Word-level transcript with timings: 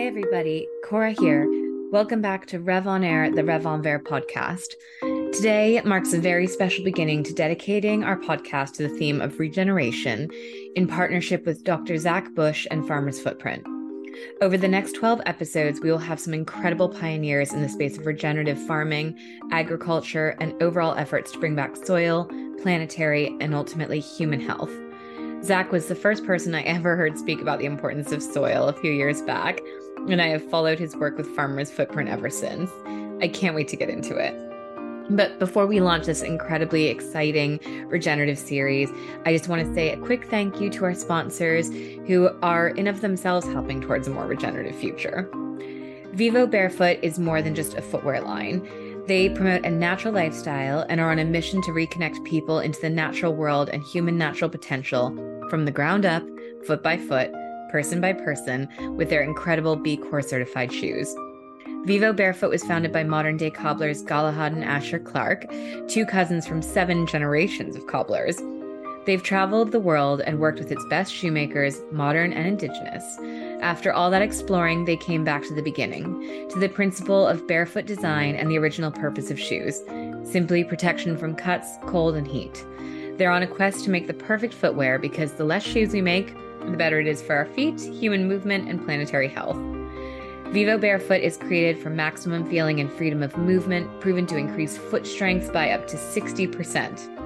Hi, 0.00 0.06
everybody. 0.06 0.66
Cora 0.88 1.10
here. 1.10 1.46
Welcome 1.92 2.22
back 2.22 2.46
to 2.46 2.58
Rev 2.58 2.86
on 2.86 3.04
Air, 3.04 3.30
the 3.30 3.42
Rêve 3.42 3.66
En 3.66 3.82
Vert 3.82 4.06
podcast. 4.06 4.72
Today 5.34 5.78
marks 5.84 6.14
a 6.14 6.18
very 6.18 6.46
special 6.46 6.82
beginning 6.82 7.22
to 7.24 7.34
dedicating 7.34 8.02
our 8.02 8.16
podcast 8.16 8.72
to 8.76 8.88
the 8.88 8.98
theme 8.98 9.20
of 9.20 9.38
regeneration 9.38 10.30
in 10.74 10.88
partnership 10.88 11.44
with 11.44 11.64
Dr. 11.64 11.98
Zach 11.98 12.34
Bush 12.34 12.66
and 12.70 12.88
Farmer's 12.88 13.20
Footprint. 13.20 13.66
Over 14.40 14.56
the 14.56 14.68
next 14.68 14.92
12 14.92 15.20
episodes, 15.26 15.80
we 15.82 15.90
will 15.90 15.98
have 15.98 16.18
some 16.18 16.32
incredible 16.32 16.88
pioneers 16.88 17.52
in 17.52 17.60
the 17.60 17.68
space 17.68 17.98
of 17.98 18.06
regenerative 18.06 18.58
farming, 18.66 19.18
agriculture, 19.52 20.34
and 20.40 20.54
overall 20.62 20.94
efforts 20.94 21.30
to 21.32 21.38
bring 21.38 21.54
back 21.54 21.76
soil, 21.76 22.24
planetary, 22.62 23.36
and 23.42 23.54
ultimately 23.54 24.00
human 24.00 24.40
health. 24.40 24.72
Zach 25.42 25.72
was 25.72 25.86
the 25.86 25.94
first 25.94 26.26
person 26.26 26.54
I 26.54 26.62
ever 26.62 26.96
heard 26.96 27.18
speak 27.18 27.40
about 27.40 27.60
the 27.60 27.64
importance 27.64 28.12
of 28.12 28.22
soil 28.22 28.68
a 28.68 28.74
few 28.74 28.92
years 28.92 29.22
back, 29.22 29.60
and 30.08 30.20
I 30.20 30.26
have 30.26 30.48
followed 30.50 30.78
his 30.78 30.94
work 30.94 31.16
with 31.16 31.34
Farmer's 31.34 31.70
Footprint 31.70 32.10
ever 32.10 32.28
since. 32.28 32.70
I 33.22 33.28
can't 33.28 33.54
wait 33.54 33.68
to 33.68 33.76
get 33.76 33.88
into 33.88 34.16
it. 34.16 34.34
But 35.08 35.38
before 35.38 35.66
we 35.66 35.80
launch 35.80 36.06
this 36.06 36.20
incredibly 36.20 36.86
exciting 36.86 37.58
regenerative 37.88 38.38
series, 38.38 38.90
I 39.24 39.32
just 39.32 39.48
want 39.48 39.66
to 39.66 39.74
say 39.74 39.90
a 39.90 39.96
quick 39.96 40.26
thank 40.26 40.60
you 40.60 40.68
to 40.70 40.84
our 40.84 40.94
sponsors 40.94 41.68
who 42.06 42.30
are 42.42 42.68
in 42.68 42.86
of 42.86 43.00
themselves 43.00 43.46
helping 43.46 43.80
towards 43.80 44.08
a 44.08 44.10
more 44.10 44.26
regenerative 44.26 44.76
future. 44.76 45.28
Vivobarefoot 46.14 47.02
is 47.02 47.18
more 47.18 47.40
than 47.40 47.54
just 47.54 47.74
a 47.74 47.82
footwear 47.82 48.20
line. 48.20 48.68
They 49.06 49.28
promote 49.28 49.64
a 49.64 49.70
natural 49.70 50.14
lifestyle 50.14 50.86
and 50.88 51.00
are 51.00 51.10
on 51.10 51.18
a 51.18 51.24
mission 51.24 51.62
to 51.62 51.72
reconnect 51.72 52.24
people 52.24 52.60
into 52.60 52.80
the 52.80 52.90
natural 52.90 53.34
world 53.34 53.68
and 53.68 53.82
human 53.82 54.16
natural 54.16 54.50
potential 54.50 55.10
from 55.48 55.64
the 55.64 55.72
ground 55.72 56.06
up, 56.06 56.22
foot 56.66 56.82
by 56.82 56.96
foot, 56.96 57.32
person 57.70 58.00
by 58.00 58.12
person, 58.12 58.68
with 58.96 59.10
their 59.10 59.22
incredible 59.22 59.76
B 59.76 59.96
Corps 59.96 60.22
certified 60.22 60.72
shoes. 60.72 61.14
Vivobarefoot 61.86 62.50
was 62.50 62.62
founded 62.62 62.92
by 62.92 63.02
modern 63.02 63.36
day 63.36 63.50
cobblers 63.50 64.02
Galahad 64.02 64.52
and 64.52 64.64
Asher 64.64 64.98
Clark, 64.98 65.46
two 65.88 66.04
cousins 66.04 66.46
from 66.46 66.62
seven 66.62 67.06
generations 67.06 67.74
of 67.74 67.86
cobblers. 67.86 68.40
They've 69.06 69.22
traveled 69.22 69.72
the 69.72 69.80
world 69.80 70.20
and 70.20 70.38
worked 70.38 70.58
with 70.58 70.70
its 70.70 70.84
best 70.90 71.12
shoemakers, 71.12 71.80
modern 71.90 72.32
and 72.32 72.46
indigenous. 72.46 73.18
After 73.62 73.92
all 73.92 74.10
that 74.10 74.22
exploring, 74.22 74.84
they 74.84 74.96
came 74.96 75.24
back 75.24 75.42
to 75.44 75.54
the 75.54 75.62
beginning, 75.62 76.48
to 76.50 76.58
the 76.58 76.68
principle 76.68 77.26
of 77.26 77.46
barefoot 77.46 77.86
design 77.86 78.34
and 78.34 78.50
the 78.50 78.58
original 78.58 78.90
purpose 78.90 79.30
of 79.30 79.40
shoes 79.40 79.82
simply 80.24 80.64
protection 80.64 81.16
from 81.16 81.34
cuts, 81.34 81.78
cold, 81.86 82.14
and 82.14 82.26
heat. 82.26 82.64
They're 83.16 83.30
on 83.30 83.42
a 83.42 83.46
quest 83.46 83.84
to 83.84 83.90
make 83.90 84.06
the 84.06 84.14
perfect 84.14 84.54
footwear 84.54 84.98
because 84.98 85.32
the 85.32 85.44
less 85.44 85.62
shoes 85.62 85.92
we 85.92 86.00
make, 86.00 86.34
the 86.64 86.76
better 86.76 87.00
it 87.00 87.06
is 87.06 87.22
for 87.22 87.34
our 87.34 87.46
feet, 87.46 87.80
human 87.80 88.28
movement, 88.28 88.68
and 88.68 88.84
planetary 88.84 89.28
health. 89.28 89.56
Vivobarefoot 90.46 91.20
is 91.20 91.36
created 91.36 91.78
for 91.78 91.90
maximum 91.90 92.48
feeling 92.48 92.80
and 92.80 92.90
freedom 92.92 93.22
of 93.22 93.36
movement, 93.36 94.00
proven 94.00 94.26
to 94.26 94.36
increase 94.36 94.76
foot 94.76 95.06
strength 95.06 95.52
by 95.52 95.70
up 95.70 95.86
to 95.88 95.96
60%. 95.96 97.19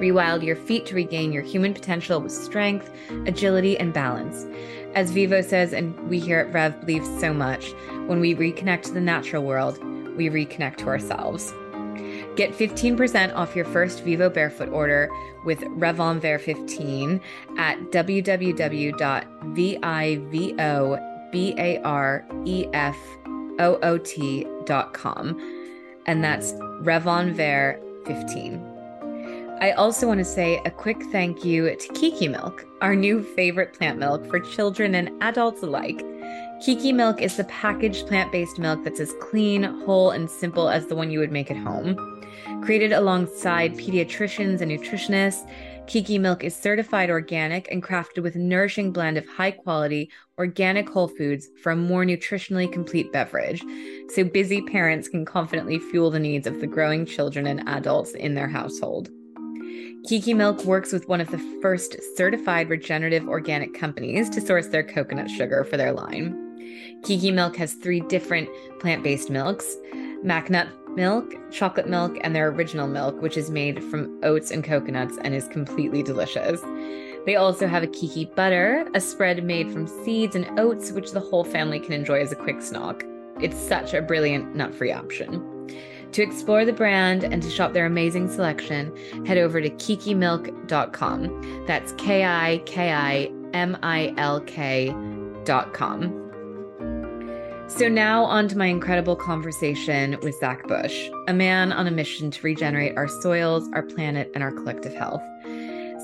Rewild 0.00 0.44
your 0.44 0.56
feet 0.56 0.86
to 0.86 0.94
regain 0.94 1.32
your 1.32 1.42
human 1.42 1.74
potential 1.74 2.20
with 2.20 2.32
strength, 2.32 2.90
agility, 3.26 3.78
and 3.78 3.92
balance. 3.92 4.46
As 4.94 5.10
Vivo 5.10 5.40
says, 5.42 5.72
and 5.72 5.98
we 6.08 6.18
here 6.18 6.38
at 6.38 6.52
Rev 6.52 6.80
believe 6.80 7.04
so 7.20 7.32
much, 7.32 7.72
when 8.06 8.20
we 8.20 8.34
reconnect 8.34 8.82
to 8.84 8.92
the 8.92 9.00
natural 9.00 9.44
world, 9.44 9.82
we 10.16 10.28
reconnect 10.28 10.78
to 10.78 10.86
ourselves. 10.86 11.52
Get 12.36 12.52
15% 12.52 13.34
off 13.34 13.56
your 13.56 13.64
first 13.64 14.04
Vivobarefoot 14.04 14.72
order 14.72 15.10
with 15.44 15.60
Revonver 15.60 16.40
15 16.40 17.20
at 17.56 17.78
www.vivo 17.90 18.18
B 21.30 21.54
A 21.58 21.78
R 21.82 22.26
E 22.46 22.66
F 22.72 22.96
O 23.58 23.78
O 23.82 23.98
T 23.98 24.46
dot 24.64 24.94
com. 24.94 25.36
And 26.06 26.24
that's 26.24 26.52
Revonver 26.52 27.78
15. 28.06 28.67
I 29.60 29.72
also 29.72 30.06
want 30.06 30.18
to 30.18 30.24
say 30.24 30.62
a 30.64 30.70
quick 30.70 31.02
thank 31.10 31.44
you 31.44 31.74
to 31.74 31.88
Kiki 31.88 32.28
Milk, 32.28 32.64
our 32.80 32.94
new 32.94 33.24
favorite 33.34 33.72
plant 33.72 33.98
milk 33.98 34.24
for 34.28 34.38
children 34.38 34.94
and 34.94 35.10
adults 35.20 35.64
alike. 35.64 36.00
Kiki 36.64 36.92
Milk 36.92 37.20
is 37.20 37.36
the 37.36 37.42
packaged 37.44 38.06
plant 38.06 38.30
based 38.30 38.60
milk 38.60 38.84
that's 38.84 39.00
as 39.00 39.12
clean, 39.20 39.64
whole, 39.84 40.12
and 40.12 40.30
simple 40.30 40.68
as 40.68 40.86
the 40.86 40.94
one 40.94 41.10
you 41.10 41.18
would 41.18 41.32
make 41.32 41.50
at 41.50 41.56
home. 41.56 41.96
Created 42.62 42.92
alongside 42.92 43.74
pediatricians 43.74 44.60
and 44.60 44.70
nutritionists, 44.70 45.50
Kiki 45.88 46.18
Milk 46.18 46.44
is 46.44 46.54
certified 46.54 47.10
organic 47.10 47.66
and 47.72 47.82
crafted 47.82 48.22
with 48.22 48.36
a 48.36 48.38
nourishing 48.38 48.92
blend 48.92 49.18
of 49.18 49.26
high 49.26 49.50
quality, 49.50 50.08
organic 50.38 50.88
whole 50.88 51.08
foods 51.08 51.48
for 51.60 51.72
a 51.72 51.76
more 51.76 52.04
nutritionally 52.04 52.70
complete 52.72 53.10
beverage, 53.12 53.64
so 54.10 54.22
busy 54.22 54.62
parents 54.62 55.08
can 55.08 55.24
confidently 55.24 55.80
fuel 55.80 56.12
the 56.12 56.20
needs 56.20 56.46
of 56.46 56.60
the 56.60 56.66
growing 56.68 57.04
children 57.04 57.48
and 57.48 57.68
adults 57.68 58.12
in 58.12 58.34
their 58.34 58.48
household. 58.48 59.10
Kiki 60.06 60.32
Milk 60.32 60.64
works 60.64 60.92
with 60.92 61.08
one 61.08 61.20
of 61.20 61.30
the 61.30 61.58
first 61.60 61.96
certified 62.16 62.70
regenerative 62.70 63.28
organic 63.28 63.74
companies 63.74 64.30
to 64.30 64.40
source 64.40 64.68
their 64.68 64.82
coconut 64.82 65.30
sugar 65.30 65.64
for 65.64 65.76
their 65.76 65.92
line. 65.92 67.00
Kiki 67.02 67.30
Milk 67.30 67.56
has 67.56 67.74
three 67.74 68.00
different 68.00 68.48
plant 68.80 69.02
based 69.02 69.30
milks 69.30 69.76
Macnut 70.24 70.68
milk, 70.96 71.34
chocolate 71.52 71.88
milk, 71.88 72.18
and 72.22 72.34
their 72.34 72.48
original 72.48 72.88
milk, 72.88 73.20
which 73.22 73.36
is 73.36 73.50
made 73.50 73.84
from 73.84 74.18
oats 74.24 74.50
and 74.50 74.64
coconuts 74.64 75.16
and 75.22 75.34
is 75.34 75.46
completely 75.48 76.02
delicious. 76.02 76.60
They 77.24 77.36
also 77.36 77.66
have 77.66 77.82
a 77.82 77.88
Kiki 77.88 78.24
butter, 78.24 78.88
a 78.94 79.00
spread 79.00 79.44
made 79.44 79.70
from 79.70 79.86
seeds 79.86 80.34
and 80.34 80.58
oats, 80.58 80.90
which 80.90 81.12
the 81.12 81.20
whole 81.20 81.44
family 81.44 81.78
can 81.78 81.92
enjoy 81.92 82.20
as 82.20 82.32
a 82.32 82.36
quick 82.36 82.62
snack. 82.62 83.04
It's 83.40 83.56
such 83.56 83.94
a 83.94 84.02
brilliant 84.02 84.56
nut 84.56 84.74
free 84.74 84.92
option. 84.92 85.57
To 86.12 86.22
explore 86.22 86.64
the 86.64 86.72
brand 86.72 87.24
and 87.24 87.42
to 87.42 87.50
shop 87.50 87.72
their 87.72 87.86
amazing 87.86 88.28
selection, 88.28 88.96
head 89.26 89.38
over 89.38 89.60
to 89.60 89.70
kikimilk.com. 89.70 91.64
That's 91.66 91.92
K 91.92 92.24
I 92.24 92.62
K 92.64 92.92
I 92.92 93.30
M 93.52 93.76
I 93.82 94.14
L 94.16 94.40
K.com. 94.40 96.24
So, 97.68 97.86
now 97.86 98.24
on 98.24 98.48
to 98.48 98.56
my 98.56 98.64
incredible 98.66 99.14
conversation 99.14 100.16
with 100.22 100.34
Zach 100.40 100.66
Bush, 100.66 101.10
a 101.28 101.34
man 101.34 101.70
on 101.70 101.86
a 101.86 101.90
mission 101.90 102.30
to 102.30 102.42
regenerate 102.42 102.96
our 102.96 103.08
soils, 103.08 103.68
our 103.74 103.82
planet, 103.82 104.30
and 104.34 104.42
our 104.42 104.52
collective 104.52 104.94
health. 104.94 105.22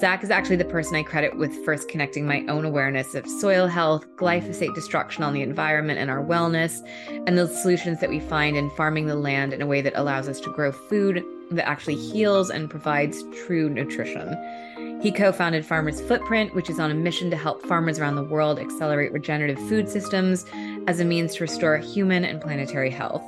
Zach 0.05 0.23
is 0.23 0.31
actually 0.31 0.57
the 0.57 0.67
person 0.67 0.97
I 0.97 1.03
credit 1.03 1.39
with 1.39 1.65
first 1.65 1.89
connecting 1.89 2.27
my 2.27 2.45
own 2.47 2.67
awareness 2.67 3.15
of 3.15 3.27
soil 3.27 3.67
health, 3.67 4.07
glyphosate 4.17 4.75
destruction 4.75 5.25
on 5.25 5.33
the 5.33 5.41
environment 5.41 5.99
and 5.99 6.11
our 6.11 6.23
wellness, 6.23 6.87
and 7.27 7.39
the 7.39 7.49
solutions 7.49 8.01
that 8.01 8.11
we 8.11 8.21
find 8.21 8.55
in 8.55 8.69
farming 8.69 9.07
the 9.07 9.15
land 9.15 9.55
in 9.55 9.63
a 9.63 9.67
way 9.67 9.81
that 9.81 9.99
allows 9.99 10.29
us 10.29 10.41
to 10.41 10.53
grow 10.53 10.73
food 10.73 11.25
that 11.53 11.67
actually 11.67 11.95
heals 11.95 12.51
and 12.51 12.69
provides 12.69 13.25
true 13.47 13.71
nutrition. 13.71 15.01
He 15.01 15.11
co 15.11 15.33
founded 15.33 15.65
Farmers 15.65 16.03
Footprint, 16.03 16.55
which 16.55 16.69
is 16.69 16.79
on 16.79 16.91
a 16.91 16.95
mission 16.95 17.31
to 17.31 17.37
help 17.39 17.65
farmers 17.65 17.99
around 17.99 18.17
the 18.17 18.25
world 18.25 18.59
accelerate 18.59 19.11
regenerative 19.11 19.59
food 19.71 19.89
systems 19.89 20.45
as 20.87 21.01
a 21.01 21.05
means 21.07 21.35
to 21.37 21.45
restore 21.45 21.79
human 21.79 22.27
and 22.27 22.43
planetary 22.43 22.91
health. 22.91 23.25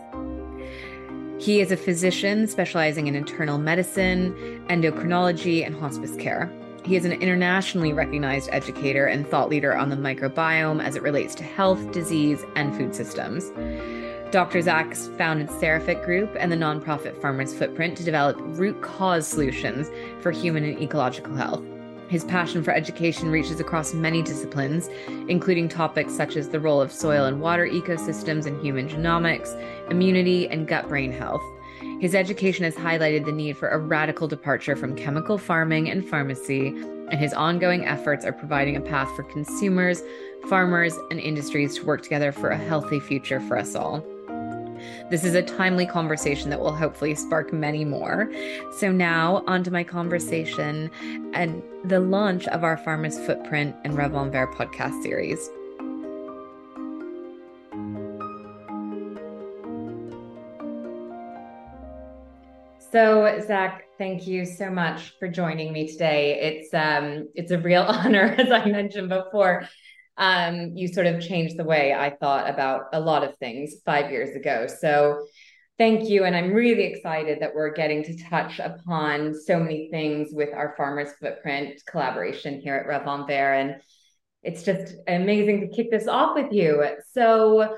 He 1.39 1.63
is 1.63 1.73
a 1.73 1.77
physician 1.79 2.47
specializing 2.47 3.07
in 3.07 3.15
internal 3.15 3.57
medicine, 3.57 4.63
endocrinology, 4.69 5.65
and 5.65 5.75
hospice 5.75 6.15
care. 6.17 6.53
He 6.87 6.95
is 6.95 7.05
an 7.05 7.15
internationally 7.15 7.93
recognized 7.93 8.49
educator 8.53 9.07
and 9.07 9.27
thought 9.27 9.49
leader 9.49 9.77
on 9.77 9.89
the 9.89 9.97
microbiome 9.97 10.81
as 10.81 10.95
it 10.95 11.03
relates 11.03 11.35
to 11.35 11.43
health, 11.43 11.91
disease, 11.91 12.45
and 12.55 12.77
food 12.77 12.95
systems. 12.95 13.51
Dr. 14.31 14.63
Zach's 14.63 15.09
founded 15.19 15.51
Seraphic 15.51 16.05
Group 16.05 16.31
and 16.39 16.53
the 16.53 16.57
nonprofit 16.57 17.21
Farmers 17.21 17.53
Footprint 17.53 17.97
to 17.97 18.05
develop 18.05 18.37
root 18.39 18.81
cause 18.83 19.27
solutions 19.27 19.91
for 20.21 20.31
human 20.31 20.63
and 20.63 20.81
ecological 20.81 21.35
health. 21.35 21.65
His 22.09 22.23
passion 22.23 22.63
for 22.63 22.71
education 22.71 23.31
reaches 23.31 23.59
across 23.59 23.93
many 23.93 24.23
disciplines, 24.23 24.89
including 25.27 25.69
topics 25.69 26.15
such 26.15 26.37
as 26.37 26.51
the 26.51 26.61
role 26.61 26.81
of 26.81 26.93
soil 26.93 27.25
and 27.25 27.41
water 27.41 27.67
ecosystems 27.67 28.47
in 28.47 28.61
human 28.61 28.89
genomics, 28.89 29.61
immunity, 29.91 30.49
and 30.49 30.69
gut 30.69 30.87
brain 30.87 31.11
health. 31.11 31.43
His 32.01 32.15
education 32.15 32.65
has 32.65 32.75
highlighted 32.75 33.25
the 33.25 33.33
need 33.33 33.57
for 33.57 33.69
a 33.69 33.79
radical 33.79 34.29
departure 34.29 34.77
from 34.77 34.95
chemical 34.95 35.39
farming 35.39 35.89
and 35.89 36.07
pharmacy, 36.07 36.69
and 36.69 37.15
his 37.15 37.33
ongoing 37.33 37.87
efforts 37.87 38.27
are 38.27 38.35
providing 38.35 38.77
a 38.77 38.83
path 38.83 39.09
for 39.17 39.23
consumers, 39.23 40.03
farmers, 40.47 40.95
and 41.11 41.19
industries 41.19 41.77
to 41.77 41.87
work 41.87 42.03
together 42.03 42.33
for 42.33 42.51
a 42.51 42.59
healthy 42.59 43.01
future 43.01 43.41
for 43.41 43.57
us 43.57 43.75
all. 43.75 44.05
This 45.11 45.25
is 45.25 45.35
a 45.35 45.43
timely 45.43 45.87
conversation 45.87 46.51
that 46.51 46.61
will 46.61 46.75
hopefully 46.75 47.15
spark 47.15 47.51
many 47.51 47.83
more. 47.87 48.31
So, 48.77 48.93
now 48.93 49.43
onto 49.47 49.71
my 49.71 49.83
conversation 49.83 50.91
and 51.33 51.63
the 51.85 52.01
launch 52.01 52.47
of 52.49 52.63
our 52.63 52.77
Farmer's 52.77 53.19
Footprint 53.21 53.75
and 53.85 53.95
Rêve 53.95 54.21
En 54.21 54.31
Vert 54.31 54.53
podcast 54.53 55.03
series. 55.03 55.49
So, 62.97 63.43
Zach, 63.47 63.83
thank 63.99 64.27
you 64.27 64.47
so 64.47 64.71
much 64.71 65.13
for 65.19 65.29
joining 65.29 65.71
me 65.71 65.87
today. 65.87 66.41
It's 66.41 66.73
um, 66.73 67.29
it's 67.35 67.51
a 67.51 67.59
real 67.59 67.83
honor, 67.87 68.35
as 68.39 68.51
I 68.51 68.65
mentioned 68.65 69.11
before, 69.11 69.69
um, 70.17 70.73
you 70.75 70.89
sort 70.89 71.07
of 71.07 71.21
changed 71.21 71.59
the 71.59 71.65
way 71.65 71.93
I 71.93 72.09
thought 72.09 72.49
about 72.49 72.85
a 72.95 73.01
lot 73.01 73.23
of 73.23 73.37
things 73.37 73.75
five 73.85 74.11
years 74.11 74.35
ago. 74.35 74.67
So 74.67 75.27
thank 75.77 76.09
you. 76.09 76.25
And 76.25 76.35
I'm 76.35 76.55
really 76.55 76.85
excited 76.85 77.41
that 77.41 77.55
we're 77.55 77.75
getting 77.75 78.03
to 78.05 78.17
touch 78.31 78.61
upon 78.61 79.35
so 79.35 79.61
many 79.61 79.91
things 79.91 80.31
with 80.33 80.55
our 80.55 80.73
Farmers 80.79 81.11
Footprint 81.21 81.83
collaboration 81.87 82.63
here 82.63 82.77
at 82.77 82.87
Rev. 82.87 83.29
And 83.29 83.77
it's 84.43 84.63
just 84.63 84.95
amazing 85.07 85.61
to 85.61 85.69
kick 85.69 85.91
this 85.91 86.09
off 86.09 86.35
with 86.35 86.51
you. 86.51 86.83
So 87.13 87.77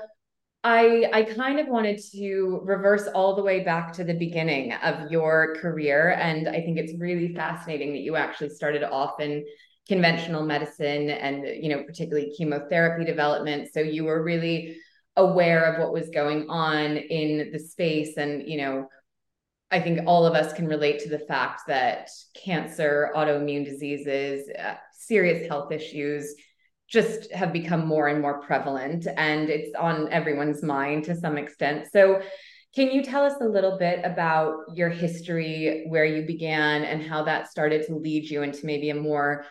I 0.63 1.09
I 1.13 1.23
kind 1.23 1.59
of 1.59 1.67
wanted 1.67 2.01
to 2.11 2.59
reverse 2.63 3.07
all 3.07 3.35
the 3.35 3.43
way 3.43 3.63
back 3.63 3.93
to 3.93 4.03
the 4.03 4.13
beginning 4.13 4.73
of 4.73 5.09
your 5.09 5.55
career 5.61 6.11
and 6.19 6.49
I 6.49 6.61
think 6.61 6.77
it's 6.77 6.99
really 6.99 7.33
fascinating 7.33 7.93
that 7.93 7.99
you 7.99 8.17
actually 8.17 8.49
started 8.49 8.83
off 8.83 9.21
in 9.21 9.45
conventional 9.87 10.45
medicine 10.45 11.09
and 11.09 11.45
you 11.45 11.69
know 11.69 11.83
particularly 11.83 12.33
chemotherapy 12.37 13.05
development. 13.05 13.69
So 13.73 13.79
you 13.79 14.03
were 14.03 14.21
really 14.21 14.77
aware 15.15 15.63
of 15.63 15.79
what 15.79 15.93
was 15.93 16.09
going 16.09 16.49
on 16.49 16.97
in 16.97 17.51
the 17.51 17.59
space 17.59 18.17
and 18.17 18.47
you 18.47 18.57
know 18.57 18.87
I 19.71 19.79
think 19.79 20.01
all 20.07 20.25
of 20.25 20.33
us 20.33 20.51
can 20.51 20.67
relate 20.67 20.99
to 21.01 21.09
the 21.09 21.19
fact 21.19 21.61
that 21.67 22.09
cancer, 22.33 23.11
autoimmune 23.15 23.63
diseases, 23.63 24.49
uh, 24.57 24.75
serious 24.91 25.47
health 25.47 25.71
issues 25.71 26.33
just 26.89 27.31
have 27.31 27.53
become 27.53 27.85
more 27.85 28.07
and 28.07 28.21
more 28.21 28.41
prevalent 28.41 29.07
and 29.17 29.49
it's 29.49 29.75
on 29.75 30.11
everyone's 30.11 30.63
mind 30.63 31.05
to 31.05 31.15
some 31.15 31.37
extent. 31.37 31.87
So, 31.91 32.21
can 32.75 32.91
you 32.91 33.03
tell 33.03 33.25
us 33.25 33.33
a 33.41 33.45
little 33.45 33.79
bit 33.79 34.01
about 34.05 34.57
your 34.75 34.89
history, 34.89 35.85
where 35.87 36.05
you 36.05 36.27
began, 36.27 36.83
and 36.83 37.01
how 37.01 37.23
that 37.23 37.49
started 37.49 37.87
to 37.87 37.95
lead 37.95 38.29
you 38.29 38.43
into 38.43 38.63
maybe 38.63 38.91
a 38.91 38.95
more, 38.95 39.45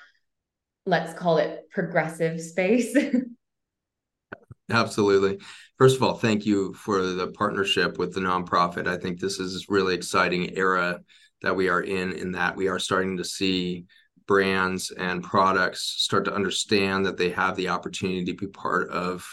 let's 0.86 1.18
call 1.18 1.38
it 1.38 1.64
progressive 1.72 2.40
space? 2.40 2.96
Absolutely. 4.70 5.40
First 5.78 5.96
of 5.96 6.04
all, 6.04 6.14
thank 6.14 6.46
you 6.46 6.74
for 6.74 7.02
the 7.02 7.28
partnership 7.28 7.98
with 7.98 8.14
the 8.14 8.20
nonprofit. 8.20 8.86
I 8.86 8.96
think 8.96 9.18
this 9.18 9.40
is 9.40 9.66
really 9.68 9.96
exciting 9.96 10.56
era 10.56 11.00
that 11.42 11.56
we 11.56 11.68
are 11.68 11.80
in, 11.80 12.12
in 12.12 12.32
that 12.32 12.56
we 12.56 12.68
are 12.68 12.78
starting 12.78 13.16
to 13.16 13.24
see 13.24 13.86
brands 14.28 14.92
and 14.92 15.24
products 15.24 15.82
start 15.96 16.24
to 16.26 16.34
understand 16.34 17.04
that 17.06 17.16
they 17.16 17.30
have 17.30 17.56
the 17.56 17.68
opportunity 17.68 18.24
to 18.24 18.34
be 18.34 18.46
part 18.46 18.88
of 18.90 19.26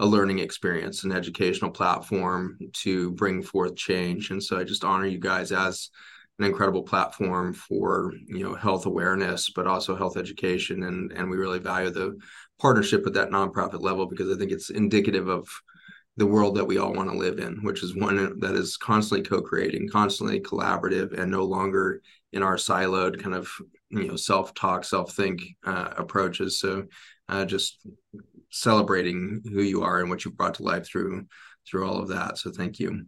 a 0.00 0.06
learning 0.06 0.40
experience, 0.40 1.04
an 1.04 1.12
educational 1.12 1.70
platform 1.70 2.58
to 2.72 3.12
bring 3.12 3.42
forth 3.42 3.76
change. 3.76 4.30
And 4.30 4.42
so 4.42 4.58
I 4.58 4.64
just 4.64 4.84
honor 4.84 5.06
you 5.06 5.18
guys 5.18 5.52
as 5.52 5.90
an 6.38 6.44
incredible 6.44 6.82
platform 6.82 7.52
for 7.52 8.12
you 8.26 8.44
know 8.44 8.54
health 8.54 8.86
awareness, 8.86 9.50
but 9.50 9.66
also 9.66 9.96
health 9.96 10.16
education, 10.16 10.84
and 10.84 11.12
and 11.12 11.28
we 11.28 11.36
really 11.36 11.58
value 11.58 11.90
the 11.90 12.16
partnership 12.60 13.06
at 13.06 13.14
that 13.14 13.30
nonprofit 13.30 13.80
level 13.80 14.06
because 14.06 14.30
I 14.30 14.38
think 14.38 14.52
it's 14.52 14.70
indicative 14.70 15.28
of 15.28 15.48
the 16.16 16.26
world 16.26 16.56
that 16.56 16.64
we 16.64 16.78
all 16.78 16.92
want 16.92 17.10
to 17.10 17.16
live 17.16 17.38
in, 17.38 17.58
which 17.62 17.82
is 17.82 17.96
one 17.96 18.38
that 18.40 18.54
is 18.54 18.76
constantly 18.76 19.28
co-creating, 19.28 19.88
constantly 19.88 20.40
collaborative, 20.40 21.16
and 21.18 21.30
no 21.30 21.44
longer 21.44 22.02
in 22.32 22.42
our 22.42 22.56
siloed 22.56 23.20
kind 23.22 23.34
of 23.34 23.48
you 23.90 24.08
know 24.08 24.16
self-talk, 24.16 24.84
self-think 24.84 25.42
uh, 25.64 25.90
approaches. 25.96 26.60
So, 26.60 26.86
uh, 27.28 27.44
just 27.44 27.86
celebrating 28.50 29.42
who 29.44 29.62
you 29.62 29.82
are 29.82 30.00
and 30.00 30.10
what 30.10 30.24
you've 30.24 30.36
brought 30.36 30.54
to 30.54 30.62
life 30.62 30.86
through 30.86 31.26
through 31.68 31.88
all 31.88 32.00
of 32.00 32.08
that. 32.08 32.38
So, 32.38 32.50
thank 32.50 32.78
you. 32.78 33.06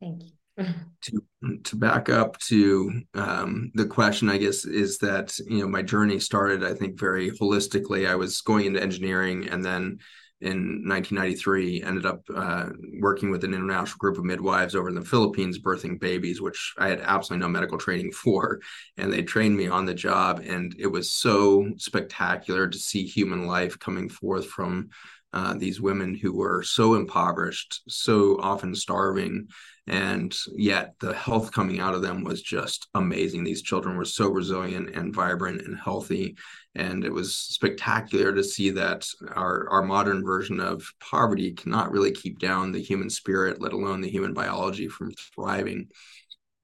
Thank 0.00 0.22
you. 0.22 0.30
to 1.02 1.22
to 1.64 1.76
back 1.76 2.08
up 2.08 2.38
to 2.38 3.02
um, 3.14 3.70
the 3.74 3.86
question, 3.86 4.30
I 4.30 4.38
guess, 4.38 4.64
is 4.64 4.98
that 4.98 5.38
you 5.46 5.58
know 5.58 5.68
my 5.68 5.82
journey 5.82 6.18
started, 6.18 6.64
I 6.64 6.74
think, 6.74 6.98
very 6.98 7.30
holistically. 7.30 8.08
I 8.08 8.14
was 8.14 8.40
going 8.40 8.66
into 8.66 8.82
engineering, 8.82 9.48
and 9.48 9.64
then 9.64 9.98
in 10.40 10.86
1993 10.86 11.82
ended 11.82 12.06
up 12.06 12.20
uh, 12.34 12.66
working 13.00 13.30
with 13.30 13.44
an 13.44 13.54
international 13.54 13.98
group 13.98 14.18
of 14.18 14.24
midwives 14.24 14.74
over 14.74 14.88
in 14.88 14.94
the 14.94 15.00
philippines 15.00 15.58
birthing 15.58 15.98
babies 15.98 16.40
which 16.40 16.74
i 16.78 16.88
had 16.88 17.00
absolutely 17.00 17.44
no 17.44 17.48
medical 17.48 17.78
training 17.78 18.12
for. 18.12 18.60
And 18.96 19.12
they 19.12 19.22
trained 19.22 19.56
me 19.56 19.68
on 19.68 19.84
the 19.84 19.94
job 19.94 20.42
and 20.44 20.74
it 20.78 20.86
was 20.86 21.10
so 21.12 21.70
spectacular 21.76 22.68
to 22.68 22.78
see 22.78 23.04
human 23.04 23.46
life 23.46 23.78
coming 23.78 24.08
forth 24.08 24.46
from 24.46 24.90
uh, 25.36 25.52
these 25.52 25.82
women 25.82 26.14
who 26.14 26.32
were 26.32 26.62
so 26.62 26.94
impoverished 26.94 27.82
so 27.86 28.38
often 28.40 28.74
starving 28.74 29.46
and 29.86 30.34
yet 30.56 30.94
the 30.98 31.12
health 31.12 31.52
coming 31.52 31.78
out 31.78 31.94
of 31.94 32.00
them 32.00 32.24
was 32.24 32.40
just 32.40 32.88
amazing. 32.94 33.44
These 33.44 33.60
children 33.60 33.98
were 33.98 34.06
so 34.06 34.30
resilient 34.30 34.96
and 34.96 35.14
vibrant 35.14 35.60
and 35.60 35.78
healthy 35.78 36.36
and 36.74 37.04
it 37.04 37.12
was 37.12 37.36
spectacular 37.36 38.34
to 38.34 38.42
see 38.42 38.70
that 38.70 39.06
our 39.34 39.68
our 39.68 39.82
modern 39.82 40.24
version 40.24 40.58
of 40.58 40.90
poverty 41.00 41.52
cannot 41.52 41.92
really 41.92 42.12
keep 42.12 42.38
down 42.38 42.72
the 42.72 42.82
human 42.82 43.10
spirit 43.10 43.60
let 43.60 43.74
alone 43.74 44.00
the 44.00 44.10
human 44.10 44.32
biology 44.32 44.88
from 44.88 45.12
thriving 45.34 45.86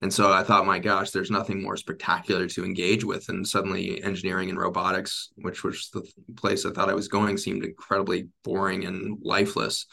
and 0.02 0.12
so 0.12 0.32
i 0.32 0.42
thought 0.42 0.66
my 0.66 0.78
gosh 0.78 1.10
there's 1.10 1.30
nothing 1.30 1.62
more 1.62 1.76
spectacular 1.76 2.46
to 2.46 2.64
engage 2.64 3.04
with 3.04 3.28
and 3.28 3.46
suddenly 3.46 4.02
engineering 4.02 4.50
and 4.50 4.58
robotics 4.58 5.30
which 5.36 5.64
was 5.64 5.88
the 5.94 6.02
place 6.36 6.66
i 6.66 6.70
thought 6.70 6.90
i 6.90 6.94
was 6.94 7.08
going 7.08 7.38
seemed 7.38 7.64
incredibly 7.64 8.28
boring 8.44 8.84
and 8.84 9.18
lifeless 9.22 9.86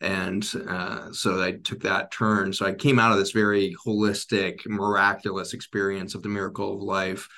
and 0.00 0.46
uh, 0.68 1.10
so 1.12 1.42
I 1.42 1.52
took 1.52 1.80
that 1.82 2.10
turn. 2.10 2.52
So 2.52 2.66
I 2.66 2.74
came 2.74 2.98
out 2.98 3.12
of 3.12 3.18
this 3.18 3.30
very 3.30 3.74
holistic, 3.86 4.66
miraculous 4.66 5.54
experience 5.54 6.14
of 6.14 6.22
the 6.22 6.28
miracle 6.28 6.74
of 6.74 6.82
life, 6.82 7.28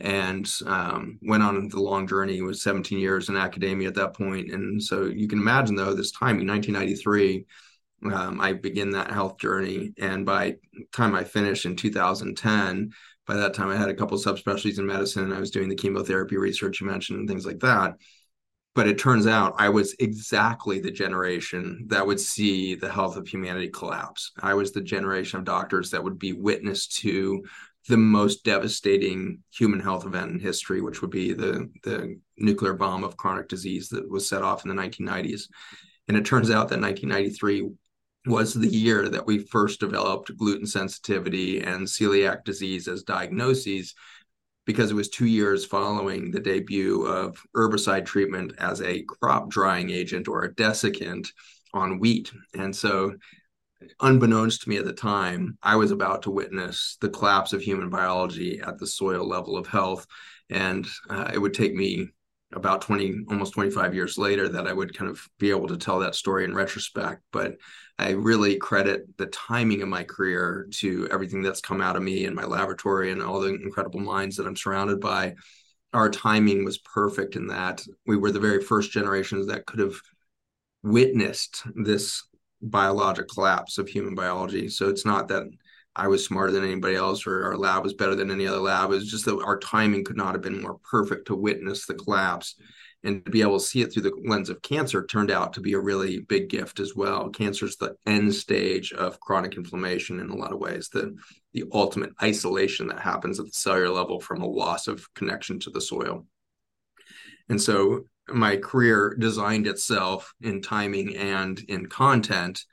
and 0.00 0.50
um, 0.66 1.18
went 1.22 1.42
on 1.42 1.68
the 1.68 1.80
long 1.80 2.06
journey. 2.08 2.38
It 2.38 2.42
was 2.42 2.62
17 2.62 2.98
years 2.98 3.28
in 3.28 3.36
academia 3.36 3.88
at 3.88 3.94
that 3.94 4.14
point, 4.14 4.50
and 4.50 4.82
so 4.82 5.04
you 5.04 5.28
can 5.28 5.38
imagine 5.38 5.76
though 5.76 5.94
this 5.94 6.10
time 6.10 6.40
in 6.40 6.48
1993. 6.48 7.46
Um, 8.04 8.40
I 8.40 8.54
begin 8.54 8.90
that 8.90 9.10
health 9.10 9.38
journey, 9.38 9.92
and 9.98 10.24
by 10.24 10.56
time 10.92 11.14
I 11.14 11.24
finished 11.24 11.66
in 11.66 11.76
2010, 11.76 12.90
by 13.26 13.34
that 13.36 13.54
time 13.54 13.68
I 13.68 13.76
had 13.76 13.90
a 13.90 13.94
couple 13.94 14.16
subspecialties 14.18 14.78
in 14.78 14.86
medicine. 14.86 15.24
And 15.24 15.34
I 15.34 15.40
was 15.40 15.50
doing 15.50 15.68
the 15.68 15.76
chemotherapy 15.76 16.36
research 16.36 16.80
you 16.80 16.86
mentioned 16.86 17.18
and 17.18 17.28
things 17.28 17.46
like 17.46 17.60
that 17.60 17.94
but 18.74 18.86
it 18.86 18.98
turns 18.98 19.26
out 19.26 19.54
I 19.58 19.68
was 19.68 19.94
exactly 19.98 20.80
the 20.80 20.90
generation 20.90 21.86
that 21.88 22.06
would 22.06 22.20
see 22.20 22.74
the 22.74 22.90
health 22.90 23.16
of 23.16 23.26
humanity 23.26 23.68
collapse. 23.68 24.32
I 24.40 24.54
was 24.54 24.72
the 24.72 24.80
generation 24.80 25.38
of 25.38 25.44
doctors 25.44 25.90
that 25.90 26.02
would 26.02 26.18
be 26.18 26.32
witness 26.32 26.86
to 26.98 27.42
the 27.88 27.96
most 27.96 28.44
devastating 28.44 29.42
human 29.50 29.80
health 29.80 30.06
event 30.06 30.30
in 30.30 30.38
history, 30.38 30.80
which 30.80 31.00
would 31.00 31.10
be 31.10 31.32
the, 31.32 31.68
the 31.82 32.18
nuclear 32.38 32.74
bomb 32.74 33.02
of 33.02 33.16
chronic 33.16 33.48
disease 33.48 33.88
that 33.88 34.08
was 34.08 34.28
set 34.28 34.42
off 34.42 34.64
in 34.64 34.74
the 34.74 34.80
1990s. 34.80 35.42
And 36.06 36.16
it 36.16 36.24
turns 36.24 36.50
out 36.50 36.68
that 36.68 36.80
1993 36.80 37.70
was 38.26 38.52
the 38.52 38.68
year 38.68 39.08
that 39.08 39.26
we 39.26 39.38
first 39.38 39.80
developed 39.80 40.36
gluten 40.36 40.66
sensitivity 40.66 41.60
and 41.60 41.86
celiac 41.86 42.44
disease 42.44 42.86
as 42.86 43.02
diagnoses 43.02 43.94
because 44.66 44.90
it 44.90 44.94
was 44.94 45.08
two 45.08 45.26
years 45.26 45.64
following 45.64 46.30
the 46.30 46.40
debut 46.40 47.06
of 47.06 47.42
herbicide 47.56 48.04
treatment 48.04 48.52
as 48.58 48.82
a 48.82 49.02
crop 49.02 49.48
drying 49.48 49.90
agent 49.90 50.28
or 50.28 50.44
a 50.44 50.54
desiccant 50.54 51.28
on 51.72 51.98
wheat. 51.98 52.30
And 52.54 52.74
so, 52.74 53.14
unbeknownst 54.00 54.62
to 54.62 54.68
me 54.68 54.76
at 54.76 54.84
the 54.84 54.92
time, 54.92 55.56
I 55.62 55.76
was 55.76 55.90
about 55.90 56.22
to 56.22 56.30
witness 56.30 56.98
the 57.00 57.08
collapse 57.08 57.54
of 57.54 57.62
human 57.62 57.88
biology 57.88 58.60
at 58.60 58.78
the 58.78 58.86
soil 58.86 59.26
level 59.26 59.56
of 59.56 59.66
health. 59.66 60.06
And 60.50 60.86
uh, 61.08 61.30
it 61.32 61.38
would 61.38 61.54
take 61.54 61.74
me 61.74 62.10
about 62.52 62.82
20 62.82 63.24
almost 63.28 63.54
25 63.54 63.94
years 63.94 64.18
later 64.18 64.48
that 64.48 64.66
i 64.66 64.72
would 64.72 64.96
kind 64.96 65.10
of 65.10 65.24
be 65.38 65.50
able 65.50 65.68
to 65.68 65.76
tell 65.76 66.00
that 66.00 66.14
story 66.14 66.44
in 66.44 66.54
retrospect. 66.54 67.22
But 67.32 67.56
i 67.98 68.10
really 68.10 68.56
credit 68.56 69.02
the 69.18 69.26
timing 69.26 69.82
of 69.82 69.88
my 69.88 70.02
career 70.02 70.68
to 70.78 71.08
everything 71.10 71.42
that's 71.42 71.60
come 71.60 71.80
out 71.80 71.96
of 71.96 72.02
me 72.02 72.24
in 72.24 72.34
my 72.34 72.44
laboratory 72.44 73.12
and 73.12 73.22
all 73.22 73.40
the 73.40 73.54
incredible 73.54 74.00
minds 74.00 74.36
that 74.36 74.46
i'm 74.46 74.56
surrounded 74.56 75.00
by. 75.00 75.34
Our 75.92 76.10
timing 76.10 76.64
was 76.64 76.78
perfect 76.78 77.34
in 77.34 77.48
that 77.48 77.84
we 78.06 78.16
were 78.16 78.30
the 78.30 78.38
very 78.40 78.62
first 78.62 78.92
generations 78.92 79.48
that 79.48 79.66
could 79.66 79.80
have 79.80 79.94
witnessed 80.82 81.62
this 81.74 82.22
biologic 82.62 83.28
collapse 83.28 83.78
of 83.78 83.88
human 83.88 84.14
biology. 84.14 84.68
So 84.68 84.88
it's 84.88 85.04
not 85.04 85.28
that 85.28 85.44
I 85.96 86.08
was 86.08 86.24
smarter 86.24 86.52
than 86.52 86.64
anybody 86.64 86.94
else 86.94 87.26
or 87.26 87.44
our 87.44 87.56
lab 87.56 87.82
was 87.82 87.94
better 87.94 88.14
than 88.14 88.30
any 88.30 88.46
other 88.46 88.58
lab. 88.58 88.90
It 88.90 88.96
was 88.96 89.10
just 89.10 89.24
that 89.24 89.42
our 89.42 89.58
timing 89.58 90.04
could 90.04 90.16
not 90.16 90.34
have 90.34 90.42
been 90.42 90.62
more 90.62 90.78
perfect 90.88 91.26
to 91.26 91.34
witness 91.34 91.86
the 91.86 91.94
collapse 91.94 92.54
and 93.02 93.24
to 93.24 93.30
be 93.30 93.40
able 93.40 93.58
to 93.58 93.64
see 93.64 93.80
it 93.80 93.92
through 93.92 94.02
the 94.02 94.12
lens 94.26 94.50
of 94.50 94.62
cancer 94.62 95.04
turned 95.04 95.30
out 95.30 95.54
to 95.54 95.60
be 95.60 95.72
a 95.72 95.80
really 95.80 96.20
big 96.20 96.48
gift 96.48 96.80
as 96.80 96.94
well. 96.94 97.30
Cancer 97.30 97.64
is 97.64 97.76
the 97.76 97.96
end 98.06 98.34
stage 98.34 98.92
of 98.92 99.18
chronic 99.20 99.56
inflammation 99.56 100.20
in 100.20 100.28
a 100.28 100.36
lot 100.36 100.52
of 100.52 100.58
ways, 100.58 100.90
the, 100.90 101.16
the 101.54 101.64
ultimate 101.72 102.10
isolation 102.22 102.86
that 102.88 103.00
happens 103.00 103.40
at 103.40 103.46
the 103.46 103.52
cellular 103.52 103.88
level 103.88 104.20
from 104.20 104.42
a 104.42 104.46
loss 104.46 104.86
of 104.86 105.12
connection 105.14 105.58
to 105.60 105.70
the 105.70 105.80
soil. 105.80 106.26
And 107.48 107.60
so 107.60 108.04
my 108.28 108.56
career 108.56 109.16
designed 109.18 109.66
itself 109.66 110.32
in 110.40 110.62
timing 110.62 111.16
and 111.16 111.58
in 111.68 111.86
content 111.86 112.64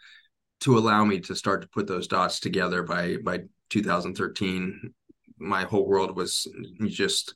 to 0.61 0.77
allow 0.77 1.05
me 1.05 1.19
to 1.19 1.35
start 1.35 1.61
to 1.61 1.67
put 1.67 1.87
those 1.87 2.07
dots 2.07 2.39
together 2.39 2.83
by 2.83 3.17
by 3.17 3.41
2013 3.69 4.93
my 5.39 5.63
whole 5.63 5.87
world 5.87 6.15
was 6.15 6.47
just 6.85 7.35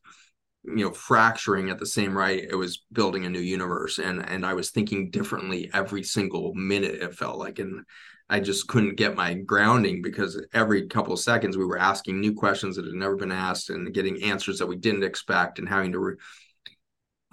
you 0.63 0.85
know 0.85 0.91
fracturing 0.91 1.69
at 1.69 1.79
the 1.79 1.85
same 1.85 2.15
right 2.15 2.43
it 2.49 2.55
was 2.55 2.83
building 2.91 3.25
a 3.25 3.29
new 3.29 3.39
universe. 3.39 3.97
And 3.99 4.27
and 4.27 4.45
i 4.45 4.53
was 4.53 4.71
thinking 4.71 5.09
differently 5.09 5.69
every 5.73 6.03
single 6.03 6.53
minute 6.53 6.95
it 7.01 7.15
felt 7.15 7.37
like. 7.37 7.59
And 7.59 7.83
i 8.29 8.39
just 8.39 8.67
couldn't 8.67 8.95
get 8.95 9.15
my 9.15 9.33
grounding 9.33 10.01
because 10.01 10.43
every 10.53 10.87
couple 10.87 11.13
of 11.13 11.19
seconds 11.19 11.57
we 11.57 11.65
were 11.65 11.79
asking 11.79 12.19
new 12.19 12.33
questions 12.33 12.75
that 12.75 12.85
had 12.85 12.93
never 12.93 13.15
been 13.15 13.31
asked 13.31 13.69
and 13.69 13.93
getting 13.93 14.23
answers 14.23 14.59
that 14.59 14.67
we 14.67 14.77
didn't 14.77 15.03
expect 15.03 15.59
and 15.59 15.67
having 15.67 15.91
to 15.93 15.99
re- 15.99 16.15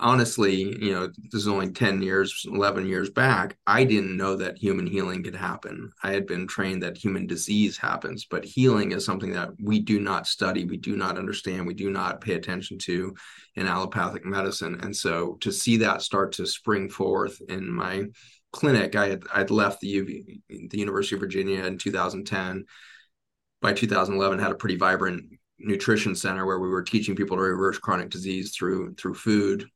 honestly, 0.01 0.77
you 0.85 0.93
know, 0.93 1.09
this 1.09 1.43
is 1.43 1.49
only 1.49 1.71
10 1.71 2.03
years, 2.03 2.45
11 2.47 2.87
years 2.87 3.11
back. 3.11 3.57
I 3.67 3.85
didn't 3.85 4.17
know 4.17 4.37
that 4.37 4.59
human 4.59 4.87
healing 4.87 5.23
could 5.23 5.35
happen. 5.35 5.91
I 6.03 6.13
had 6.13 6.27
been 6.27 6.47
trained 6.47 6.83
that 6.83 6.97
human 6.97 7.27
disease 7.27 7.77
happens, 7.77 8.25
but 8.25 8.45
healing 8.45 8.93
is 8.93 9.05
something 9.05 9.33
that 9.33 9.51
we 9.61 9.81
do 9.81 10.01
not 10.01 10.27
study, 10.27 10.65
we 10.65 10.77
do 10.77 10.97
not 10.97 11.19
understand, 11.19 11.67
we 11.67 11.75
do 11.75 11.91
not 11.91 12.21
pay 12.21 12.35
attention 12.35 12.79
to 12.79 13.15
in 13.57 13.67
allopathic 13.67 14.25
medicine. 14.25 14.79
And 14.83 14.95
so 14.95 15.37
to 15.41 15.51
see 15.51 15.79
that 15.79 16.03
start 16.03 16.33
to 16.33 16.47
spring 16.47 16.89
forth 16.89 17.41
in 17.49 17.71
my 17.71 18.05
clinic, 18.53 18.95
I 18.95 19.09
had 19.09 19.25
I'd 19.35 19.51
left 19.51 19.81
the 19.81 19.97
UV, 19.97 20.71
the 20.71 20.79
University 20.79 21.17
of 21.17 21.21
Virginia 21.21 21.65
in 21.65 21.79
2010. 21.79 22.65
By 23.61 23.73
2011, 23.73 24.39
had 24.39 24.53
a 24.53 24.55
pretty 24.55 24.77
vibrant 24.77 25.25
nutrition 25.59 26.15
center 26.15 26.47
where 26.47 26.61
we 26.61 26.69
were 26.69 26.85
teaching 26.85 27.17
people 27.17 27.37
to 27.37 27.43
reverse 27.43 27.77
chronic 27.79 28.09
disease 28.11 28.55
through 28.55 28.95
through 28.95 29.15
food 29.15 29.69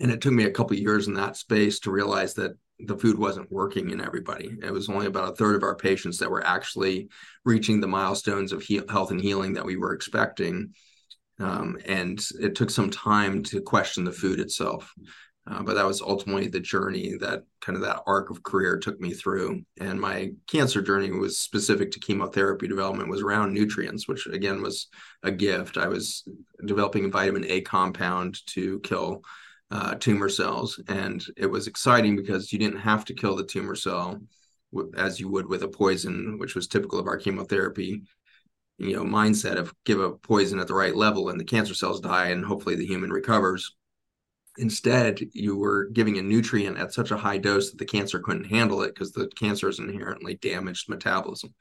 and 0.00 0.10
it 0.10 0.20
took 0.20 0.32
me 0.32 0.44
a 0.44 0.50
couple 0.50 0.76
years 0.76 1.08
in 1.08 1.14
that 1.14 1.36
space 1.36 1.80
to 1.80 1.90
realize 1.90 2.34
that 2.34 2.52
the 2.80 2.96
food 2.96 3.18
wasn't 3.18 3.50
working 3.50 3.90
in 3.90 4.00
everybody. 4.00 4.56
It 4.62 4.72
was 4.72 4.88
only 4.88 5.06
about 5.06 5.32
a 5.32 5.36
third 5.36 5.56
of 5.56 5.64
our 5.64 5.74
patients 5.74 6.18
that 6.18 6.30
were 6.30 6.46
actually 6.46 7.08
reaching 7.44 7.80
the 7.80 7.88
milestones 7.88 8.52
of 8.52 8.62
he- 8.62 8.80
health 8.88 9.10
and 9.10 9.20
healing 9.20 9.54
that 9.54 9.64
we 9.64 9.76
were 9.76 9.92
expecting. 9.92 10.74
Um, 11.40 11.78
and 11.86 12.24
it 12.40 12.54
took 12.54 12.70
some 12.70 12.90
time 12.90 13.42
to 13.44 13.60
question 13.60 14.04
the 14.04 14.12
food 14.12 14.38
itself. 14.38 14.92
Uh, 15.50 15.62
but 15.62 15.74
that 15.74 15.86
was 15.86 16.02
ultimately 16.02 16.46
the 16.46 16.60
journey 16.60 17.16
that 17.20 17.42
kind 17.62 17.74
of 17.74 17.82
that 17.82 18.02
arc 18.06 18.28
of 18.30 18.42
career 18.42 18.76
took 18.76 19.00
me 19.00 19.14
through. 19.14 19.62
And 19.80 19.98
my 19.98 20.32
cancer 20.46 20.82
journey 20.82 21.10
was 21.10 21.38
specific 21.38 21.90
to 21.92 22.00
chemotherapy 22.00 22.68
development, 22.68 23.08
was 23.08 23.22
around 23.22 23.54
nutrients, 23.54 24.06
which 24.06 24.26
again 24.26 24.62
was 24.62 24.88
a 25.22 25.30
gift. 25.30 25.78
I 25.78 25.88
was 25.88 26.28
developing 26.64 27.06
a 27.06 27.08
vitamin 27.08 27.46
A 27.48 27.62
compound 27.62 28.44
to 28.48 28.78
kill 28.80 29.22
uh, 29.70 29.94
tumor 29.96 30.28
cells. 30.28 30.80
And 30.88 31.24
it 31.36 31.46
was 31.46 31.66
exciting 31.66 32.16
because 32.16 32.52
you 32.52 32.58
didn't 32.58 32.80
have 32.80 33.04
to 33.06 33.14
kill 33.14 33.36
the 33.36 33.44
tumor 33.44 33.74
cell 33.74 34.20
as 34.96 35.18
you 35.18 35.28
would 35.28 35.46
with 35.48 35.62
a 35.62 35.68
poison, 35.68 36.38
which 36.38 36.54
was 36.54 36.66
typical 36.66 36.98
of 36.98 37.06
our 37.06 37.16
chemotherapy. 37.16 38.02
You 38.78 38.96
know, 38.96 39.04
mindset 39.04 39.56
of 39.56 39.74
give 39.84 39.98
a 39.98 40.12
poison 40.12 40.60
at 40.60 40.68
the 40.68 40.74
right 40.74 40.94
level 40.94 41.30
and 41.30 41.40
the 41.40 41.44
cancer 41.44 41.74
cells 41.74 42.00
die, 42.00 42.28
and 42.28 42.44
hopefully 42.44 42.76
the 42.76 42.86
human 42.86 43.10
recovers. 43.10 43.74
Instead, 44.56 45.20
you 45.32 45.56
were 45.56 45.88
giving 45.92 46.18
a 46.18 46.22
nutrient 46.22 46.78
at 46.78 46.92
such 46.92 47.10
a 47.10 47.16
high 47.16 47.38
dose 47.38 47.70
that 47.70 47.78
the 47.78 47.84
cancer 47.84 48.18
couldn't 48.20 48.44
handle 48.44 48.82
it 48.82 48.94
because 48.94 49.12
the 49.12 49.28
cancer 49.36 49.68
is 49.68 49.78
inherently 49.78 50.34
damaged 50.36 50.88
metabolism 50.88 51.54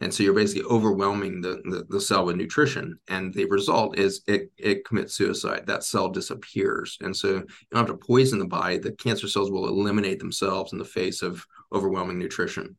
and 0.00 0.12
so 0.12 0.24
you're 0.24 0.34
basically 0.34 0.64
overwhelming 0.64 1.40
the, 1.40 1.62
the, 1.64 1.86
the 1.88 2.00
cell 2.00 2.24
with 2.24 2.36
nutrition. 2.36 2.98
And 3.08 3.32
the 3.32 3.44
result 3.44 3.98
is 3.98 4.22
it 4.26 4.50
it 4.56 4.84
commits 4.84 5.14
suicide. 5.14 5.64
That 5.66 5.84
cell 5.84 6.08
disappears. 6.08 6.98
And 7.00 7.16
so 7.16 7.28
you 7.28 7.46
don't 7.70 7.86
have 7.86 7.98
to 7.98 8.04
poison 8.06 8.40
the 8.40 8.46
body. 8.46 8.78
The 8.78 8.92
cancer 8.92 9.28
cells 9.28 9.50
will 9.50 9.68
eliminate 9.68 10.18
themselves 10.18 10.72
in 10.72 10.78
the 10.78 10.84
face 10.84 11.22
of 11.22 11.46
overwhelming 11.72 12.18
nutrition. 12.18 12.76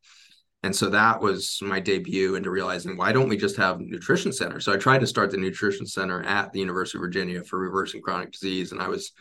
And 0.62 0.74
so 0.74 0.88
that 0.90 1.20
was 1.20 1.58
my 1.62 1.78
debut 1.78 2.36
into 2.36 2.50
realizing 2.50 2.96
why 2.96 3.12
don't 3.12 3.28
we 3.28 3.36
just 3.36 3.56
have 3.56 3.80
nutrition 3.80 4.32
center 4.32 4.60
so 4.60 4.72
i 4.72 4.78
tried 4.78 5.00
to 5.00 5.06
start 5.06 5.30
the 5.30 5.36
nutrition 5.36 5.84
center 5.84 6.22
at 6.22 6.54
the 6.54 6.58
university 6.58 6.96
of 6.96 7.02
virginia 7.02 7.44
for 7.44 7.58
reversing 7.58 8.00
chronic 8.00 8.32
disease. 8.32 8.72
And 8.72 8.80
i 8.80 8.88
was 8.88 9.12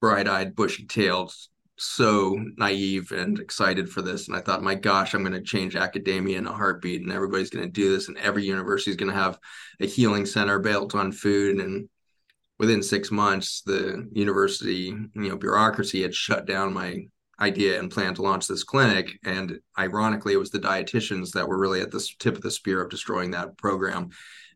bright-eyed 0.00 0.56
bushy-tailed 0.56 1.32
so 1.82 2.38
naive 2.56 3.12
and 3.12 3.38
excited 3.38 3.88
for 3.88 4.02
this. 4.02 4.28
And 4.28 4.36
I 4.36 4.40
thought, 4.40 4.62
my 4.62 4.74
gosh, 4.74 5.14
I'm 5.14 5.22
going 5.22 5.32
to 5.32 5.42
change 5.42 5.76
academia 5.76 6.38
in 6.38 6.46
a 6.46 6.52
heartbeat, 6.52 7.02
and 7.02 7.12
everybody's 7.12 7.50
going 7.50 7.64
to 7.64 7.70
do 7.70 7.92
this, 7.92 8.08
and 8.08 8.16
every 8.18 8.44
university 8.44 8.90
is 8.90 8.96
going 8.96 9.10
to 9.10 9.18
have 9.18 9.38
a 9.80 9.86
healing 9.86 10.26
center 10.26 10.58
built 10.58 10.94
on 10.94 11.12
food. 11.12 11.58
And 11.58 11.88
within 12.58 12.82
six 12.82 13.10
months, 13.10 13.62
the 13.62 14.08
university, 14.12 14.94
you 15.14 15.28
know, 15.28 15.36
bureaucracy 15.36 16.02
had 16.02 16.14
shut 16.14 16.46
down 16.46 16.72
my 16.72 17.06
idea 17.40 17.78
and 17.78 17.90
plan 17.90 18.14
to 18.14 18.22
launch 18.22 18.46
this 18.46 18.62
clinic. 18.62 19.18
And 19.24 19.58
ironically, 19.78 20.32
it 20.34 20.38
was 20.38 20.50
the 20.50 20.60
dietitians 20.60 21.32
that 21.32 21.48
were 21.48 21.58
really 21.58 21.80
at 21.80 21.90
the 21.90 22.06
tip 22.18 22.36
of 22.36 22.42
the 22.42 22.50
spear 22.50 22.82
of 22.82 22.90
destroying 22.90 23.32
that 23.32 23.58
program. 23.58 24.10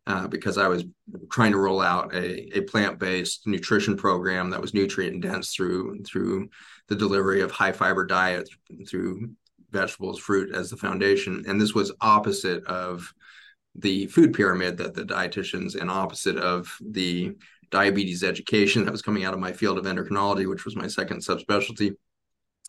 Uh, 0.06 0.28
because 0.28 0.56
I 0.56 0.68
was 0.68 0.84
trying 1.32 1.50
to 1.50 1.58
roll 1.58 1.80
out 1.80 2.14
a, 2.14 2.58
a 2.58 2.60
plant-based 2.60 3.44
nutrition 3.44 3.96
program 3.96 4.50
that 4.50 4.60
was 4.60 4.72
nutrient 4.72 5.20
dense 5.20 5.52
through 5.52 6.04
through 6.04 6.48
the 6.86 6.94
delivery 6.94 7.40
of 7.40 7.50
high 7.50 7.72
fiber 7.72 8.06
diet 8.06 8.48
through 8.88 9.30
vegetables, 9.72 10.20
fruit 10.20 10.54
as 10.54 10.70
the 10.70 10.76
foundation. 10.76 11.44
And 11.48 11.60
this 11.60 11.74
was 11.74 11.92
opposite 12.00 12.64
of 12.66 13.12
the 13.74 14.06
food 14.06 14.32
pyramid 14.32 14.76
that 14.78 14.94
the 14.94 15.02
dietitians 15.02 15.74
and 15.74 15.90
opposite 15.90 16.36
of 16.36 16.76
the 16.80 17.32
diabetes 17.70 18.22
education 18.22 18.84
that 18.84 18.92
was 18.92 19.02
coming 19.02 19.24
out 19.24 19.34
of 19.34 19.40
my 19.40 19.52
field 19.52 19.76
of 19.76 19.84
endocrinology, 19.86 20.48
which 20.48 20.64
was 20.64 20.76
my 20.76 20.86
second 20.86 21.18
subspecialty. 21.18 21.96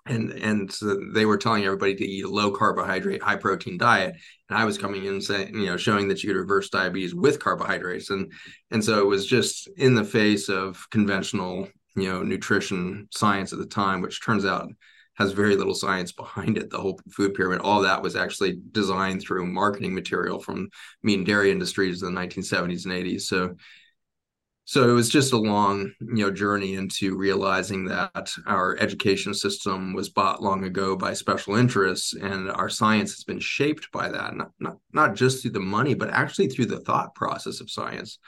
And 0.07 0.31
and 0.31 0.71
so 0.71 0.99
they 1.13 1.25
were 1.25 1.37
telling 1.37 1.65
everybody 1.65 1.95
to 1.95 2.05
eat 2.05 2.25
a 2.25 2.29
low 2.29 2.51
carbohydrate, 2.51 3.21
high 3.21 3.35
protein 3.35 3.77
diet, 3.77 4.15
and 4.49 4.57
I 4.57 4.65
was 4.65 4.77
coming 4.77 5.05
in 5.05 5.21
saying, 5.21 5.53
you 5.53 5.65
know, 5.65 5.77
showing 5.77 6.07
that 6.07 6.23
you 6.23 6.29
could 6.29 6.39
reverse 6.39 6.69
diabetes 6.69 7.13
with 7.13 7.39
carbohydrates, 7.39 8.09
and 8.09 8.31
and 8.71 8.83
so 8.83 8.99
it 8.99 9.05
was 9.07 9.25
just 9.25 9.67
in 9.77 9.95
the 9.95 10.03
face 10.03 10.49
of 10.49 10.85
conventional 10.91 11.67
you 11.95 12.07
know 12.07 12.23
nutrition 12.23 13.07
science 13.11 13.51
at 13.51 13.59
the 13.59 13.65
time 13.65 14.01
which 14.01 14.23
turns 14.23 14.45
out 14.45 14.69
has 15.17 15.31
very 15.31 15.55
little 15.55 15.73
science 15.73 16.11
behind 16.11 16.57
it 16.57 16.69
the 16.69 16.77
whole 16.77 16.99
food 17.11 17.33
pyramid. 17.33 17.59
All 17.61 17.81
that 17.81 18.03
was 18.03 18.15
actually 18.15 18.59
designed 18.71 19.21
through 19.21 19.47
marketing 19.47 19.95
material 19.95 20.39
from 20.39 20.69
meat 21.01 21.17
and 21.17 21.25
dairy 21.25 21.51
industries 21.51 22.03
in 22.03 22.13
the 22.13 22.21
1970s 22.21 22.85
and 22.85 22.93
80s 22.93 23.21
so 23.21 23.55
so 24.67 24.88
it 24.89 24.91
was 24.91 25.09
just 25.09 25.33
a 25.33 25.38
long 25.38 25.91
you 26.01 26.25
know 26.25 26.31
journey 26.31 26.75
into 26.75 27.15
realizing 27.15 27.86
that 27.86 28.31
our 28.45 28.77
education 28.79 29.33
system 29.33 29.93
was 29.93 30.09
bought 30.09 30.43
long 30.43 30.63
ago 30.65 30.95
by 30.95 31.13
special 31.13 31.55
interests 31.55 32.13
and 32.13 32.51
our 32.51 32.69
science 32.69 33.12
has 33.12 33.24
been 33.24 33.39
shaped 33.39 33.91
by 33.91 34.09
that 34.09 34.36
not, 34.36 34.51
not, 34.59 34.77
not 34.93 35.15
just 35.15 35.41
through 35.41 35.51
the 35.51 35.59
money 35.59 35.93
but 35.93 36.09
actually 36.09 36.47
through 36.47 36.65
the 36.65 36.81
thought 36.81 37.15
process 37.15 37.62
of 37.62 37.71
science 37.71 38.19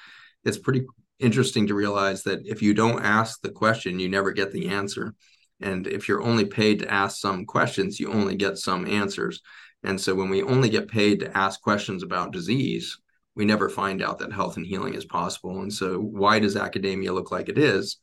it's 0.43 0.57
pretty 0.57 0.85
interesting 1.19 1.67
to 1.67 1.75
realize 1.75 2.23
that 2.23 2.45
if 2.45 2.61
you 2.61 2.73
don't 2.73 3.03
ask 3.03 3.41
the 3.41 3.51
question, 3.51 3.99
you 3.99 4.09
never 4.09 4.31
get 4.31 4.51
the 4.51 4.69
answer. 4.69 5.13
And 5.61 5.85
if 5.85 6.07
you're 6.07 6.23
only 6.23 6.45
paid 6.45 6.79
to 6.79 6.91
ask 6.91 7.19
some 7.19 7.45
questions, 7.45 7.99
you 7.99 8.11
only 8.11 8.35
get 8.35 8.57
some 8.57 8.87
answers. 8.87 9.41
And 9.83 9.99
so 9.99 10.15
when 10.15 10.29
we 10.29 10.41
only 10.41 10.69
get 10.69 10.87
paid 10.87 11.19
to 11.19 11.37
ask 11.37 11.61
questions 11.61 12.03
about 12.03 12.31
disease, 12.31 12.97
we 13.39 13.45
never 13.45 13.69
find 13.69 14.03
out 14.03 14.19
that 14.19 14.33
health 14.33 14.57
and 14.57 14.65
healing 14.65 14.95
is 14.95 15.05
possible. 15.05 15.61
And 15.61 15.73
so 15.73 15.97
why 15.97 16.39
does 16.39 16.57
academia 16.57 17.13
look 17.13 17.31
like 17.31 17.47
it 17.47 17.57
is? 17.57 17.97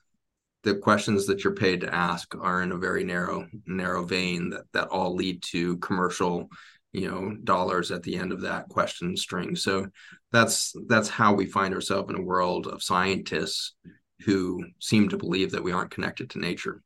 The 0.63 0.77
questions 0.77 1.27
that 1.27 1.45
you're 1.45 1.55
paid 1.55 1.83
to 1.83 1.95
ask 1.95 2.35
are 2.41 2.63
in 2.63 2.73
a 2.73 2.79
very 2.79 3.05
narrow, 3.05 3.47
narrow 3.67 4.03
vein 4.03 4.49
that, 4.49 4.63
that 4.73 4.89
all 4.89 5.15
lead 5.15 5.43
to 5.51 5.77
commercial 5.77 6.49
you 6.93 7.11
know 7.11 7.37
dollars 7.45 7.91
at 7.91 8.03
the 8.03 8.17
end 8.17 8.33
of 8.33 8.41
that 8.41 8.69
question 8.71 9.15
string 9.17 9.55
so 9.55 9.87
that's 10.33 10.73
that's 10.87 11.11
how 11.11 11.35
we 11.35 11.45
find 11.45 11.75
ourselves 11.75 12.09
in 12.09 12.17
a 12.17 12.23
world 12.23 12.69
of 12.69 12.83
scientists 12.83 13.75
who 14.21 14.65
seem 14.81 15.07
to 15.09 15.19
believe 15.19 15.51
that 15.51 15.63
we 15.63 15.73
aren't 15.73 15.91
connected 15.91 16.31
to 16.31 16.39
nature 16.39 16.83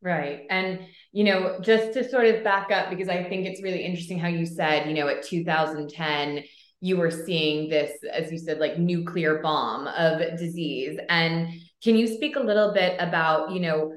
right 0.00 0.44
and 0.48 0.78
you 1.12 1.24
know 1.24 1.58
just 1.60 1.92
to 1.92 2.08
sort 2.08 2.24
of 2.24 2.44
back 2.44 2.70
up 2.70 2.88
because 2.88 3.10
i 3.10 3.22
think 3.24 3.44
it's 3.44 3.62
really 3.62 3.84
interesting 3.84 4.18
how 4.18 4.28
you 4.28 4.46
said 4.46 4.88
you 4.88 4.94
know 4.94 5.08
at 5.08 5.22
2010 5.22 6.42
you 6.80 6.96
were 6.96 7.10
seeing 7.10 7.68
this 7.68 7.92
as 8.12 8.30
you 8.30 8.38
said 8.38 8.58
like 8.58 8.78
nuclear 8.78 9.40
bomb 9.42 9.86
of 9.88 10.20
disease 10.38 10.98
and 11.08 11.48
can 11.82 11.96
you 11.96 12.06
speak 12.06 12.36
a 12.36 12.40
little 12.40 12.72
bit 12.72 12.96
about 13.00 13.50
you 13.50 13.60
know 13.60 13.92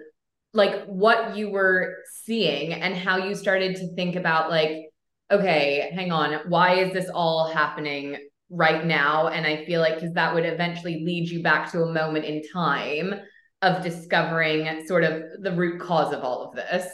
like 0.54 0.86
what 0.86 1.36
you 1.36 1.50
were 1.50 1.98
seeing 2.24 2.74
and 2.74 2.96
how 2.96 3.18
you 3.18 3.36
started 3.36 3.76
to 3.76 3.94
think 3.96 4.16
about 4.16 4.50
like 4.50 4.90
okay, 5.32 5.92
hang 5.94 6.12
on, 6.12 6.40
why 6.48 6.76
is 6.76 6.94
this 6.94 7.10
all 7.14 7.52
happening 7.52 8.18
right 8.50 8.86
now? 8.86 9.28
And 9.28 9.46
I 9.46 9.66
feel 9.66 9.80
like 9.80 9.96
because 9.96 10.14
that 10.14 10.34
would 10.34 10.46
eventually 10.46 11.04
lead 11.06 11.30
you 11.30 11.44
back 11.44 11.72
to 11.72 11.84
a 11.84 11.94
moment 11.94 12.26
in 12.26 12.42
time 12.52 13.14
of 13.62 13.84
discovering 13.84 14.86
sort 14.88 15.04
of 15.04 15.24
the 15.42 15.52
root 15.52 15.82
cause 15.82 16.14
of 16.14 16.24
all 16.24 16.44
of 16.44 16.56
this. 16.56 16.88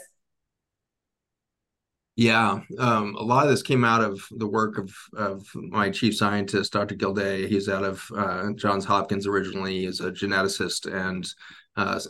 Yeah, 2.16 2.60
um, 2.78 3.14
a 3.14 3.22
lot 3.22 3.44
of 3.44 3.50
this 3.50 3.62
came 3.62 3.84
out 3.84 4.00
of 4.02 4.22
the 4.30 4.46
work 4.46 4.78
of 4.78 4.90
of 5.14 5.46
my 5.54 5.90
chief 5.90 6.16
scientist, 6.16 6.72
Dr. 6.72 6.94
Gildea. 6.94 7.46
He's 7.46 7.68
out 7.68 7.84
of 7.84 8.02
uh, 8.16 8.52
Johns 8.54 8.86
Hopkins 8.86 9.26
originally. 9.26 9.84
He's 9.84 10.00
a 10.00 10.10
geneticist 10.10 10.90
and 10.90 11.28
uh, 11.76 12.00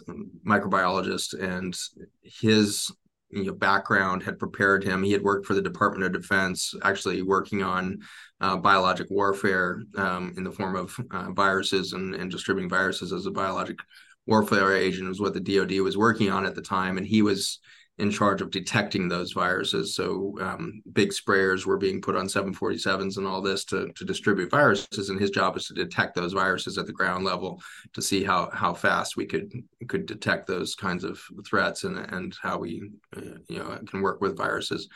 microbiologist, 0.47 1.35
and 1.43 1.77
his 2.23 2.89
you 3.31 3.47
know 3.47 3.53
background 3.53 4.23
had 4.23 4.39
prepared 4.39 4.85
him. 4.85 5.03
He 5.03 5.11
had 5.11 5.23
worked 5.23 5.45
for 5.45 5.55
the 5.55 5.63
Department 5.63 6.05
of 6.05 6.23
Defense, 6.23 6.73
actually 6.85 7.23
working 7.23 7.65
on 7.65 7.99
uh, 8.41 8.59
biologic 8.59 9.09
warfare 9.11 9.83
um, 9.97 10.33
in 10.37 10.45
the 10.45 10.53
form 10.53 10.77
of 10.77 10.95
uh, 11.11 11.33
viruses 11.33 11.95
and, 11.95 12.15
and 12.15 12.31
distributing 12.31 12.71
viruses 12.71 13.13
as 13.13 13.27
a 13.27 13.33
biologic 13.33 13.79
warfare 14.25 14.73
agent 14.73 15.09
was 15.09 15.21
what 15.21 15.35
the 15.35 15.41
DoD 15.41 15.81
was 15.81 15.97
working 15.97 16.31
on 16.31 16.47
at 16.47 16.55
the 16.55 16.63
time, 16.63 16.97
and 16.97 17.07
he 17.09 17.23
was 17.23 17.59
in 17.99 18.11
charge 18.11 18.43
of 18.43 18.50
detecting 18.50 19.09
those 19.09 19.33
viruses. 19.33 19.95
So 19.95 20.37
um, 20.41 20.83
big 20.93 21.11
sprayers 21.11 21.65
were 21.65 21.79
being 21.79 22.03
put 22.03 22.15
on 22.15 22.26
747s 22.26 23.17
and 23.17 23.26
all 23.26 23.41
this 23.41 23.65
to, 23.67 23.91
to 23.95 24.05
distribute 24.05 24.50
viruses, 24.50 25.09
and 25.09 25.19
his 25.19 25.31
job 25.31 25.55
was 25.55 25.67
to 25.69 25.75
detect 25.75 26.15
those 26.15 26.35
viruses 26.35 26.76
at 26.76 26.87
the 26.87 26.93
ground 26.93 27.25
level 27.25 27.62
to 27.95 28.03
see 28.03 28.23
how 28.23 28.50
how 28.53 28.75
fast 28.75 29.17
we 29.17 29.25
could 29.25 29.50
could 29.88 30.05
detect 30.05 30.47
those 30.47 30.75
kinds 30.75 31.05
of 31.05 31.21
threats 31.47 31.85
and 31.85 31.99
and 31.99 32.37
how 32.43 32.59
we 32.59 32.91
uh, 33.17 33.38
you 33.49 33.59
know 33.59 33.79
can 33.87 34.03
work 34.03 34.21
with 34.21 34.37
viruses. 34.37 34.88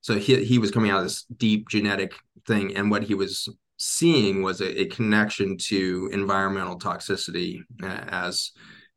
So 0.00 0.16
he 0.16 0.44
he 0.44 0.58
was 0.58 0.70
coming 0.70 0.90
out 0.90 0.98
of 0.98 1.04
this 1.04 1.24
deep 1.24 1.68
genetic 1.68 2.14
thing, 2.46 2.76
and 2.76 2.90
what 2.90 3.02
he 3.02 3.14
was 3.14 3.48
seeing 3.78 4.42
was 4.42 4.60
a, 4.60 4.82
a 4.82 4.86
connection 4.86 5.56
to 5.56 6.10
environmental 6.12 6.78
toxicity 6.78 7.60
uh, 7.82 8.04
as 8.08 8.52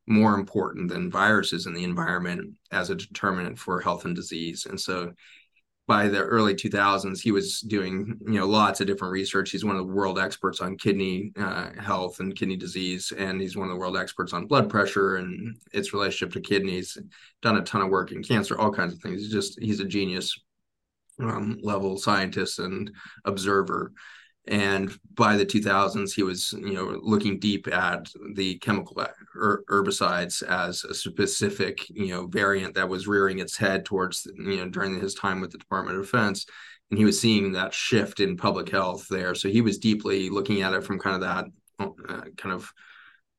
more 0.06 0.34
important 0.34 0.88
than 0.88 1.10
viruses 1.10 1.66
in 1.66 1.74
the 1.74 1.84
environment 1.84 2.54
as 2.70 2.90
a 2.90 2.94
determinant 2.94 3.58
for 3.58 3.80
health 3.80 4.04
and 4.04 4.16
disease. 4.16 4.66
And 4.66 4.80
so 4.80 5.12
by 5.88 6.08
the 6.08 6.20
early 6.20 6.54
2000s, 6.54 7.20
he 7.20 7.32
was 7.32 7.60
doing 7.60 8.18
you 8.26 8.38
know 8.38 8.46
lots 8.46 8.80
of 8.80 8.86
different 8.86 9.12
research. 9.12 9.50
He's 9.50 9.64
one 9.64 9.76
of 9.76 9.86
the 9.86 9.92
world 9.92 10.18
experts 10.18 10.60
on 10.60 10.76
kidney 10.76 11.32
uh, 11.36 11.70
health 11.80 12.20
and 12.20 12.36
kidney 12.36 12.56
disease, 12.56 13.12
and 13.16 13.40
he's 13.40 13.56
one 13.56 13.68
of 13.68 13.74
the 13.74 13.78
world 13.78 13.96
experts 13.96 14.32
on 14.32 14.46
blood 14.46 14.70
pressure 14.70 15.16
and 15.16 15.56
its 15.72 15.92
relationship 15.92 16.32
to 16.34 16.40
kidneys. 16.40 16.96
Done 17.42 17.56
a 17.56 17.62
ton 17.62 17.82
of 17.82 17.90
work 17.90 18.12
in 18.12 18.22
cancer, 18.22 18.58
all 18.58 18.72
kinds 18.72 18.92
of 18.92 19.00
things. 19.00 19.22
He's 19.22 19.32
just 19.32 19.60
he's 19.60 19.80
a 19.80 19.84
genius 19.84 20.38
um, 21.20 21.58
level 21.62 21.98
scientist 21.98 22.58
and 22.58 22.90
observer 23.24 23.92
and 24.48 24.98
by 25.14 25.36
the 25.36 25.46
2000s 25.46 26.14
he 26.14 26.22
was 26.22 26.52
you 26.52 26.72
know 26.72 26.98
looking 27.02 27.38
deep 27.38 27.68
at 27.68 28.10
the 28.34 28.56
chemical 28.58 29.00
er, 29.36 29.64
herbicides 29.70 30.42
as 30.42 30.84
a 30.84 30.94
specific 30.94 31.88
you 31.90 32.08
know 32.08 32.26
variant 32.26 32.74
that 32.74 32.88
was 32.88 33.06
rearing 33.06 33.38
its 33.38 33.56
head 33.56 33.84
towards 33.84 34.26
you 34.36 34.56
know 34.56 34.68
during 34.68 35.00
his 35.00 35.14
time 35.14 35.40
with 35.40 35.52
the 35.52 35.58
department 35.58 35.96
of 35.96 36.04
defense. 36.04 36.46
And 36.90 36.98
he 36.98 37.06
was 37.06 37.18
seeing 37.18 37.52
that 37.52 37.72
shift 37.72 38.20
in 38.20 38.36
public 38.36 38.68
health 38.68 39.06
there. 39.08 39.34
So 39.34 39.48
he 39.48 39.62
was 39.62 39.78
deeply 39.78 40.28
looking 40.28 40.60
at 40.60 40.74
it 40.74 40.84
from 40.84 40.98
kind 40.98 41.14
of 41.14 41.22
that 41.22 41.46
uh, 41.80 42.22
kind 42.36 42.54
of 42.54 42.70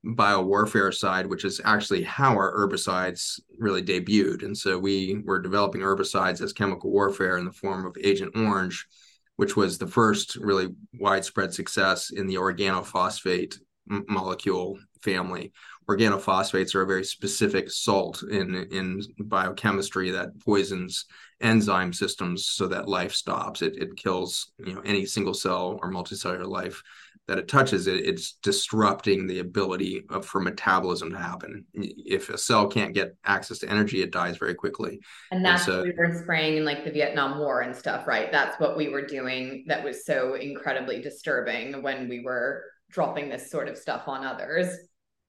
biowarfare 0.04 0.94
side 0.94 1.28
which 1.28 1.46
is 1.46 1.62
actually 1.64 2.04
how 2.04 2.32
our 2.32 2.54
herbicides 2.54 3.40
really 3.60 3.84
debuted. 3.84 4.44
And 4.44 4.58
so 4.58 4.80
we 4.80 5.22
were 5.24 5.40
developing 5.40 5.82
herbicides 5.82 6.42
as 6.42 6.52
chemical 6.54 6.92
warfare 6.92 7.38
in 7.38 7.46
the 7.46 7.52
form 7.52 7.86
of 7.86 7.96
agent 8.02 8.36
orange 8.36 8.88
which 9.36 9.56
was 9.56 9.78
the 9.78 9.88
first 9.88 10.36
really 10.36 10.70
widespread 11.00 11.54
success 11.54 12.12
in 12.12 12.28
the 12.28 12.36
organophosphate 12.36 13.58
m- 13.90 14.06
molecule 14.08 14.78
family. 15.02 15.52
Organophosphates 15.90 16.76
are 16.76 16.84
a 16.84 16.88
very 16.88 17.04
specific 17.04 17.70
salt 17.70 18.24
in 18.24 18.56
in 18.72 19.02
biochemistry 19.20 20.12
that 20.12 20.40
poisons 20.40 21.06
enzyme 21.42 21.92
systems 21.92 22.46
so 22.46 22.68
that 22.68 22.88
life 22.88 23.14
stops. 23.14 23.62
It 23.62 23.76
it 23.76 23.98
kills 23.98 24.52
you 24.60 24.76
know 24.76 24.82
any 24.86 25.06
single 25.06 25.34
cell 25.34 25.80
or 25.82 25.92
multicellular 25.92 26.48
life 26.48 26.82
that 27.28 27.38
it 27.38 27.48
touches 27.48 27.88
it, 27.88 28.06
it's 28.06 28.34
disrupting 28.44 29.28
the 29.28 29.40
ability 29.40 30.04
of, 30.10 30.26
for 30.26 30.42
metabolism 30.42 31.10
to 31.12 31.18
happen. 31.18 31.66
If 31.74 32.30
a 32.30 32.38
cell 32.38 32.68
can't 32.68 32.94
get 32.94 33.16
access 33.24 33.60
to 33.60 33.70
energy, 33.70 34.02
it 34.02 34.12
dies 34.12 34.38
very 34.38 34.56
quickly. 34.56 35.00
And 35.32 35.44
that's 35.44 35.66
and 35.68 35.74
so, 35.74 35.78
what 35.78 35.88
we 35.88 35.94
were 35.94 36.22
spraying 36.22 36.58
in 36.58 36.66
like 36.66 36.84
the 36.84 36.92
Vietnam 36.92 37.40
War 37.40 37.62
and 37.62 37.76
stuff, 37.76 38.08
right? 38.08 38.32
That's 38.32 38.60
what 38.60 38.76
we 38.76 38.90
were 38.90 39.06
doing 39.06 39.64
that 39.68 39.84
was 39.84 40.06
so 40.06 40.36
incredibly 40.36 41.02
disturbing 41.02 41.82
when 41.82 42.10
we 42.10 42.22
were 42.24 42.64
dropping 42.92 43.30
this 43.30 43.50
sort 43.50 43.70
of 43.70 43.78
stuff 43.78 44.08
on 44.08 44.26
others. 44.26 44.68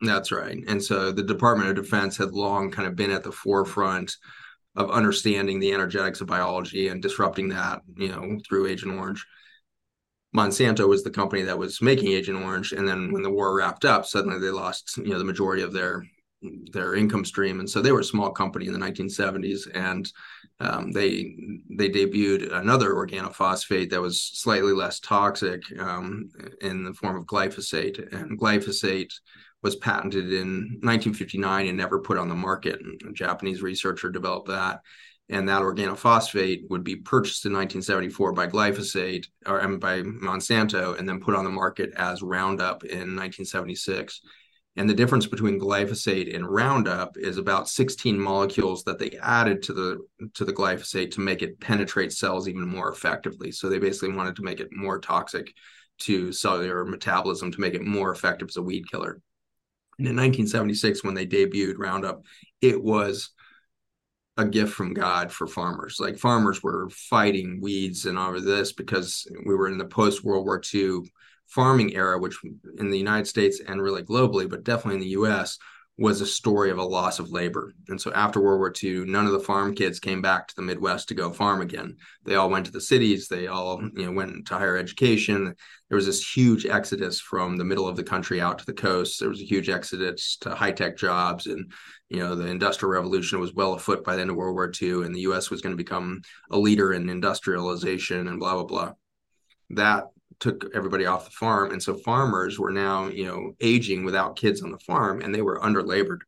That's 0.00 0.32
right. 0.32 0.58
And 0.66 0.82
so 0.82 1.12
the 1.12 1.22
Department 1.22 1.70
of 1.70 1.76
Defense 1.76 2.16
had 2.16 2.32
long 2.32 2.70
kind 2.70 2.88
of 2.88 2.96
been 2.96 3.10
at 3.10 3.22
the 3.22 3.32
forefront 3.32 4.16
of 4.76 4.90
understanding 4.90 5.60
the 5.60 5.72
energetics 5.72 6.20
of 6.20 6.26
biology 6.26 6.88
and 6.88 7.00
disrupting 7.00 7.48
that, 7.48 7.82
you 7.96 8.08
know, 8.08 8.38
through 8.46 8.66
Agent 8.66 8.98
Orange. 8.98 9.24
Monsanto 10.34 10.88
was 10.88 11.04
the 11.04 11.10
company 11.10 11.42
that 11.42 11.58
was 11.58 11.80
making 11.80 12.08
Agent 12.08 12.42
Orange, 12.42 12.72
and 12.72 12.88
then 12.88 13.12
when 13.12 13.22
the 13.22 13.30
war 13.30 13.56
wrapped 13.56 13.84
up, 13.84 14.04
suddenly 14.04 14.38
they 14.38 14.50
lost 14.50 14.96
you 14.98 15.10
know 15.10 15.18
the 15.18 15.24
majority 15.24 15.62
of 15.62 15.72
their 15.72 16.04
their 16.72 16.94
income 16.94 17.24
stream, 17.24 17.60
and 17.60 17.70
so 17.70 17.80
they 17.80 17.92
were 17.92 18.00
a 18.00 18.04
small 18.04 18.30
company 18.30 18.66
in 18.66 18.72
the 18.72 18.78
1970s, 18.78 19.68
and 19.74 20.12
um, 20.60 20.92
they 20.92 21.36
they 21.70 21.88
debuted 21.88 22.52
another 22.52 22.94
organophosphate 22.94 23.90
that 23.90 24.00
was 24.00 24.20
slightly 24.20 24.72
less 24.72 25.00
toxic 25.00 25.62
um, 25.78 26.28
in 26.60 26.84
the 26.84 26.94
form 26.94 27.16
of 27.16 27.26
glyphosate, 27.26 28.12
and 28.12 28.38
glyphosate 28.38 29.12
was 29.62 29.76
patented 29.76 30.32
in 30.32 30.78
1959 30.82 31.68
and 31.68 31.78
never 31.78 31.98
put 31.98 32.18
on 32.18 32.28
the 32.28 32.34
market. 32.34 32.80
A 33.08 33.12
Japanese 33.12 33.62
researcher 33.62 34.10
developed 34.10 34.48
that, 34.48 34.80
and 35.28 35.48
that 35.48 35.62
organophosphate 35.62 36.68
would 36.68 36.84
be 36.84 36.96
purchased 36.96 37.46
in 37.46 37.52
1974 37.52 38.32
by 38.32 38.46
glyphosate 38.46 39.26
or 39.46 39.66
by 39.78 40.02
Monsanto 40.02 40.98
and 40.98 41.08
then 41.08 41.20
put 41.20 41.34
on 41.34 41.44
the 41.44 41.50
market 41.50 41.92
as 41.96 42.22
Roundup 42.22 42.84
in 42.84 43.16
1976. 43.16 44.20
And 44.76 44.90
the 44.90 44.94
difference 44.94 45.26
between 45.26 45.60
glyphosate 45.60 46.34
and 46.34 46.46
Roundup 46.46 47.16
is 47.16 47.38
about 47.38 47.68
16 47.68 48.18
molecules 48.18 48.82
that 48.84 48.98
they 48.98 49.12
added 49.22 49.62
to 49.62 49.72
the 49.72 49.98
to 50.34 50.44
the 50.44 50.52
glyphosate 50.52 51.12
to 51.12 51.20
make 51.20 51.42
it 51.42 51.60
penetrate 51.60 52.12
cells 52.12 52.48
even 52.48 52.66
more 52.66 52.90
effectively. 52.90 53.52
So 53.52 53.68
they 53.68 53.78
basically 53.78 54.16
wanted 54.16 54.36
to 54.36 54.42
make 54.42 54.60
it 54.60 54.72
more 54.72 54.98
toxic 54.98 55.54
to 56.00 56.32
cellular 56.32 56.84
metabolism 56.84 57.52
to 57.52 57.60
make 57.60 57.74
it 57.74 57.84
more 57.84 58.10
effective 58.10 58.48
as 58.48 58.56
a 58.56 58.62
weed 58.62 58.90
killer. 58.90 59.20
And 59.98 60.08
in 60.08 60.16
1976, 60.16 61.04
when 61.04 61.14
they 61.14 61.24
debuted 61.24 61.78
Roundup, 61.78 62.22
it 62.60 62.82
was 62.82 63.30
a 64.36 64.44
gift 64.44 64.72
from 64.72 64.94
God 64.94 65.30
for 65.30 65.46
farmers. 65.46 65.98
Like 66.00 66.18
farmers 66.18 66.62
were 66.62 66.88
fighting 66.90 67.60
weeds 67.60 68.06
and 68.06 68.18
all 68.18 68.34
of 68.34 68.44
this 68.44 68.72
because 68.72 69.26
we 69.46 69.54
were 69.54 69.68
in 69.68 69.78
the 69.78 69.84
post 69.84 70.24
World 70.24 70.44
War 70.44 70.60
II 70.74 71.00
farming 71.46 71.94
era, 71.94 72.18
which 72.18 72.36
in 72.78 72.90
the 72.90 72.98
United 72.98 73.26
States 73.26 73.60
and 73.66 73.80
really 73.80 74.02
globally, 74.02 74.48
but 74.48 74.64
definitely 74.64 74.94
in 74.94 75.00
the 75.00 75.20
US, 75.20 75.58
was 75.96 76.20
a 76.20 76.26
story 76.26 76.70
of 76.70 76.78
a 76.78 76.84
loss 76.84 77.20
of 77.20 77.30
labor. 77.30 77.72
And 77.88 78.00
so 78.00 78.12
after 78.12 78.40
World 78.40 78.58
War 78.58 78.72
II, 78.82 79.04
none 79.04 79.26
of 79.26 79.32
the 79.32 79.38
farm 79.38 79.76
kids 79.76 80.00
came 80.00 80.20
back 80.20 80.48
to 80.48 80.56
the 80.56 80.62
Midwest 80.62 81.06
to 81.08 81.14
go 81.14 81.30
farm 81.30 81.60
again. 81.60 81.96
They 82.24 82.34
all 82.34 82.50
went 82.50 82.66
to 82.66 82.72
the 82.72 82.80
cities. 82.80 83.28
They 83.28 83.46
all, 83.46 83.80
you 83.94 84.06
know, 84.06 84.12
went 84.12 84.48
to 84.48 84.58
higher 84.58 84.76
education. 84.76 85.54
There 85.88 85.96
was 85.96 86.06
this 86.06 86.36
huge 86.36 86.66
exodus 86.66 87.20
from 87.20 87.56
the 87.56 87.64
middle 87.64 87.86
of 87.86 87.94
the 87.96 88.02
country 88.02 88.40
out 88.40 88.58
to 88.58 88.66
the 88.66 88.72
coast. 88.72 89.20
There 89.20 89.28
was 89.28 89.40
a 89.40 89.44
huge 89.44 89.68
exodus 89.68 90.36
to 90.40 90.54
high 90.56 90.72
tech 90.72 90.96
jobs, 90.96 91.46
and 91.46 91.72
you 92.08 92.18
know, 92.18 92.34
the 92.34 92.48
Industrial 92.48 92.92
Revolution 92.92 93.38
was 93.38 93.54
well 93.54 93.74
afoot 93.74 94.02
by 94.02 94.16
the 94.16 94.22
end 94.22 94.30
of 94.30 94.36
World 94.36 94.54
War 94.54 94.72
II, 94.80 95.04
and 95.04 95.14
the 95.14 95.20
U.S. 95.20 95.48
was 95.48 95.60
going 95.60 95.72
to 95.72 95.82
become 95.82 96.22
a 96.50 96.58
leader 96.58 96.92
in 96.92 97.08
industrialization 97.08 98.26
and 98.26 98.40
blah 98.40 98.54
blah 98.54 98.64
blah. 98.64 98.92
That 99.70 100.06
took 100.40 100.70
everybody 100.74 101.06
off 101.06 101.26
the 101.26 101.30
farm. 101.30 101.72
And 101.72 101.82
so 101.82 101.94
farmers 101.94 102.58
were 102.58 102.72
now 102.72 103.08
you 103.08 103.24
know 103.24 103.54
aging 103.60 104.04
without 104.04 104.36
kids 104.36 104.62
on 104.62 104.70
the 104.70 104.78
farm 104.78 105.20
and 105.20 105.34
they 105.34 105.42
were 105.42 105.62
under 105.64 105.82
labored 105.82 106.24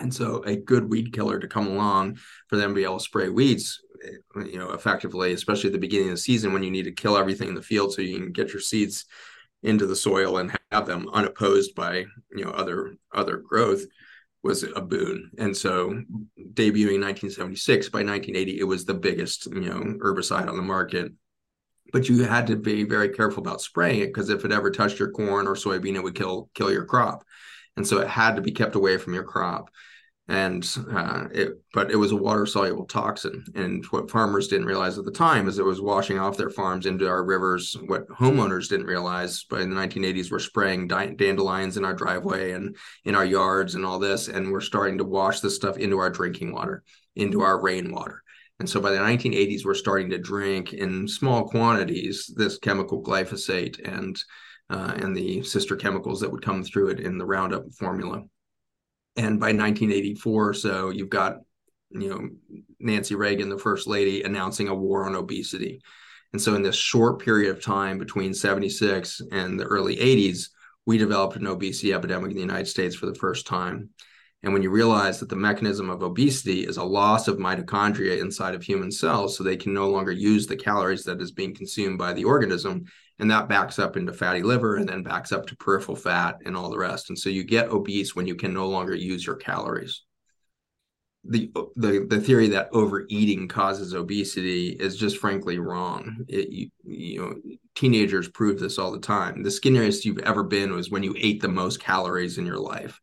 and 0.00 0.12
so 0.12 0.42
a 0.44 0.56
good 0.56 0.90
weed 0.90 1.12
killer 1.12 1.38
to 1.38 1.46
come 1.46 1.66
along 1.66 2.18
for 2.48 2.56
them 2.56 2.70
to 2.70 2.74
be 2.74 2.84
able 2.84 2.98
to 2.98 3.04
spray 3.04 3.28
weeds 3.28 3.80
eh, 4.04 4.44
you 4.44 4.58
know 4.58 4.72
effectively 4.72 5.32
especially 5.32 5.68
at 5.68 5.72
the 5.72 5.78
beginning 5.78 6.08
of 6.08 6.14
the 6.14 6.18
season 6.18 6.52
when 6.52 6.62
you 6.62 6.70
need 6.70 6.84
to 6.84 6.92
kill 6.92 7.16
everything 7.16 7.48
in 7.48 7.54
the 7.54 7.62
field 7.62 7.92
so 7.92 8.02
you 8.02 8.18
can 8.18 8.32
get 8.32 8.52
your 8.52 8.60
seeds 8.60 9.04
into 9.62 9.86
the 9.86 9.96
soil 9.96 10.38
and 10.38 10.56
have 10.70 10.86
them 10.86 11.08
unopposed 11.12 11.74
by 11.74 11.98
you 12.34 12.44
know 12.44 12.50
other 12.50 12.96
other 13.14 13.36
growth 13.36 13.84
was 14.42 14.64
a 14.64 14.80
boon. 14.80 15.30
And 15.38 15.56
so 15.56 15.90
debuting 16.54 17.00
1976 17.00 17.88
by 17.90 17.98
1980 17.98 18.58
it 18.58 18.64
was 18.64 18.84
the 18.84 18.94
biggest 18.94 19.46
you 19.46 19.60
know 19.60 19.80
herbicide 20.02 20.48
on 20.48 20.56
the 20.56 20.62
market 20.62 21.12
but 21.92 22.08
you 22.08 22.24
had 22.24 22.46
to 22.48 22.56
be 22.56 22.84
very 22.84 23.10
careful 23.10 23.42
about 23.42 23.60
spraying 23.60 24.00
it 24.00 24.06
because 24.06 24.30
if 24.30 24.44
it 24.44 24.52
ever 24.52 24.70
touched 24.70 24.98
your 24.98 25.10
corn 25.10 25.46
or 25.46 25.54
soybean, 25.54 25.94
it 25.94 26.02
would 26.02 26.14
kill 26.14 26.50
kill 26.54 26.72
your 26.72 26.84
crop, 26.84 27.24
and 27.76 27.86
so 27.86 27.98
it 27.98 28.08
had 28.08 28.36
to 28.36 28.42
be 28.42 28.50
kept 28.50 28.74
away 28.74 28.96
from 28.96 29.14
your 29.14 29.24
crop. 29.24 29.70
And 30.28 30.66
uh, 30.90 31.24
it, 31.32 31.60
but 31.74 31.90
it 31.90 31.96
was 31.96 32.12
a 32.12 32.16
water 32.16 32.46
soluble 32.46 32.86
toxin, 32.86 33.44
and 33.54 33.84
what 33.86 34.10
farmers 34.10 34.48
didn't 34.48 34.66
realize 34.66 34.96
at 34.96 35.04
the 35.04 35.10
time 35.10 35.48
is 35.48 35.58
it 35.58 35.64
was 35.64 35.80
washing 35.80 36.18
off 36.18 36.36
their 36.36 36.48
farms 36.48 36.86
into 36.86 37.08
our 37.08 37.24
rivers. 37.24 37.76
What 37.86 38.08
homeowners 38.08 38.68
didn't 38.68 38.86
realize 38.86 39.44
but 39.50 39.60
in 39.60 39.68
the 39.68 39.76
1980s, 39.76 40.30
we're 40.30 40.38
spraying 40.38 40.88
dandelions 40.88 41.76
in 41.76 41.84
our 41.84 41.92
driveway 41.92 42.52
and 42.52 42.76
in 43.04 43.14
our 43.14 43.24
yards 43.24 43.74
and 43.74 43.84
all 43.84 43.98
this, 43.98 44.28
and 44.28 44.50
we're 44.50 44.60
starting 44.60 44.98
to 44.98 45.04
wash 45.04 45.40
this 45.40 45.56
stuff 45.56 45.76
into 45.76 45.98
our 45.98 46.10
drinking 46.10 46.52
water, 46.52 46.82
into 47.16 47.42
our 47.42 47.60
rainwater 47.60 48.22
and 48.62 48.70
so 48.70 48.80
by 48.80 48.92
the 48.92 48.98
1980s, 48.98 49.64
we're 49.64 49.74
starting 49.74 50.08
to 50.10 50.18
drink 50.18 50.72
in 50.72 51.08
small 51.08 51.48
quantities 51.48 52.32
this 52.36 52.58
chemical 52.58 53.02
glyphosate 53.02 53.80
and 53.84 54.16
uh, 54.70 54.92
and 54.98 55.16
the 55.16 55.42
sister 55.42 55.74
chemicals 55.74 56.20
that 56.20 56.30
would 56.30 56.44
come 56.44 56.62
through 56.62 56.90
it 56.90 57.00
in 57.00 57.18
the 57.18 57.26
Roundup 57.26 57.64
formula. 57.72 58.22
And 59.16 59.40
by 59.40 59.46
1984 59.48 60.48
or 60.48 60.54
so, 60.54 60.90
you've 60.90 61.10
got 61.10 61.38
you 61.90 62.08
know 62.08 62.28
Nancy 62.78 63.16
Reagan, 63.16 63.48
the 63.48 63.58
first 63.58 63.88
lady, 63.88 64.22
announcing 64.22 64.68
a 64.68 64.74
war 64.76 65.06
on 65.06 65.16
obesity. 65.16 65.82
And 66.32 66.40
so, 66.40 66.54
in 66.54 66.62
this 66.62 66.76
short 66.76 67.20
period 67.20 67.50
of 67.50 67.64
time 67.64 67.98
between 67.98 68.32
76 68.32 69.22
and 69.32 69.58
the 69.58 69.64
early 69.64 69.96
80s, 69.96 70.50
we 70.86 70.98
developed 70.98 71.34
an 71.34 71.48
obesity 71.48 71.92
epidemic 71.92 72.30
in 72.30 72.36
the 72.36 72.42
United 72.42 72.68
States 72.68 72.94
for 72.94 73.06
the 73.06 73.16
first 73.16 73.44
time. 73.44 73.90
And 74.42 74.52
when 74.52 74.62
you 74.62 74.70
realize 74.70 75.20
that 75.20 75.28
the 75.28 75.36
mechanism 75.36 75.88
of 75.88 76.02
obesity 76.02 76.64
is 76.64 76.76
a 76.76 76.82
loss 76.82 77.28
of 77.28 77.38
mitochondria 77.38 78.20
inside 78.20 78.54
of 78.56 78.62
human 78.62 78.90
cells, 78.90 79.36
so 79.36 79.44
they 79.44 79.56
can 79.56 79.72
no 79.72 79.88
longer 79.88 80.10
use 80.10 80.46
the 80.46 80.56
calories 80.56 81.04
that 81.04 81.20
is 81.20 81.30
being 81.30 81.54
consumed 81.54 81.96
by 81.98 82.12
the 82.12 82.24
organism, 82.24 82.84
and 83.20 83.30
that 83.30 83.48
backs 83.48 83.78
up 83.78 83.96
into 83.96 84.12
fatty 84.12 84.42
liver 84.42 84.76
and 84.76 84.88
then 84.88 85.04
backs 85.04 85.30
up 85.30 85.46
to 85.46 85.56
peripheral 85.56 85.96
fat 85.96 86.38
and 86.44 86.56
all 86.56 86.70
the 86.70 86.78
rest. 86.78 87.08
And 87.08 87.18
so 87.18 87.30
you 87.30 87.44
get 87.44 87.68
obese 87.68 88.16
when 88.16 88.26
you 88.26 88.34
can 88.34 88.52
no 88.52 88.68
longer 88.68 88.96
use 88.96 89.24
your 89.24 89.36
calories. 89.36 90.02
The, 91.24 91.52
the 91.76 92.04
the 92.10 92.20
theory 92.20 92.48
that 92.48 92.70
overeating 92.72 93.46
causes 93.46 93.94
obesity 93.94 94.70
is 94.70 94.96
just 94.96 95.18
frankly 95.18 95.60
wrong. 95.60 96.24
It, 96.26 96.48
you, 96.48 96.70
you 96.82 97.20
know, 97.20 97.56
teenagers 97.76 98.28
prove 98.28 98.58
this 98.58 98.76
all 98.76 98.90
the 98.90 98.98
time. 98.98 99.44
The 99.44 99.50
skinniest 99.50 100.04
you've 100.04 100.18
ever 100.18 100.42
been 100.42 100.72
was 100.72 100.90
when 100.90 101.04
you 101.04 101.14
ate 101.16 101.40
the 101.40 101.46
most 101.46 101.78
calories 101.78 102.38
in 102.38 102.46
your 102.46 102.58
life 102.58 103.00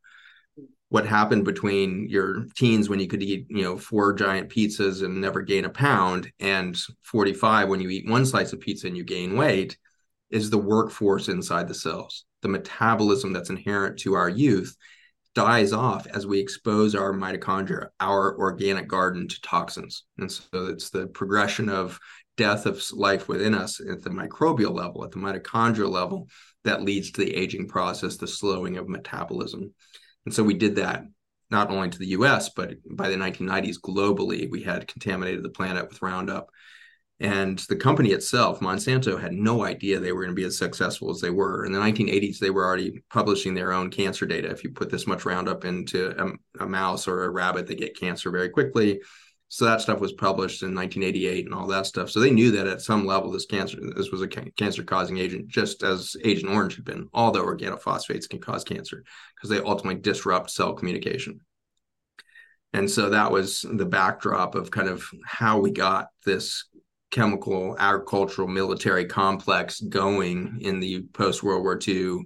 what 0.89 1.05
happened 1.05 1.45
between 1.45 2.09
your 2.09 2.45
teens 2.55 2.89
when 2.89 2.99
you 2.99 3.07
could 3.07 3.23
eat 3.23 3.45
you 3.49 3.61
know 3.61 3.77
four 3.77 4.13
giant 4.13 4.49
pizzas 4.49 5.03
and 5.03 5.21
never 5.21 5.41
gain 5.41 5.65
a 5.65 5.69
pound 5.69 6.31
and 6.39 6.77
45 7.03 7.69
when 7.69 7.79
you 7.79 7.89
eat 7.89 8.09
one 8.09 8.25
slice 8.25 8.53
of 8.53 8.59
pizza 8.59 8.87
and 8.87 8.97
you 8.97 9.03
gain 9.03 9.37
weight 9.37 9.77
is 10.29 10.49
the 10.49 10.57
workforce 10.57 11.27
inside 11.27 11.67
the 11.67 11.73
cells. 11.73 12.25
The 12.41 12.47
metabolism 12.47 13.33
that's 13.33 13.49
inherent 13.49 13.99
to 13.99 14.13
our 14.13 14.29
youth 14.29 14.75
dies 15.35 15.73
off 15.73 16.07
as 16.07 16.25
we 16.25 16.39
expose 16.39 16.95
our 16.95 17.13
mitochondria 17.13 17.89
our 17.99 18.37
organic 18.37 18.87
garden 18.87 19.27
to 19.27 19.41
toxins. 19.41 20.03
And 20.17 20.31
so 20.31 20.67
it's 20.67 20.89
the 20.89 21.07
progression 21.07 21.69
of 21.69 21.99
death 22.35 22.65
of 22.65 22.83
life 22.93 23.27
within 23.27 23.53
us 23.53 23.79
at 23.79 24.01
the 24.01 24.09
microbial 24.09 24.73
level 24.73 25.03
at 25.03 25.11
the 25.11 25.17
mitochondrial 25.17 25.89
level 25.89 26.29
that 26.63 26.83
leads 26.83 27.11
to 27.11 27.21
the 27.21 27.35
aging 27.35 27.67
process 27.67 28.17
the 28.17 28.27
slowing 28.27 28.77
of 28.77 28.87
metabolism 28.87 29.73
and 30.29 30.33
so 30.35 30.43
we 30.43 30.53
did 30.53 30.75
that 30.75 31.05
not 31.49 31.71
only 31.71 31.89
to 31.89 31.97
the 31.97 32.09
US, 32.09 32.49
but 32.49 32.75
by 32.91 33.09
the 33.09 33.15
1990s, 33.15 33.77
globally, 33.79 34.47
we 34.47 34.61
had 34.61 34.87
contaminated 34.87 35.41
the 35.41 35.49
planet 35.49 35.89
with 35.89 36.03
Roundup. 36.03 36.51
And 37.19 37.57
the 37.67 37.75
company 37.75 38.11
itself, 38.11 38.59
Monsanto, 38.59 39.19
had 39.19 39.33
no 39.33 39.63
idea 39.65 39.97
they 39.97 40.11
were 40.11 40.21
going 40.21 40.35
to 40.35 40.39
be 40.39 40.45
as 40.45 40.55
successful 40.55 41.09
as 41.09 41.19
they 41.19 41.31
were. 41.31 41.65
In 41.65 41.71
the 41.71 41.79
1980s, 41.79 42.37
they 42.37 42.51
were 42.51 42.63
already 42.63 43.01
publishing 43.09 43.55
their 43.55 43.73
own 43.73 43.89
cancer 43.89 44.27
data. 44.27 44.51
If 44.51 44.63
you 44.63 44.69
put 44.69 44.91
this 44.91 45.07
much 45.07 45.25
Roundup 45.25 45.65
into 45.65 46.11
a, 46.23 46.63
a 46.63 46.67
mouse 46.67 47.07
or 47.07 47.23
a 47.23 47.31
rabbit, 47.31 47.65
they 47.65 47.73
get 47.73 47.99
cancer 47.99 48.29
very 48.29 48.49
quickly. 48.49 49.01
So 49.51 49.65
that 49.65 49.81
stuff 49.81 49.99
was 49.99 50.13
published 50.13 50.61
in 50.61 50.75
1988 50.75 51.45
and 51.45 51.55
all 51.55 51.65
that 51.67 51.87
stuff. 51.87 52.11
So 52.11 52.19
they 52.19 52.29
knew 52.29 52.51
that 52.51 52.67
at 52.67 52.81
some 52.81 53.07
level, 53.07 53.31
this 53.31 53.47
cancer, 53.47 53.77
this 53.95 54.11
was 54.11 54.21
a 54.21 54.27
cancer 54.27 54.83
causing 54.83 55.17
agent, 55.17 55.47
just 55.47 55.81
as 55.81 56.15
Agent 56.23 56.51
Orange 56.51 56.75
had 56.75 56.85
been. 56.85 57.09
All 57.15 57.31
the 57.31 57.41
organophosphates 57.41 58.29
can 58.29 58.39
cause 58.39 58.63
cancer 58.63 59.03
because 59.35 59.49
they 59.49 59.59
ultimately 59.59 59.99
disrupt 60.01 60.51
cell 60.51 60.73
communication. 60.73 61.41
And 62.73 62.89
so 62.89 63.09
that 63.09 63.31
was 63.31 63.65
the 63.67 63.87
backdrop 63.87 64.53
of 64.53 64.69
kind 64.69 64.87
of 64.87 65.03
how 65.25 65.59
we 65.59 65.71
got 65.71 66.09
this 66.23 66.65
chemical, 67.09 67.75
agricultural, 67.79 68.47
military 68.47 69.05
complex 69.05 69.81
going 69.81 70.59
in 70.61 70.79
the 70.79 71.01
post 71.13 71.41
World 71.41 71.63
War 71.63 71.79
II, 71.87 72.19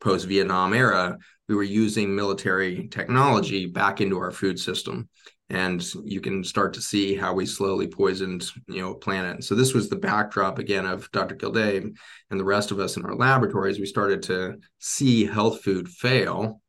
post 0.00 0.26
Vietnam 0.26 0.74
era. 0.74 1.18
We 1.48 1.54
were 1.54 1.62
using 1.62 2.16
military 2.16 2.88
technology 2.88 3.66
back 3.66 4.00
into 4.00 4.18
our 4.18 4.32
food 4.32 4.58
system 4.58 5.08
and 5.50 5.84
you 6.04 6.20
can 6.20 6.42
start 6.42 6.72
to 6.74 6.80
see 6.80 7.14
how 7.14 7.34
we 7.34 7.44
slowly 7.44 7.86
poisoned 7.86 8.50
you 8.66 8.80
know 8.80 8.94
planet. 8.94 9.44
So 9.44 9.54
this 9.54 9.74
was 9.74 9.88
the 9.88 9.96
backdrop 9.96 10.58
again 10.58 10.86
of 10.86 11.10
dr 11.12 11.36
Gildea 11.36 11.90
and 12.30 12.40
the 12.40 12.44
rest 12.44 12.70
of 12.70 12.80
us 12.80 12.96
in 12.96 13.04
our 13.04 13.14
laboratories. 13.14 13.78
We 13.78 13.86
started 13.86 14.22
to 14.24 14.56
see 14.78 15.26
health 15.26 15.62
food 15.62 15.88
fail. 15.88 16.60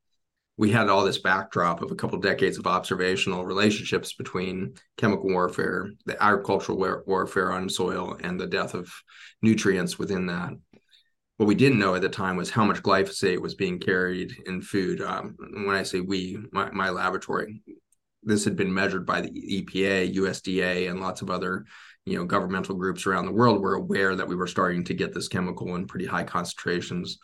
We 0.58 0.72
had 0.72 0.88
all 0.88 1.04
this 1.04 1.18
backdrop 1.18 1.82
of 1.82 1.92
a 1.92 1.96
couple 1.96 2.18
decades 2.20 2.58
of 2.58 2.68
observational 2.68 3.46
relationships 3.46 4.14
between 4.14 4.76
chemical 4.98 5.30
warfare 5.30 5.90
the 6.06 6.22
agricultural 6.22 6.78
war- 6.78 7.04
warfare 7.08 7.52
on 7.52 7.70
soil 7.70 8.18
and 8.22 8.40
the 8.40 8.48
death 8.48 8.74
of 8.74 8.92
nutrients 9.42 9.98
within 9.98 10.26
that. 10.28 10.52
What 11.38 11.48
we 11.48 11.56
didn't 11.56 11.80
know 11.80 11.96
at 11.96 12.02
the 12.02 12.10
time 12.10 12.38
was 12.38 12.50
how 12.50 12.64
much 12.64 12.82
glyphosate 12.82 13.42
was 13.42 13.56
being 13.56 13.80
carried 13.80 14.34
in 14.46 14.62
food. 14.62 15.02
Um, 15.02 15.36
when 15.38 15.76
I 15.76 15.84
say 15.84 16.00
we, 16.00 16.38
my, 16.54 16.72
my 16.72 16.90
laboratory, 16.90 17.62
this 18.26 18.44
had 18.44 18.56
been 18.56 18.74
measured 18.74 19.06
by 19.06 19.22
the 19.22 19.30
EPA, 19.30 20.16
USDA, 20.16 20.90
and 20.90 21.00
lots 21.00 21.22
of 21.22 21.30
other 21.30 21.66
you 22.06 22.18
know 22.18 22.26
governmental 22.26 22.76
groups 22.76 23.06
around 23.06 23.26
the 23.26 23.32
world 23.32 23.62
were 23.62 23.76
aware 23.76 24.16
that 24.16 24.28
we 24.28 24.36
were 24.36 24.48
starting 24.48 24.84
to 24.86 24.94
get 24.94 25.14
this 25.14 25.28
chemical 25.28 25.76
in 25.76 25.88
pretty 25.88 26.06
high 26.06 26.24
concentrations. 26.24 27.20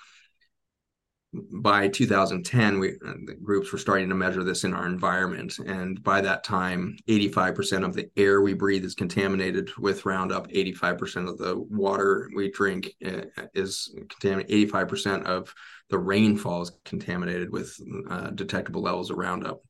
By 1.33 1.87
2010, 1.87 2.79
we 2.79 2.91
the 2.99 3.37
groups 3.41 3.71
were 3.71 3.77
starting 3.77 4.09
to 4.09 4.15
measure 4.15 4.43
this 4.43 4.65
in 4.65 4.73
our 4.73 4.85
environment, 4.85 5.59
and 5.59 6.03
by 6.03 6.19
that 6.21 6.43
time, 6.43 6.97
85% 7.07 7.85
of 7.85 7.93
the 7.93 8.09
air 8.17 8.41
we 8.41 8.53
breathe 8.53 8.83
is 8.83 8.95
contaminated 8.95 9.71
with 9.77 10.05
Roundup. 10.05 10.49
85% 10.49 11.29
of 11.29 11.37
the 11.37 11.57
water 11.57 12.29
we 12.35 12.51
drink 12.51 12.91
eh, 13.01 13.25
is 13.53 13.95
contaminated. 14.09 14.71
85% 14.71 15.23
of 15.23 15.55
the 15.89 15.99
rainfall 15.99 16.63
is 16.63 16.71
contaminated 16.83 17.49
with 17.49 17.79
uh, 18.09 18.31
detectable 18.31 18.81
levels 18.81 19.09
of 19.09 19.17
Roundup 19.17 19.61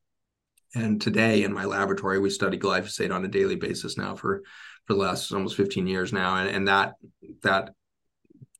and 0.74 1.00
today 1.00 1.44
in 1.44 1.52
my 1.52 1.64
laboratory, 1.64 2.18
we 2.18 2.30
study 2.30 2.58
glyphosate 2.58 3.14
on 3.14 3.24
a 3.24 3.28
daily 3.28 3.56
basis 3.56 3.96
now 3.96 4.14
for 4.14 4.42
for 4.86 4.94
the 4.94 5.00
last 5.00 5.32
almost 5.32 5.56
15 5.56 5.86
years 5.86 6.12
now, 6.12 6.36
and, 6.36 6.48
and 6.48 6.68
that 6.68 6.94
that 7.42 7.74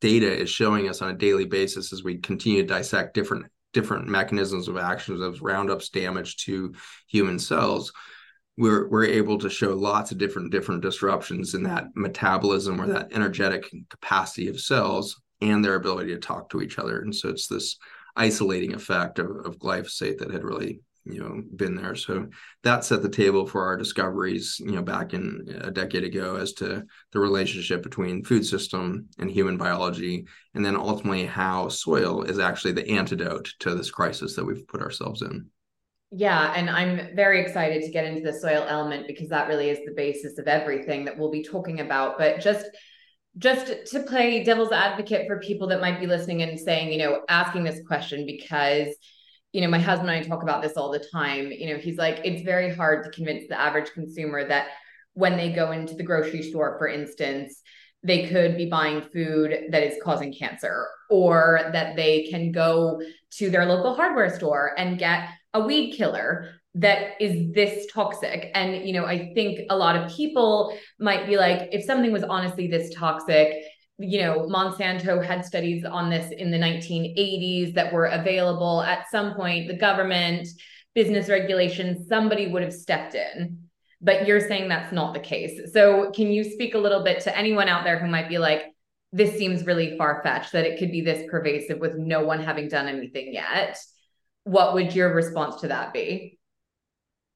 data 0.01 0.31
is 0.31 0.51
showing 0.51 0.88
us 0.88 1.01
on 1.01 1.11
a 1.11 1.16
daily 1.16 1.46
basis 1.46 1.92
as 1.92 2.03
we 2.03 2.18
continue 2.18 2.62
to 2.62 2.68
dissect 2.68 3.14
different 3.14 3.46
different 3.72 4.07
mechanisms 4.07 4.68
of 4.68 4.77
actions 4.77 5.20
of 5.20 5.40
Roundup's 5.40 5.88
damage 5.88 6.37
to 6.44 6.75
human 7.09 7.38
cells. 7.38 7.92
We're 8.59 8.88
we're 8.88 9.07
able 9.07 9.38
to 9.38 9.51
show 9.51 9.75
lots 9.75 10.12
of 10.12 10.18
different 10.18 10.53
different 10.53 10.83
disruptions 10.83 11.55
in 11.55 11.62
that 11.64 11.87
metabolism 11.94 12.81
or 12.81 12.87
that 12.88 13.12
energetic 13.12 13.70
capacity 13.88 14.48
of 14.48 14.61
cells 14.61 15.20
and 15.40 15.64
their 15.64 15.75
ability 15.75 16.14
to 16.14 16.20
talk 16.20 16.51
to 16.51 16.61
each 16.61 16.79
other. 16.79 17.01
And 17.01 17.14
so 17.14 17.31
it's 17.31 17.48
this 17.48 17.79
isolating 18.14 18.75
effect 18.75 19.18
of, 19.18 19.31
of 19.44 19.59
glyphosate 19.59 20.18
that 20.18 20.31
had 20.31 20.44
really 20.44 20.81
you 21.05 21.21
know 21.21 21.43
been 21.57 21.75
there 21.75 21.95
so 21.95 22.29
that 22.62 22.85
set 22.85 23.03
the 23.03 23.09
table 23.09 23.47
for 23.47 23.65
our 23.65 23.77
discoveries 23.77 24.61
you 24.61 24.73
know 24.73 24.83
back 24.83 25.15
in 25.15 25.45
a 25.62 25.71
decade 25.71 26.05
ago 26.05 26.37
as 26.37 26.53
to 26.53 26.83
the 27.12 27.19
relationship 27.19 27.83
between 27.83 28.25
food 28.25 28.45
system 28.47 29.09
and 29.19 29.31
human 29.31 29.57
biology 29.57 30.27
and 30.55 30.65
then 30.65 30.77
ultimately 30.77 31.27
how 31.27 31.69
soil 31.69 32.23
is 32.23 32.38
actually 32.38 32.73
the 32.73 32.88
antidote 32.88 33.53
to 33.59 33.75
this 33.75 33.91
crisis 33.91 34.37
that 34.37 34.45
we've 34.45 34.67
put 34.69 34.83
ourselves 34.83 35.23
in 35.23 35.47
yeah, 36.15 36.53
and 36.55 36.69
I'm 36.69 37.17
very 37.17 37.41
excited 37.41 37.83
to 37.83 37.91
get 37.91 38.05
into 38.05 38.21
the 38.21 38.38
soil 38.38 38.67
element 38.69 39.07
because 39.07 39.31
that 39.31 39.49
really 39.49 39.71
is 39.71 39.79
the 39.79 39.95
basis 39.97 40.37
of 40.37 40.47
everything 40.47 41.07
that 41.07 41.17
we'll 41.17 41.31
be 41.31 41.43
talking 41.43 41.81
about. 41.81 42.19
But 42.19 42.38
just 42.41 42.67
just 43.38 43.87
to 43.93 44.03
play 44.03 44.45
devil's 44.45 44.73
advocate 44.73 45.27
for 45.27 45.41
people 45.41 45.69
that 45.69 45.81
might 45.81 46.01
be 46.01 46.07
listening 46.07 46.43
and 46.43 46.61
saying, 46.61 46.93
you 46.93 46.99
know, 46.99 47.23
asking 47.31 47.65
this 47.65 47.81
question 47.87 48.27
because 48.27 48.95
you 49.53 49.61
know, 49.61 49.69
my 49.69 49.79
husband 49.79 50.11
and 50.11 50.25
I 50.25 50.27
talk 50.27 50.43
about 50.43 50.62
this 50.62 50.77
all 50.77 50.91
the 50.91 51.05
time. 51.12 51.53
You 51.53 51.75
know, 51.75 51.79
he's 51.79 51.99
like, 51.99 52.21
it's 52.25 52.43
very 52.43 52.75
hard 52.75 53.05
to 53.05 53.11
convince 53.11 53.49
the 53.49 53.61
average 53.61 53.91
consumer 53.93 54.47
that 54.49 54.69
when 55.15 55.37
they 55.37 55.53
go 55.53 55.73
into 55.73 55.95
the 55.95 56.03
grocery 56.03 56.43
store, 56.43 56.77
for 56.79 56.88
instance, 56.88 57.61
they 58.03 58.27
could 58.27 58.57
be 58.57 58.67
buying 58.67 59.03
food 59.12 59.67
that 59.71 59.83
is 59.83 59.97
causing 60.03 60.33
cancer, 60.33 60.88
or 61.11 61.71
that 61.73 61.95
they 61.95 62.27
can 62.31 62.51
go 62.51 63.01
to 63.31 63.51
their 63.51 63.67
local 63.67 63.95
hardware 63.95 64.35
store 64.35 64.73
and 64.77 64.99
get 64.99 65.29
a 65.55 65.61
weed 65.61 65.95
killer 65.95 66.49
that 66.75 67.11
is 67.21 67.53
this 67.53 67.87
toxic. 67.93 68.51
And, 68.55 68.88
you 68.88 68.95
know, 68.95 69.05
I 69.05 69.33
think 69.35 69.61
a 69.69 69.77
lot 69.77 69.95
of 69.95 70.11
people 70.11 70.77
might 70.99 71.27
be 71.27 71.37
like, 71.37 71.69
if 71.71 71.85
something 71.85 72.11
was 72.11 72.25
honestly 72.25 72.67
this 72.67 72.93
toxic, 72.95 73.62
you 74.03 74.21
know, 74.21 74.47
Monsanto 74.51 75.25
had 75.25 75.45
studies 75.45 75.85
on 75.85 76.11
this 76.11 76.33
in 76.33 76.51
the 76.51 76.59
1980s 76.59 77.75
that 77.75 77.93
were 77.93 78.07
available. 78.07 78.83
At 78.83 79.09
some 79.11 79.35
point, 79.35 79.69
the 79.69 79.77
government, 79.77 80.49
business 80.95 81.29
regulations, 81.29 82.09
somebody 82.09 82.49
would 82.49 82.62
have 82.62 82.73
stepped 82.73 83.15
in. 83.15 83.59
But 84.01 84.27
you're 84.27 84.47
saying 84.47 84.69
that's 84.69 84.93
not 84.93 85.15
the 85.15 85.21
case. 85.21 85.73
So, 85.73 86.11
can 86.11 86.33
you 86.33 86.43
speak 86.43 86.75
a 86.75 86.79
little 86.79 87.05
bit 87.05 87.21
to 87.21 87.37
anyone 87.37 87.69
out 87.69 87.85
there 87.85 88.01
who 88.01 88.09
might 88.09 88.29
be 88.29 88.38
like, 88.38 88.65
this 89.12 89.37
seems 89.37 89.65
really 89.65 89.97
far 89.97 90.21
fetched 90.25 90.53
that 90.53 90.67
it 90.67 90.79
could 90.79 90.91
be 90.91 91.03
this 91.03 91.31
pervasive 91.31 91.79
with 91.79 91.97
no 91.97 92.25
one 92.25 92.43
having 92.43 92.69
done 92.69 92.88
anything 92.88 93.33
yet? 93.33 93.79
What 94.45 94.75
would 94.75 94.95
your 94.95 95.15
response 95.15 95.61
to 95.61 95.69
that 95.69 95.93
be? 95.93 96.38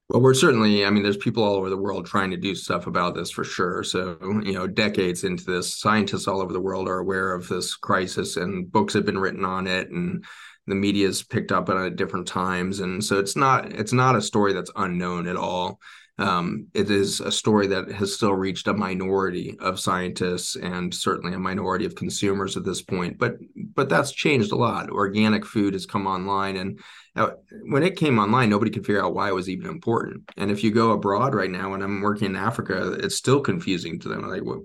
Well, 0.09 0.23
we're 0.23 0.35
certainly, 0.35 0.85
I 0.87 0.91
mean, 0.91 1.03
there's 1.03 1.17
people 1.17 1.43
all 1.43 1.57
over 1.57 1.69
the 1.69 1.77
world 1.77 2.07
trying 2.07 2.31
to 2.31 2.37
do 2.37 2.55
stuff 2.55 2.87
about 2.87 3.17
this 3.17 3.31
for 3.31 3.43
sure. 3.43 3.83
So, 3.83 4.17
you 4.45 4.53
know, 4.53 4.69
decades 4.69 5.25
into 5.25 5.45
this, 5.45 5.81
scientists 5.81 6.29
all 6.29 6.41
over 6.41 6.53
the 6.53 6.61
world 6.61 6.89
are 6.89 6.99
aware 6.99 7.35
of 7.35 7.49
this 7.49 7.75
crisis 7.75 8.37
and 8.37 8.71
books 8.71 8.95
have 8.95 9.05
been 9.05 9.19
written 9.19 9.45
on 9.45 9.67
it. 9.67 9.91
And 9.91 10.25
the 10.69 10.77
media's 10.77 11.25
picked 11.25 11.51
up 11.51 11.69
on 11.69 11.83
it 11.83 11.87
at 11.87 11.97
different 11.97 12.27
times 12.27 12.81
and 12.81 13.05
so 13.05 13.21
it's 13.21 13.37
not 13.37 13.73
it's 13.73 13.93
not 13.93 14.17
a 14.17 14.21
story 14.21 14.53
that's 14.53 14.71
unknown 14.75 15.29
at 15.29 15.37
all 15.37 15.79
um, 16.19 16.69
it 16.73 16.91
is 16.91 17.21
a 17.21 17.31
story 17.31 17.67
that 17.67 17.91
has 17.93 18.15
still 18.15 18.33
reached 18.33 18.69
a 18.69 18.73
minority 18.73 19.57
of 19.61 19.79
scientists 19.79 20.57
and 20.57 20.95
certainly 20.95 21.35
a 21.35 21.39
minority 21.39 21.85
of 21.85 21.95
consumers 21.95 22.57
at 22.57 22.65
this 22.65 22.83
point 22.83 23.19
but 23.19 23.37
but 23.75 23.89
that's 23.89 24.13
changed 24.13 24.53
a 24.53 24.57
lot. 24.57 24.91
Organic 24.91 25.45
food 25.45 25.75
has 25.75 25.85
come 25.87 26.07
online 26.07 26.57
and 26.57 26.81
uh, 27.17 27.31
when 27.65 27.83
it 27.83 27.97
came 27.97 28.19
online 28.19 28.49
nobody 28.49 28.71
could 28.71 28.87
figure 28.87 29.05
out 29.05 29.15
why 29.15 29.29
it 29.29 29.35
was 29.35 29.49
even 29.49 29.67
important. 29.67 30.23
And 30.37 30.51
if 30.51 30.65
you 30.65 30.71
go 30.71 30.93
abroad 30.93 31.35
right 31.35 31.51
now 31.51 31.71
when 31.71 31.83
i'm 31.83 32.01
working 32.01 32.29
in 32.29 32.37
africa 32.37 32.93
it's 32.93 33.17
still 33.17 33.41
confusing 33.41 34.01
to 34.01 34.09
them 34.09 34.29
like 34.29 34.43
well, 34.45 34.65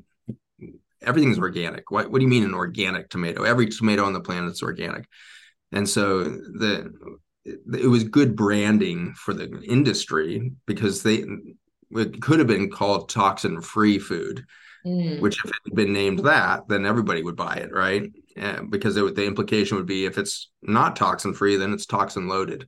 everything's 1.02 1.40
organic. 1.40 1.92
What, 1.92 2.12
what 2.12 2.20
do 2.20 2.24
you 2.24 2.30
mean 2.30 2.44
an 2.44 2.54
organic 2.54 3.10
tomato? 3.10 3.44
Every 3.44 3.68
tomato 3.68 4.06
on 4.06 4.14
the 4.14 4.22
planet 4.22 4.52
is 4.52 4.62
organic. 4.62 5.08
And 5.72 5.88
so 5.88 6.24
the 6.24 6.94
it 7.46 7.90
was 7.90 8.04
good 8.04 8.36
branding 8.36 9.14
for 9.16 9.34
the 9.34 9.62
industry 9.64 10.52
because 10.66 11.04
they 11.04 11.24
it 11.92 12.22
could 12.22 12.40
have 12.40 12.48
been 12.48 12.70
called 12.70 13.10
toxin 13.10 13.62
free 13.62 14.00
food 14.00 14.46
mm. 14.86 15.20
which 15.20 15.44
if 15.44 15.50
it 15.50 15.56
had 15.66 15.76
been 15.76 15.94
named 15.94 16.20
that 16.20 16.68
then 16.68 16.86
everybody 16.86 17.24
would 17.24 17.36
buy 17.36 17.56
it 17.56 17.72
right? 17.74 18.12
Uh, 18.40 18.62
because 18.70 18.96
it, 18.96 19.16
the 19.16 19.26
implication 19.26 19.78
would 19.78 19.86
be 19.86 20.06
if 20.06 20.18
it's 20.18 20.50
not 20.62 20.96
toxin 20.96 21.34
free 21.34 21.56
then 21.56 21.74
it's 21.74 21.86
toxin 21.86 22.28
loaded. 22.28 22.68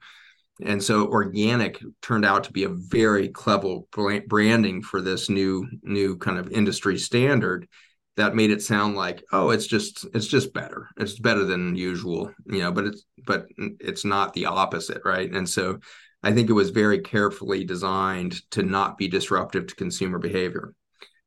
And 0.63 0.81
so 0.83 1.07
organic 1.07 1.81
turned 2.01 2.25
out 2.25 2.43
to 2.43 2.51
be 2.51 2.63
a 2.63 2.69
very 2.69 3.29
clever 3.29 3.79
branding 4.27 4.83
for 4.83 5.01
this 5.01 5.29
new 5.29 5.67
new 5.81 6.17
kind 6.17 6.37
of 6.37 6.51
industry 6.51 6.97
standard 6.97 7.67
that 8.15 8.35
made 8.35 8.51
it 8.51 8.61
sound 8.61 8.95
like 8.95 9.23
oh 9.31 9.49
it's 9.49 9.67
just 9.67 10.05
it's 10.13 10.27
just 10.27 10.53
better. 10.53 10.89
It's 10.97 11.19
better 11.19 11.45
than 11.45 11.75
usual 11.75 12.31
you 12.45 12.59
know 12.59 12.71
but 12.71 12.85
it's 12.85 13.03
but 13.25 13.47
it's 13.57 14.05
not 14.05 14.33
the 14.33 14.45
opposite 14.45 15.01
right? 15.05 15.31
And 15.31 15.47
so 15.47 15.79
i 16.25 16.31
think 16.31 16.49
it 16.49 16.53
was 16.53 16.69
very 16.69 16.99
carefully 16.99 17.65
designed 17.65 18.35
to 18.51 18.63
not 18.63 18.97
be 18.97 19.07
disruptive 19.07 19.67
to 19.67 19.75
consumer 19.75 20.19
behavior. 20.19 20.73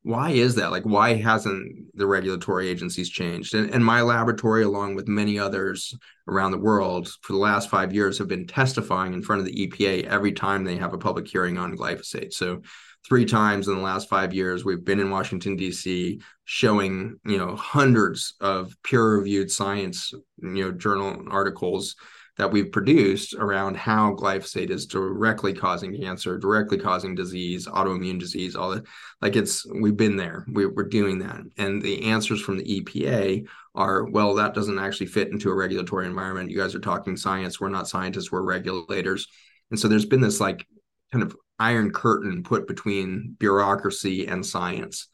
Why 0.02 0.30
is 0.30 0.54
that? 0.54 0.70
Like 0.70 0.84
why 0.84 1.14
hasn't 1.14 1.96
the 1.96 2.06
regulatory 2.06 2.68
agencies 2.68 3.10
changed? 3.10 3.54
And, 3.54 3.70
and 3.70 3.84
my 3.84 4.02
laboratory 4.02 4.62
along 4.62 4.94
with 4.94 5.08
many 5.08 5.38
others 5.38 5.94
around 6.28 6.52
the 6.52 6.58
world 6.58 7.08
for 7.22 7.32
the 7.32 7.40
last 7.40 7.68
five 7.68 7.92
years 7.92 8.18
have 8.18 8.28
been 8.28 8.46
testifying 8.46 9.14
in 9.14 9.22
front 9.22 9.40
of 9.40 9.46
the 9.46 9.66
epa 9.66 10.04
every 10.04 10.32
time 10.32 10.62
they 10.62 10.76
have 10.76 10.92
a 10.92 10.98
public 10.98 11.26
hearing 11.26 11.58
on 11.58 11.76
glyphosate. 11.76 12.32
So 12.32 12.62
three 13.06 13.24
times 13.24 13.68
in 13.68 13.76
the 13.76 13.82
last 13.82 14.08
five 14.08 14.34
years. 14.34 14.64
We've 14.64 14.84
been 14.84 15.00
in 15.00 15.10
washington 15.10 15.56
d.c 15.56 16.20
showing 16.44 17.18
you 17.24 17.38
know 17.38 17.56
hundreds 17.56 18.34
of 18.40 18.74
peer 18.82 19.18
reviewed 19.18 19.50
science 19.50 20.12
you 20.42 20.64
know 20.64 20.72
journal 20.72 21.24
articles 21.30 21.96
that 22.36 22.50
we've 22.50 22.70
produced 22.70 23.34
around 23.34 23.76
how 23.76 24.12
glyphosate 24.12 24.70
is 24.70 24.86
directly 24.86 25.54
causing 25.54 25.98
cancer 25.98 26.38
directly 26.38 26.78
causing 26.78 27.14
disease 27.14 27.66
autoimmune 27.66 28.18
disease 28.18 28.54
all 28.56 28.70
that. 28.70 28.84
Like 29.22 29.36
it's 29.36 29.66
we've 29.80 29.96
been 29.96 30.16
there. 30.16 30.44
We, 30.52 30.66
we're 30.66 30.84
doing 30.84 31.18
that. 31.20 31.40
And 31.56 31.80
the 31.80 32.04
answers 32.10 32.40
from 32.40 32.58
the 32.58 32.80
epa 32.80 33.46
are 33.74 34.04
well 34.04 34.34
that 34.34 34.54
doesn't 34.54 34.78
actually 34.78 35.06
fit 35.06 35.28
into 35.28 35.50
a 35.50 35.54
regulatory 35.54 36.06
environment. 36.06 36.50
You 36.50 36.58
guys 36.58 36.74
are 36.74 36.80
talking 36.80 37.16
science. 37.16 37.60
We're 37.60 37.68
not 37.68 37.88
scientists. 37.88 38.30
We're 38.30 38.42
regulators. 38.42 39.28
And 39.70 39.80
so 39.80 39.88
there's 39.88 40.06
been 40.06 40.20
this 40.20 40.40
like 40.40 40.66
kind 41.12 41.22
of 41.22 41.36
iron 41.58 41.90
curtain 41.90 42.42
put 42.42 42.66
between 42.66 43.36
bureaucracy 43.38 44.26
and 44.26 44.44
science. 44.44 45.08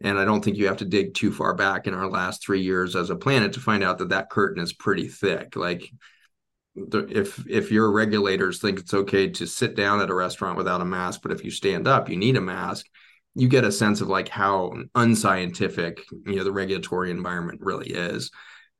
And 0.00 0.18
I 0.18 0.24
don't 0.24 0.44
think 0.44 0.56
you 0.56 0.66
have 0.66 0.76
to 0.78 0.84
dig 0.84 1.14
too 1.14 1.32
far 1.32 1.54
back 1.54 1.86
in 1.86 1.94
our 1.94 2.08
last 2.08 2.44
three 2.44 2.60
years 2.60 2.94
as 2.94 3.10
a 3.10 3.16
planet 3.16 3.54
to 3.54 3.60
find 3.60 3.82
out 3.82 3.98
that 3.98 4.10
that 4.10 4.30
curtain 4.30 4.62
is 4.62 4.72
pretty 4.72 5.08
thick. 5.08 5.56
Like, 5.56 5.90
if 6.76 7.46
if 7.48 7.72
your 7.72 7.90
regulators 7.90 8.60
think 8.60 8.78
it's 8.78 8.92
okay 8.92 9.30
to 9.30 9.46
sit 9.46 9.74
down 9.74 10.00
at 10.00 10.10
a 10.10 10.14
restaurant 10.14 10.58
without 10.58 10.82
a 10.82 10.84
mask, 10.84 11.20
but 11.22 11.32
if 11.32 11.42
you 11.42 11.50
stand 11.50 11.88
up, 11.88 12.10
you 12.10 12.16
need 12.16 12.36
a 12.36 12.40
mask. 12.40 12.86
You 13.34 13.48
get 13.48 13.64
a 13.64 13.72
sense 13.72 14.02
of 14.02 14.08
like 14.08 14.28
how 14.28 14.72
unscientific 14.94 16.04
you 16.26 16.36
know 16.36 16.44
the 16.44 16.52
regulatory 16.52 17.10
environment 17.10 17.60
really 17.62 17.88
is. 17.88 18.30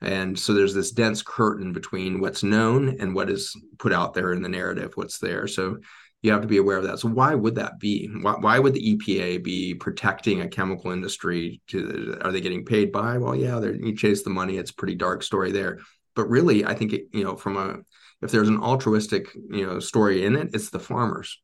And 0.01 0.37
so 0.37 0.53
there's 0.53 0.75
this 0.75 0.91
dense 0.91 1.23
curtain 1.23 1.73
between 1.73 2.19
what's 2.19 2.43
known 2.43 2.97
and 2.99 3.15
what 3.15 3.31
is 3.31 3.55
put 3.79 3.93
out 3.93 4.13
there 4.13 4.31
in 4.31 4.43
the 4.43 4.49
narrative, 4.49 4.91
what's 4.93 5.17
there. 5.17 5.47
So 5.47 5.77
you 6.21 6.31
have 6.31 6.41
to 6.41 6.47
be 6.47 6.57
aware 6.57 6.77
of 6.77 6.83
that. 6.85 6.99
So 6.99 7.09
why 7.09 7.35
would 7.35 7.55
that 7.55 7.79
be? 7.79 8.07
Why, 8.21 8.33
why 8.33 8.59
would 8.59 8.73
the 8.73 8.95
EPA 8.95 9.43
be 9.43 9.75
protecting 9.75 10.41
a 10.41 10.47
chemical 10.47 10.91
industry? 10.91 11.61
To 11.67 12.17
are 12.21 12.31
they 12.31 12.41
getting 12.41 12.65
paid 12.65 12.91
by? 12.91 13.17
Well, 13.17 13.35
yeah, 13.35 13.59
you 13.59 13.95
chase 13.95 14.23
the 14.23 14.29
money. 14.29 14.57
It's 14.57 14.71
a 14.71 14.75
pretty 14.75 14.95
dark 14.95 15.23
story 15.23 15.51
there. 15.51 15.79
But 16.15 16.29
really, 16.29 16.65
I 16.65 16.73
think 16.73 16.93
it, 16.93 17.07
you 17.13 17.23
know, 17.23 17.35
from 17.35 17.57
a 17.57 17.77
if 18.21 18.31
there's 18.31 18.49
an 18.49 18.61
altruistic 18.61 19.31
you 19.49 19.65
know 19.65 19.79
story 19.79 20.25
in 20.25 20.35
it, 20.35 20.49
it's 20.53 20.69
the 20.69 20.79
farmers. 20.79 21.39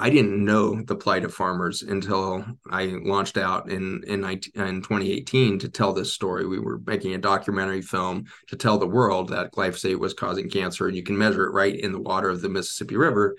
I 0.00 0.10
didn't 0.10 0.44
know 0.44 0.80
the 0.80 0.94
plight 0.94 1.24
of 1.24 1.34
farmers 1.34 1.82
until 1.82 2.44
I 2.70 2.84
launched 2.84 3.36
out 3.36 3.68
in 3.68 4.04
in, 4.06 4.20
19, 4.20 4.62
in 4.62 4.76
2018 4.80 5.58
to 5.58 5.68
tell 5.68 5.92
this 5.92 6.12
story. 6.12 6.46
We 6.46 6.60
were 6.60 6.80
making 6.86 7.14
a 7.14 7.18
documentary 7.18 7.82
film 7.82 8.26
to 8.46 8.56
tell 8.56 8.78
the 8.78 8.86
world 8.86 9.30
that 9.30 9.52
glyphosate 9.52 9.98
was 9.98 10.14
causing 10.14 10.48
cancer, 10.48 10.86
and 10.86 10.96
you 10.96 11.02
can 11.02 11.18
measure 11.18 11.44
it 11.44 11.52
right 11.52 11.74
in 11.74 11.90
the 11.90 12.00
water 12.00 12.30
of 12.30 12.40
the 12.40 12.48
Mississippi 12.48 12.96
River. 12.96 13.36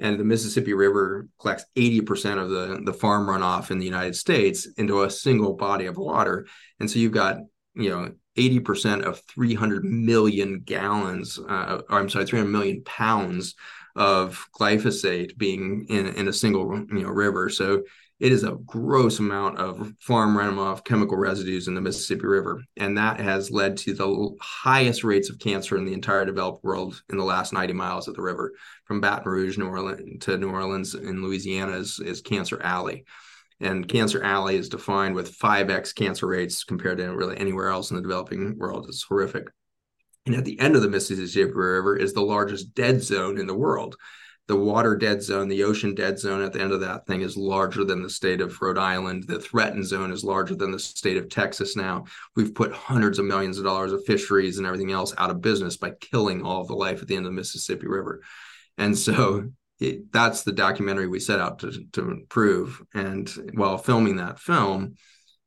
And 0.00 0.18
the 0.18 0.24
Mississippi 0.24 0.74
River 0.74 1.26
collects 1.40 1.66
80% 1.76 2.38
of 2.38 2.50
the, 2.50 2.80
the 2.84 2.92
farm 2.92 3.26
runoff 3.26 3.70
in 3.70 3.78
the 3.78 3.84
United 3.84 4.14
States 4.14 4.66
into 4.78 5.02
a 5.02 5.10
single 5.10 5.54
body 5.54 5.86
of 5.86 5.96
water. 5.96 6.46
And 6.78 6.88
so 6.88 7.00
you've 7.00 7.12
got, 7.12 7.38
you 7.74 7.90
know, 7.90 8.12
80% 8.38 9.02
of 9.02 9.20
300 9.34 9.84
million 9.84 10.60
gallons, 10.60 11.38
uh, 11.38 11.82
or 11.90 11.98
I'm 11.98 12.08
sorry, 12.08 12.26
300 12.26 12.48
million 12.48 12.82
pounds 12.84 13.56
of 13.98 14.46
glyphosate 14.58 15.36
being 15.36 15.86
in, 15.88 16.06
in 16.06 16.28
a 16.28 16.32
single 16.32 16.78
you 16.78 17.02
know 17.02 17.08
river. 17.08 17.50
So 17.50 17.82
it 18.20 18.32
is 18.32 18.44
a 18.44 18.58
gross 18.64 19.18
amount 19.18 19.58
of 19.58 19.92
farm 20.00 20.36
runoff 20.36 20.84
chemical 20.84 21.16
residues 21.16 21.68
in 21.68 21.74
the 21.74 21.80
Mississippi 21.80 22.26
River. 22.26 22.62
And 22.76 22.96
that 22.96 23.20
has 23.20 23.50
led 23.50 23.76
to 23.78 23.94
the 23.94 24.36
highest 24.40 25.04
rates 25.04 25.30
of 25.30 25.38
cancer 25.38 25.76
in 25.76 25.84
the 25.84 25.92
entire 25.92 26.24
developed 26.24 26.64
world 26.64 27.00
in 27.10 27.18
the 27.18 27.24
last 27.24 27.52
90 27.52 27.74
miles 27.74 28.08
of 28.08 28.14
the 28.14 28.22
river. 28.22 28.52
From 28.86 29.00
Baton 29.00 29.30
Rouge, 29.30 29.58
New 29.58 29.68
Orleans 29.68 30.24
to 30.24 30.38
New 30.38 30.50
Orleans 30.50 30.94
in 30.94 31.22
Louisiana 31.22 31.72
is, 31.72 32.00
is 32.00 32.20
Cancer 32.20 32.60
Alley. 32.62 33.04
And 33.60 33.88
Cancer 33.88 34.22
Alley 34.22 34.56
is 34.56 34.68
defined 34.68 35.14
with 35.14 35.36
5x 35.36 35.94
cancer 35.94 36.26
rates 36.26 36.62
compared 36.64 36.98
to 36.98 37.14
really 37.14 37.36
anywhere 37.36 37.68
else 37.68 37.90
in 37.90 37.96
the 37.96 38.02
developing 38.02 38.58
world. 38.58 38.86
It's 38.88 39.02
horrific. 39.02 39.48
And 40.28 40.36
at 40.36 40.44
the 40.44 40.60
end 40.60 40.76
of 40.76 40.82
the 40.82 40.90
Mississippi 40.90 41.50
River 41.50 41.96
is 41.96 42.12
the 42.12 42.20
largest 42.20 42.74
dead 42.74 43.02
zone 43.02 43.38
in 43.38 43.46
the 43.46 43.54
world. 43.54 43.96
The 44.46 44.56
water 44.56 44.94
dead 44.94 45.22
zone, 45.22 45.48
the 45.48 45.64
ocean 45.64 45.94
dead 45.94 46.18
zone 46.18 46.42
at 46.42 46.52
the 46.52 46.60
end 46.60 46.72
of 46.72 46.80
that 46.80 47.06
thing 47.06 47.22
is 47.22 47.34
larger 47.34 47.82
than 47.82 48.02
the 48.02 48.10
state 48.10 48.42
of 48.42 48.60
Rhode 48.60 48.76
Island. 48.76 49.24
The 49.26 49.40
threatened 49.40 49.86
zone 49.86 50.12
is 50.12 50.24
larger 50.24 50.54
than 50.54 50.70
the 50.70 50.78
state 50.78 51.16
of 51.16 51.30
Texas 51.30 51.76
now. 51.76 52.04
We've 52.36 52.54
put 52.54 52.72
hundreds 52.72 53.18
of 53.18 53.24
millions 53.24 53.56
of 53.56 53.64
dollars 53.64 53.92
of 53.92 54.04
fisheries 54.04 54.58
and 54.58 54.66
everything 54.66 54.92
else 54.92 55.14
out 55.16 55.30
of 55.30 55.40
business 55.40 55.78
by 55.78 55.92
killing 55.98 56.42
all 56.42 56.60
of 56.60 56.68
the 56.68 56.74
life 56.74 57.00
at 57.00 57.08
the 57.08 57.16
end 57.16 57.24
of 57.24 57.32
the 57.32 57.36
Mississippi 57.36 57.86
River. 57.86 58.20
And 58.76 58.96
so 58.96 59.50
it, 59.80 60.12
that's 60.12 60.42
the 60.42 60.52
documentary 60.52 61.06
we 61.06 61.20
set 61.20 61.40
out 61.40 61.60
to, 61.60 61.72
to 61.92 62.22
prove. 62.28 62.82
And 62.94 63.28
while 63.54 63.78
filming 63.78 64.16
that 64.16 64.40
film, 64.40 64.96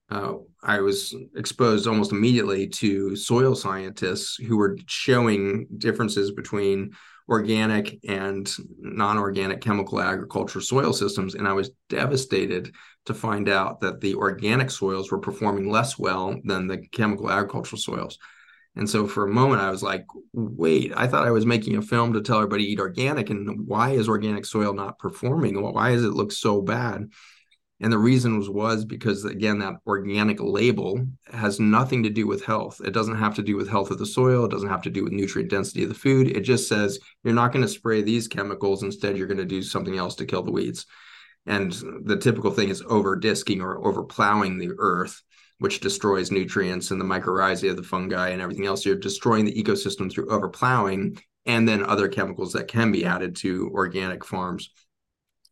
uh, 0.09 0.33
I 0.63 0.79
was 0.81 1.15
exposed 1.35 1.87
almost 1.87 2.11
immediately 2.11 2.67
to 2.67 3.15
soil 3.15 3.55
scientists 3.55 4.35
who 4.35 4.57
were 4.57 4.77
showing 4.87 5.67
differences 5.77 6.31
between 6.31 6.91
organic 7.29 7.99
and 8.07 8.51
non-organic 8.79 9.61
chemical 9.61 10.01
agriculture 10.01 10.59
soil 10.59 10.91
systems 10.91 11.33
and 11.33 11.47
i 11.47 11.53
was 11.53 11.71
devastated 11.87 12.73
to 13.05 13.13
find 13.13 13.47
out 13.47 13.79
that 13.79 14.01
the 14.01 14.15
organic 14.15 14.69
soils 14.69 15.11
were 15.11 15.19
performing 15.19 15.71
less 15.71 15.97
well 15.97 16.35
than 16.43 16.67
the 16.67 16.77
chemical 16.77 17.31
agricultural 17.31 17.79
soils. 17.79 18.17
And 18.75 18.89
so 18.89 19.07
for 19.07 19.25
a 19.25 19.31
moment 19.31 19.61
i 19.61 19.69
was 19.69 19.83
like 19.83 20.05
wait 20.33 20.93
i 20.95 21.07
thought 21.07 21.27
i 21.27 21.31
was 21.31 21.45
making 21.45 21.77
a 21.77 21.81
film 21.81 22.13
to 22.13 22.21
tell 22.21 22.37
everybody 22.37 22.65
eat 22.65 22.79
organic 22.79 23.29
and 23.29 23.67
why 23.67 23.91
is 23.91 24.09
organic 24.09 24.45
soil 24.45 24.73
not 24.73 24.99
performing? 24.99 25.61
Why 25.61 25.91
does 25.91 26.03
it 26.03 26.13
look 26.13 26.31
so 26.31 26.61
bad 26.61 27.09
and 27.81 27.91
the 27.91 27.97
reason 27.97 28.37
was, 28.37 28.47
was 28.47 28.85
because, 28.85 29.25
again, 29.25 29.57
that 29.59 29.77
organic 29.87 30.39
label 30.39 31.03
has 31.33 31.59
nothing 31.59 32.03
to 32.03 32.11
do 32.11 32.27
with 32.27 32.45
health. 32.45 32.79
It 32.85 32.91
doesn't 32.91 33.17
have 33.17 33.33
to 33.35 33.41
do 33.41 33.57
with 33.57 33.67
health 33.67 33.89
of 33.89 33.97
the 33.97 34.05
soil. 34.05 34.45
It 34.45 34.51
doesn't 34.51 34.69
have 34.69 34.83
to 34.83 34.91
do 34.91 35.03
with 35.03 35.13
nutrient 35.13 35.49
density 35.49 35.81
of 35.81 35.89
the 35.89 35.95
food. 35.95 36.27
It 36.27 36.41
just 36.41 36.69
says 36.69 36.99
you're 37.23 37.33
not 37.33 37.51
going 37.51 37.63
to 37.63 37.67
spray 37.67 38.03
these 38.03 38.27
chemicals. 38.27 38.83
Instead, 38.83 39.17
you're 39.17 39.27
going 39.27 39.37
to 39.37 39.45
do 39.45 39.63
something 39.63 39.97
else 39.97 40.13
to 40.15 40.27
kill 40.27 40.43
the 40.43 40.51
weeds. 40.51 40.85
And 41.47 41.71
the 42.03 42.17
typical 42.17 42.51
thing 42.51 42.69
is 42.69 42.83
over 42.87 43.15
disking 43.15 43.61
or 43.61 43.83
over 43.83 44.03
plowing 44.03 44.59
the 44.59 44.73
earth, 44.77 45.19
which 45.57 45.79
destroys 45.79 46.29
nutrients 46.29 46.91
and 46.91 47.01
the 47.01 47.05
mycorrhizae 47.05 47.71
of 47.71 47.77
the 47.77 47.83
fungi 47.83 48.29
and 48.29 48.43
everything 48.43 48.67
else. 48.67 48.85
You're 48.85 48.95
destroying 48.95 49.45
the 49.45 49.63
ecosystem 49.63 50.11
through 50.11 50.29
over 50.29 50.49
plowing 50.49 51.17
and 51.47 51.67
then 51.67 51.83
other 51.83 52.09
chemicals 52.09 52.53
that 52.53 52.67
can 52.67 52.91
be 52.91 53.05
added 53.05 53.35
to 53.37 53.71
organic 53.73 54.23
farms 54.23 54.69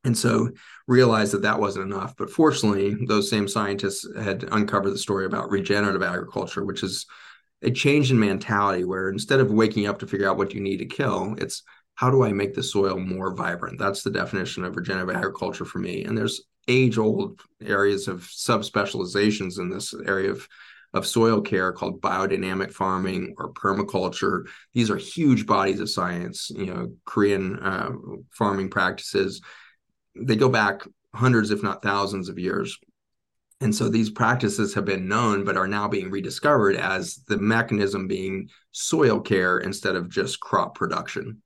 and 0.04 0.18
so 0.18 0.50
realized 0.88 1.34
that 1.34 1.42
that 1.42 1.60
wasn't 1.60 1.86
enough 1.86 2.16
but 2.18 2.30
fortunately 2.30 2.96
those 3.08 3.30
same 3.30 3.48
scientists 3.48 4.08
had 4.18 4.44
uncovered 4.52 4.92
the 4.92 4.98
story 4.98 5.26
about 5.26 5.52
regenerative 5.52 6.04
agriculture 6.04 6.64
which 6.64 6.84
is 6.84 7.06
a 7.62 7.72
change 7.72 8.12
in 8.12 8.20
mentality 8.20 8.84
where 8.84 9.10
instead 9.10 9.40
of 9.40 9.52
waking 9.52 9.86
up 9.86 10.00
to 10.00 10.08
figure 10.08 10.30
out 10.30 10.38
what 10.38 10.54
you 10.54 10.62
need 10.62 10.78
to 10.78 10.86
kill, 10.86 11.36
it's 11.38 11.64
how 11.96 12.10
do 12.10 12.24
I 12.24 12.32
make 12.32 12.54
the 12.54 12.64
soil 12.64 12.98
more 12.98 13.36
vibrant? 13.36 13.78
That's 13.78 14.04
the 14.04 14.10
definition 14.10 14.64
of 14.64 14.78
regenerative 14.78 15.16
agriculture 15.16 15.66
for 15.66 15.80
me. 15.80 16.06
And 16.06 16.18
there's 16.18 16.42
age 16.68 16.98
old 16.98 17.42
areas 17.62 18.08
of 18.08 18.22
subspecializations 18.22 19.60
in 19.60 19.70
this 19.70 19.94
area 20.06 20.32
of, 20.32 20.48
of 20.94 21.06
soil 21.06 21.42
care 21.42 21.74
called 21.74 22.00
biodynamic 22.00 22.72
farming 22.72 23.36
or 23.38 23.52
permaculture. 23.52 24.46
These 24.74 24.90
are 24.90 24.96
huge 24.96 25.46
bodies 25.46 25.82
of 25.82 25.90
science, 25.90 26.50
you 26.50 26.68
know, 26.68 26.94
Korean 27.04 27.60
uh, 27.60 27.92
farming 28.32 28.70
practices. 28.70 29.42
They 30.16 30.36
go 30.36 30.50
back 30.50 30.82
hundreds, 31.14 31.52
if 31.52 31.64
not 31.64 31.82
thousands 31.82 32.30
of 32.30 32.40
years. 32.40 32.78
And 33.62 33.76
so 33.76 33.90
these 33.90 34.10
practices 34.10 34.74
have 34.74 34.86
been 34.86 35.08
known, 35.08 35.44
but 35.44 35.58
are 35.58 35.68
now 35.68 35.88
being 35.88 36.10
rediscovered 36.10 36.76
as 36.76 37.24
the 37.28 37.38
mechanism 37.38 38.08
being 38.08 38.50
soil 38.72 39.20
care 39.20 39.60
instead 39.60 39.96
of 39.96 40.10
just 40.10 40.40
crop 40.40 40.76
production. 40.76 41.42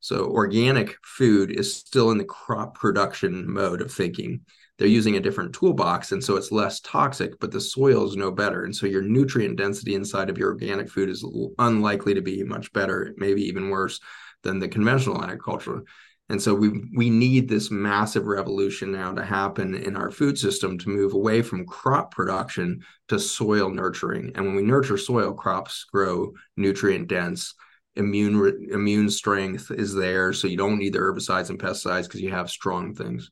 So 0.00 0.26
organic 0.26 0.96
food 1.04 1.50
is 1.50 1.74
still 1.74 2.10
in 2.10 2.18
the 2.18 2.24
crop 2.24 2.74
production 2.74 3.50
mode 3.50 3.82
of 3.82 3.92
thinking. 3.92 4.40
They're 4.78 4.88
using 4.88 5.16
a 5.16 5.20
different 5.20 5.54
toolbox, 5.54 6.10
and 6.10 6.24
so 6.24 6.36
it's 6.36 6.50
less 6.50 6.80
toxic, 6.80 7.38
but 7.38 7.52
the 7.52 7.60
soil 7.60 8.08
is 8.08 8.16
no 8.16 8.32
better. 8.32 8.64
And 8.64 8.74
so 8.74 8.86
your 8.86 9.02
nutrient 9.02 9.58
density 9.58 9.94
inside 9.94 10.30
of 10.30 10.38
your 10.38 10.48
organic 10.48 10.90
food 10.90 11.08
is 11.08 11.24
unlikely 11.58 12.14
to 12.14 12.22
be 12.22 12.42
much 12.42 12.72
better, 12.72 13.12
maybe 13.16 13.42
even 13.42 13.68
worse 13.68 14.00
than 14.42 14.58
the 14.58 14.68
conventional 14.68 15.22
agriculture. 15.22 15.84
And 16.32 16.40
so 16.40 16.54
we 16.54 16.70
we 16.96 17.10
need 17.10 17.46
this 17.46 17.70
massive 17.70 18.26
revolution 18.26 18.90
now 18.90 19.12
to 19.12 19.22
happen 19.22 19.74
in 19.74 19.98
our 19.98 20.10
food 20.10 20.38
system 20.38 20.78
to 20.78 20.88
move 20.88 21.12
away 21.12 21.42
from 21.42 21.66
crop 21.66 22.10
production 22.10 22.80
to 23.08 23.18
soil 23.18 23.68
nurturing. 23.68 24.32
And 24.34 24.46
when 24.46 24.56
we 24.56 24.62
nurture 24.62 24.96
soil, 24.96 25.34
crops 25.34 25.84
grow 25.84 26.32
nutrient 26.56 27.08
dense. 27.08 27.52
Immune 27.96 28.70
immune 28.72 29.10
strength 29.10 29.70
is 29.70 29.94
there, 29.94 30.32
so 30.32 30.48
you 30.48 30.56
don't 30.56 30.78
need 30.78 30.94
the 30.94 31.00
herbicides 31.00 31.50
and 31.50 31.58
pesticides 31.58 32.04
because 32.04 32.22
you 32.22 32.30
have 32.30 32.48
strong 32.48 32.94
things. 32.94 33.30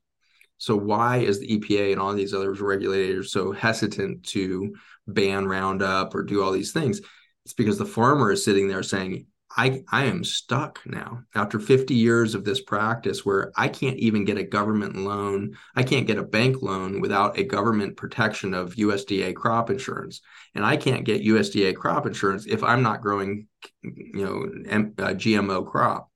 So 0.59 0.77
why 0.77 1.21
is 1.21 1.41
the 1.41 1.59
EPA 1.59 1.93
and 1.93 2.01
all 2.03 2.13
these 2.13 2.35
other 2.35 2.53
regulators 2.53 3.33
so 3.33 3.51
hesitant 3.51 4.25
to 4.27 4.75
ban 5.07 5.49
Roundup 5.49 6.15
or 6.15 6.23
do 6.23 6.43
all 6.43 6.53
these 6.53 6.73
things? 6.73 7.01
It's 7.47 7.55
because 7.55 7.79
the 7.79 7.87
farmer 7.87 8.31
is 8.31 8.45
sitting 8.45 8.69
there 8.69 8.83
saying, 8.83 9.25
I, 9.57 9.83
I 9.91 10.05
am 10.05 10.23
stuck 10.23 10.81
now 10.87 11.25
after 11.35 11.59
50 11.59 11.93
years 11.95 12.35
of 12.35 12.45
this 12.45 12.61
practice 12.61 13.27
where 13.27 13.51
I 13.57 13.69
can't 13.69 13.97
even 13.99 14.25
get 14.25 14.39
a 14.39 14.45
government 14.45 14.97
loan. 14.97 15.57
I 15.75 15.83
can't 15.83 16.07
get 16.07 16.19
a 16.19 16.23
bank 16.23 16.63
loan 16.63 17.01
without 17.01 17.39
a 17.39 17.45
government 17.45 17.97
protection 17.97 18.55
of 18.55 18.77
USDA 18.77 19.35
crop 19.35 19.69
insurance. 19.69 20.21
And 20.55 20.65
I 20.65 20.77
can't 20.77 21.05
get 21.05 21.25
USDA 21.25 21.75
crop 21.75 22.07
insurance 22.07 22.47
if 22.47 22.63
I'm 22.63 22.83
not 22.83 23.03
growing, 23.03 23.49
you 23.83 24.25
know, 24.25 24.47
a 24.71 25.05
uh, 25.05 25.15
GMO 25.15 25.67
crop. 25.67 26.11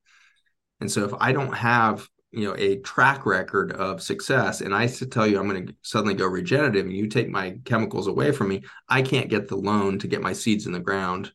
And 0.79 0.89
so 0.89 1.03
if 1.03 1.13
I 1.19 1.33
don't 1.33 1.53
have, 1.53 2.07
you 2.31 2.45
know, 2.45 2.55
a 2.57 2.77
track 2.77 3.25
record 3.25 3.73
of 3.73 4.01
success 4.01 4.61
and 4.61 4.73
I 4.73 4.87
tell 4.87 5.27
you 5.27 5.39
I'm 5.39 5.49
going 5.49 5.67
to 5.67 5.75
suddenly 5.81 6.13
go 6.13 6.25
regenerative 6.25 6.85
and 6.85 6.95
you 6.95 7.07
take 7.07 7.29
my 7.29 7.57
chemicals 7.65 8.07
away 8.07 8.31
from 8.31 8.47
me, 8.47 8.63
I 8.87 9.01
can't 9.01 9.29
get 9.29 9.49
the 9.49 9.57
loan 9.57 9.99
to 9.99 10.07
get 10.07 10.21
my 10.21 10.33
seeds 10.33 10.67
in 10.67 10.71
the 10.71 10.79
ground 10.79 11.33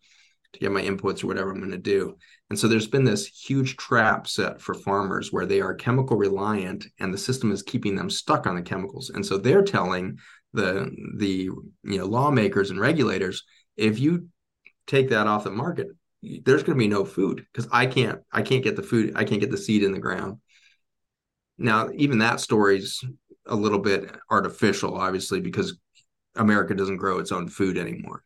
to 0.52 0.58
get 0.58 0.72
my 0.72 0.82
inputs 0.82 1.22
or 1.22 1.28
whatever 1.28 1.50
I'm 1.50 1.58
going 1.58 1.70
to 1.70 1.78
do. 1.78 2.16
And 2.48 2.58
so 2.58 2.66
there's 2.66 2.88
been 2.88 3.04
this 3.04 3.26
huge 3.26 3.76
trap 3.76 4.26
set 4.26 4.60
for 4.60 4.74
farmers 4.74 5.32
where 5.32 5.46
they 5.46 5.60
are 5.60 5.74
chemical 5.74 6.16
reliant 6.16 6.86
and 6.98 7.14
the 7.14 7.18
system 7.18 7.52
is 7.52 7.62
keeping 7.62 7.94
them 7.94 8.10
stuck 8.10 8.46
on 8.46 8.56
the 8.56 8.62
chemicals. 8.62 9.10
And 9.10 9.24
so 9.24 9.38
they're 9.38 9.62
telling 9.62 10.18
the 10.52 10.90
the 11.16 11.48
you 11.84 11.98
know 11.98 12.06
lawmakers 12.06 12.70
and 12.70 12.80
regulators 12.80 13.44
if 13.76 13.98
you 13.98 14.28
take 14.86 15.10
that 15.10 15.26
off 15.26 15.44
the 15.44 15.50
market 15.50 15.86
there's 16.22 16.62
going 16.62 16.76
to 16.76 16.82
be 16.82 16.88
no 16.88 17.04
food 17.04 17.46
because 17.52 17.68
I 17.72 17.86
can't 17.86 18.20
I 18.32 18.42
can't 18.42 18.64
get 18.64 18.76
the 18.76 18.82
food 18.82 19.12
I 19.16 19.24
can't 19.24 19.40
get 19.40 19.50
the 19.50 19.56
seed 19.56 19.82
in 19.82 19.92
the 19.92 19.98
ground. 19.98 20.38
Now 21.56 21.88
even 21.94 22.18
that 22.18 22.40
story's 22.40 23.02
a 23.46 23.54
little 23.54 23.78
bit 23.78 24.10
artificial 24.28 24.96
obviously 24.96 25.40
because 25.40 25.78
America 26.36 26.74
doesn't 26.74 26.96
grow 26.96 27.18
its 27.18 27.32
own 27.32 27.48
food 27.48 27.78
anymore. 27.78 28.22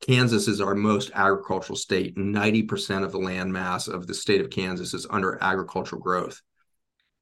Kansas 0.00 0.46
is 0.46 0.60
our 0.60 0.74
most 0.74 1.10
agricultural 1.14 1.76
state. 1.76 2.16
90% 2.16 3.04
of 3.04 3.12
the 3.12 3.18
land 3.18 3.52
mass 3.52 3.88
of 3.88 4.06
the 4.06 4.14
state 4.14 4.40
of 4.40 4.50
Kansas 4.50 4.94
is 4.94 5.06
under 5.10 5.42
agricultural 5.42 6.00
growth. 6.00 6.40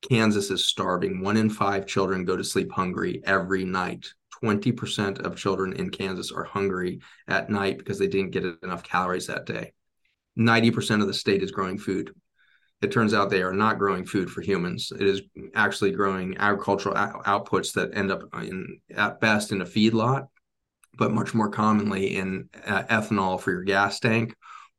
Kansas 0.02 0.50
is 0.50 0.66
starving. 0.66 1.20
One 1.20 1.36
in 1.36 1.48
five 1.48 1.86
children 1.86 2.24
go 2.24 2.36
to 2.36 2.44
sleep 2.44 2.70
hungry 2.70 3.22
every 3.24 3.64
night. 3.64 4.06
20% 4.44 5.20
of 5.20 5.36
children 5.36 5.72
in 5.72 5.90
Kansas 5.90 6.30
are 6.30 6.44
hungry 6.44 7.00
at 7.26 7.48
night 7.48 7.78
because 7.78 7.98
they 7.98 8.06
didn't 8.06 8.32
get 8.32 8.44
enough 8.62 8.82
calories 8.82 9.26
that 9.26 9.46
day. 9.46 9.72
90% 10.38 11.00
of 11.00 11.06
the 11.06 11.14
state 11.14 11.42
is 11.42 11.50
growing 11.50 11.78
food. 11.78 12.12
It 12.82 12.92
turns 12.92 13.14
out 13.14 13.30
they 13.30 13.42
are 13.42 13.54
not 13.54 13.78
growing 13.78 14.04
food 14.04 14.30
for 14.30 14.42
humans. 14.42 14.92
It 14.92 15.06
is 15.06 15.22
actually 15.54 15.92
growing 15.92 16.36
agricultural 16.36 16.94
outputs 16.94 17.72
that 17.72 17.96
end 17.96 18.12
up 18.12 18.22
in, 18.34 18.80
at 18.94 19.18
best 19.18 19.50
in 19.50 19.62
a 19.62 19.64
feedlot 19.64 20.28
but 20.96 21.12
much 21.12 21.34
more 21.34 21.48
commonly 21.48 22.16
in 22.16 22.48
uh, 22.66 22.84
ethanol 22.84 23.40
for 23.40 23.50
your 23.50 23.62
gas 23.62 24.00
tank 24.00 24.34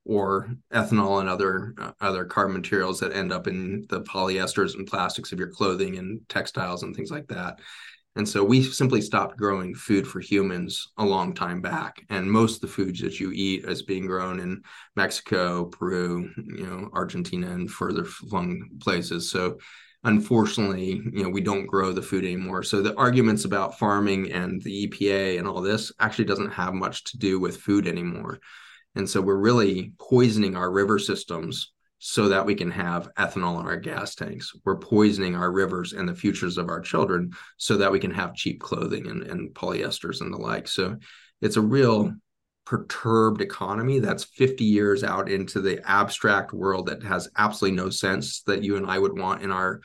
or 0.05 0.49
ethanol 0.73 1.19
and 1.19 1.29
other 1.29 1.73
uh, 1.79 1.91
other 2.01 2.25
carbon 2.25 2.55
materials 2.55 2.99
that 2.99 3.13
end 3.13 3.31
up 3.31 3.47
in 3.47 3.85
the 3.89 4.01
polyesters 4.01 4.75
and 4.75 4.87
plastics 4.87 5.31
of 5.31 5.39
your 5.39 5.49
clothing 5.49 5.97
and 5.97 6.21
textiles 6.29 6.83
and 6.83 6.95
things 6.95 7.11
like 7.11 7.27
that. 7.27 7.59
And 8.15 8.27
so 8.27 8.43
we 8.43 8.63
simply 8.63 9.01
stopped 9.01 9.37
growing 9.37 9.75
food 9.75 10.07
for 10.07 10.19
humans 10.19 10.91
a 10.97 11.05
long 11.05 11.35
time 11.35 11.61
back. 11.61 12.03
And 12.09 12.31
most 12.31 12.55
of 12.55 12.61
the 12.61 12.67
foods 12.67 12.99
that 13.01 13.19
you 13.19 13.31
eat 13.31 13.65
is 13.65 13.83
being 13.83 14.07
grown 14.07 14.39
in 14.39 14.63
Mexico, 14.95 15.65
Peru, 15.65 16.31
you 16.35 16.65
know, 16.65 16.89
Argentina, 16.93 17.51
and 17.51 17.69
further 17.69 18.03
flung 18.03 18.69
places. 18.81 19.29
So 19.29 19.59
unfortunately, 20.03 21.01
you 21.11 21.23
know, 21.23 21.29
we 21.29 21.41
don't 21.41 21.65
grow 21.65 21.91
the 21.91 22.01
food 22.01 22.23
anymore. 22.23 22.63
So 22.63 22.81
the 22.81 22.95
arguments 22.95 23.45
about 23.45 23.77
farming 23.77 24.31
and 24.31 24.61
the 24.61 24.87
EPA 24.87 25.39
and 25.39 25.47
all 25.47 25.61
this 25.61 25.91
actually 25.99 26.25
doesn't 26.25 26.51
have 26.51 26.73
much 26.73 27.03
to 27.05 27.17
do 27.17 27.39
with 27.39 27.57
food 27.57 27.87
anymore. 27.87 28.39
And 28.95 29.09
so 29.09 29.21
we're 29.21 29.35
really 29.35 29.93
poisoning 29.99 30.55
our 30.55 30.71
river 30.71 30.97
systems 30.97 31.71
so 31.99 32.29
that 32.29 32.45
we 32.45 32.53
can 32.53 32.69
have 32.71 33.13
ethanol 33.15 33.59
in 33.59 33.65
our 33.65 33.77
gas 33.77 34.15
tanks. 34.15 34.53
We're 34.63 34.77
poisoning 34.77 35.35
our 35.35 35.51
rivers 35.51 35.93
and 35.93 36.07
the 36.07 36.15
futures 36.15 36.57
of 36.57 36.69
our 36.69 36.79
children 36.79 37.31
so 37.57 37.77
that 37.77 37.91
we 37.91 37.99
can 37.99 38.11
have 38.11 38.35
cheap 38.35 38.59
clothing 38.59 39.07
and, 39.07 39.23
and 39.23 39.53
polyesters 39.53 40.21
and 40.21 40.31
the 40.31 40.37
like. 40.37 40.67
So 40.67 40.97
it's 41.41 41.57
a 41.57 41.61
real 41.61 42.13
perturbed 42.67 43.39
economy 43.39 43.97
that's 43.97 44.25
50 44.25 44.65
years 44.65 45.01
out 45.01 45.31
into 45.31 45.61
the 45.61 45.79
abstract 45.89 46.51
world 46.51 46.87
that 46.87 47.01
has 47.01 47.29
absolutely 47.37 47.77
no 47.77 47.89
sense 47.89 48.41
that 48.41 48.61
you 48.61 48.75
and 48.75 48.85
I 48.85 48.99
would 48.99 49.17
want 49.17 49.41
in 49.41 49.53
our 49.53 49.79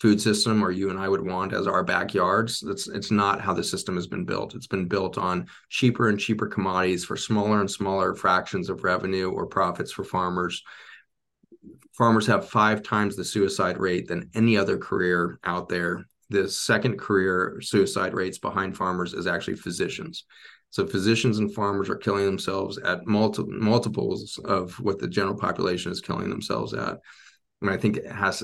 food 0.00 0.20
system 0.20 0.62
or 0.62 0.70
you 0.70 0.90
and 0.90 0.98
I 0.98 1.08
would 1.08 1.24
want 1.24 1.54
as 1.54 1.66
our 1.66 1.82
backyards. 1.82 2.60
That's 2.60 2.88
it's 2.88 3.10
not 3.10 3.40
how 3.40 3.54
the 3.54 3.64
system 3.64 3.94
has 3.94 4.06
been 4.06 4.26
built. 4.26 4.54
It's 4.54 4.66
been 4.66 4.86
built 4.86 5.16
on 5.16 5.46
cheaper 5.70 6.10
and 6.10 6.20
cheaper 6.20 6.46
commodities 6.46 7.06
for 7.06 7.16
smaller 7.16 7.58
and 7.60 7.70
smaller 7.70 8.14
fractions 8.14 8.68
of 8.68 8.84
revenue 8.84 9.30
or 9.30 9.46
profits 9.46 9.90
for 9.90 10.04
farmers. 10.04 10.62
Farmers 11.96 12.26
have 12.26 12.50
five 12.50 12.82
times 12.82 13.16
the 13.16 13.24
suicide 13.24 13.78
rate 13.78 14.08
than 14.08 14.28
any 14.34 14.58
other 14.58 14.76
career 14.76 15.38
out 15.42 15.70
there. 15.70 16.04
The 16.28 16.50
second 16.50 16.98
career 16.98 17.62
suicide 17.62 18.12
rates 18.12 18.36
behind 18.36 18.76
farmers 18.76 19.14
is 19.14 19.26
actually 19.26 19.56
physicians. 19.56 20.26
So 20.70 20.86
physicians 20.86 21.38
and 21.38 21.52
farmers 21.54 21.88
are 21.88 21.96
killing 21.96 22.26
themselves 22.26 22.78
at 22.78 23.06
multi- 23.06 23.44
multiples 23.46 24.38
of 24.44 24.78
what 24.80 24.98
the 24.98 25.08
general 25.08 25.36
population 25.36 25.90
is 25.90 26.00
killing 26.00 26.28
themselves 26.28 26.74
at. 26.74 26.98
And 27.62 27.70
I 27.70 27.76
think 27.76 27.96
it 27.96 28.06
has 28.10 28.42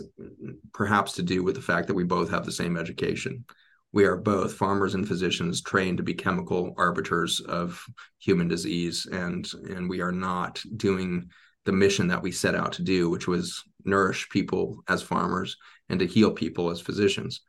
perhaps 0.73 1.13
to 1.15 1.23
do 1.23 1.43
with 1.43 1.55
the 1.55 1.61
fact 1.61 1.89
that 1.89 1.95
we 1.95 2.05
both 2.05 2.31
have 2.31 2.47
the 2.47 2.53
same 2.53 2.77
education. 2.77 3.45
We 3.93 4.05
are 4.05 4.17
both 4.17 4.55
farmers 4.55 4.95
and 4.95 5.07
physicians 5.07 5.61
trained 5.61 5.99
to 5.99 6.03
be 6.03 6.15
chemical 6.15 6.73
arbiters 6.79 7.41
of 7.41 7.85
human 8.19 8.49
disease, 8.49 9.07
and 9.13 9.47
and 9.69 9.89
we 9.91 10.01
are 10.01 10.13
not 10.13 10.63
doing 10.77 11.29
the 11.67 11.73
mission 11.73 12.09
that 12.09 12.23
we 12.23 12.33
set 12.33 12.55
out 12.55 12.73
to 12.73 12.83
do, 12.83 13.11
which 13.11 13.29
was 13.29 13.63
nourish 13.85 14.31
people 14.31 14.83
as 14.89 15.03
farmers 15.03 15.59
and 15.91 16.01
to 16.01 16.07
heal 16.07 16.31
people 16.31 16.71
as 16.71 16.81
physicians 16.81 17.43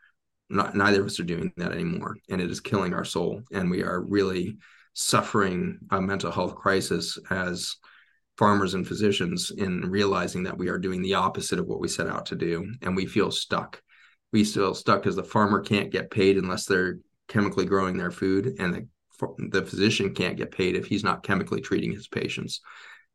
not, 0.49 0.75
neither 0.75 1.01
of 1.01 1.07
us 1.07 1.19
are 1.19 1.23
doing 1.23 1.51
that 1.57 1.71
anymore 1.71 2.17
and 2.29 2.41
it 2.41 2.51
is 2.51 2.59
killing 2.59 2.93
our 2.93 3.05
soul 3.05 3.41
and 3.51 3.69
we 3.69 3.83
are 3.83 4.01
really 4.01 4.57
suffering 4.93 5.79
a 5.91 6.01
mental 6.01 6.31
health 6.31 6.55
crisis 6.55 7.17
as 7.29 7.77
farmers 8.37 8.73
and 8.73 8.87
physicians 8.87 9.51
in 9.51 9.81
realizing 9.81 10.43
that 10.43 10.57
we 10.57 10.69
are 10.69 10.77
doing 10.77 11.01
the 11.01 11.13
opposite 11.13 11.59
of 11.59 11.67
what 11.67 11.79
we 11.79 11.87
set 11.87 12.07
out 12.07 12.25
to 12.27 12.35
do 12.35 12.73
and 12.81 12.95
we 12.95 13.05
feel 13.05 13.31
stuck. 13.31 13.81
We 14.31 14.43
feel 14.43 14.73
stuck 14.73 15.03
because 15.03 15.15
the 15.15 15.23
farmer 15.23 15.61
can't 15.61 15.91
get 15.91 16.11
paid 16.11 16.37
unless 16.37 16.65
they're 16.65 16.97
chemically 17.27 17.65
growing 17.65 17.97
their 17.97 18.11
food 18.11 18.55
and 18.59 18.73
the, 18.73 18.87
the 19.49 19.65
physician 19.65 20.13
can't 20.13 20.37
get 20.37 20.51
paid 20.51 20.75
if 20.75 20.85
he's 20.85 21.03
not 21.03 21.23
chemically 21.23 21.61
treating 21.61 21.91
his 21.91 22.07
patients 22.07 22.61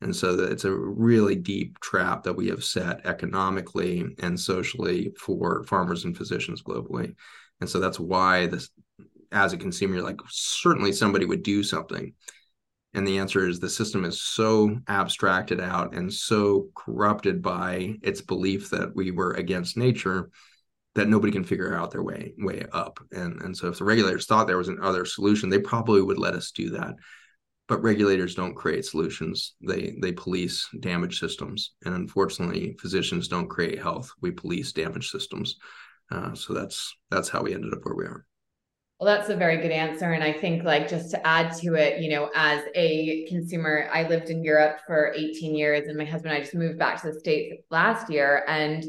and 0.01 0.15
so 0.15 0.39
it's 0.39 0.65
a 0.65 0.75
really 0.75 1.35
deep 1.35 1.81
trap 1.81 2.23
that 2.23 2.37
we 2.37 2.49
have 2.49 2.63
set 2.63 3.05
economically 3.05 4.05
and 4.21 4.39
socially 4.39 5.13
for 5.19 5.65
farmers 5.65 6.05
and 6.05 6.17
physicians 6.17 6.63
globally. 6.63 7.15
And 7.61 7.69
so 7.69 7.81
that's 7.81 7.99
why 7.99 8.47
this, 8.47 8.71
as 9.33 9.53
a 9.53 9.57
consumer, 9.57 10.01
like 10.01 10.21
certainly 10.29 10.93
somebody 10.93 11.25
would 11.25 11.43
do 11.43 11.65
something. 11.65 12.13
And 12.95 13.07
the 13.07 13.19
answer 13.19 13.47
is 13.47 13.59
the 13.59 13.69
system 13.69 14.05
is 14.05 14.23
so 14.23 14.79
abstracted 14.87 15.61
out 15.61 15.95
and 15.95 16.13
so 16.13 16.69
corrupted 16.75 17.43
by 17.43 17.97
its 18.03 18.21
belief 18.21 18.71
that 18.71 18.95
we 18.95 19.11
were 19.11 19.33
against 19.33 19.77
nature 19.77 20.31
that 20.95 21.09
nobody 21.09 21.33
can 21.33 21.45
figure 21.45 21.75
out 21.75 21.91
their 21.91 22.03
way 22.03 22.33
way 22.39 22.65
up. 22.73 22.99
And 23.13 23.41
and 23.43 23.57
so 23.57 23.69
if 23.69 23.79
the 23.79 23.85
regulators 23.85 24.27
thought 24.27 24.47
there 24.47 24.57
was 24.57 24.69
an 24.69 24.79
other 24.81 25.05
solution, 25.05 25.49
they 25.49 25.59
probably 25.59 26.03
would 26.03 26.19
let 26.19 26.35
us 26.35 26.51
do 26.51 26.71
that. 26.71 26.95
But 27.69 27.83
regulators 27.83 28.35
don't 28.35 28.55
create 28.55 28.85
solutions. 28.85 29.55
They 29.61 29.97
they 30.01 30.13
police 30.13 30.67
damage 30.81 31.21
systems. 31.21 31.75
And 31.85 31.95
unfortunately, 31.95 32.77
physicians 32.81 33.29
don't 33.29 33.49
create 33.49 33.81
health. 33.81 34.11
We 34.23 34.31
police 34.31 34.73
damage 34.73 35.11
systems. 35.11 35.57
Uh, 36.11 36.35
so 36.35 36.55
that's 36.55 36.97
that's 37.11 37.29
how 37.29 37.43
we 37.43 37.55
ended 37.55 37.75
up 37.75 37.81
where 37.83 37.95
we 37.95 38.05
are. 38.05 38.25
Well, 38.99 39.15
that's 39.15 39.29
a 39.29 39.37
very 39.37 39.59
good 39.59 39.71
answer. 39.71 40.11
And 40.13 40.25
I 40.25 40.33
think, 40.33 40.65
like, 40.65 40.89
just 40.89 41.13
to 41.13 41.25
add 41.25 41.55
to 41.59 41.75
it, 41.75 42.01
you 42.03 42.11
know, 42.11 42.31
as 42.35 42.65
a 42.75 43.27
consumer, 43.29 43.89
I 43.93 44.03
lived 44.09 44.29
in 44.29 44.43
Europe 44.43 44.81
for 44.89 45.13
18 45.15 45.55
years, 45.55 45.87
and 45.87 45.97
my 45.97 46.05
husband 46.05 46.33
and 46.33 46.41
I 46.41 46.43
just 46.43 46.57
moved 46.57 46.81
back 46.81 47.01
to 47.03 47.13
the 47.13 47.21
States 47.21 47.63
last 47.71 48.11
year. 48.11 48.45
And 48.49 48.85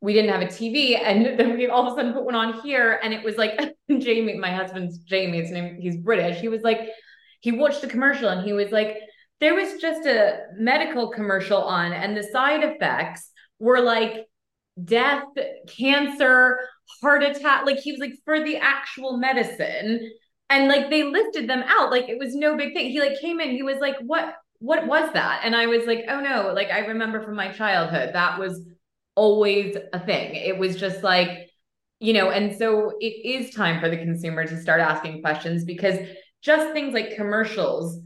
we 0.00 0.12
didn't 0.12 0.32
have 0.32 0.42
a 0.42 0.46
TV. 0.46 1.00
And 1.00 1.38
then 1.38 1.56
we 1.56 1.68
all 1.68 1.86
of 1.86 1.92
a 1.92 1.96
sudden 1.96 2.12
put 2.12 2.24
one 2.24 2.34
on 2.34 2.60
here. 2.62 2.98
And 3.02 3.14
it 3.14 3.24
was 3.24 3.36
like 3.36 3.58
Jamie, 3.98 4.36
my 4.36 4.50
husband's 4.50 4.98
Jamie, 4.98 5.40
his 5.40 5.50
name, 5.50 5.78
he's 5.80 5.96
British. 5.96 6.40
He 6.40 6.48
was 6.48 6.62
like, 6.62 6.80
he 7.44 7.52
watched 7.52 7.82
the 7.82 7.86
commercial 7.86 8.30
and 8.30 8.42
he 8.42 8.54
was 8.54 8.72
like, 8.72 8.96
there 9.38 9.54
was 9.54 9.78
just 9.78 10.06
a 10.06 10.46
medical 10.56 11.10
commercial 11.10 11.58
on, 11.62 11.92
and 11.92 12.16
the 12.16 12.22
side 12.22 12.64
effects 12.64 13.30
were 13.58 13.80
like 13.80 14.24
death, 14.82 15.24
cancer, 15.68 16.58
heart 17.02 17.22
attack. 17.22 17.66
Like 17.66 17.80
he 17.80 17.92
was 17.92 18.00
like 18.00 18.14
for 18.24 18.42
the 18.42 18.56
actual 18.56 19.18
medicine. 19.18 20.10
And 20.48 20.68
like 20.68 20.88
they 20.88 21.02
listed 21.02 21.46
them 21.46 21.64
out. 21.66 21.90
Like 21.90 22.08
it 22.08 22.18
was 22.18 22.34
no 22.34 22.56
big 22.56 22.72
thing. 22.72 22.88
He 22.88 22.98
like 22.98 23.20
came 23.20 23.40
in, 23.40 23.50
he 23.50 23.62
was 23.62 23.78
like, 23.78 23.96
What 24.00 24.36
what 24.60 24.86
was 24.86 25.12
that? 25.12 25.42
And 25.44 25.54
I 25.54 25.66
was 25.66 25.84
like, 25.84 26.06
oh 26.08 26.20
no, 26.20 26.54
like 26.54 26.70
I 26.70 26.86
remember 26.86 27.20
from 27.22 27.36
my 27.36 27.52
childhood, 27.52 28.14
that 28.14 28.38
was 28.38 28.66
always 29.14 29.76
a 29.92 30.00
thing. 30.00 30.36
It 30.36 30.56
was 30.56 30.76
just 30.76 31.02
like, 31.02 31.50
you 32.00 32.14
know, 32.14 32.30
and 32.30 32.56
so 32.56 32.92
it 32.98 33.26
is 33.26 33.54
time 33.54 33.82
for 33.82 33.90
the 33.90 33.98
consumer 33.98 34.46
to 34.46 34.58
start 34.58 34.80
asking 34.80 35.20
questions 35.20 35.66
because 35.66 35.98
just 36.44 36.72
things 36.72 36.92
like 36.92 37.16
commercials, 37.16 37.98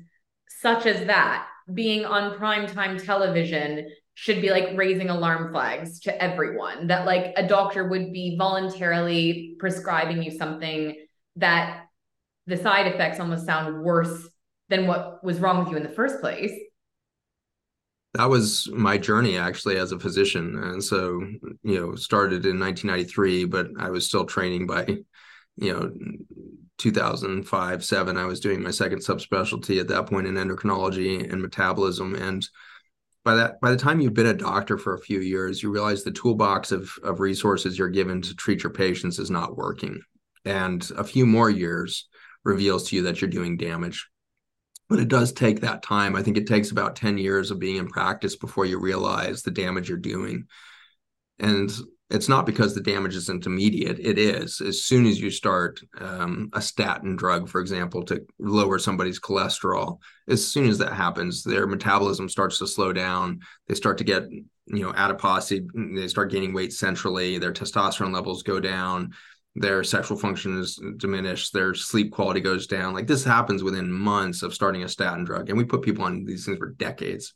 such 0.60 0.86
as 0.86 1.06
that, 1.06 1.46
being 1.72 2.04
on 2.04 2.38
primetime 2.38 3.04
television 3.04 3.90
should 4.14 4.40
be 4.40 4.50
like 4.50 4.70
raising 4.74 5.10
alarm 5.10 5.52
flags 5.52 6.00
to 6.00 6.22
everyone 6.22 6.86
that 6.88 7.06
like 7.06 7.32
a 7.36 7.46
doctor 7.46 7.86
would 7.86 8.12
be 8.12 8.36
voluntarily 8.38 9.54
prescribing 9.58 10.22
you 10.22 10.30
something 10.30 10.96
that 11.36 11.84
the 12.46 12.56
side 12.56 12.86
effects 12.86 13.20
almost 13.20 13.46
sound 13.46 13.82
worse 13.84 14.28
than 14.70 14.86
what 14.86 15.22
was 15.22 15.38
wrong 15.38 15.58
with 15.58 15.68
you 15.68 15.76
in 15.76 15.82
the 15.82 15.88
first 15.88 16.20
place. 16.20 16.52
That 18.14 18.30
was 18.30 18.68
my 18.72 18.98
journey 18.98 19.36
actually 19.36 19.76
as 19.76 19.92
a 19.92 19.98
physician. 19.98 20.56
And 20.56 20.82
so 20.82 21.20
you 21.62 21.80
know 21.80 21.94
started 21.94 22.46
in 22.46 22.58
1993 22.58 23.44
but 23.44 23.68
i 23.78 23.90
was 23.90 24.06
still 24.06 24.24
training 24.24 24.66
by 24.66 24.86
you 25.56 25.72
know 25.72 25.92
2005 26.78 27.84
7 27.84 28.16
i 28.16 28.24
was 28.24 28.40
doing 28.40 28.62
my 28.62 28.70
second 28.70 29.00
subspecialty 29.00 29.80
at 29.80 29.88
that 29.88 30.06
point 30.06 30.26
in 30.26 30.34
endocrinology 30.34 31.30
and 31.30 31.42
metabolism. 31.42 32.14
And 32.14 32.46
by 33.24 33.34
that 33.34 33.60
by 33.60 33.70
the 33.70 33.76
time 33.76 34.00
you've 34.00 34.14
been 34.14 34.26
a 34.26 34.34
doctor 34.34 34.78
for 34.78 34.94
a 34.94 35.00
few 35.00 35.20
years 35.20 35.62
you 35.62 35.70
realize 35.70 36.02
the 36.02 36.12
toolbox 36.12 36.72
of 36.72 36.90
of 37.02 37.20
resources 37.20 37.78
you're 37.78 37.88
given 37.88 38.22
to 38.22 38.34
treat 38.34 38.62
your 38.62 38.72
patients 38.72 39.18
is 39.18 39.30
not 39.30 39.56
working. 39.56 40.00
And 40.44 40.88
a 40.96 41.04
few 41.04 41.26
more 41.26 41.50
years 41.50 42.08
reveals 42.44 42.88
to 42.88 42.96
you 42.96 43.02
that 43.02 43.20
you're 43.20 43.28
doing 43.28 43.56
damage. 43.56 44.08
But 44.88 45.00
it 45.00 45.08
does 45.08 45.32
take 45.32 45.60
that 45.60 45.82
time. 45.82 46.16
I 46.16 46.22
think 46.22 46.38
it 46.38 46.46
takes 46.46 46.70
about 46.70 46.96
10 46.96 47.18
years 47.18 47.50
of 47.50 47.58
being 47.58 47.76
in 47.76 47.88
practice 47.88 48.36
before 48.36 48.64
you 48.64 48.80
realize 48.80 49.42
the 49.42 49.50
damage 49.50 49.88
you're 49.88 49.98
doing. 49.98 50.46
And 51.38 51.70
it's 52.10 52.28
not 52.28 52.46
because 52.46 52.74
the 52.74 52.80
damage 52.80 53.14
isn't 53.16 53.46
immediate. 53.46 53.98
It 53.98 54.18
is. 54.18 54.62
As 54.62 54.82
soon 54.82 55.04
as 55.04 55.20
you 55.20 55.30
start 55.30 55.80
um, 56.00 56.48
a 56.54 56.62
statin 56.62 57.16
drug, 57.16 57.48
for 57.48 57.60
example, 57.60 58.02
to 58.04 58.24
lower 58.38 58.78
somebody's 58.78 59.20
cholesterol, 59.20 59.98
as 60.26 60.46
soon 60.46 60.70
as 60.70 60.78
that 60.78 60.94
happens, 60.94 61.42
their 61.42 61.66
metabolism 61.66 62.28
starts 62.28 62.58
to 62.58 62.66
slow 62.66 62.94
down. 62.94 63.40
They 63.66 63.74
start 63.74 63.98
to 63.98 64.04
get, 64.04 64.22
you 64.30 64.82
know, 64.82 64.94
adiposity. 64.94 65.66
They 65.74 66.08
start 66.08 66.30
gaining 66.30 66.54
weight 66.54 66.72
centrally. 66.72 67.36
Their 67.36 67.52
testosterone 67.52 68.14
levels 68.14 68.42
go 68.42 68.58
down. 68.58 69.12
Their 69.54 69.84
sexual 69.84 70.16
function 70.16 70.58
is 70.58 70.80
diminished. 70.96 71.52
Their 71.52 71.74
sleep 71.74 72.12
quality 72.12 72.40
goes 72.40 72.66
down. 72.66 72.94
Like 72.94 73.06
this 73.06 73.24
happens 73.24 73.62
within 73.62 73.92
months 73.92 74.42
of 74.42 74.54
starting 74.54 74.82
a 74.82 74.88
statin 74.88 75.24
drug, 75.24 75.50
and 75.50 75.58
we 75.58 75.64
put 75.64 75.82
people 75.82 76.04
on 76.04 76.24
these 76.24 76.46
things 76.46 76.58
for 76.58 76.70
decades 76.70 77.34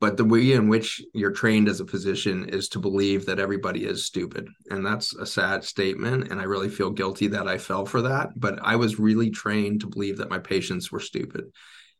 but 0.00 0.16
the 0.16 0.24
way 0.24 0.52
in 0.52 0.68
which 0.68 1.02
you're 1.12 1.32
trained 1.32 1.68
as 1.68 1.80
a 1.80 1.86
physician 1.86 2.48
is 2.48 2.68
to 2.68 2.78
believe 2.78 3.26
that 3.26 3.40
everybody 3.40 3.84
is 3.84 4.06
stupid. 4.06 4.48
And 4.70 4.86
that's 4.86 5.14
a 5.14 5.26
sad 5.26 5.64
statement 5.64 6.30
and 6.30 6.40
i 6.40 6.44
really 6.44 6.68
feel 6.68 6.90
guilty 6.90 7.26
that 7.28 7.48
i 7.48 7.58
fell 7.58 7.84
for 7.84 8.02
that 8.02 8.28
but 8.36 8.58
i 8.62 8.76
was 8.76 8.98
really 8.98 9.30
trained 9.30 9.80
to 9.80 9.86
believe 9.86 10.18
that 10.18 10.30
my 10.30 10.38
patients 10.38 10.90
were 10.92 11.00
stupid. 11.00 11.44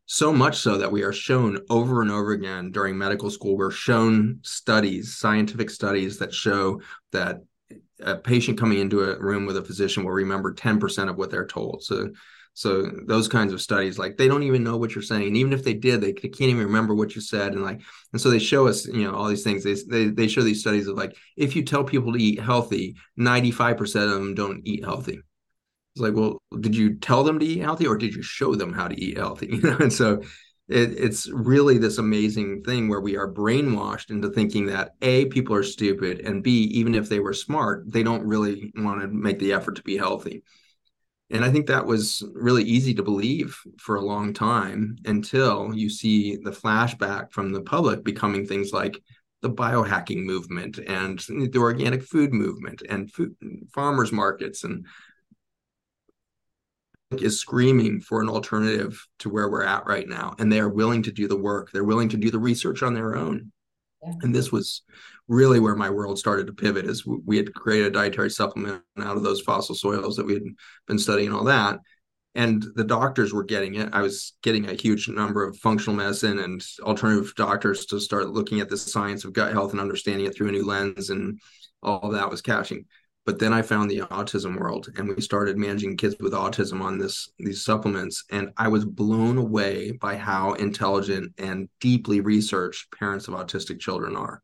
So 0.06 0.32
much 0.32 0.56
so 0.56 0.78
that 0.78 0.90
we 0.90 1.02
are 1.02 1.12
shown 1.12 1.58
over 1.68 2.00
and 2.00 2.10
over 2.10 2.32
again 2.32 2.70
during 2.70 2.96
medical 2.96 3.30
school 3.30 3.56
we're 3.56 3.70
shown 3.70 4.40
studies 4.42 5.16
scientific 5.18 5.68
studies 5.68 6.18
that 6.18 6.32
show 6.32 6.80
that 7.12 7.36
a 8.00 8.16
patient 8.16 8.58
coming 8.58 8.78
into 8.78 9.02
a 9.02 9.18
room 9.18 9.46
with 9.46 9.56
a 9.56 9.62
physician 9.62 10.04
will 10.04 10.12
remember 10.12 10.54
10% 10.54 11.08
of 11.08 11.16
what 11.16 11.30
they're 11.30 11.46
told 11.46 11.82
so 11.82 12.10
so 12.58 12.90
those 13.06 13.28
kinds 13.28 13.52
of 13.52 13.62
studies, 13.62 14.00
like 14.00 14.16
they 14.16 14.26
don't 14.26 14.42
even 14.42 14.64
know 14.64 14.76
what 14.76 14.92
you're 14.92 15.00
saying. 15.00 15.28
And 15.28 15.36
even 15.36 15.52
if 15.52 15.62
they 15.62 15.74
did, 15.74 16.00
they, 16.00 16.12
can't 16.12 16.40
even 16.40 16.64
remember 16.64 16.92
what 16.92 17.14
you 17.14 17.20
said. 17.20 17.52
And 17.52 17.62
like, 17.62 17.80
and 18.12 18.20
so 18.20 18.30
they 18.30 18.40
show 18.40 18.66
us, 18.66 18.84
you 18.84 19.04
know, 19.04 19.14
all 19.14 19.28
these 19.28 19.44
things. 19.44 19.62
They, 19.62 19.74
they, 19.88 20.10
they 20.10 20.26
show 20.26 20.42
these 20.42 20.60
studies 20.60 20.88
of 20.88 20.96
like, 20.96 21.16
if 21.36 21.54
you 21.54 21.62
tell 21.62 21.84
people 21.84 22.12
to 22.12 22.20
eat 22.20 22.40
healthy, 22.40 22.96
95% 23.16 23.80
of 24.06 24.10
them 24.10 24.34
don't 24.34 24.66
eat 24.66 24.82
healthy. 24.82 25.20
It's 25.94 26.02
like, 26.02 26.14
well, 26.14 26.42
did 26.58 26.74
you 26.74 26.96
tell 26.96 27.22
them 27.22 27.38
to 27.38 27.46
eat 27.46 27.60
healthy 27.60 27.86
or 27.86 27.96
did 27.96 28.12
you 28.12 28.22
show 28.22 28.56
them 28.56 28.72
how 28.72 28.88
to 28.88 29.00
eat 29.00 29.18
healthy? 29.18 29.46
You 29.52 29.60
know, 29.60 29.76
and 29.78 29.92
so 29.92 30.22
it, 30.68 30.92
it's 30.98 31.28
really 31.30 31.78
this 31.78 31.98
amazing 31.98 32.62
thing 32.62 32.88
where 32.88 33.00
we 33.00 33.16
are 33.16 33.32
brainwashed 33.32 34.10
into 34.10 34.30
thinking 34.30 34.66
that 34.66 34.94
a 35.00 35.24
people 35.26 35.54
are 35.54 35.62
stupid 35.62 36.20
and 36.20 36.42
b 36.42 36.64
even 36.64 36.94
if 36.94 37.08
they 37.08 37.20
were 37.20 37.32
smart 37.32 37.90
they 37.90 38.02
don't 38.02 38.26
really 38.26 38.72
want 38.76 39.00
to 39.00 39.08
make 39.08 39.38
the 39.38 39.52
effort 39.52 39.76
to 39.76 39.82
be 39.82 39.96
healthy. 39.96 40.42
And 41.30 41.44
I 41.44 41.50
think 41.50 41.66
that 41.66 41.84
was 41.84 42.22
really 42.32 42.64
easy 42.64 42.94
to 42.94 43.02
believe 43.02 43.58
for 43.78 43.96
a 43.96 44.04
long 44.04 44.32
time 44.32 44.96
until 45.04 45.74
you 45.74 45.90
see 45.90 46.36
the 46.36 46.50
flashback 46.50 47.32
from 47.32 47.52
the 47.52 47.60
public 47.60 48.02
becoming 48.02 48.46
things 48.46 48.72
like 48.72 48.98
the 49.42 49.50
biohacking 49.50 50.24
movement 50.24 50.78
and 50.78 51.18
the 51.28 51.58
organic 51.58 52.02
food 52.02 52.32
movement 52.32 52.82
and 52.88 53.12
food, 53.12 53.36
farmers 53.72 54.10
markets 54.10 54.64
and 54.64 54.86
is 57.10 57.40
screaming 57.40 58.00
for 58.00 58.20
an 58.20 58.28
alternative 58.28 59.06
to 59.20 59.30
where 59.30 59.48
we're 59.48 59.64
at 59.64 59.86
right 59.86 60.08
now 60.08 60.34
and 60.38 60.52
they 60.52 60.60
are 60.60 60.68
willing 60.68 61.02
to 61.02 61.12
do 61.12 61.26
the 61.26 61.36
work. 61.36 61.70
They're 61.72 61.84
willing 61.84 62.10
to 62.10 62.16
do 62.16 62.30
the 62.30 62.38
research 62.38 62.82
on 62.82 62.94
their 62.94 63.16
own. 63.16 63.52
Yeah. 64.02 64.12
and 64.22 64.34
this 64.34 64.52
was 64.52 64.82
really 65.26 65.58
where 65.58 65.74
my 65.74 65.90
world 65.90 66.18
started 66.20 66.46
to 66.46 66.52
pivot 66.52 66.86
is 66.86 67.04
we 67.04 67.36
had 67.36 67.52
created 67.52 67.88
a 67.88 67.90
dietary 67.90 68.30
supplement 68.30 68.82
out 68.98 69.16
of 69.16 69.24
those 69.24 69.40
fossil 69.40 69.74
soils 69.74 70.16
that 70.16 70.26
we 70.26 70.34
had 70.34 70.44
been 70.86 70.98
studying 70.98 71.32
all 71.32 71.44
that 71.44 71.80
and 72.34 72.64
the 72.76 72.84
doctors 72.84 73.32
were 73.32 73.42
getting 73.42 73.74
it. 73.74 73.88
I 73.92 74.02
was 74.02 74.34
getting 74.42 74.68
a 74.68 74.74
huge 74.74 75.08
number 75.08 75.42
of 75.42 75.56
functional 75.56 75.96
medicine 75.96 76.38
and 76.38 76.64
alternative 76.80 77.34
doctors 77.34 77.86
to 77.86 77.98
start 77.98 78.28
looking 78.28 78.60
at 78.60 78.68
the 78.68 78.76
science 78.76 79.24
of 79.24 79.32
gut 79.32 79.52
health 79.52 79.72
and 79.72 79.80
understanding 79.80 80.26
it 80.26 80.36
through 80.36 80.48
a 80.48 80.52
new 80.52 80.64
lens 80.64 81.10
and 81.10 81.40
all 81.82 82.10
that 82.10 82.30
was 82.30 82.42
catching 82.42 82.84
but 83.28 83.38
then 83.38 83.52
i 83.52 83.60
found 83.60 83.90
the 83.90 84.00
autism 84.00 84.58
world 84.58 84.88
and 84.96 85.06
we 85.06 85.20
started 85.20 85.58
managing 85.58 85.98
kids 85.98 86.16
with 86.18 86.32
autism 86.32 86.80
on 86.80 86.96
this 86.96 87.30
these 87.38 87.62
supplements 87.62 88.24
and 88.30 88.50
i 88.56 88.66
was 88.66 88.86
blown 88.86 89.36
away 89.36 89.92
by 89.92 90.16
how 90.16 90.54
intelligent 90.54 91.30
and 91.36 91.68
deeply 91.78 92.20
researched 92.22 92.90
parents 92.90 93.28
of 93.28 93.34
autistic 93.34 93.78
children 93.78 94.16
are 94.16 94.42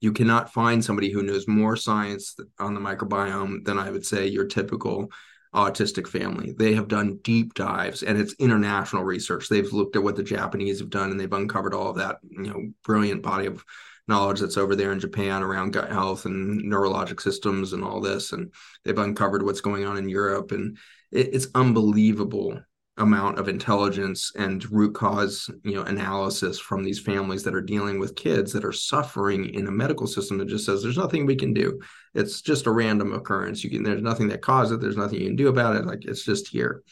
you 0.00 0.12
cannot 0.12 0.52
find 0.52 0.84
somebody 0.84 1.10
who 1.10 1.24
knows 1.24 1.48
more 1.48 1.76
science 1.76 2.36
on 2.60 2.74
the 2.74 2.80
microbiome 2.80 3.64
than 3.64 3.78
I 3.78 3.90
would 3.90 4.04
say 4.04 4.26
your 4.26 4.44
typical 4.44 5.10
autistic 5.54 6.06
family. 6.06 6.52
They 6.58 6.74
have 6.74 6.88
done 6.88 7.20
deep 7.22 7.54
dives 7.54 8.02
and 8.02 8.18
it's 8.18 8.34
international 8.34 9.02
research. 9.02 9.48
They've 9.48 9.72
looked 9.72 9.96
at 9.96 10.02
what 10.02 10.16
the 10.16 10.22
Japanese 10.22 10.80
have 10.80 10.90
done 10.90 11.10
and 11.10 11.18
they've 11.18 11.32
uncovered 11.32 11.72
all 11.72 11.88
of 11.88 11.96
that, 11.96 12.18
you 12.28 12.52
know, 12.52 12.72
brilliant 12.84 13.22
body 13.22 13.46
of 13.46 13.64
knowledge 14.08 14.40
that's 14.40 14.56
over 14.56 14.76
there 14.76 14.92
in 14.92 15.00
Japan 15.00 15.42
around 15.42 15.72
gut 15.72 15.90
health 15.90 16.26
and 16.26 16.62
neurologic 16.62 17.20
systems 17.20 17.72
and 17.72 17.82
all 17.82 18.00
this. 18.00 18.32
And 18.32 18.52
they've 18.84 18.98
uncovered 18.98 19.42
what's 19.42 19.60
going 19.60 19.84
on 19.84 19.96
in 19.96 20.08
Europe. 20.08 20.52
And 20.52 20.78
it, 21.10 21.34
it's 21.34 21.48
unbelievable 21.54 22.60
amount 22.96 23.38
of 23.40 23.48
intelligence 23.48 24.30
and 24.36 24.70
root 24.70 24.94
cause 24.94 25.50
you 25.64 25.74
know 25.74 25.82
analysis 25.82 26.60
from 26.60 26.84
these 26.84 27.00
families 27.00 27.42
that 27.42 27.54
are 27.54 27.60
dealing 27.60 27.98
with 27.98 28.14
kids 28.14 28.52
that 28.52 28.64
are 28.64 28.72
suffering 28.72 29.52
in 29.52 29.66
a 29.66 29.72
medical 29.72 30.06
system 30.06 30.38
that 30.38 30.46
just 30.46 30.64
says 30.64 30.80
there's 30.80 30.96
nothing 30.96 31.26
we 31.26 31.34
can 31.34 31.52
do 31.52 31.80
it's 32.14 32.40
just 32.40 32.66
a 32.66 32.70
random 32.70 33.12
occurrence 33.12 33.64
you 33.64 33.70
can 33.70 33.82
there's 33.82 34.00
nothing 34.00 34.28
that 34.28 34.42
caused 34.42 34.72
it 34.72 34.80
there's 34.80 34.96
nothing 34.96 35.18
you 35.18 35.26
can 35.26 35.34
do 35.34 35.48
about 35.48 35.74
it 35.74 35.84
like 35.86 36.04
it's 36.04 36.24
just 36.24 36.46
here 36.46 36.84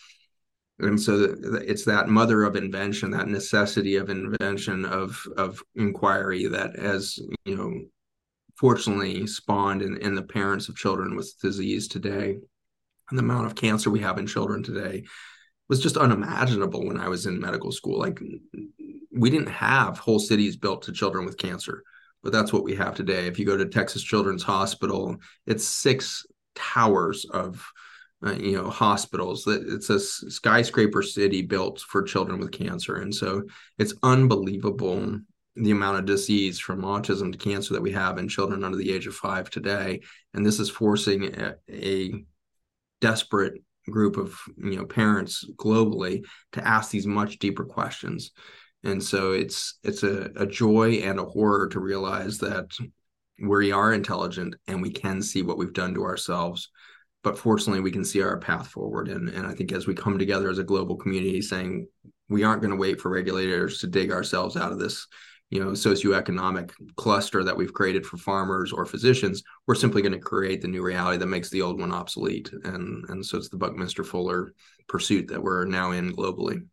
and 0.83 1.01
so 1.01 1.35
it's 1.67 1.85
that 1.85 2.09
mother 2.09 2.45
of 2.45 2.57
invention 2.57 3.11
that 3.13 3.29
necessity 3.29 3.97
of 3.97 4.11
invention 4.11 4.85
of 4.85 5.27
of 5.37 5.63
inquiry 5.77 6.47
that 6.47 6.79
has 6.79 7.19
you 7.45 7.57
know 7.57 7.81
fortunately 8.63 9.27
spawned 9.27 9.83
in, 9.83 9.97
in 9.99 10.15
the 10.15 10.23
parents 10.23 10.69
of 10.69 10.77
children 10.77 11.17
with 11.17 11.35
disease 11.41 11.89
today. 11.89 12.37
And 13.11 13.19
the 13.19 13.23
amount 13.23 13.47
of 13.47 13.55
cancer 13.55 13.91
we 13.91 14.01
have 14.01 14.19
in 14.19 14.27
children 14.27 14.63
today 14.63 15.03
was 15.69 15.83
just 15.83 15.97
unimaginable 15.97 16.87
when 16.87 16.99
i 16.99 17.09
was 17.09 17.27
in 17.27 17.41
medical 17.41 17.73
school. 17.73 17.99
Like 17.99 18.21
we 19.11 19.31
didn't 19.31 19.49
have 19.49 19.99
whole 19.99 20.19
cities 20.19 20.57
built 20.57 20.83
to 20.83 20.93
children 20.93 21.25
with 21.25 21.39
cancer 21.39 21.83
but 22.23 22.31
that's 22.31 22.53
what 22.53 22.63
we 22.63 22.77
have 22.77 22.95
today. 22.95 23.27
If 23.27 23.39
you 23.39 23.45
go 23.45 23.57
to 23.57 23.67
texas 23.67 24.03
children's 24.03 24.43
hospital 24.43 25.17
it's 25.47 25.65
six 25.65 26.25
towers 26.55 27.25
of 27.25 27.67
uh, 28.25 28.33
you 28.33 28.53
know 28.53 28.71
hospitals. 28.71 29.45
That 29.45 29.65
it's 29.67 29.91
a 29.91 30.01
skyscraper 30.01 31.03
city 31.03 31.43
built 31.43 31.81
for 31.81 32.03
children 32.03 32.39
with 32.39 32.53
cancer. 32.53 32.97
And 32.97 33.15
so 33.15 33.43
it's 33.79 33.95
unbelievable 34.03 35.21
the 35.57 35.71
amount 35.71 35.99
of 35.99 36.07
disease 36.07 36.59
from 36.59 36.83
autism 36.83 37.31
to 37.31 37.39
cancer 37.39 37.75
that 37.75 37.83
we 37.83 37.93
have 37.93 38.19
in 38.19 38.29
children 38.29 38.65
under 38.65 38.79
the 38.79 38.91
age 38.91 39.07
of 39.07 39.15
five 39.15 39.51
today. 39.51 40.01
And 40.33 40.47
this 40.47 40.59
is 40.59 40.71
forcing 40.71 41.35
a, 41.35 41.57
a 41.71 42.25
desperate 43.01 43.63
group 43.91 44.17
of 44.17 44.41
you 44.57 44.77
know 44.77 44.87
parents 44.87 45.45
globally 45.57 46.25
to 46.53 46.67
ask 46.67 46.91
these 46.91 47.07
much 47.07 47.39
deeper 47.39 47.65
questions. 47.65 48.31
And 48.85 49.03
so 49.03 49.33
it's 49.33 49.79
it's 49.83 50.03
a, 50.03 50.31
a 50.37 50.47
joy 50.47 50.95
and 51.05 51.19
a 51.19 51.25
horror 51.25 51.69
to 51.69 51.81
realize 51.81 52.39
that 52.39 52.71
we 53.43 53.73
are 53.73 53.93
intelligent 53.93 54.55
and 54.69 54.81
we 54.81 54.91
can 54.91 55.21
see 55.21 55.43
what 55.43 55.59
we've 55.59 55.73
done 55.73 55.95
to 55.95 56.05
ourselves 56.05 56.71
but 57.23 57.39
fortunately 57.39 57.81
we 57.81 57.91
can 57.91 58.05
see 58.05 58.23
our 58.23 58.39
path 58.39 58.69
forward. 58.69 59.09
And, 59.09 59.29
and 59.29 59.47
i 59.47 59.53
think 59.55 59.73
as 59.73 59.87
we 59.87 59.95
come 59.95 60.19
together 60.19 60.51
as 60.51 60.59
a 60.59 60.65
global 60.65 60.97
community 60.97 61.41
saying 61.41 61.87
we 62.29 62.45
aren't 62.45 62.63
going 62.63 62.71
to 62.71 62.77
wait 62.77 63.01
for 63.01 63.11
regulators 63.11 63.79
to 63.79 63.87
dig 63.87 64.11
ourselves 64.11 64.57
out 64.57 64.73
of 64.73 64.79
this 64.79 65.07
you 65.53 65.63
know 65.63 65.73
socioeconomic 65.73 66.73
cluster 66.97 67.45
that 67.45 67.57
we've 67.57 67.75
created 67.75 68.07
for 68.07 68.17
farmers 68.17 68.73
or 68.73 68.87
physicians 68.87 69.43
we're 69.67 69.75
simply 69.75 70.01
going 70.01 70.13
to 70.13 70.19
create 70.19 70.63
the 70.63 70.67
new 70.67 70.83
reality 70.83 71.19
that 71.19 71.27
makes 71.27 71.51
the 71.51 71.61
old 71.61 71.79
one 71.79 71.93
obsolete. 71.93 72.51
And 72.65 73.05
and 73.11 73.25
so 73.25 73.37
it's 73.37 73.51
the 73.51 73.59
buckminster 73.59 74.03
fuller 74.03 74.55
pursuit 74.89 75.29
that 75.29 75.43
we're 75.43 75.67
now 75.67 75.93
in 75.93 76.17
globally. 76.17 76.67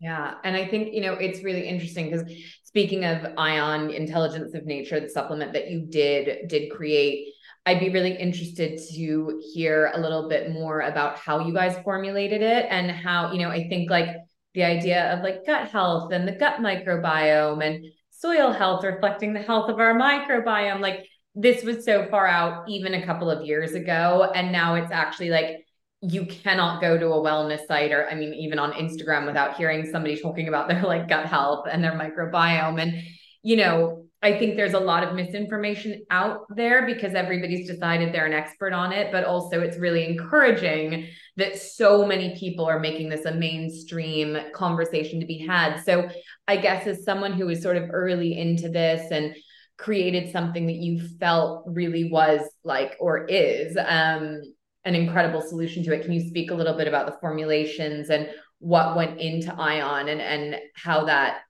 Yeah 0.00 0.34
and 0.42 0.56
i 0.56 0.66
think 0.66 0.92
you 0.92 1.00
know 1.00 1.14
it's 1.14 1.44
really 1.44 1.66
interesting 1.68 2.10
because 2.10 2.30
speaking 2.64 3.04
of 3.04 3.24
ion 3.38 3.90
intelligence 3.90 4.52
of 4.54 4.66
nature 4.66 4.98
the 4.98 5.08
supplement 5.08 5.52
that 5.52 5.70
you 5.70 5.86
did 5.88 6.48
did 6.48 6.72
create 6.72 7.33
I'd 7.66 7.80
be 7.80 7.88
really 7.88 8.14
interested 8.14 8.78
to 8.94 9.42
hear 9.54 9.90
a 9.94 10.00
little 10.00 10.28
bit 10.28 10.52
more 10.52 10.80
about 10.80 11.18
how 11.18 11.46
you 11.46 11.54
guys 11.54 11.76
formulated 11.82 12.42
it 12.42 12.66
and 12.68 12.90
how, 12.90 13.32
you 13.32 13.38
know, 13.38 13.48
I 13.48 13.68
think 13.68 13.90
like 13.90 14.08
the 14.52 14.64
idea 14.64 15.12
of 15.12 15.22
like 15.22 15.46
gut 15.46 15.68
health 15.68 16.12
and 16.12 16.28
the 16.28 16.32
gut 16.32 16.58
microbiome 16.58 17.64
and 17.64 17.86
soil 18.10 18.52
health 18.52 18.84
reflecting 18.84 19.32
the 19.32 19.40
health 19.40 19.70
of 19.70 19.80
our 19.80 19.94
microbiome. 19.94 20.80
Like 20.80 21.06
this 21.34 21.64
was 21.64 21.84
so 21.84 22.06
far 22.10 22.26
out 22.26 22.68
even 22.68 22.94
a 22.94 23.04
couple 23.04 23.30
of 23.30 23.46
years 23.46 23.72
ago. 23.72 24.30
And 24.34 24.52
now 24.52 24.74
it's 24.74 24.92
actually 24.92 25.30
like 25.30 25.66
you 26.02 26.26
cannot 26.26 26.82
go 26.82 26.98
to 26.98 27.06
a 27.06 27.22
wellness 27.22 27.66
site 27.66 27.92
or 27.92 28.06
I 28.08 28.14
mean, 28.14 28.34
even 28.34 28.58
on 28.58 28.72
Instagram 28.72 29.24
without 29.26 29.56
hearing 29.56 29.90
somebody 29.90 30.20
talking 30.20 30.48
about 30.48 30.68
their 30.68 30.82
like 30.82 31.08
gut 31.08 31.26
health 31.26 31.66
and 31.70 31.82
their 31.82 31.92
microbiome. 31.92 32.80
And, 32.80 33.02
you 33.42 33.56
know, 33.56 34.03
I 34.24 34.38
think 34.38 34.56
there's 34.56 34.72
a 34.72 34.80
lot 34.80 35.04
of 35.04 35.14
misinformation 35.14 36.02
out 36.10 36.46
there 36.48 36.86
because 36.86 37.14
everybody's 37.14 37.68
decided 37.68 38.10
they're 38.12 38.24
an 38.24 38.32
expert 38.32 38.72
on 38.72 38.90
it, 38.90 39.12
but 39.12 39.24
also 39.24 39.60
it's 39.60 39.76
really 39.76 40.08
encouraging 40.08 41.08
that 41.36 41.58
so 41.58 42.06
many 42.06 42.34
people 42.34 42.64
are 42.64 42.80
making 42.80 43.10
this 43.10 43.26
a 43.26 43.34
mainstream 43.34 44.38
conversation 44.54 45.20
to 45.20 45.26
be 45.26 45.46
had. 45.46 45.78
So, 45.82 46.08
I 46.48 46.56
guess 46.56 46.86
as 46.86 47.04
someone 47.04 47.34
who 47.34 47.50
is 47.50 47.62
sort 47.62 47.76
of 47.76 47.90
early 47.92 48.38
into 48.38 48.70
this 48.70 49.10
and 49.10 49.36
created 49.76 50.32
something 50.32 50.68
that 50.68 50.76
you 50.76 51.06
felt 51.18 51.64
really 51.66 52.10
was 52.10 52.40
like 52.64 52.96
or 53.00 53.26
is 53.26 53.76
um, 53.76 54.40
an 54.86 54.94
incredible 54.94 55.42
solution 55.42 55.84
to 55.84 55.92
it, 55.92 56.02
can 56.02 56.12
you 56.12 56.26
speak 56.26 56.50
a 56.50 56.54
little 56.54 56.78
bit 56.78 56.88
about 56.88 57.04
the 57.04 57.18
formulations 57.20 58.08
and 58.08 58.30
what 58.58 58.96
went 58.96 59.20
into 59.20 59.54
Ion 59.54 60.08
and 60.08 60.22
and 60.22 60.56
how 60.74 61.04
that 61.04 61.40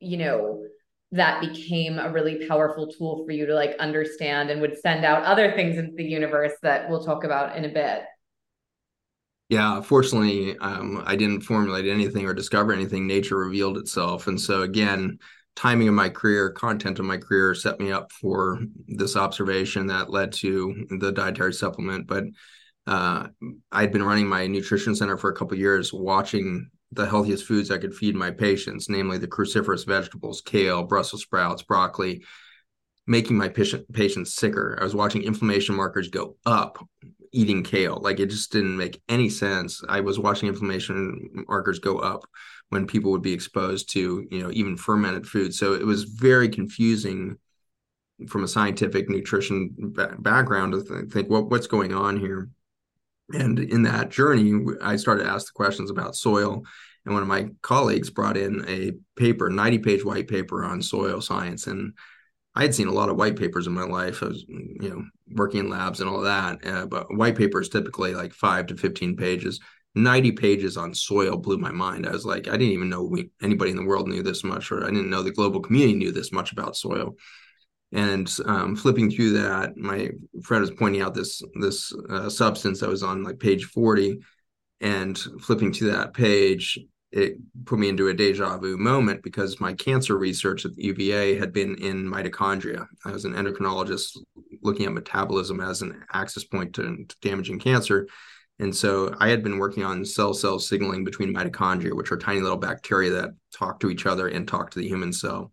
you 0.00 0.16
know 0.16 0.64
that 1.12 1.40
became 1.42 1.98
a 1.98 2.10
really 2.10 2.46
powerful 2.48 2.86
tool 2.86 3.22
for 3.24 3.32
you 3.32 3.44
to 3.46 3.54
like 3.54 3.76
understand 3.78 4.50
and 4.50 4.60
would 4.60 4.78
send 4.78 5.04
out 5.04 5.24
other 5.24 5.52
things 5.52 5.76
into 5.76 5.92
the 5.94 6.04
universe 6.04 6.52
that 6.62 6.88
we'll 6.88 7.04
talk 7.04 7.24
about 7.24 7.56
in 7.56 7.64
a 7.66 7.68
bit. 7.68 8.02
Yeah 9.48 9.82
fortunately 9.82 10.56
um, 10.58 11.02
i 11.04 11.14
didn't 11.14 11.42
formulate 11.42 11.86
anything 11.86 12.24
or 12.26 12.34
discover 12.34 12.72
anything. 12.72 13.06
Nature 13.06 13.36
revealed 13.36 13.76
itself. 13.76 14.26
And 14.26 14.40
so 14.40 14.62
again 14.62 15.18
timing 15.54 15.86
of 15.86 15.94
my 15.94 16.08
career 16.08 16.50
content 16.50 16.98
of 16.98 17.04
my 17.04 17.18
career 17.18 17.54
set 17.54 17.78
me 17.78 17.92
up 17.92 18.10
for 18.10 18.58
this 18.88 19.14
observation 19.14 19.88
that 19.88 20.08
led 20.08 20.32
to 20.32 20.86
the 20.98 21.12
dietary 21.12 21.52
supplement. 21.52 22.06
But 22.06 22.24
uh, 22.86 23.28
i'd 23.70 23.92
been 23.92 24.02
running 24.02 24.26
my 24.26 24.46
nutrition 24.48 24.96
center 24.96 25.16
for 25.16 25.30
a 25.30 25.34
couple 25.36 25.56
years 25.56 25.92
watching 25.92 26.68
the 26.92 27.06
healthiest 27.06 27.44
foods 27.44 27.70
I 27.70 27.78
could 27.78 27.94
feed 27.94 28.14
my 28.14 28.30
patients, 28.30 28.88
namely 28.88 29.18
the 29.18 29.28
cruciferous 29.28 29.86
vegetables, 29.86 30.40
kale, 30.40 30.82
Brussels 30.82 31.22
sprouts, 31.22 31.62
broccoli, 31.62 32.24
making 33.06 33.36
my 33.36 33.48
patient, 33.48 33.90
patients 33.92 34.34
sicker. 34.34 34.78
I 34.80 34.84
was 34.84 34.94
watching 34.94 35.22
inflammation 35.22 35.74
markers 35.74 36.08
go 36.08 36.36
up 36.46 36.78
eating 37.32 37.62
kale. 37.62 37.98
Like 38.00 38.20
it 38.20 38.30
just 38.30 38.52
didn't 38.52 38.76
make 38.76 39.02
any 39.08 39.28
sense. 39.28 39.82
I 39.88 40.00
was 40.00 40.18
watching 40.18 40.48
inflammation 40.48 41.44
markers 41.48 41.78
go 41.78 41.98
up 41.98 42.24
when 42.68 42.86
people 42.86 43.10
would 43.12 43.22
be 43.22 43.32
exposed 43.32 43.90
to, 43.92 44.26
you 44.30 44.42
know, 44.42 44.50
even 44.52 44.76
fermented 44.76 45.26
food. 45.26 45.54
So 45.54 45.74
it 45.74 45.84
was 45.84 46.04
very 46.04 46.48
confusing 46.48 47.38
from 48.28 48.44
a 48.44 48.48
scientific 48.48 49.08
nutrition 49.08 49.74
background 50.18 50.72
to 50.74 51.06
think 51.06 51.28
what 51.28 51.50
what's 51.50 51.66
going 51.66 51.92
on 51.92 52.18
here. 52.18 52.50
And 53.30 53.58
in 53.58 53.82
that 53.84 54.10
journey, 54.10 54.60
I 54.82 54.96
started 54.96 55.24
to 55.24 55.30
ask 55.30 55.46
the 55.46 55.52
questions 55.52 55.90
about 55.90 56.16
soil. 56.16 56.62
And 57.04 57.14
one 57.14 57.22
of 57.22 57.28
my 57.28 57.48
colleagues 57.62 58.10
brought 58.10 58.36
in 58.36 58.64
a 58.68 58.92
paper, 59.16 59.48
90 59.50 59.78
page 59.78 60.04
white 60.04 60.28
paper 60.28 60.64
on 60.64 60.82
soil 60.82 61.20
science. 61.20 61.66
And 61.66 61.94
I 62.54 62.62
had 62.62 62.74
seen 62.74 62.88
a 62.88 62.92
lot 62.92 63.08
of 63.08 63.16
white 63.16 63.36
papers 63.36 63.66
in 63.66 63.72
my 63.72 63.84
life. 63.84 64.22
I 64.22 64.26
was, 64.26 64.44
you 64.48 64.90
know, 64.90 65.04
working 65.34 65.60
in 65.60 65.70
labs 65.70 66.00
and 66.00 66.08
all 66.08 66.20
that. 66.20 66.64
Uh, 66.66 66.86
but 66.86 67.14
white 67.14 67.36
papers 67.36 67.68
typically 67.68 68.14
like 68.14 68.32
five 68.32 68.66
to 68.66 68.76
15 68.76 69.16
pages. 69.16 69.60
90 69.94 70.32
pages 70.32 70.76
on 70.76 70.94
soil 70.94 71.36
blew 71.36 71.58
my 71.58 71.70
mind. 71.70 72.06
I 72.06 72.12
was 72.12 72.24
like, 72.24 72.48
I 72.48 72.52
didn't 72.52 72.72
even 72.72 72.88
know 72.88 73.02
we, 73.02 73.30
anybody 73.42 73.70
in 73.70 73.76
the 73.76 73.84
world 73.84 74.08
knew 74.08 74.22
this 74.22 74.42
much, 74.42 74.72
or 74.72 74.84
I 74.84 74.88
didn't 74.88 75.10
know 75.10 75.22
the 75.22 75.32
global 75.32 75.60
community 75.60 75.94
knew 75.94 76.12
this 76.12 76.32
much 76.32 76.52
about 76.52 76.76
soil. 76.76 77.16
And 77.92 78.34
um, 78.46 78.74
flipping 78.74 79.10
through 79.10 79.32
that, 79.34 79.76
my 79.76 80.10
friend 80.42 80.62
was 80.62 80.70
pointing 80.70 81.02
out 81.02 81.14
this 81.14 81.42
this 81.60 81.92
uh, 82.08 82.30
substance 82.30 82.80
that 82.80 82.88
was 82.88 83.02
on 83.02 83.22
like 83.22 83.38
page 83.38 83.64
40, 83.66 84.18
and 84.80 85.18
flipping 85.40 85.72
to 85.72 85.90
that 85.92 86.14
page, 86.14 86.78
it 87.12 87.36
put 87.66 87.78
me 87.78 87.90
into 87.90 88.08
a 88.08 88.14
deja 88.14 88.56
vu 88.56 88.78
moment 88.78 89.22
because 89.22 89.60
my 89.60 89.74
cancer 89.74 90.16
research 90.16 90.64
at 90.64 90.74
the 90.74 90.84
UVA 90.84 91.36
had 91.36 91.52
been 91.52 91.76
in 91.76 92.04
mitochondria. 92.04 92.86
I 93.04 93.12
was 93.12 93.26
an 93.26 93.34
endocrinologist 93.34 94.16
looking 94.62 94.86
at 94.86 94.92
metabolism 94.92 95.60
as 95.60 95.82
an 95.82 96.02
access 96.14 96.44
point 96.44 96.74
to, 96.74 97.04
to 97.06 97.16
damaging 97.20 97.58
cancer. 97.58 98.08
And 98.58 98.74
so 98.74 99.14
I 99.20 99.28
had 99.28 99.42
been 99.42 99.58
working 99.58 99.84
on 99.84 100.04
cell 100.04 100.32
cell 100.32 100.58
signaling 100.58 101.04
between 101.04 101.34
mitochondria, 101.34 101.94
which 101.94 102.10
are 102.10 102.16
tiny 102.16 102.40
little 102.40 102.56
bacteria 102.56 103.10
that 103.10 103.30
talk 103.52 103.80
to 103.80 103.90
each 103.90 104.06
other 104.06 104.28
and 104.28 104.48
talk 104.48 104.70
to 104.70 104.78
the 104.78 104.88
human 104.88 105.12
cell 105.12 105.52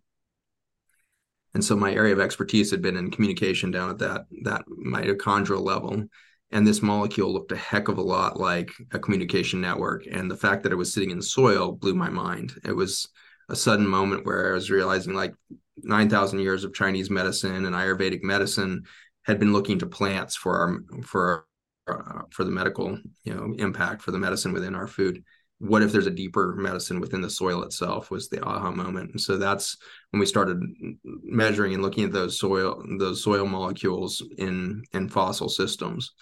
and 1.54 1.64
so 1.64 1.76
my 1.76 1.92
area 1.92 2.12
of 2.12 2.20
expertise 2.20 2.70
had 2.70 2.82
been 2.82 2.96
in 2.96 3.10
communication 3.10 3.70
down 3.70 3.90
at 3.90 3.98
that 3.98 4.26
that 4.42 4.64
mitochondrial 4.68 5.62
level. 5.62 6.04
And 6.52 6.66
this 6.66 6.82
molecule 6.82 7.32
looked 7.32 7.52
a 7.52 7.56
heck 7.56 7.86
of 7.86 7.98
a 7.98 8.02
lot 8.02 8.40
like 8.40 8.72
a 8.90 8.98
communication 8.98 9.60
network. 9.60 10.04
And 10.10 10.28
the 10.28 10.36
fact 10.36 10.64
that 10.64 10.72
it 10.72 10.76
was 10.76 10.92
sitting 10.92 11.10
in 11.10 11.22
soil 11.22 11.70
blew 11.70 11.94
my 11.94 12.10
mind. 12.10 12.54
It 12.64 12.74
was 12.74 13.08
a 13.50 13.56
sudden 13.56 13.86
moment 13.86 14.24
where 14.24 14.50
i 14.50 14.54
was 14.54 14.70
realizing 14.70 15.12
like 15.12 15.34
9000 15.82 16.38
years 16.38 16.64
of 16.64 16.72
chinese 16.72 17.10
medicine 17.10 17.66
and 17.66 17.74
ayurvedic 17.74 18.22
medicine 18.22 18.84
had 19.24 19.38
been 19.38 19.52
looking 19.52 19.78
to 19.78 19.86
plants 19.86 20.36
for 20.36 20.58
our 20.58 21.02
for 21.02 21.46
uh, 21.88 22.22
for 22.30 22.44
the 22.44 22.50
medical 22.50 22.96
you 23.24 23.34
know 23.34 23.52
impact 23.58 24.02
for 24.02 24.12
the 24.12 24.18
medicine 24.18 24.52
within 24.52 24.74
our 24.74 24.86
food 24.86 25.22
what 25.60 25.82
if 25.82 25.92
there's 25.92 26.06
a 26.06 26.10
deeper 26.10 26.54
medicine 26.56 27.00
within 27.00 27.20
the 27.20 27.28
soil 27.28 27.62
itself 27.62 28.10
was 28.10 28.28
the 28.28 28.42
aha 28.42 28.70
moment. 28.70 29.10
And 29.10 29.20
so 29.20 29.36
that's 29.36 29.76
when 30.10 30.18
we 30.18 30.24
started 30.24 30.58
measuring 31.04 31.74
and 31.74 31.82
looking 31.82 32.04
at 32.04 32.12
those 32.12 32.38
soil 32.38 32.82
those 32.98 33.22
soil 33.22 33.46
molecules 33.46 34.22
in 34.38 34.82
in 34.92 35.08
fossil 35.08 35.50
systems. 35.50 36.12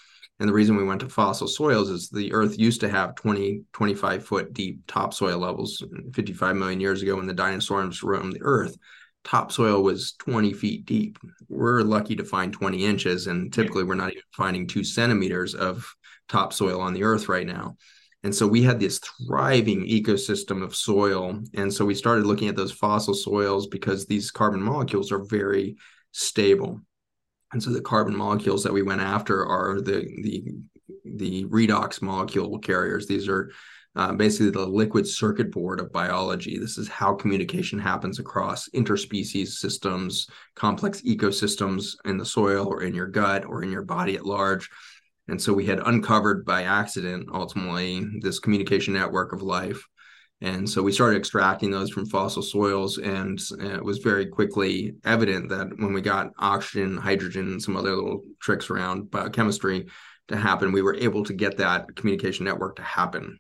And 0.41 0.49
the 0.49 0.53
reason 0.53 0.77
we 0.77 0.85
went 0.85 1.01
to 1.01 1.09
fossil 1.09 1.47
soils 1.47 1.89
is 1.89 2.09
the 2.09 2.33
earth 2.33 2.59
used 2.59 2.81
to 2.81 2.89
have 2.89 3.15
20 3.15 3.63
25 3.73 4.27
foot 4.27 4.53
deep 4.53 4.81
topsoil 4.89 5.39
levels. 5.39 5.85
55 6.15 6.57
million 6.57 6.81
years 6.81 7.03
ago 7.03 7.15
when 7.15 7.29
the 7.29 7.33
dinosaurs 7.33 8.03
roamed 8.03 8.35
the 8.35 8.43
earth 8.43 8.77
topsoil 9.23 9.85
was 9.85 10.15
20 10.19 10.53
feet 10.53 10.85
deep. 10.85 11.17
We're 11.49 11.83
lucky 11.83 12.17
to 12.17 12.25
find 12.25 12.53
20 12.53 12.85
inches 12.85 13.29
and 13.29 13.53
typically 13.53 13.85
we're 13.85 13.95
not 13.95 14.11
even 14.11 14.23
finding 14.33 14.67
two 14.67 14.83
centimeters 14.83 15.55
of 15.55 15.95
topsoil 16.29 16.81
on 16.81 16.93
the 16.93 17.05
earth 17.05 17.29
right 17.29 17.47
now 17.47 17.77
And 18.25 18.35
so 18.35 18.47
we 18.47 18.63
had 18.63 18.81
this 18.81 18.99
thriving 18.99 19.87
ecosystem 19.87 20.63
of 20.63 20.75
soil. 20.75 21.41
And 21.55 21.73
so 21.73 21.85
we 21.85 21.95
started 21.95 22.27
looking 22.27 22.49
at 22.49 22.57
those 22.57 22.73
fossil 22.73 23.15
soils 23.15 23.69
because 23.69 24.07
these 24.07 24.31
carbon 24.31 24.61
molecules 24.61 25.13
are 25.13 25.25
very 25.25 25.77
stable. 26.13 26.81
And 27.53 27.63
so 27.63 27.71
the 27.71 27.81
carbon 27.81 28.17
molecules 28.17 28.65
that 28.65 28.73
we 28.73 28.83
went 28.83 29.01
after 29.01 29.47
are 29.47 29.81
the 29.81 30.01
the 30.23 30.45
the 31.05 31.45
redox 31.47 32.03
molecule 32.03 32.59
carriers. 32.59 33.07
These 33.07 33.29
are 33.29 33.51
uh, 33.97 34.13
basically 34.13 34.51
the 34.51 34.67
liquid 34.67 35.07
circuit 35.07 35.51
board 35.51 35.81
of 35.81 35.93
biology. 35.93 36.59
This 36.59 36.79
is 36.79 36.89
how 36.89 37.15
communication 37.15 37.79
happens 37.79 38.19
across 38.19 38.69
interspecies 38.71 39.49
systems, 39.49 40.29
complex 40.55 41.01
ecosystems 41.03 41.97
in 42.05 42.19
the 42.19 42.27
soil 42.27 42.67
or 42.67 42.83
in 42.83 42.95
your 42.95 43.07
gut 43.07 43.45
or 43.45 43.63
in 43.63 43.73
your 43.73 43.83
body 43.83 44.17
at 44.17 44.27
large. 44.27 44.71
And 45.29 45.41
so 45.41 45.53
we 45.53 45.67
had 45.67 45.81
uncovered 45.81 46.45
by 46.45 46.63
accident, 46.63 47.29
ultimately, 47.33 48.05
this 48.21 48.39
communication 48.39 48.95
network 48.95 49.33
of 49.33 49.43
life. 49.43 49.87
And 50.41 50.69
so 50.71 50.83
we 50.83 50.93
started 50.93 51.19
extracting 51.19 51.71
those 51.71 51.91
from 51.91 52.07
fossil 52.07 52.43
soils, 52.43 52.99
and 52.99 53.41
it 53.61 53.85
was 53.85 53.99
very 53.99 54.27
quickly 54.27 54.95
evident 55.05 55.49
that 55.49 55.77
when 55.79 55.93
we 55.93 56.01
got 56.01 56.31
oxygen, 56.39 56.97
hydrogen, 56.97 57.49
and 57.49 57.63
some 57.63 57.77
other 57.77 57.95
little 57.95 58.23
tricks 58.41 58.71
around 58.71 59.11
biochemistry 59.11 59.87
to 60.29 60.37
happen, 60.37 60.73
we 60.73 60.83
were 60.83 60.95
able 60.95 61.25
to 61.25 61.33
get 61.33 61.57
that 61.59 61.95
communication 61.97 62.45
network 62.45 62.77
to 62.77 62.83
happen. 62.83 63.39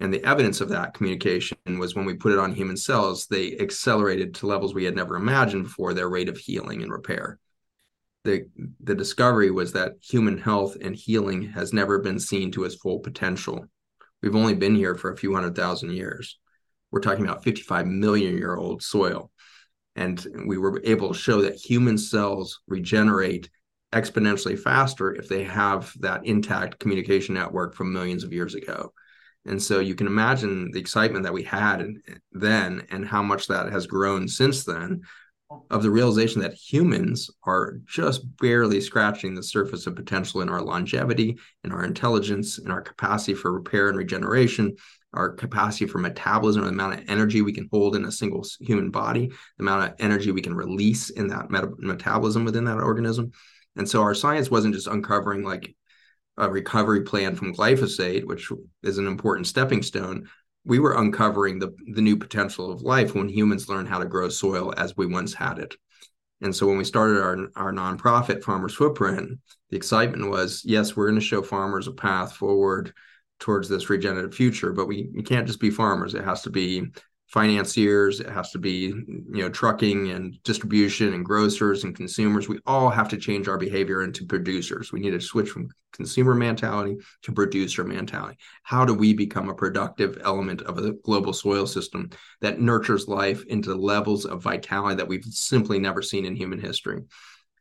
And 0.00 0.12
the 0.12 0.24
evidence 0.24 0.60
of 0.60 0.70
that 0.70 0.94
communication 0.94 1.56
was 1.78 1.94
when 1.94 2.06
we 2.06 2.14
put 2.14 2.32
it 2.32 2.40
on 2.40 2.52
human 2.52 2.76
cells, 2.76 3.26
they 3.26 3.56
accelerated 3.58 4.34
to 4.34 4.48
levels 4.48 4.74
we 4.74 4.84
had 4.84 4.96
never 4.96 5.14
imagined 5.14 5.64
before 5.64 5.94
their 5.94 6.08
rate 6.08 6.28
of 6.28 6.36
healing 6.36 6.82
and 6.82 6.90
repair 6.90 7.38
the 8.24 8.46
the 8.80 8.94
discovery 8.94 9.50
was 9.50 9.72
that 9.72 9.94
human 10.00 10.38
health 10.38 10.76
and 10.80 10.94
healing 10.94 11.42
has 11.50 11.72
never 11.72 11.98
been 11.98 12.18
seen 12.18 12.50
to 12.52 12.64
its 12.64 12.76
full 12.76 13.00
potential. 13.00 13.66
We've 14.22 14.36
only 14.36 14.54
been 14.54 14.76
here 14.76 14.94
for 14.94 15.12
a 15.12 15.16
few 15.16 15.34
hundred 15.34 15.56
thousand 15.56 15.92
years. 15.92 16.38
We're 16.90 17.00
talking 17.00 17.24
about 17.24 17.42
55 17.42 17.86
million 17.86 18.36
year 18.36 18.54
old 18.54 18.82
soil. 18.82 19.30
And 19.96 20.24
we 20.46 20.56
were 20.56 20.80
able 20.84 21.08
to 21.12 21.18
show 21.18 21.42
that 21.42 21.56
human 21.56 21.98
cells 21.98 22.60
regenerate 22.66 23.50
exponentially 23.92 24.58
faster 24.58 25.14
if 25.14 25.28
they 25.28 25.44
have 25.44 25.92
that 26.00 26.24
intact 26.24 26.78
communication 26.78 27.34
network 27.34 27.74
from 27.74 27.92
millions 27.92 28.24
of 28.24 28.32
years 28.32 28.54
ago. 28.54 28.92
And 29.44 29.60
so 29.60 29.80
you 29.80 29.94
can 29.94 30.06
imagine 30.06 30.70
the 30.70 30.80
excitement 30.80 31.24
that 31.24 31.32
we 31.32 31.42
had 31.42 31.86
then 32.30 32.86
and 32.90 33.06
how 33.06 33.22
much 33.22 33.48
that 33.48 33.70
has 33.72 33.86
grown 33.86 34.28
since 34.28 34.64
then 34.64 35.02
of 35.70 35.82
the 35.82 35.90
realization 35.90 36.40
that 36.42 36.54
humans 36.54 37.30
are 37.44 37.78
just 37.86 38.24
barely 38.38 38.80
scratching 38.80 39.34
the 39.34 39.42
surface 39.42 39.86
of 39.86 39.96
potential 39.96 40.42
in 40.42 40.48
our 40.48 40.60
longevity, 40.60 41.38
in 41.64 41.72
our 41.72 41.84
intelligence, 41.84 42.58
in 42.58 42.70
our 42.70 42.80
capacity 42.80 43.34
for 43.34 43.52
repair 43.52 43.88
and 43.88 43.96
regeneration, 43.96 44.76
our 45.14 45.30
capacity 45.30 45.86
for 45.86 45.98
metabolism, 45.98 46.62
the 46.62 46.68
amount 46.68 46.94
of 46.94 47.04
energy 47.08 47.42
we 47.42 47.52
can 47.52 47.68
hold 47.70 47.96
in 47.96 48.04
a 48.04 48.12
single 48.12 48.44
human 48.60 48.90
body, 48.90 49.28
the 49.28 49.62
amount 49.64 49.84
of 49.84 49.94
energy 49.98 50.30
we 50.30 50.42
can 50.42 50.54
release 50.54 51.10
in 51.10 51.28
that 51.28 51.50
meta- 51.50 51.72
metabolism 51.78 52.44
within 52.44 52.64
that 52.64 52.78
organism. 52.78 53.30
And 53.76 53.88
so 53.88 54.02
our 54.02 54.14
science 54.14 54.50
wasn't 54.50 54.74
just 54.74 54.86
uncovering 54.86 55.42
like 55.42 55.74
a 56.38 56.48
recovery 56.48 57.02
plan 57.02 57.34
from 57.34 57.54
glyphosate, 57.54 58.24
which 58.24 58.50
is 58.82 58.98
an 58.98 59.06
important 59.06 59.46
stepping 59.46 59.82
stone, 59.82 60.28
we 60.64 60.78
were 60.78 60.96
uncovering 60.96 61.58
the, 61.58 61.74
the 61.94 62.02
new 62.02 62.16
potential 62.16 62.70
of 62.70 62.82
life 62.82 63.14
when 63.14 63.28
humans 63.28 63.68
learn 63.68 63.86
how 63.86 63.98
to 63.98 64.04
grow 64.04 64.28
soil 64.28 64.72
as 64.76 64.96
we 64.96 65.06
once 65.06 65.34
had 65.34 65.58
it. 65.58 65.74
And 66.40 66.54
so 66.54 66.66
when 66.66 66.76
we 66.76 66.84
started 66.84 67.20
our, 67.20 67.48
our 67.56 67.72
nonprofit, 67.72 68.42
Farmers 68.42 68.74
Footprint, 68.74 69.38
the 69.70 69.76
excitement 69.76 70.28
was 70.28 70.62
yes, 70.64 70.96
we're 70.96 71.08
going 71.08 71.20
to 71.20 71.24
show 71.24 71.42
farmers 71.42 71.86
a 71.86 71.92
path 71.92 72.32
forward 72.34 72.92
towards 73.38 73.68
this 73.68 73.90
regenerative 73.90 74.34
future, 74.34 74.72
but 74.72 74.86
we, 74.86 75.08
we 75.14 75.22
can't 75.22 75.46
just 75.46 75.60
be 75.60 75.70
farmers. 75.70 76.14
It 76.14 76.24
has 76.24 76.42
to 76.42 76.50
be 76.50 76.86
financiers 77.32 78.20
it 78.20 78.28
has 78.28 78.50
to 78.50 78.58
be 78.58 78.92
you 79.06 79.24
know 79.42 79.48
trucking 79.48 80.10
and 80.10 80.40
distribution 80.42 81.14
and 81.14 81.24
grocers 81.24 81.82
and 81.82 81.96
consumers. 81.96 82.46
We 82.46 82.58
all 82.66 82.90
have 82.90 83.08
to 83.08 83.16
change 83.16 83.48
our 83.48 83.56
behavior 83.56 84.04
into 84.04 84.26
producers. 84.26 84.92
We 84.92 85.00
need 85.00 85.12
to 85.12 85.20
switch 85.20 85.48
from 85.48 85.70
consumer 85.94 86.34
mentality 86.34 86.98
to 87.22 87.32
producer 87.32 87.84
mentality. 87.84 88.36
How 88.64 88.84
do 88.84 88.92
we 88.92 89.14
become 89.14 89.48
a 89.48 89.54
productive 89.54 90.18
element 90.22 90.60
of 90.62 90.76
a 90.78 90.92
global 90.92 91.32
soil 91.32 91.66
system 91.66 92.10
that 92.42 92.60
nurtures 92.60 93.08
life 93.08 93.42
into 93.46 93.74
levels 93.74 94.26
of 94.26 94.42
vitality 94.42 94.96
that 94.96 95.08
we've 95.08 95.24
simply 95.24 95.78
never 95.78 96.02
seen 96.02 96.26
in 96.26 96.36
human 96.36 96.60
history? 96.60 97.00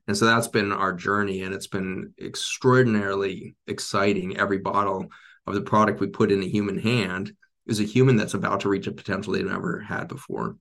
And 0.08 0.18
so 0.18 0.26
that's 0.26 0.50
been 0.50 0.74
our 0.74 0.92
journey 0.92 1.44
and 1.44 1.54
it's 1.54 1.68
been 1.68 2.14
extraordinarily 2.22 3.56
exciting. 3.68 4.36
Every 4.36 4.58
bottle 4.58 5.08
of 5.48 5.54
the 5.54 5.62
product 5.62 6.02
we 6.02 6.08
put 6.08 6.32
in 6.32 6.44
a 6.44 6.48
human 6.48 6.78
hand 6.78 7.34
is 7.68 7.80
a 7.80 7.84
human 7.86 8.16
that's 8.16 8.34
about 8.34 8.62
to 8.62 8.70
reach 8.70 8.88
a 8.88 8.92
potential 8.92 9.34
they've 9.34 9.46
never 9.46 9.80
had 9.80 10.08
before 10.08 10.58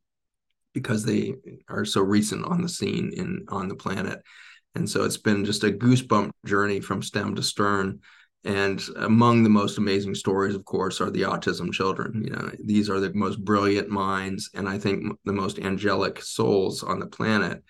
because 0.73 1.05
they 1.05 1.35
are 1.69 1.85
so 1.85 2.01
recent 2.01 2.45
on 2.45 2.63
the 2.63 2.69
scene 2.69 3.13
in 3.17 3.45
on 3.49 3.69
the 3.69 3.75
planet. 3.75 4.23
And 4.75 4.89
so 4.89 5.05
it's 5.05 5.17
been 5.17 5.45
just 5.45 5.65
a 5.65 5.73
goosebump 5.73 6.31
journey 6.47 6.81
from 6.81 7.03
stem 7.03 7.35
to 7.35 7.43
stern. 7.43 8.01
And 8.45 8.83
among 8.97 9.43
the 9.43 9.51
most 9.51 9.79
amazing 9.79 10.15
stories 10.15 10.55
of 10.55 10.65
course 10.65 11.01
are 11.01 11.11
the 11.11 11.23
autism 11.23 11.73
children. 11.73 12.23
You 12.25 12.31
know 12.31 12.51
these 12.65 12.89
are 12.89 13.01
the 13.01 13.13
most 13.13 13.45
brilliant 13.45 13.89
minds 13.89 14.51
and 14.55 14.69
i 14.69 14.79
think 14.79 15.17
the 15.25 15.33
most 15.33 15.59
angelic 15.59 16.23
souls 16.23 16.83
on 16.83 17.01
the 17.01 17.07
planet. 17.07 17.63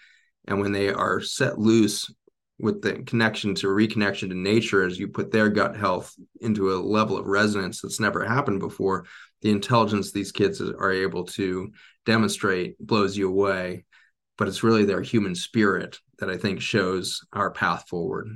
And 0.46 0.60
when 0.60 0.72
they 0.72 0.90
are 0.90 1.20
set 1.20 1.58
loose 1.58 2.12
with 2.60 2.82
the 2.82 2.94
connection 3.04 3.54
to 3.54 3.66
reconnection 3.68 4.28
to 4.28 4.34
nature 4.34 4.84
as 4.84 4.98
you 4.98 5.08
put 5.08 5.30
their 5.30 5.48
gut 5.48 5.76
health 5.76 6.14
into 6.40 6.72
a 6.72 6.76
level 6.76 7.16
of 7.16 7.26
resonance 7.26 7.80
that's 7.80 8.00
never 8.00 8.24
happened 8.24 8.60
before 8.60 9.06
the 9.42 9.50
intelligence 9.50 10.12
these 10.12 10.32
kids 10.32 10.60
are 10.60 10.92
able 10.92 11.24
to 11.24 11.70
demonstrate 12.04 12.78
blows 12.78 13.16
you 13.16 13.28
away 13.28 13.84
but 14.36 14.48
it's 14.48 14.62
really 14.62 14.84
their 14.84 15.02
human 15.02 15.34
spirit 15.34 15.98
that 16.18 16.30
i 16.30 16.36
think 16.36 16.60
shows 16.60 17.20
our 17.32 17.50
path 17.50 17.88
forward. 17.88 18.28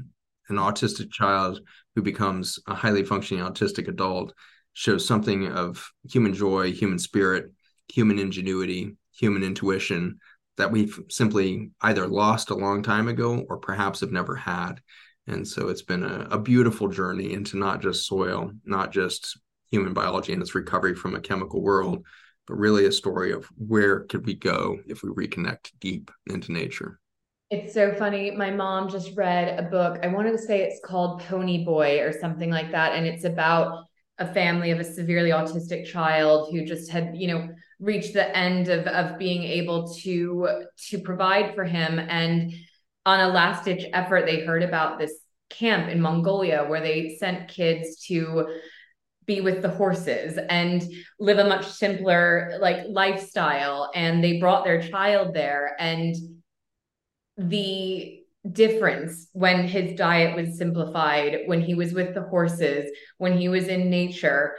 An 0.48 0.56
autistic 0.56 1.10
child 1.10 1.60
who 1.94 2.02
becomes 2.02 2.58
a 2.66 2.74
highly 2.74 3.04
functioning 3.04 3.42
autistic 3.42 3.88
adult 3.88 4.34
shows 4.74 5.06
something 5.06 5.48
of 5.48 5.90
human 6.10 6.34
joy 6.34 6.72
human 6.72 6.98
spirit 6.98 7.52
human 7.88 8.18
ingenuity 8.18 8.96
human 9.12 9.42
intuition 9.42 10.18
that 10.56 10.70
we've 10.70 10.98
simply 11.08 11.70
either 11.80 12.06
lost 12.06 12.50
a 12.50 12.54
long 12.54 12.82
time 12.82 13.08
ago 13.08 13.44
or 13.48 13.58
perhaps 13.58 14.00
have 14.00 14.12
never 14.12 14.36
had. 14.36 14.80
And 15.26 15.46
so 15.46 15.68
it's 15.68 15.82
been 15.82 16.02
a, 16.02 16.28
a, 16.30 16.38
beautiful 16.38 16.88
journey 16.88 17.32
into 17.32 17.56
not 17.56 17.80
just 17.80 18.06
soil, 18.06 18.52
not 18.64 18.92
just 18.92 19.38
human 19.70 19.94
biology 19.94 20.32
and 20.32 20.42
its 20.42 20.54
recovery 20.54 20.94
from 20.94 21.14
a 21.14 21.20
chemical 21.20 21.62
world, 21.62 22.04
but 22.46 22.54
really 22.54 22.84
a 22.84 22.92
story 22.92 23.32
of 23.32 23.46
where 23.56 24.00
could 24.00 24.26
we 24.26 24.34
go 24.34 24.78
if 24.86 25.02
we 25.02 25.08
reconnect 25.08 25.72
deep 25.80 26.10
into 26.26 26.52
nature. 26.52 27.00
It's 27.50 27.72
so 27.72 27.94
funny. 27.94 28.30
My 28.30 28.50
mom 28.50 28.88
just 28.88 29.16
read 29.16 29.58
a 29.58 29.62
book. 29.62 29.98
I 30.02 30.08
wanted 30.08 30.32
to 30.32 30.38
say 30.38 30.62
it's 30.62 30.80
called 30.84 31.22
Pony 31.22 31.64
Boy 31.64 32.00
or 32.00 32.12
something 32.12 32.50
like 32.50 32.70
that. 32.72 32.94
And 32.94 33.06
it's 33.06 33.24
about 33.24 33.84
a 34.18 34.32
family 34.32 34.70
of 34.70 34.80
a 34.80 34.84
severely 34.84 35.30
autistic 35.30 35.86
child 35.86 36.48
who 36.50 36.64
just 36.64 36.90
had, 36.90 37.16
you 37.16 37.28
know, 37.28 37.48
reached 37.80 38.12
the 38.12 38.36
end 38.36 38.68
of 38.68 38.86
of 38.86 39.18
being 39.18 39.42
able 39.42 39.92
to 39.94 40.64
to 40.88 40.98
provide 41.00 41.54
for 41.54 41.64
him. 41.64 41.98
And 41.98 42.52
on 43.06 43.20
a 43.20 43.28
last 43.28 43.64
ditch 43.64 43.84
effort 43.92 44.26
they 44.26 44.44
heard 44.44 44.62
about 44.62 44.98
this 44.98 45.12
camp 45.50 45.88
in 45.88 46.00
Mongolia 46.00 46.64
where 46.68 46.80
they 46.80 47.16
sent 47.18 47.48
kids 47.48 48.04
to 48.06 48.48
be 49.26 49.40
with 49.40 49.62
the 49.62 49.70
horses 49.70 50.38
and 50.50 50.82
live 51.18 51.38
a 51.38 51.48
much 51.48 51.66
simpler 51.66 52.58
like 52.60 52.84
lifestyle. 52.88 53.90
And 53.94 54.22
they 54.22 54.38
brought 54.38 54.64
their 54.64 54.82
child 54.82 55.34
there. 55.34 55.76
And 55.78 56.14
the 57.36 58.20
difference 58.50 59.28
when 59.32 59.66
his 59.66 59.96
diet 59.96 60.36
was 60.36 60.58
simplified 60.58 61.38
when 61.46 61.62
he 61.62 61.74
was 61.74 61.94
with 61.94 62.14
the 62.14 62.22
horses 62.22 62.90
when 63.16 63.38
he 63.38 63.48
was 63.48 63.68
in 63.68 63.88
nature 63.88 64.54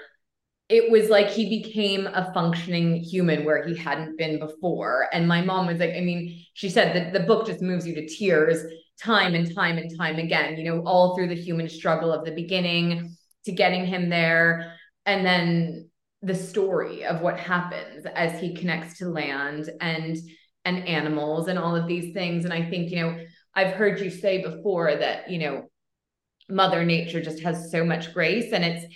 it 0.68 0.92
was 0.92 1.10
like 1.10 1.28
he 1.28 1.62
became 1.62 2.08
a 2.08 2.34
functioning 2.34 2.96
human 2.96 3.46
where 3.46 3.68
he 3.68 3.76
hadn't 3.76 4.18
been 4.18 4.40
before. 4.40 5.08
And 5.14 5.28
my 5.28 5.42
mom 5.42 5.68
was 5.68 5.80
like, 5.80 5.92
I 5.92 6.02
mean, 6.02 6.44
she 6.54 6.70
said 6.70 6.96
that 6.96 7.14
the 7.14 7.26
book 7.26 7.46
just 7.46 7.62
moves 7.62 7.86
you 7.86 7.94
to 7.96 8.08
tears 8.08 8.64
time 9.00 9.36
and 9.36 9.54
time 9.54 9.78
and 9.78 9.96
time 9.96 10.18
again, 10.18 10.58
you 10.58 10.64
know, 10.64 10.82
all 10.86 11.16
through 11.16 11.28
the 11.28 11.36
human 11.36 11.70
struggle 11.70 12.12
of 12.12 12.26
the 12.26 12.32
beginning 12.32 13.16
to 13.46 13.52
getting 13.52 13.86
him 13.86 14.10
there. 14.10 14.76
And 15.06 15.24
then 15.24 15.90
the 16.24 16.34
story 16.34 17.06
of 17.06 17.22
what 17.22 17.40
happens 17.40 18.08
as 18.16 18.40
he 18.40 18.56
connects 18.56 18.98
to 18.98 19.10
land 19.10 19.70
and 19.80 20.18
and 20.64 20.88
animals 20.88 21.48
and 21.48 21.60
all 21.60 21.76
of 21.76 21.88
these 21.88 22.12
things. 22.12 22.44
And 22.44 22.52
I 22.52 22.68
think, 22.68 22.90
you 22.90 23.02
know, 23.02 23.20
I've 23.54 23.74
heard 23.74 24.00
you 24.00 24.10
say 24.10 24.42
before 24.42 24.96
that, 24.96 25.30
you 25.30 25.38
know, 25.38 25.70
Mother 26.50 26.84
Nature 26.84 27.22
just 27.22 27.44
has 27.44 27.70
so 27.70 27.86
much 27.86 28.14
grace 28.16 28.52
and 28.52 28.66
it's 28.66 28.96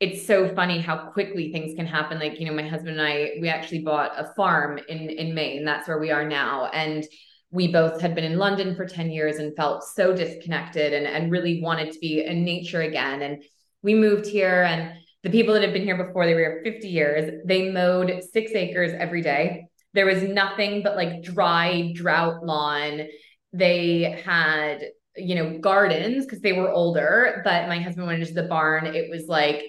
it's 0.00 0.26
so 0.26 0.54
funny 0.54 0.80
how 0.80 1.10
quickly 1.10 1.50
things 1.50 1.74
can 1.74 1.86
happen. 1.86 2.18
Like, 2.18 2.38
you 2.38 2.46
know, 2.46 2.54
my 2.54 2.66
husband 2.66 3.00
and 3.00 3.02
I, 3.02 3.32
we 3.40 3.48
actually 3.48 3.80
bought 3.80 4.12
a 4.16 4.32
farm 4.34 4.78
in 4.88 5.10
in 5.10 5.34
Maine. 5.34 5.64
That's 5.64 5.88
where 5.88 5.98
we 5.98 6.10
are 6.10 6.26
now. 6.26 6.66
And 6.66 7.04
we 7.50 7.68
both 7.68 8.00
had 8.00 8.14
been 8.14 8.24
in 8.24 8.38
London 8.38 8.76
for 8.76 8.86
10 8.86 9.10
years 9.10 9.36
and 9.36 9.56
felt 9.56 9.82
so 9.82 10.14
disconnected 10.14 10.92
and, 10.92 11.06
and 11.06 11.32
really 11.32 11.62
wanted 11.62 11.92
to 11.92 11.98
be 11.98 12.24
in 12.24 12.44
nature 12.44 12.82
again. 12.82 13.22
And 13.22 13.42
we 13.82 13.94
moved 13.94 14.26
here 14.26 14.64
and 14.64 14.92
the 15.22 15.30
people 15.30 15.54
that 15.54 15.62
have 15.62 15.72
been 15.72 15.82
here 15.82 16.02
before, 16.02 16.26
they 16.26 16.34
were 16.34 16.40
here 16.40 16.60
50 16.62 16.88
years. 16.88 17.42
They 17.44 17.70
mowed 17.70 18.22
six 18.32 18.52
acres 18.52 18.92
every 18.96 19.22
day. 19.22 19.66
There 19.94 20.06
was 20.06 20.22
nothing 20.22 20.82
but 20.82 20.96
like 20.96 21.22
dry 21.22 21.92
drought 21.94 22.44
lawn. 22.44 23.08
They 23.52 24.22
had, 24.24 24.84
you 25.16 25.34
know, 25.34 25.58
gardens 25.58 26.24
because 26.24 26.40
they 26.40 26.52
were 26.52 26.70
older, 26.70 27.40
but 27.44 27.66
my 27.66 27.80
husband 27.80 28.06
went 28.06 28.20
into 28.20 28.34
the 28.34 28.44
barn. 28.44 28.86
It 28.86 29.10
was 29.10 29.26
like 29.26 29.64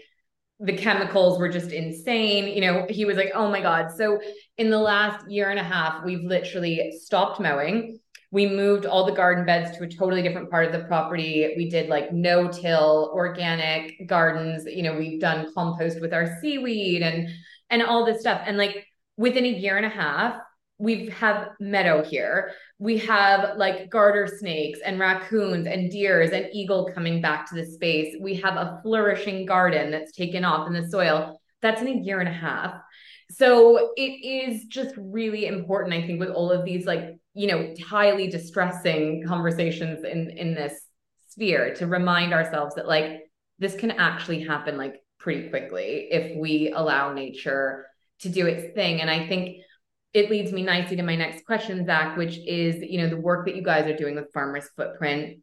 the 0.59 0.75
chemicals 0.75 1.39
were 1.39 1.49
just 1.49 1.71
insane. 1.71 2.47
You 2.47 2.61
know, 2.61 2.85
he 2.89 3.05
was 3.05 3.17
like, 3.17 3.31
oh 3.33 3.49
my 3.49 3.61
God. 3.61 3.91
So 3.95 4.19
in 4.57 4.69
the 4.69 4.79
last 4.79 5.29
year 5.29 5.49
and 5.49 5.59
a 5.59 5.63
half, 5.63 6.03
we've 6.03 6.23
literally 6.23 6.91
stopped 7.01 7.39
mowing 7.39 7.99
we 8.31 8.45
moved 8.45 8.85
all 8.85 9.05
the 9.05 9.11
garden 9.11 9.45
beds 9.45 9.75
to 9.77 9.83
a 9.83 9.87
totally 9.87 10.21
different 10.21 10.51
part 10.51 10.65
of 10.65 10.71
the 10.71 10.87
property. 10.87 11.53
We 11.57 11.69
did 11.69 11.89
like 11.89 12.13
no 12.13 12.47
till 12.47 13.11
organic 13.13 14.07
gardens. 14.07 14.65
You 14.65 14.83
know, 14.83 14.97
we've 14.97 15.19
done 15.19 15.51
compost 15.53 15.99
with 15.99 16.13
our 16.13 16.39
seaweed 16.39 17.01
and 17.01 17.29
and 17.71 17.81
all 17.81 18.05
this 18.05 18.21
stuff. 18.21 18.41
And 18.45 18.57
like 18.57 18.85
within 19.17 19.45
a 19.45 19.49
year 19.49 19.77
and 19.77 19.85
a 19.85 19.89
half, 19.89 20.35
we 20.79 21.09
have 21.09 21.49
meadow 21.59 22.03
here. 22.03 22.53
We 22.79 22.97
have 22.99 23.57
like 23.57 23.89
garter 23.89 24.27
snakes 24.27 24.79
and 24.83 24.97
raccoons 24.97 25.67
and 25.67 25.91
deers 25.91 26.31
and 26.31 26.47
eagle 26.53 26.89
coming 26.93 27.21
back 27.21 27.49
to 27.49 27.55
the 27.55 27.65
space. 27.65 28.15
We 28.19 28.35
have 28.35 28.55
a 28.55 28.79
flourishing 28.81 29.45
garden 29.45 29.91
that's 29.91 30.13
taken 30.13 30.45
off 30.45 30.67
in 30.67 30.73
the 30.73 30.89
soil. 30.89 31.41
That's 31.61 31.81
in 31.81 31.87
a 31.89 32.01
year 32.01 32.21
and 32.21 32.29
a 32.29 32.33
half. 32.33 32.75
So 33.29 33.91
it 33.97 34.01
is 34.01 34.65
just 34.65 34.95
really 34.97 35.45
important, 35.45 35.93
I 35.93 36.07
think, 36.07 36.19
with 36.19 36.29
all 36.29 36.49
of 36.49 36.65
these 36.65 36.85
like 36.85 37.19
you 37.33 37.47
know 37.47 37.73
highly 37.85 38.27
distressing 38.27 39.23
conversations 39.27 40.03
in 40.03 40.29
in 40.31 40.55
this 40.55 40.73
sphere 41.27 41.75
to 41.75 41.87
remind 41.87 42.33
ourselves 42.33 42.75
that 42.75 42.87
like 42.87 43.21
this 43.59 43.75
can 43.75 43.91
actually 43.91 44.43
happen 44.43 44.77
like 44.77 44.95
pretty 45.19 45.49
quickly 45.49 46.07
if 46.11 46.35
we 46.37 46.71
allow 46.75 47.13
nature 47.13 47.85
to 48.19 48.29
do 48.29 48.47
its 48.47 48.73
thing 48.73 48.99
and 48.99 49.09
i 49.09 49.27
think 49.27 49.57
it 50.13 50.29
leads 50.29 50.51
me 50.51 50.63
nicely 50.63 50.95
to 50.95 51.03
my 51.03 51.15
next 51.15 51.45
question 51.45 51.85
zach 51.85 52.17
which 52.17 52.37
is 52.45 52.75
you 52.81 52.99
know 52.99 53.09
the 53.09 53.17
work 53.17 53.45
that 53.45 53.55
you 53.55 53.63
guys 53.63 53.85
are 53.85 53.95
doing 53.95 54.15
with 54.15 54.31
farmers 54.33 54.69
footprint 54.75 55.37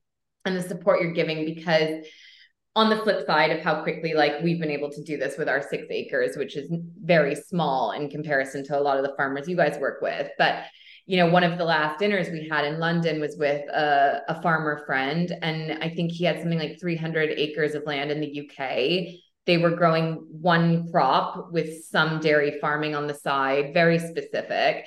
and 0.45 0.57
the 0.57 0.63
support 0.63 1.01
you're 1.01 1.13
giving 1.13 1.45
because 1.45 2.05
on 2.75 2.91
the 2.91 2.97
flip 2.99 3.25
side 3.27 3.51
of 3.51 3.61
how 3.61 3.83
quickly 3.83 4.13
like 4.13 4.43
we've 4.43 4.61
been 4.61 4.71
able 4.71 4.91
to 4.91 5.03
do 5.03 5.17
this 5.17 5.39
with 5.39 5.49
our 5.49 5.63
six 5.63 5.87
acres 5.91 6.37
which 6.37 6.57
is 6.57 6.71
very 7.03 7.35
small 7.35 7.93
in 7.93 8.11
comparison 8.11 8.65
to 8.65 8.79
a 8.79 8.81
lot 8.81 8.99
of 8.99 9.05
the 9.05 9.15
farmers 9.17 9.49
you 9.49 9.57
guys 9.57 9.79
work 9.79 10.01
with 10.03 10.29
but 10.39 10.65
you 11.07 11.19
know, 11.19 11.31
one 11.31 11.45
of 11.45 11.57
the 11.57 11.65
last 11.65 12.01
dinners 12.01 12.29
we 12.31 12.49
had 12.49 12.65
in 12.65 12.81
London 12.81 13.21
was 13.21 13.37
with 13.39 13.63
a, 13.71 14.23
a 14.29 14.43
farmer 14.43 14.85
friend, 14.87 15.33
and 15.41 15.83
I 15.83 15.89
think 15.89 16.11
he 16.11 16.25
had 16.25 16.41
something 16.41 16.59
like 16.59 16.81
300 16.81 17.31
acres 17.31 17.77
of 17.77 17.85
land 17.87 18.11
in 18.11 18.21
the 18.21 18.41
UK. 18.41 19.15
They 19.47 19.59
were 19.59 19.71
growing 19.71 20.27
one 20.31 20.91
crop 20.91 21.53
with 21.53 21.85
some 21.85 22.21
dairy 22.21 22.59
farming 22.61 22.95
on 22.95 23.07
the 23.07 23.15
side, 23.15 23.73
very 23.73 23.99
specific. 23.99 24.87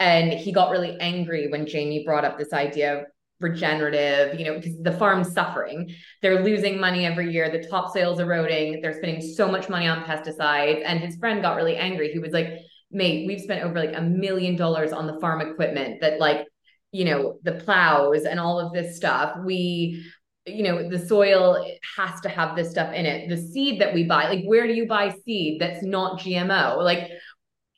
And 0.00 0.32
he 0.32 0.52
got 0.52 0.70
really 0.70 0.98
angry 0.98 1.48
when 1.48 1.66
Jamie 1.66 2.04
brought 2.04 2.24
up 2.24 2.36
this 2.36 2.52
idea 2.52 2.98
of 2.98 3.04
regenerative, 3.42 4.38
you 4.38 4.46
know, 4.46 4.54
because 4.54 4.80
the 4.80 4.92
farm's 4.92 5.32
suffering. 5.32 5.94
They're 6.22 6.42
losing 6.42 6.80
money 6.80 7.04
every 7.04 7.32
year. 7.32 7.50
The 7.50 7.68
topsoil's 7.68 8.20
eroding. 8.20 8.80
They're 8.80 8.96
spending 8.96 9.20
so 9.20 9.50
much 9.50 9.68
money 9.68 9.86
on 9.86 10.04
pesticides. 10.04 10.82
And 10.84 11.00
his 11.00 11.16
friend 11.16 11.42
got 11.42 11.56
really 11.56 11.76
angry. 11.76 12.12
He 12.12 12.18
was 12.18 12.32
like, 12.32 12.58
mate, 12.90 13.26
we've 13.26 13.40
spent 13.40 13.64
over 13.64 13.78
like 13.78 13.96
a 13.96 14.02
million 14.02 14.56
dollars 14.56 14.92
on 14.92 15.06
the 15.06 15.18
farm 15.20 15.40
equipment 15.40 16.00
that 16.00 16.20
like, 16.20 16.46
you 16.92 17.04
know, 17.04 17.38
the 17.42 17.52
plows 17.52 18.24
and 18.24 18.38
all 18.38 18.60
of 18.60 18.72
this 18.72 18.96
stuff. 18.96 19.36
We, 19.44 20.04
you 20.46 20.62
know, 20.62 20.88
the 20.88 20.98
soil 20.98 21.64
has 21.96 22.20
to 22.22 22.28
have 22.28 22.56
this 22.56 22.70
stuff 22.70 22.92
in 22.92 23.06
it. 23.06 23.28
The 23.28 23.36
seed 23.36 23.80
that 23.80 23.94
we 23.94 24.04
buy, 24.04 24.28
like, 24.28 24.44
where 24.44 24.66
do 24.66 24.72
you 24.72 24.86
buy 24.86 25.14
seed 25.24 25.60
that's 25.60 25.82
not 25.82 26.20
GMO? 26.20 26.82
Like, 26.82 27.10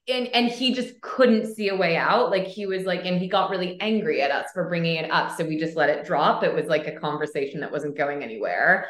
and 0.09 0.29
and 0.29 0.49
he 0.49 0.75
just 0.75 1.01
couldn't 1.01 1.55
see 1.55 1.69
a 1.71 1.77
way 1.77 1.97
out 1.97 2.31
like 2.31 2.47
he 2.47 2.67
was 2.67 2.85
like 2.85 3.07
and 3.07 3.19
he 3.19 3.27
got 3.27 3.49
really 3.49 3.81
angry 3.81 4.21
at 4.21 4.31
us 4.31 4.51
for 4.53 4.69
bringing 4.69 4.97
it 4.97 5.11
up 5.11 5.35
so 5.35 5.47
we 5.47 5.59
just 5.59 5.77
let 5.77 5.89
it 5.89 6.05
drop 6.05 6.45
it 6.45 6.55
was 6.55 6.67
like 6.67 6.87
a 6.87 6.93
conversation 6.93 7.61
that 7.61 7.73
wasn't 7.73 7.97
going 7.97 8.23
anywhere 8.23 8.87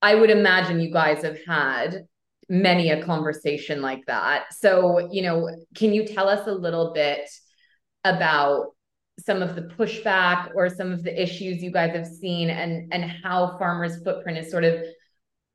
i 0.00 0.14
would 0.14 0.30
imagine 0.30 0.80
you 0.80 0.90
guys 0.90 1.22
have 1.22 1.36
had 1.46 2.06
many 2.52 2.90
a 2.90 3.02
conversation 3.02 3.80
like 3.80 4.04
that. 4.06 4.52
So, 4.52 5.08
you 5.10 5.22
know, 5.22 5.48
can 5.74 5.92
you 5.92 6.06
tell 6.06 6.28
us 6.28 6.46
a 6.46 6.52
little 6.52 6.92
bit 6.92 7.28
about 8.04 8.74
some 9.18 9.42
of 9.42 9.54
the 9.54 9.62
pushback 9.62 10.50
or 10.54 10.68
some 10.68 10.90
of 10.90 11.02
the 11.02 11.22
issues 11.22 11.62
you 11.62 11.70
guys 11.70 11.94
have 11.94 12.06
seen 12.06 12.50
and 12.50 12.92
and 12.92 13.04
how 13.04 13.56
farmers 13.58 14.02
footprint 14.02 14.38
is 14.38 14.50
sort 14.50 14.64
of 14.64 14.82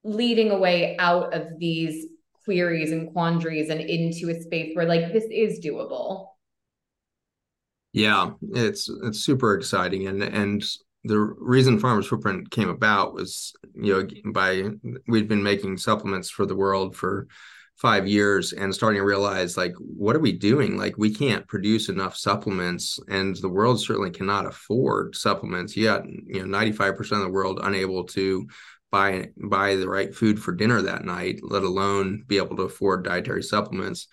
leading 0.03 0.51
away 0.51 0.95
out 0.99 1.33
of 1.33 1.47
these 1.57 2.05
queries 2.45 2.91
and 2.91 3.11
quandaries 3.11 3.69
and 3.69 3.81
into 3.81 4.29
a 4.29 4.41
space 4.41 4.75
where 4.75 4.85
like 4.85 5.11
this 5.11 5.25
is 5.31 5.59
doable. 5.59 6.27
Yeah 7.93 8.31
it's 8.53 8.89
it's 9.03 9.19
super 9.19 9.55
exciting. 9.55 10.07
And 10.07 10.21
and 10.21 10.63
the 11.03 11.19
reason 11.19 11.79
farmers 11.79 12.07
footprint 12.07 12.51
came 12.51 12.69
about 12.69 13.13
was 13.13 13.53
you 13.73 13.93
know 13.93 14.31
by 14.31 14.69
we'd 15.07 15.27
been 15.27 15.43
making 15.43 15.77
supplements 15.77 16.29
for 16.29 16.45
the 16.45 16.55
world 16.55 16.95
for 16.95 17.27
five 17.77 18.07
years 18.07 18.53
and 18.53 18.73
starting 18.73 18.99
to 18.99 19.05
realize 19.05 19.55
like 19.55 19.73
what 19.77 20.15
are 20.15 20.19
we 20.19 20.31
doing? 20.31 20.77
Like 20.77 20.97
we 20.97 21.13
can't 21.13 21.47
produce 21.47 21.89
enough 21.89 22.17
supplements 22.17 22.99
and 23.07 23.35
the 23.35 23.49
world 23.49 23.79
certainly 23.79 24.09
cannot 24.09 24.47
afford 24.47 25.15
supplements 25.15 25.77
yet. 25.77 26.03
You 26.05 26.45
know 26.45 26.57
95% 26.57 26.99
of 26.99 27.19
the 27.19 27.29
world 27.29 27.59
unable 27.61 28.03
to 28.05 28.47
buy 28.91 29.29
buy 29.37 29.75
the 29.75 29.89
right 29.89 30.13
food 30.13 30.41
for 30.41 30.53
dinner 30.53 30.81
that 30.81 31.05
night 31.05 31.39
let 31.43 31.63
alone 31.63 32.23
be 32.25 32.37
able 32.37 32.55
to 32.55 32.63
afford 32.63 33.03
dietary 33.03 33.43
supplements. 33.43 34.07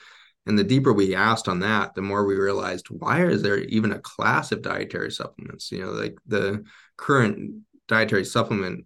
And 0.47 0.59
the 0.59 0.65
deeper 0.65 0.93
we 0.93 1.15
asked 1.15 1.49
on 1.49 1.61
that, 1.61 1.95
the 1.95 2.03
more 2.03 2.27
we 2.27 2.35
realized 2.35 2.89
why 2.91 3.25
is 3.25 3.41
there 3.41 3.61
even 3.61 3.93
a 3.93 3.99
class 4.01 4.53
of 4.53 4.61
dietary 4.61 5.11
supplements? 5.11 5.73
You 5.73 5.87
know, 5.87 5.93
like 5.93 6.19
the 6.27 6.65
current 6.99 7.63
dietary 7.89 8.27
supplement, 8.27 8.85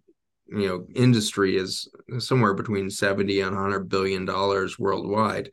you 0.49 0.67
know, 0.67 0.87
industry 0.95 1.57
is 1.57 1.89
somewhere 2.19 2.55
between 2.55 2.91
70 2.91 3.41
and 3.41 3.55
100 3.55 3.89
billion 3.89 4.25
dollars 4.25 4.79
worldwide. 4.79 5.51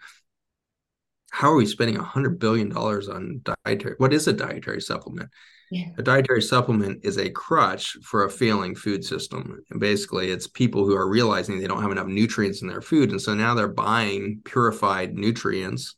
How 1.32 1.52
are 1.52 1.56
we 1.56 1.66
spending 1.66 1.98
100 1.98 2.40
billion 2.40 2.70
dollars 2.70 3.10
on 3.10 3.42
dietary? 3.66 3.96
What 3.98 4.14
is 4.14 4.28
a 4.28 4.34
dietary 4.34 4.82
supplement? 4.82 5.30
Yeah. 5.72 5.88
A 5.98 6.04
dietary 6.04 6.42
supplement 6.42 7.04
is 7.04 7.18
a 7.18 7.30
crutch 7.30 7.98
for 8.04 8.24
a 8.24 8.30
failing 8.30 8.76
food 8.76 9.04
system. 9.04 9.62
And 9.70 9.80
basically, 9.80 10.32
it's 10.32 10.48
people 10.48 10.86
who 10.86 10.96
are 10.96 11.10
realizing 11.10 11.60
they 11.60 11.68
don't 11.68 11.82
have 11.82 11.92
enough 11.92 12.08
nutrients 12.08 12.62
in 12.62 12.68
their 12.68 12.82
food. 12.82 13.10
And 13.10 13.22
so 13.22 13.34
now 13.34 13.54
they're 13.54 13.68
buying 13.68 14.42
purified 14.46 15.16
nutrients 15.16 15.96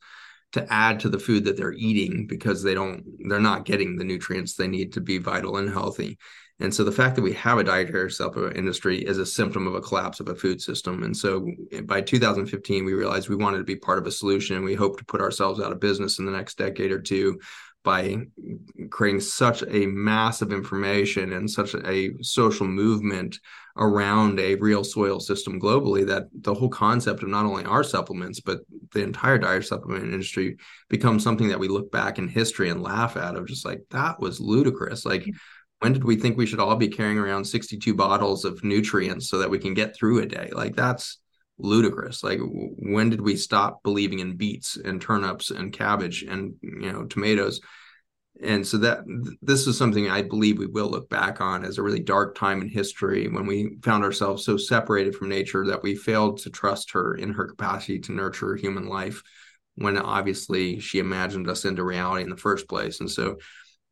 to 0.54 0.66
add 0.72 1.00
to 1.02 1.10
the 1.10 1.20
food 1.20 1.46
that 1.46 1.58
they're 1.58 1.74
eating 1.74 2.26
because 2.28 2.64
they 2.64 2.74
don't, 2.74 3.04
they're 3.28 3.40
not 3.40 3.66
getting 3.66 3.96
the 3.96 4.04
nutrients 4.04 4.56
they 4.56 4.68
need 4.68 4.94
to 4.94 5.02
be 5.02 5.18
vital 5.18 5.58
and 5.58 5.70
healthy. 5.70 6.18
And 6.60 6.74
so 6.74 6.84
the 6.84 6.92
fact 6.92 7.16
that 7.16 7.22
we 7.22 7.34
have 7.34 7.60
a 7.60 7.64
dietary 7.64 8.10
supplement 8.10 8.58
industry 8.58 8.98
is 8.98 9.20
a 9.20 9.26
symptom 9.26 9.68
of 9.68 9.76
a 9.76 9.82
collapse 9.82 10.20
of 10.20 10.30
a 10.30 10.36
food 10.36 10.60
system. 10.60 11.04
And 11.04 11.16
so 11.16 11.48
by 11.84 12.02
2015, 12.02 12.84
we 12.84 12.94
realized 12.94 13.30
we 13.30 13.36
wanted 13.36 13.60
to 13.60 13.64
be 13.64 13.76
part 13.76 14.00
of 14.00 14.08
a 14.08 14.12
solution. 14.12 14.56
And 14.56 14.66
we 14.66 14.74
hope 14.74 14.98
to 14.98 15.06
put 15.06 15.22
ourselves 15.22 15.62
out 15.62 15.72
of 15.72 15.80
business 15.80 16.18
in 16.18 16.26
the 16.26 16.32
next 16.32 16.58
decade 16.58 16.92
or 16.92 17.00
two 17.00 17.40
by 17.88 18.18
creating 18.90 19.22
such 19.22 19.64
a 19.64 19.86
massive 19.86 20.52
information 20.52 21.32
and 21.32 21.50
such 21.50 21.74
a 21.74 22.12
social 22.22 22.68
movement 22.68 23.40
around 23.78 24.42
a 24.42 24.56
real 24.56 24.84
soil 24.84 25.22
system 25.22 25.58
globally 25.58 26.06
that 26.06 26.24
the 26.42 26.54
whole 26.54 26.68
concept 26.68 27.24
of 27.24 27.30
not 27.30 27.46
only 27.46 27.64
our 27.64 27.86
supplements 27.86 28.42
but 28.42 28.60
the 28.92 29.02
entire 29.02 29.38
diet 29.38 29.66
supplement 29.66 30.04
industry 30.04 30.58
becomes 30.90 31.24
something 31.24 31.48
that 31.48 31.60
we 31.60 31.70
look 31.70 31.90
back 31.90 32.18
in 32.18 32.28
history 32.28 32.70
and 32.70 32.84
laugh 32.84 33.16
at 33.16 33.38
of 33.38 33.48
just 33.48 33.64
like 33.64 33.82
that 33.92 34.20
was 34.20 34.42
ludicrous. 34.42 35.06
Like 35.06 35.26
when 35.80 35.94
did 35.94 36.04
we 36.04 36.18
think 36.18 36.36
we 36.36 36.46
should 36.46 36.60
all 36.60 36.76
be 36.76 36.90
carrying 36.90 37.18
around 37.18 37.46
62 37.46 37.94
bottles 37.94 38.44
of 38.44 38.66
nutrients 38.66 39.30
so 39.30 39.38
that 39.38 39.50
we 39.50 39.60
can 39.60 39.74
get 39.74 39.96
through 39.96 40.20
a 40.20 40.26
day? 40.26 40.50
Like 40.52 40.76
that's 40.76 41.20
ludicrous. 41.60 42.24
Like 42.24 42.40
when 42.42 43.10
did 43.10 43.22
we 43.22 43.36
stop 43.36 43.84
believing 43.84 44.20
in 44.20 44.38
beets 44.38 44.78
and 44.78 45.02
turnips 45.02 45.52
and 45.52 45.74
cabbage 45.74 46.24
and 46.24 46.56
you 46.62 46.92
know 46.92 47.06
tomatoes? 47.06 47.62
And 48.42 48.68
so 48.68 48.78
that 48.78 49.00
this 49.42 49.66
is 49.66 49.78
something 49.78 50.10
I 50.10 50.22
believe 50.22 50.60
we 50.60 50.68
will 50.68 50.90
look 50.90 51.10
back 51.10 51.42
on 51.42 51.66
as 51.66 51.80
a 51.80 51.84
really 51.84 52.00
dark 52.00 52.36
time 52.36 52.62
in 52.62 52.70
history 52.70 53.28
when 53.28 53.48
we 53.48 53.78
found 53.82 54.04
ourselves 54.04 54.46
so 54.46 54.58
separated 54.58 55.16
from 55.16 55.30
nature 55.30 55.66
that 55.66 55.82
we 55.82 55.96
failed 55.96 56.38
to 56.40 56.52
trust 56.52 56.92
her 56.92 57.16
in 57.16 57.34
her 57.34 57.48
capacity 57.48 58.00
to 58.02 58.12
nurture 58.12 58.56
human 58.56 58.88
life 58.88 59.24
when 59.76 59.98
obviously 59.98 60.80
she 60.80 61.00
imagined 61.00 61.50
us 61.50 61.66
into 61.66 61.84
reality 61.84 62.24
in 62.24 62.30
the 62.30 62.38
first 62.38 62.68
place. 62.68 63.00
And 63.00 63.10
so 63.10 63.38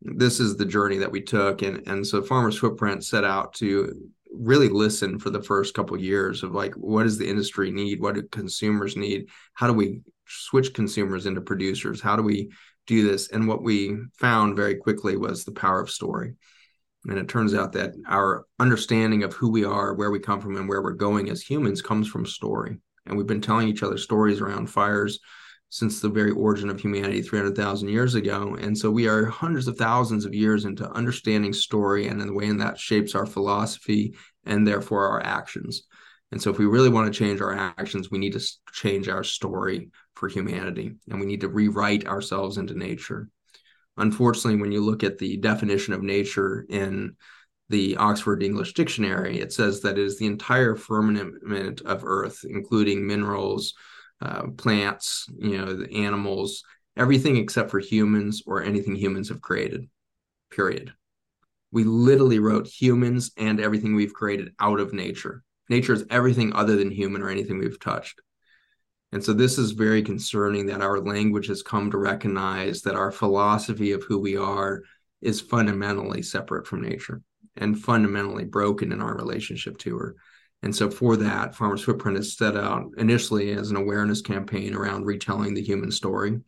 this 0.02 0.40
is 0.40 0.58
the 0.58 0.66
journey 0.66 0.98
that 0.98 1.12
we 1.12 1.22
took 1.22 1.62
and 1.62 1.88
and 1.88 2.06
so 2.06 2.22
farmers 2.22 2.58
footprint 2.58 3.04
set 3.04 3.24
out 3.24 3.54
to 3.54 4.12
really 4.38 4.70
listen 4.70 5.20
for 5.20 5.30
the 5.30 5.42
first 5.42 5.74
couple 5.74 5.96
of 5.96 6.02
years 6.04 6.44
of 6.44 6.54
like 6.54 6.74
what 6.76 7.04
does 7.04 7.18
the 7.18 7.30
industry 7.30 7.72
need? 7.72 8.02
What 8.02 8.16
do 8.16 8.24
consumers 8.24 8.96
need? 8.96 9.28
How 9.54 9.68
do 9.68 9.74
we 9.74 10.02
switch 10.28 10.74
consumers 10.74 11.26
into 11.26 11.42
producers? 11.42 12.02
How 12.02 12.16
do 12.16 12.24
we 12.24 12.52
do 12.88 13.08
this? 13.08 13.30
And 13.30 13.48
what 13.48 13.64
we 13.64 13.98
found 14.18 14.56
very 14.56 14.76
quickly 14.76 15.18
was 15.18 15.44
the 15.44 15.52
power 15.52 15.82
of 15.82 15.90
story. 15.90 16.36
And 17.08 17.18
it 17.18 17.28
turns 17.28 17.54
out 17.54 17.74
that 17.74 17.94
our 18.08 18.46
understanding 18.60 19.24
of 19.24 19.34
who 19.34 19.52
we 19.52 19.64
are 19.64 19.94
where 19.94 20.12
we 20.12 20.20
come 20.20 20.42
from 20.42 20.58
and 20.58 20.68
where 20.68 20.82
we're 20.82 20.94
going 20.94 21.30
as 21.30 21.42
humans 21.42 21.82
comes 21.82 22.08
from 22.08 22.26
story. 22.26 22.78
And 23.06 23.18
we've 23.18 23.28
been 23.28 23.42
telling 23.42 23.68
each 23.68 23.84
other 23.84 23.98
stories 23.98 24.42
around 24.42 24.68
fires 24.68 25.20
since 25.76 26.00
the 26.00 26.08
very 26.08 26.32
origin 26.32 26.70
of 26.70 26.80
humanity 26.80 27.22
300,000 27.22 27.90
years 27.90 28.16
ago. 28.16 28.56
And 28.62 28.78
so 28.78 28.90
we 28.90 29.10
are 29.10 29.26
hundreds 29.26 29.68
of 29.68 29.78
thousands 29.78 30.24
of 30.24 30.34
years 30.34 30.64
into 30.64 30.90
understanding 30.92 31.52
story 31.52 32.08
and 32.08 32.22
in 32.22 32.28
the 32.28 32.34
way 32.34 32.46
in 32.46 32.60
that 32.60 32.80
shapes 32.80 33.14
our 33.14 33.26
philosophy 33.26 34.16
and 34.46 34.66
therefore 34.66 35.06
our 35.10 35.22
actions. 35.22 35.84
And 36.32 36.42
so 36.42 36.50
if 36.50 36.58
we 36.58 36.66
really 36.66 36.88
want 36.88 37.12
to 37.12 37.20
change 37.20 37.42
our 37.42 37.54
actions, 37.54 38.10
we 38.10 38.20
need 38.20 38.32
to 38.34 38.48
change 38.72 39.10
our 39.10 39.22
story 39.22 39.90
for 40.16 40.30
humanity 40.30 40.94
and 41.10 41.20
we 41.20 41.26
need 41.26 41.42
to 41.42 41.50
rewrite 41.50 42.08
ourselves 42.08 42.58
into 42.58 42.74
nature. 42.74 43.28
Unfortunately, 43.98 44.62
when 44.62 44.72
you 44.72 44.80
look 44.80 45.04
at 45.04 45.18
the 45.18 45.36
definition 45.36 45.94
of 45.94 46.02
nature 46.02 46.66
in 46.70 47.18
the 47.68 47.98
Oxford 47.98 48.44
English 48.44 48.76
Dictionary, 48.76 49.42
it 49.42 49.52
says 49.52 49.82
that 49.82 49.98
it 49.98 50.06
is 50.06 50.18
the 50.18 50.26
entire 50.26 50.78
firmament 50.78 51.82
of 51.82 52.06
Earth, 52.06 52.46
including 52.48 53.06
minerals, 53.06 53.74
uh, 54.22 54.48
plants, 54.58 55.30
you 55.38 55.58
know, 55.58 55.76
the 55.76 56.06
animals, 56.06 56.64
everything 56.98 57.38
except 57.38 57.72
for 57.72 57.80
humans 57.80 58.44
or 58.46 58.64
anything 58.64 58.96
humans 58.96 59.30
have 59.30 59.42
created. 59.42 59.88
Period. 60.52 60.94
We 61.72 61.84
literally 61.84 62.40
wrote 62.40 62.68
humans 62.68 63.32
and 63.38 63.60
everything 63.60 63.96
we've 63.96 64.14
created 64.14 64.54
out 64.60 64.80
of 64.80 64.94
nature. 64.94 65.44
Nature 65.68 65.94
is 65.94 66.06
everything 66.10 66.54
other 66.54 66.76
than 66.76 66.92
human 66.92 67.22
or 67.22 67.30
anything 67.30 67.58
we've 67.58 67.80
touched. 67.80 68.22
And 69.12 69.24
so 69.24 69.34
this 69.34 69.58
is 69.58 69.72
very 69.72 70.02
concerning 70.02 70.68
that 70.68 70.82
our 70.82 71.00
language 71.00 71.48
has 71.48 71.64
come 71.64 71.92
to 71.92 71.98
recognize 71.98 72.82
that 72.82 72.96
our 72.96 73.12
philosophy 73.12 73.92
of 73.92 74.04
who 74.04 74.20
we 74.20 74.38
are 74.38 74.84
is 75.22 75.42
fundamentally 75.42 76.22
separate 76.22 76.68
from 76.68 76.82
nature 76.82 77.22
and 77.58 77.80
fundamentally 77.80 78.46
broken 78.46 78.92
in 78.92 79.02
our 79.02 79.16
relationship 79.16 79.78
to 79.80 79.98
her. 79.98 80.16
And 80.64 80.76
so 80.76 80.90
for 80.90 81.16
that, 81.18 81.56
Farmers 81.56 81.84
Footprint 81.84 82.18
is 82.18 82.36
set 82.36 82.58
out 82.58 82.86
initially 82.98 83.52
as 83.52 83.70
an 83.70 83.78
awareness 83.78 84.22
campaign 84.22 84.74
around 84.74 85.06
retelling 85.06 85.54
the 85.54 85.62
human 85.62 85.92
story. 85.92 86.40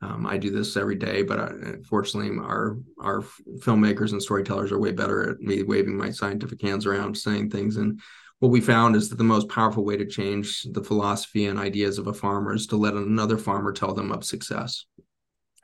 Um, 0.00 0.26
I 0.26 0.38
do 0.38 0.50
this 0.50 0.76
every 0.76 0.94
day, 0.94 1.22
but 1.22 1.40
I, 1.40 1.50
fortunately, 1.88 2.38
our 2.38 2.78
our 3.00 3.22
filmmakers 3.58 4.12
and 4.12 4.22
storytellers 4.22 4.70
are 4.70 4.78
way 4.78 4.92
better 4.92 5.30
at 5.30 5.40
me 5.40 5.64
waving 5.64 5.96
my 5.96 6.10
scientific 6.10 6.62
hands 6.62 6.86
around, 6.86 7.16
saying 7.16 7.50
things. 7.50 7.76
And 7.76 8.00
what 8.38 8.52
we 8.52 8.60
found 8.60 8.94
is 8.94 9.08
that 9.08 9.16
the 9.16 9.24
most 9.24 9.48
powerful 9.48 9.84
way 9.84 9.96
to 9.96 10.06
change 10.06 10.62
the 10.70 10.84
philosophy 10.84 11.46
and 11.46 11.58
ideas 11.58 11.98
of 11.98 12.06
a 12.06 12.14
farmer 12.14 12.54
is 12.54 12.68
to 12.68 12.76
let 12.76 12.94
another 12.94 13.36
farmer 13.36 13.72
tell 13.72 13.92
them 13.92 14.12
of 14.12 14.24
success. 14.24 14.86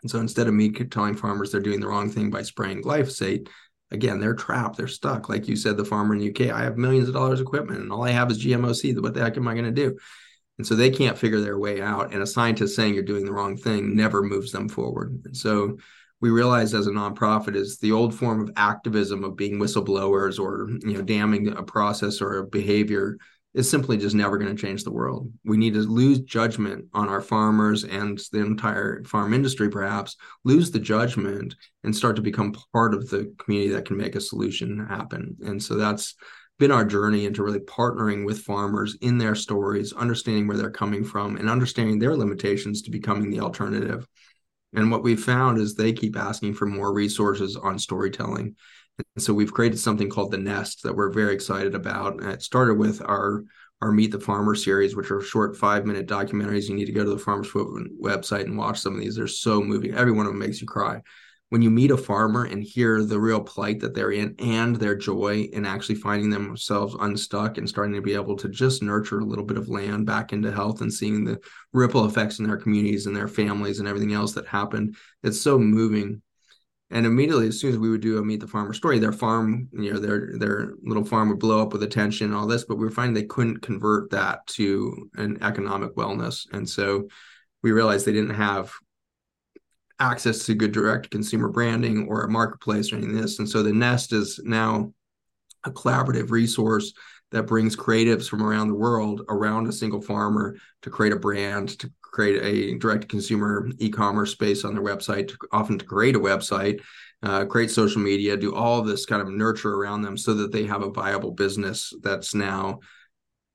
And 0.03 0.11
so 0.11 0.19
instead 0.19 0.49
of 0.49 0.55
me 0.55 0.71
telling 0.71 1.15
farmers 1.15 1.53
they're 1.53 1.61
doing 1.61 1.81
the 1.81 1.89
wrong 1.89 2.11
thing 2.11 2.31
by 2.31 2.43
spraying 2.43 2.83
glyphosate, 2.83 3.49
again, 3.95 4.21
they're 4.21 4.35
trapped, 4.35 4.77
they're 4.77 4.89
stuck. 4.89 5.29
Like 5.29 5.49
you 5.49 5.57
said, 5.57 5.77
the 5.77 5.85
farmer 5.85 6.15
in 6.15 6.21
the 6.21 6.31
UK, 6.31 6.55
I 6.55 6.63
have 6.63 6.77
millions 6.77 7.09
of 7.09 7.15
dollars 7.15 7.41
of 7.41 7.47
equipment 7.47 7.81
and 7.81 7.91
all 7.91 8.05
I 8.05 8.11
have 8.11 8.31
is 8.31 8.45
GMO 8.45 8.75
seed. 8.75 9.01
What 9.01 9.15
the 9.15 9.23
heck 9.23 9.37
am 9.37 9.49
I 9.49 9.55
going 9.55 9.65
to 9.65 9.71
do? 9.71 9.97
And 10.59 10.67
so 10.67 10.75
they 10.75 10.91
can't 10.91 11.19
figure 11.19 11.41
their 11.41 11.59
way 11.59 11.81
out. 11.81 12.13
And 12.13 12.23
a 12.23 12.27
scientist 12.27 12.77
saying 12.77 12.95
you're 12.95 13.03
doing 13.03 13.25
the 13.25 13.33
wrong 13.33 13.57
thing 13.57 13.97
never 13.97 14.23
moves 14.23 14.53
them 14.53 14.69
forward. 14.69 15.23
And 15.25 15.37
so 15.37 15.79
we 16.21 16.31
realize 16.31 16.75
as 16.75 16.87
a 16.87 16.91
nonprofit 16.91 17.57
is 17.57 17.79
the 17.79 17.93
old 17.93 18.15
form 18.15 18.41
of 18.41 18.51
activism 18.57 19.25
of 19.25 19.37
being 19.37 19.59
whistleblowers 19.59 20.39
or 20.39 20.71
you 20.83 20.95
know 20.95 21.03
damning 21.03 21.49
a 21.49 21.63
process 21.63 22.21
or 22.21 22.39
a 22.39 22.47
behavior 22.47 23.19
is 23.55 23.71
simply 23.71 23.97
just 23.97 24.17
never 24.17 24.37
going 24.37 24.55
to 24.55 24.61
change 24.61 24.83
the 24.83 24.93
world. 24.93 25.33
We 25.45 25.57
need 25.57 25.75
to 25.75 25.81
lose 25.81 26.21
judgment 26.21 26.87
on 26.93 27.09
our 27.09 27.21
farmers 27.21 27.85
and 27.85 28.21
the 28.33 28.41
entire 28.41 29.05
farm 29.05 29.33
industry, 29.33 29.71
perhaps, 29.71 30.17
lose 30.45 30.71
the 30.71 30.81
judgment 30.81 31.55
and 31.85 31.95
start 31.95 32.17
to 32.17 32.23
become 32.23 32.55
part 32.73 32.95
of 32.95 33.09
the 33.11 33.33
community 33.39 33.73
that 33.73 33.87
can 33.87 33.97
make 33.97 34.17
a 34.17 34.21
solution 34.21 34.85
happen. 34.89 35.37
And 35.45 35.63
so 35.63 35.77
that's 35.77 36.15
been 36.59 36.73
our 36.73 36.85
journey 36.85 37.27
into 37.27 37.43
really 37.43 37.61
partnering 37.61 38.25
with 38.25 38.41
farmers 38.41 38.97
in 39.01 39.19
their 39.19 39.35
stories, 39.35 39.93
understanding 39.93 40.47
where 40.47 40.57
they're 40.57 40.71
coming 40.71 41.05
from, 41.05 41.37
and 41.37 41.49
understanding 41.49 41.99
their 41.99 42.17
limitations 42.17 42.83
to 42.83 42.91
becoming 42.91 43.31
the 43.31 43.41
alternative. 43.41 44.07
And 44.73 44.91
what 44.91 45.05
we've 45.05 45.23
found 45.23 45.59
is 45.59 45.75
they 45.75 45.93
keep 45.93 46.17
asking 46.17 46.55
for 46.55 46.67
more 46.67 46.93
resources 46.93 47.57
on 47.57 47.79
storytelling. 47.79 48.57
And 48.99 49.23
so 49.23 49.35
we've 49.35 49.53
created 49.53 49.79
something 49.79 50.09
called 50.09 50.31
the 50.31 50.39
Nest 50.39 50.83
that 50.83 50.95
we're 50.95 51.11
very 51.11 51.35
excited 51.35 51.75
about. 51.75 52.23
And 52.23 52.31
it 52.31 52.43
started 52.43 52.75
with 52.75 53.03
our 53.03 53.45
our 53.81 53.93
Meet 53.93 54.13
the 54.13 54.21
Farmer 54.21 54.55
series, 54.55 54.97
which 54.97 55.11
are 55.11 55.21
short 55.21 55.57
five 55.57 55.85
minute 55.85 56.07
documentaries. 56.07 56.69
You 56.69 56.75
need 56.75 56.87
to 56.87 56.93
go 56.93 57.05
to 57.05 57.11
the 57.11 57.19
Farmers 57.19 57.51
website 57.51 58.45
and 58.45 58.57
watch 58.57 58.81
some 58.81 58.95
of 58.95 59.01
these. 59.01 59.17
They're 59.17 59.27
so 59.27 59.61
moving. 59.61 59.95
Every 59.95 60.13
one 60.13 60.27
of 60.27 60.33
them 60.33 60.39
makes 60.39 60.61
you 60.61 60.67
cry. 60.67 61.03
When 61.51 61.61
you 61.61 61.71
meet 61.71 61.91
a 61.91 61.97
farmer 61.97 62.45
and 62.45 62.65
hear 62.65 63.05
the 63.05 63.21
real 63.21 63.41
plight 63.41 63.81
that 63.81 63.95
they're 63.95 64.11
in 64.11 64.35
and 64.39 64.75
their 64.75 64.97
joy 64.97 65.49
in 65.53 65.67
actually 65.67 65.97
finding 65.97 66.31
themselves 66.31 66.97
unstuck 66.99 67.59
and 67.59 67.69
starting 67.69 67.95
to 67.95 68.01
be 68.01 68.15
able 68.15 68.37
to 68.37 68.49
just 68.49 68.83
nurture 68.83 69.21
a 69.21 69.25
little 69.25 69.45
bit 69.45 69.59
of 69.59 69.69
land 69.69 70.07
back 70.07 70.33
into 70.33 70.51
health 70.51 70.81
and 70.81 70.93
seeing 70.93 71.23
the 71.23 71.39
ripple 71.73 72.07
effects 72.07 72.39
in 72.39 72.47
their 72.47 72.57
communities 72.57 73.07
and 73.07 73.15
their 73.15 73.29
families 73.29 73.79
and 73.79 73.87
everything 73.87 74.15
else 74.15 74.33
that 74.33 74.47
happened, 74.47 74.97
it's 75.23 75.41
so 75.41 75.59
moving 75.59 76.23
and 76.91 77.07
immediately, 77.07 77.49
as 77.49 77.61
soon 77.61 77.73
as 77.73 77.79
we 77.79 77.91
would 77.91 78.03
do 78.03 78.19
a 78.19 78.25
meet 78.25 78.41
the 78.41 78.47
farmer 78.47 78.73
story, 78.73 78.99
their 78.99 79.13
farm, 79.13 79.69
you 79.73 79.93
know, 79.93 79.99
their 79.99 80.39
their 80.39 80.75
little 80.83 81.05
farm 81.05 81.29
would 81.29 81.39
blow 81.39 81.63
up 81.63 81.73
with 81.73 81.83
attention 81.83 82.27
and 82.27 82.37
all 82.37 82.47
this. 82.47 82.65
But 82.65 82.77
we 82.77 82.85
were 82.85 82.91
finding 82.91 83.15
they 83.15 83.27
couldn't 83.27 83.63
convert 83.63 84.11
that 84.11 84.47
to 84.49 85.11
an 85.15 85.39
economic 85.43 85.95
wellness, 85.97 86.47
and 86.53 86.69
so 86.69 87.09
we 87.63 87.73
realized 87.73 88.07
they 88.07 88.13
didn't 88.13 88.35
have 88.35 88.73
access 89.99 90.45
to 90.47 90.55
good 90.55 90.73
direct 90.73 91.11
consumer 91.11 91.49
branding 91.49 92.07
or 92.09 92.23
a 92.23 92.31
marketplace 92.31 92.93
or 92.93 92.97
anything 92.97 93.15
this. 93.15 93.39
And 93.39 93.49
so 93.49 93.63
the 93.63 93.73
Nest 93.73 94.13
is 94.13 94.41
now 94.45 94.93
a 95.65 95.71
collaborative 95.71 96.31
resource 96.31 96.93
that 97.35 97.49
brings 97.49 97.75
creatives 97.75 98.29
from 98.29 98.45
around 98.45 98.69
the 98.69 98.75
world 98.75 99.23
around 99.29 99.67
a 99.67 99.73
single 99.73 100.01
farmer 100.01 100.57
to 100.83 100.89
create 100.89 101.13
a 101.13 101.19
brand, 101.19 101.77
to 101.81 101.91
create 102.01 102.41
a 102.41 102.79
direct 102.79 103.09
consumer 103.09 103.69
e-commerce 103.79 104.31
space 104.31 104.65
on 104.65 104.73
their 104.73 104.85
website, 104.85 105.35
often 105.51 105.77
to 105.77 105.85
create 105.85 106.15
a 106.15 106.21
website, 106.21 106.81
uh, 107.25 107.45
create 107.45 107.73
social 107.73 108.01
media, 108.01 108.37
do 108.37 108.55
all 108.55 108.83
this 108.83 109.05
kind 109.05 109.21
of 109.21 109.29
nurture 109.29 109.75
around 109.75 110.03
them 110.03 110.17
so 110.17 110.33
that 110.33 110.53
they 110.53 110.65
have 110.65 110.83
a 110.83 110.91
viable 110.91 111.33
business 111.33 111.93
that's 112.03 112.37
now 112.37 112.79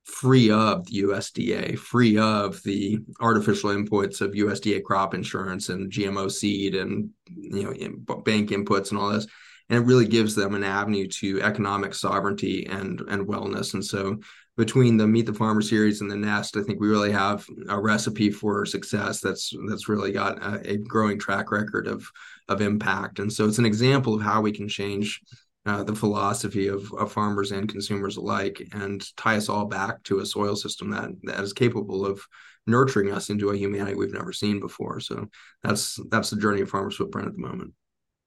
free 0.03 0.51
of 0.51 0.85
the 0.87 1.03
USDA, 1.03 1.77
free 1.79 2.17
of 2.17 2.61
the 2.63 2.99
artificial 3.21 3.69
inputs 3.69 4.19
of 4.19 4.31
USDA 4.31 4.83
crop 4.83 5.13
insurance 5.13 5.69
and 5.69 5.89
GMO 5.89 6.29
seed 6.29 6.75
and 6.75 7.11
you 7.33 7.63
know 7.63 8.17
bank 8.25 8.49
inputs 8.49 8.89
and 8.89 8.99
all 8.99 9.09
this. 9.09 9.25
And 9.69 9.83
it 9.83 9.87
really 9.87 10.07
gives 10.07 10.35
them 10.35 10.55
an 10.55 10.63
avenue 10.63 11.07
to 11.07 11.41
economic 11.41 11.93
sovereignty 11.93 12.65
and 12.65 13.01
and 13.01 13.27
wellness. 13.27 13.73
And 13.73 13.85
so 13.85 14.19
between 14.57 14.97
the 14.97 15.07
Meet 15.07 15.25
the 15.25 15.33
Farmer 15.33 15.61
series 15.61 16.01
and 16.01 16.11
the 16.11 16.17
Nest, 16.17 16.57
I 16.57 16.63
think 16.63 16.81
we 16.81 16.89
really 16.89 17.13
have 17.13 17.45
a 17.69 17.79
recipe 17.79 18.29
for 18.29 18.65
success 18.65 19.21
that's 19.21 19.53
that's 19.69 19.87
really 19.87 20.11
got 20.11 20.43
a, 20.43 20.73
a 20.73 20.77
growing 20.77 21.17
track 21.17 21.51
record 21.51 21.87
of 21.87 22.09
of 22.47 22.61
impact. 22.61 23.19
And 23.19 23.31
so 23.31 23.45
it's 23.45 23.59
an 23.59 23.65
example 23.65 24.15
of 24.15 24.21
how 24.21 24.41
we 24.41 24.51
can 24.51 24.67
change 24.67 25.21
uh, 25.65 25.83
the 25.83 25.95
philosophy 25.95 26.67
of, 26.67 26.91
of 26.93 27.11
farmers 27.11 27.51
and 27.51 27.69
consumers 27.69 28.17
alike 28.17 28.61
and 28.73 29.05
tie 29.15 29.37
us 29.37 29.49
all 29.49 29.65
back 29.65 30.01
to 30.03 30.19
a 30.19 30.25
soil 30.25 30.55
system 30.55 30.89
that 30.89 31.09
that 31.23 31.39
is 31.39 31.53
capable 31.53 32.05
of 32.05 32.21
nurturing 32.67 33.11
us 33.11 33.29
into 33.29 33.51
a 33.51 33.57
humanity 33.57 33.95
we've 33.95 34.11
never 34.11 34.33
seen 34.33 34.59
before. 34.59 34.99
So 34.99 35.27
that's 35.63 35.99
that's 36.09 36.31
the 36.31 36.37
journey 36.37 36.61
of 36.61 36.69
Farmers 36.69 36.95
Footprint 36.95 37.27
at 37.27 37.33
the 37.33 37.41
moment. 37.41 37.73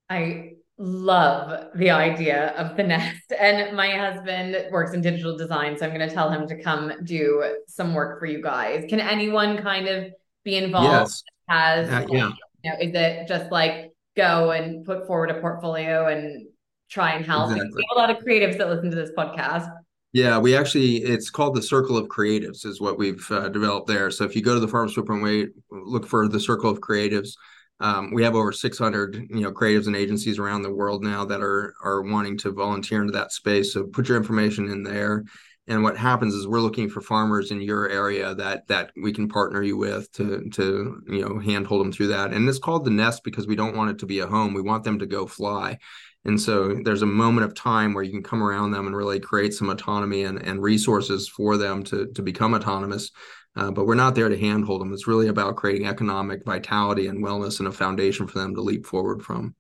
I 0.09 0.53
love 0.83 1.69
the 1.77 1.91
idea 1.91 2.49
of 2.57 2.77
the 2.77 2.83
nest. 2.83 3.33
And 3.41 3.77
my 3.77 3.91
husband 3.91 4.57
works 4.71 4.93
in 4.93 5.01
digital 5.01 5.37
design, 5.37 5.79
so 5.79 5.87
I'm 5.87 5.95
going 5.95 6.07
to 6.07 6.15
tell 6.15 6.31
him 6.31 6.47
to 6.49 6.61
come 6.61 6.93
do 7.05 7.57
some 7.67 7.95
work 7.95 8.19
for 8.19 8.27
you 8.27 8.43
guys. 8.43 8.85
Can 8.89 9.01
anyone 9.01 9.63
kind 9.63 9.89
of 9.89 10.13
be 10.45 10.57
involved? 10.57 10.89
Yes. 10.89 11.23
As 11.49 11.89
uh, 11.89 12.07
yeah. 12.09 12.31
You 12.63 12.71
know, 12.71 12.77
is 12.81 12.95
it 12.95 13.29
just 13.29 13.51
like 13.51 13.93
go 14.17 14.51
and 14.51 14.85
put 14.85 15.07
forward 15.07 15.31
a 15.31 15.41
portfolio 15.41 16.07
and 16.09 16.47
try 16.91 17.13
and 17.13 17.25
help? 17.25 17.51
Exactly. 17.51 17.71
We 17.75 17.87
have 17.91 17.97
a 17.97 18.01
lot 18.01 18.11
of 18.11 18.25
creatives 18.25 18.59
that 18.59 18.69
listen 18.69 18.91
to 18.91 18.97
this 18.97 19.11
podcast. 19.17 19.73
Yeah, 20.13 20.39
we 20.39 20.57
actually 20.57 20.97
it's 20.99 21.31
called 21.31 21.55
the 21.55 21.63
Circle 21.63 21.97
of 21.97 22.09
Creatives 22.09 22.67
is 22.67 22.81
what 22.81 22.99
we've 22.99 23.29
uh, 23.31 23.49
developed 23.49 23.87
there. 23.87 24.11
So 24.11 24.25
if 24.25 24.37
you 24.37 24.43
go 24.43 24.55
to 24.55 24.61
the 24.61 24.69
Farmers 24.69 24.95
Footprint 24.95 25.23
Way, 25.23 25.49
look 25.71 26.07
for 26.07 26.29
the 26.29 26.41
Circle 26.41 26.71
of 26.71 26.81
Creatives 26.81 27.35
um, 27.83 28.13
we 28.15 28.23
have 28.23 28.37
over 28.37 28.53
600 28.53 29.27
you 29.29 29.41
know 29.41 29.53
creatives 29.53 29.89
and 29.89 29.97
agencies 29.97 30.39
around 30.39 30.63
the 30.63 30.73
world 30.73 31.03
now 31.03 31.25
that 31.25 31.43
are 31.43 31.75
are 31.83 32.03
wanting 32.03 32.39
to 32.39 32.53
volunteer 32.53 33.01
into 33.01 33.13
that 33.13 33.33
space. 33.33 33.75
So 33.75 33.85
put 33.85 34.09
your 34.09 34.17
information 34.17 34.71
in 34.71 34.85
there. 34.85 35.25
And 35.69 35.83
what 35.83 35.97
happens 35.97 36.35
is 36.35 36.47
we're 36.47 36.61
looking 36.61 36.89
for 36.89 37.01
farmers 37.01 37.51
in 37.51 37.61
your 37.61 37.89
area 37.89 38.35
that 38.37 38.69
that 38.69 38.93
we 39.01 39.13
can 39.13 39.29
partner 39.29 39.63
you 39.63 39.77
with 39.77 40.11
to 40.13 40.49
to 40.51 41.03
you 41.09 41.21
know 41.23 41.41
handhold 41.41 41.81
them 41.81 41.93
through 41.93 42.09
that. 42.09 42.33
And 42.33 42.49
it's 42.49 42.61
called 42.61 42.85
the 42.85 42.91
nest 42.91 43.25
because 43.25 43.49
we 43.49 43.57
don't 43.57 43.77
want 43.77 43.91
it 43.91 43.99
to 43.99 44.07
be 44.07 44.21
a 44.21 44.29
home. 44.29 44.55
We 44.55 44.63
want 44.63 44.85
them 44.85 45.01
to 45.01 45.07
go 45.07 45.27
fly. 45.27 45.79
And 46.25 46.41
so 46.41 46.75
there's 46.85 47.03
a 47.03 47.07
moment 47.07 47.47
of 47.47 47.55
time 47.57 47.95
where 47.95 48.05
you 48.05 48.13
can 48.13 48.23
come 48.23 48.45
around 48.45 48.71
them 48.71 48.87
and 48.87 48.95
really 48.95 49.19
create 49.19 49.55
some 49.55 49.71
autonomy 49.71 50.23
and, 50.23 50.41
and 50.41 50.63
resources 50.63 51.29
for 51.29 51.57
them 51.57 51.83
to, 51.85 52.07
to 52.15 52.23
become 52.23 52.55
autonomous 52.55 53.11
uh, 53.57 53.71
but 53.71 53.87
we're 53.87 53.95
not 53.95 54.15
there 54.15 54.29
to 54.29 54.39
handhold 54.39 54.81
them. 54.81 54.93
It's 54.93 55.07
really 55.07 55.29
about 55.29 55.57
creating 55.57 55.87
economic 55.87 56.45
vitality 56.45 57.07
and 57.07 57.25
wellness 57.25 57.59
and 57.59 57.69
a 57.69 57.73
foundation 57.73 58.27
for 58.27 58.39
them 58.39 58.55
to 58.55 58.61
leap 58.61 58.87
forward 58.87 59.23
from. 59.23 59.55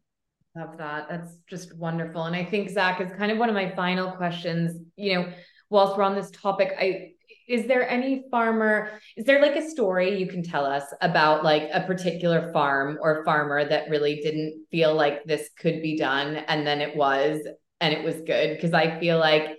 Love 0.56 0.76
that. 0.78 1.08
That's 1.08 1.36
just 1.48 1.76
wonderful. 1.76 2.24
And 2.24 2.36
I 2.36 2.44
think 2.44 2.68
Zach 2.68 3.00
is 3.00 3.10
kind 3.16 3.32
of 3.32 3.38
one 3.38 3.48
of 3.48 3.54
my 3.54 3.74
final 3.74 4.12
questions. 4.12 4.78
You 4.96 5.14
know, 5.14 5.32
whilst 5.70 5.96
we're 5.96 6.04
on 6.04 6.14
this 6.14 6.30
topic, 6.30 6.72
I 6.78 7.12
is 7.48 7.66
there 7.66 7.88
any 7.88 8.24
farmer 8.30 9.00
is 9.16 9.24
there 9.24 9.40
like 9.42 9.56
a 9.56 9.68
story 9.68 10.18
you 10.18 10.26
can 10.26 10.42
tell 10.42 10.64
us 10.64 10.84
about 11.00 11.44
like 11.44 11.68
a 11.72 11.82
particular 11.82 12.52
farm 12.52 12.98
or 13.02 13.24
farmer 13.24 13.68
that 13.68 13.90
really 13.90 14.16
didn't 14.16 14.64
feel 14.70 14.94
like 14.94 15.24
this 15.24 15.50
could 15.58 15.82
be 15.82 15.96
done 15.96 16.36
and 16.36 16.66
then 16.66 16.80
it 16.80 16.96
was 16.96 17.40
and 17.80 17.92
it 17.92 18.04
was 18.04 18.16
good 18.22 18.54
because 18.54 18.72
i 18.72 18.98
feel 19.00 19.18
like 19.18 19.58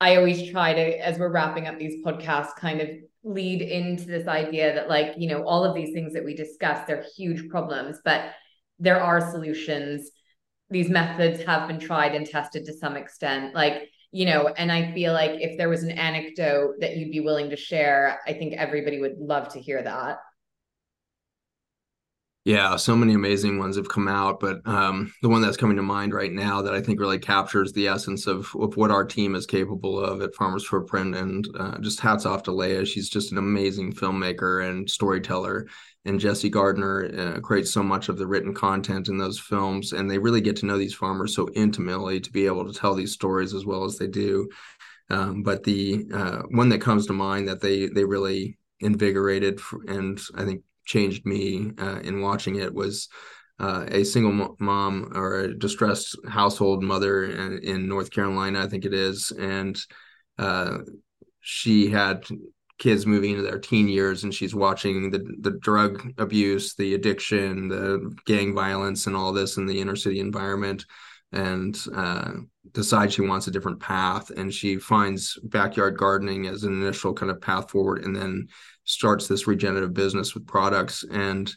i 0.00 0.16
always 0.16 0.50
try 0.50 0.72
to 0.72 1.06
as 1.06 1.18
we're 1.18 1.30
wrapping 1.30 1.66
up 1.66 1.78
these 1.78 2.04
podcasts 2.04 2.56
kind 2.56 2.80
of 2.80 2.88
lead 3.26 3.60
into 3.60 4.04
this 4.04 4.28
idea 4.28 4.74
that 4.74 4.88
like 4.88 5.14
you 5.18 5.28
know 5.28 5.44
all 5.44 5.64
of 5.64 5.74
these 5.74 5.92
things 5.92 6.12
that 6.12 6.24
we 6.24 6.34
discuss 6.34 6.86
they're 6.86 7.04
huge 7.16 7.48
problems 7.48 7.98
but 8.04 8.30
there 8.78 9.00
are 9.00 9.30
solutions. 9.30 10.10
These 10.68 10.90
methods 10.90 11.42
have 11.44 11.68
been 11.68 11.78
tried 11.78 12.14
and 12.14 12.26
tested 12.26 12.64
to 12.66 12.72
some 12.72 12.96
extent 12.96 13.54
like 13.54 13.88
you 14.10 14.24
know 14.24 14.48
and 14.48 14.72
i 14.72 14.92
feel 14.92 15.12
like 15.12 15.32
if 15.40 15.58
there 15.58 15.68
was 15.68 15.82
an 15.82 15.92
anecdote 15.92 16.74
that 16.80 16.96
you'd 16.96 17.12
be 17.12 17.20
willing 17.20 17.50
to 17.50 17.56
share 17.56 18.20
i 18.26 18.32
think 18.32 18.54
everybody 18.54 19.00
would 19.00 19.16
love 19.18 19.48
to 19.48 19.60
hear 19.60 19.82
that 19.82 20.18
yeah, 22.46 22.76
so 22.76 22.94
many 22.94 23.12
amazing 23.12 23.58
ones 23.58 23.74
have 23.74 23.88
come 23.88 24.06
out, 24.06 24.38
but 24.38 24.60
um, 24.66 25.12
the 25.20 25.28
one 25.28 25.42
that's 25.42 25.56
coming 25.56 25.76
to 25.78 25.82
mind 25.82 26.14
right 26.14 26.30
now 26.30 26.62
that 26.62 26.74
I 26.74 26.80
think 26.80 27.00
really 27.00 27.18
captures 27.18 27.72
the 27.72 27.88
essence 27.88 28.28
of, 28.28 28.54
of 28.54 28.76
what 28.76 28.92
our 28.92 29.04
team 29.04 29.34
is 29.34 29.46
capable 29.46 29.98
of 29.98 30.22
at 30.22 30.32
Farmer's 30.32 30.64
Footprint, 30.64 31.16
and 31.16 31.48
uh, 31.58 31.76
just 31.80 31.98
hats 31.98 32.24
off 32.24 32.44
to 32.44 32.52
Leah. 32.52 32.86
She's 32.86 33.10
just 33.10 33.32
an 33.32 33.38
amazing 33.38 33.94
filmmaker 33.94 34.64
and 34.64 34.88
storyteller, 34.88 35.66
and 36.04 36.20
Jesse 36.20 36.48
Gardner 36.48 37.10
uh, 37.18 37.40
creates 37.40 37.72
so 37.72 37.82
much 37.82 38.08
of 38.08 38.16
the 38.16 38.28
written 38.28 38.54
content 38.54 39.08
in 39.08 39.18
those 39.18 39.40
films, 39.40 39.92
and 39.92 40.08
they 40.08 40.18
really 40.18 40.40
get 40.40 40.54
to 40.58 40.66
know 40.66 40.78
these 40.78 40.94
farmers 40.94 41.34
so 41.34 41.48
intimately 41.56 42.20
to 42.20 42.30
be 42.30 42.46
able 42.46 42.64
to 42.64 42.78
tell 42.78 42.94
these 42.94 43.10
stories 43.10 43.54
as 43.54 43.66
well 43.66 43.82
as 43.82 43.98
they 43.98 44.06
do. 44.06 44.48
Um, 45.10 45.42
but 45.42 45.64
the 45.64 46.06
uh, 46.14 46.42
one 46.50 46.68
that 46.68 46.80
comes 46.80 47.08
to 47.08 47.12
mind 47.12 47.48
that 47.48 47.60
they 47.60 47.88
they 47.88 48.04
really 48.04 48.56
invigorated 48.78 49.58
and 49.88 50.20
I 50.36 50.44
think 50.44 50.62
changed 50.86 51.26
me 51.26 51.72
uh, 51.78 52.00
in 52.00 52.20
watching 52.20 52.56
it 52.56 52.72
was 52.72 53.08
uh, 53.58 53.84
a 53.88 54.04
single 54.04 54.56
mom 54.58 55.12
or 55.14 55.40
a 55.40 55.58
distressed 55.58 56.16
household 56.28 56.82
mother 56.82 57.24
in, 57.24 57.88
North 57.88 58.10
Carolina, 58.10 58.62
I 58.62 58.68
think 58.68 58.84
it 58.84 58.92
is, 58.92 59.32
and 59.32 59.78
uh, 60.38 60.78
she 61.40 61.88
had 61.88 62.26
kids 62.78 63.06
moving 63.06 63.30
into 63.30 63.42
their 63.42 63.58
teen 63.58 63.88
years, 63.88 64.24
and 64.24 64.34
she's 64.34 64.54
watching 64.54 65.10
the 65.10 65.24
the 65.40 65.52
drug 65.52 66.12
abuse, 66.18 66.74
the 66.74 66.94
addiction, 66.94 67.68
the 67.68 68.14
gang 68.26 68.54
violence, 68.54 69.06
and 69.06 69.16
all 69.16 69.32
this 69.32 69.56
in 69.56 69.64
the 69.64 69.80
inner 69.80 69.96
city 69.96 70.20
environment, 70.20 70.84
and 71.32 71.82
uh, 71.94 72.32
decides 72.72 73.14
she 73.14 73.22
wants 73.22 73.46
a 73.46 73.50
different 73.50 73.80
path, 73.80 74.28
and 74.30 74.52
she 74.52 74.76
finds 74.76 75.38
backyard 75.44 75.96
gardening 75.96 76.46
as 76.46 76.64
an 76.64 76.74
initial 76.74 77.14
kind 77.14 77.30
of 77.30 77.40
path 77.40 77.70
forward, 77.70 78.04
and 78.04 78.14
then 78.14 78.48
starts 78.86 79.28
this 79.28 79.46
regenerative 79.46 79.92
business 79.92 80.34
with 80.34 80.46
products 80.46 81.04
and 81.10 81.54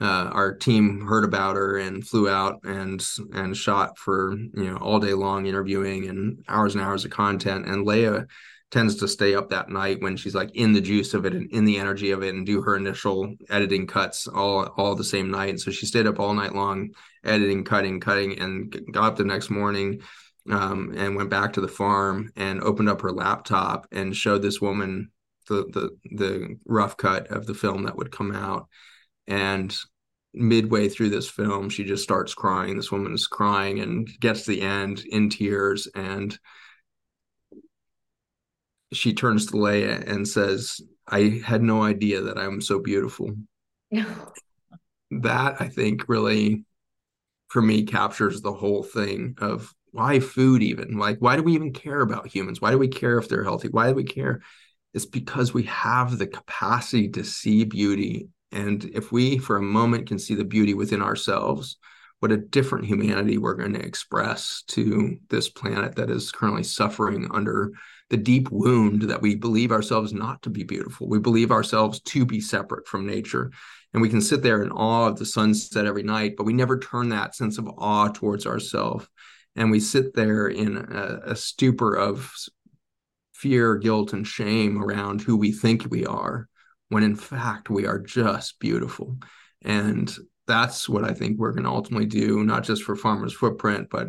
uh, 0.00 0.30
our 0.32 0.54
team 0.54 1.04
heard 1.06 1.24
about 1.24 1.56
her 1.56 1.78
and 1.78 2.06
flew 2.06 2.28
out 2.28 2.60
and 2.64 3.04
and 3.32 3.56
shot 3.56 3.98
for 3.98 4.36
you 4.36 4.70
know 4.70 4.76
all 4.76 5.00
day 5.00 5.12
long 5.12 5.46
interviewing 5.46 6.08
and 6.08 6.44
hours 6.48 6.74
and 6.74 6.84
hours 6.84 7.04
of 7.04 7.10
content. 7.10 7.66
And 7.66 7.84
leah 7.84 8.26
tends 8.70 8.96
to 8.96 9.08
stay 9.08 9.34
up 9.34 9.48
that 9.48 9.70
night 9.70 10.00
when 10.00 10.16
she's 10.16 10.34
like 10.34 10.54
in 10.54 10.72
the 10.72 10.80
juice 10.80 11.14
of 11.14 11.24
it 11.24 11.32
and 11.32 11.50
in 11.50 11.64
the 11.64 11.78
energy 11.78 12.10
of 12.10 12.22
it 12.22 12.34
and 12.34 12.46
do 12.46 12.60
her 12.60 12.76
initial 12.76 13.34
editing 13.50 13.86
cuts 13.86 14.28
all 14.28 14.66
all 14.76 14.94
the 14.94 15.02
same 15.02 15.30
night. 15.30 15.50
And 15.50 15.60
so 15.60 15.70
she 15.72 15.86
stayed 15.86 16.06
up 16.06 16.20
all 16.20 16.34
night 16.34 16.54
long 16.54 16.90
editing 17.24 17.64
cutting 17.64 17.98
cutting 17.98 18.38
and 18.38 18.80
got 18.92 19.04
up 19.04 19.16
the 19.16 19.24
next 19.24 19.50
morning 19.50 20.00
um, 20.48 20.94
and 20.96 21.16
went 21.16 21.30
back 21.30 21.54
to 21.54 21.60
the 21.60 21.68
farm 21.68 22.30
and 22.36 22.60
opened 22.62 22.88
up 22.88 23.00
her 23.00 23.12
laptop 23.12 23.88
and 23.90 24.14
showed 24.14 24.42
this 24.42 24.60
woman 24.60 25.10
the 25.48 25.64
the 25.72 26.16
the 26.16 26.56
rough 26.66 26.96
cut 26.96 27.28
of 27.28 27.46
the 27.46 27.54
film 27.54 27.84
that 27.84 27.96
would 27.96 28.12
come 28.12 28.32
out. 28.32 28.68
And 29.26 29.74
midway 30.34 30.88
through 30.88 31.08
this 31.08 31.28
film 31.28 31.68
she 31.68 31.84
just 31.84 32.02
starts 32.02 32.34
crying. 32.34 32.76
This 32.76 32.92
woman 32.92 33.12
is 33.14 33.26
crying 33.26 33.80
and 33.80 34.08
gets 34.20 34.44
to 34.44 34.50
the 34.52 34.62
end 34.62 35.00
in 35.00 35.30
tears. 35.30 35.88
And 35.94 36.38
she 38.92 39.14
turns 39.14 39.46
to 39.46 39.56
Leah 39.56 40.02
and 40.06 40.26
says 40.26 40.80
I 41.06 41.40
had 41.44 41.62
no 41.62 41.82
idea 41.82 42.22
that 42.22 42.38
I'm 42.38 42.60
so 42.60 42.80
beautiful. 42.80 43.32
That 45.10 45.62
I 45.62 45.68
think 45.68 46.06
really 46.06 46.66
for 47.48 47.62
me 47.62 47.84
captures 47.84 48.42
the 48.42 48.52
whole 48.52 48.82
thing 48.82 49.36
of 49.38 49.74
why 49.90 50.20
food 50.20 50.62
even? 50.62 50.98
Like 50.98 51.16
why 51.20 51.36
do 51.36 51.42
we 51.42 51.54
even 51.54 51.72
care 51.72 52.02
about 52.02 52.26
humans? 52.26 52.60
Why 52.60 52.72
do 52.72 52.78
we 52.78 52.88
care 52.88 53.16
if 53.16 53.26
they're 53.26 53.42
healthy? 53.42 53.68
Why 53.68 53.88
do 53.88 53.94
we 53.94 54.04
care 54.04 54.42
it's 54.94 55.06
because 55.06 55.52
we 55.52 55.64
have 55.64 56.18
the 56.18 56.26
capacity 56.26 57.08
to 57.10 57.24
see 57.24 57.64
beauty. 57.64 58.28
And 58.52 58.84
if 58.94 59.12
we, 59.12 59.38
for 59.38 59.56
a 59.56 59.62
moment, 59.62 60.08
can 60.08 60.18
see 60.18 60.34
the 60.34 60.44
beauty 60.44 60.74
within 60.74 61.02
ourselves, 61.02 61.76
what 62.20 62.32
a 62.32 62.36
different 62.36 62.86
humanity 62.86 63.38
we're 63.38 63.54
going 63.54 63.74
to 63.74 63.84
express 63.84 64.64
to 64.68 65.18
this 65.28 65.48
planet 65.48 65.94
that 65.96 66.10
is 66.10 66.32
currently 66.32 66.64
suffering 66.64 67.28
under 67.32 67.72
the 68.10 68.16
deep 68.16 68.50
wound 68.50 69.02
that 69.02 69.20
we 69.20 69.34
believe 69.34 69.70
ourselves 69.70 70.12
not 70.12 70.42
to 70.42 70.50
be 70.50 70.64
beautiful. 70.64 71.08
We 71.08 71.18
believe 71.18 71.52
ourselves 71.52 72.00
to 72.00 72.24
be 72.24 72.40
separate 72.40 72.88
from 72.88 73.06
nature. 73.06 73.52
And 73.92 74.02
we 74.02 74.08
can 74.08 74.20
sit 74.20 74.42
there 74.42 74.62
in 74.62 74.70
awe 74.70 75.06
of 75.06 75.18
the 75.18 75.26
sunset 75.26 75.86
every 75.86 76.02
night, 76.02 76.34
but 76.36 76.44
we 76.44 76.52
never 76.52 76.78
turn 76.78 77.10
that 77.10 77.34
sense 77.34 77.58
of 77.58 77.68
awe 77.78 78.08
towards 78.08 78.46
ourselves. 78.46 79.06
And 79.54 79.70
we 79.70 79.80
sit 79.80 80.14
there 80.14 80.48
in 80.48 80.76
a, 80.76 81.32
a 81.32 81.36
stupor 81.36 81.94
of 81.94 82.32
fear, 83.38 83.76
guilt, 83.76 84.12
and 84.12 84.26
shame 84.26 84.82
around 84.82 85.22
who 85.22 85.36
we 85.36 85.52
think 85.52 85.86
we 85.90 86.04
are, 86.04 86.48
when 86.88 87.02
in 87.02 87.14
fact 87.14 87.70
we 87.70 87.86
are 87.86 87.98
just 87.98 88.58
beautiful. 88.58 89.16
And 89.62 90.12
that's 90.46 90.88
what 90.88 91.04
I 91.04 91.12
think 91.12 91.38
we're 91.38 91.52
going 91.52 91.64
to 91.64 91.70
ultimately 91.70 92.06
do, 92.06 92.42
not 92.44 92.64
just 92.64 92.82
for 92.82 92.96
Farmer's 92.96 93.34
Footprint, 93.34 93.88
but 93.90 94.08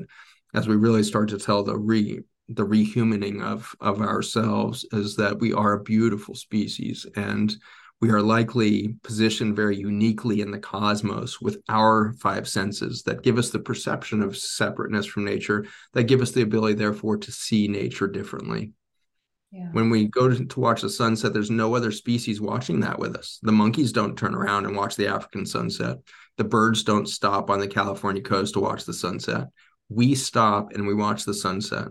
as 0.53 0.67
we 0.67 0.75
really 0.75 1.03
start 1.03 1.29
to 1.29 1.37
tell 1.37 1.63
the 1.63 1.77
re 1.77 2.21
the 2.51 2.65
rehumaning 2.65 3.43
of 3.43 3.75
of 3.79 4.01
ourselves 4.01 4.83
is 4.91 5.15
that 5.15 5.39
we 5.39 5.53
are 5.53 5.73
a 5.73 5.83
beautiful 5.83 6.33
species 6.33 7.05
and 7.15 7.55
we 8.01 8.09
are 8.09 8.21
likely 8.21 8.95
positioned 9.03 9.55
very 9.55 9.77
uniquely 9.77 10.41
in 10.41 10.49
the 10.49 10.57
cosmos 10.57 11.41
with 11.41 11.61
our 11.67 12.13
five 12.13 12.47
senses 12.47 13.03
that 13.03 13.21
give 13.21 13.37
us 13.37 13.51
the 13.51 13.59
perception 13.59 14.23
of 14.23 14.37
separateness 14.37 15.05
from 15.05 15.25
nature 15.25 15.65
that 15.93 16.05
give 16.05 16.21
us 16.21 16.31
the 16.31 16.41
ability 16.41 16.73
therefore 16.73 17.17
to 17.17 17.31
see 17.31 17.67
nature 17.67 18.07
differently 18.07 18.71
yeah. 19.51 19.69
When 19.71 19.89
we 19.89 20.07
go 20.07 20.29
to, 20.29 20.45
to 20.45 20.59
watch 20.59 20.81
the 20.81 20.89
sunset, 20.89 21.33
there's 21.33 21.49
no 21.49 21.75
other 21.75 21.91
species 21.91 22.39
watching 22.39 22.81
that 22.81 22.99
with 22.99 23.15
us. 23.15 23.39
The 23.41 23.51
monkeys 23.51 23.91
don't 23.91 24.17
turn 24.17 24.35
around 24.35 24.65
and 24.65 24.75
watch 24.75 24.95
the 24.95 25.07
African 25.07 25.45
sunset. 25.45 25.97
The 26.37 26.43
birds 26.43 26.83
don't 26.83 27.09
stop 27.09 27.49
on 27.49 27.59
the 27.59 27.67
California 27.67 28.21
coast 28.21 28.53
to 28.53 28.59
watch 28.59 28.85
the 28.85 28.93
sunset. 28.93 29.47
We 29.89 30.13
stop 30.13 30.73
and 30.73 30.85
we 30.85 30.93
watch 30.93 31.25
the 31.25 31.33
sunset. 31.33 31.87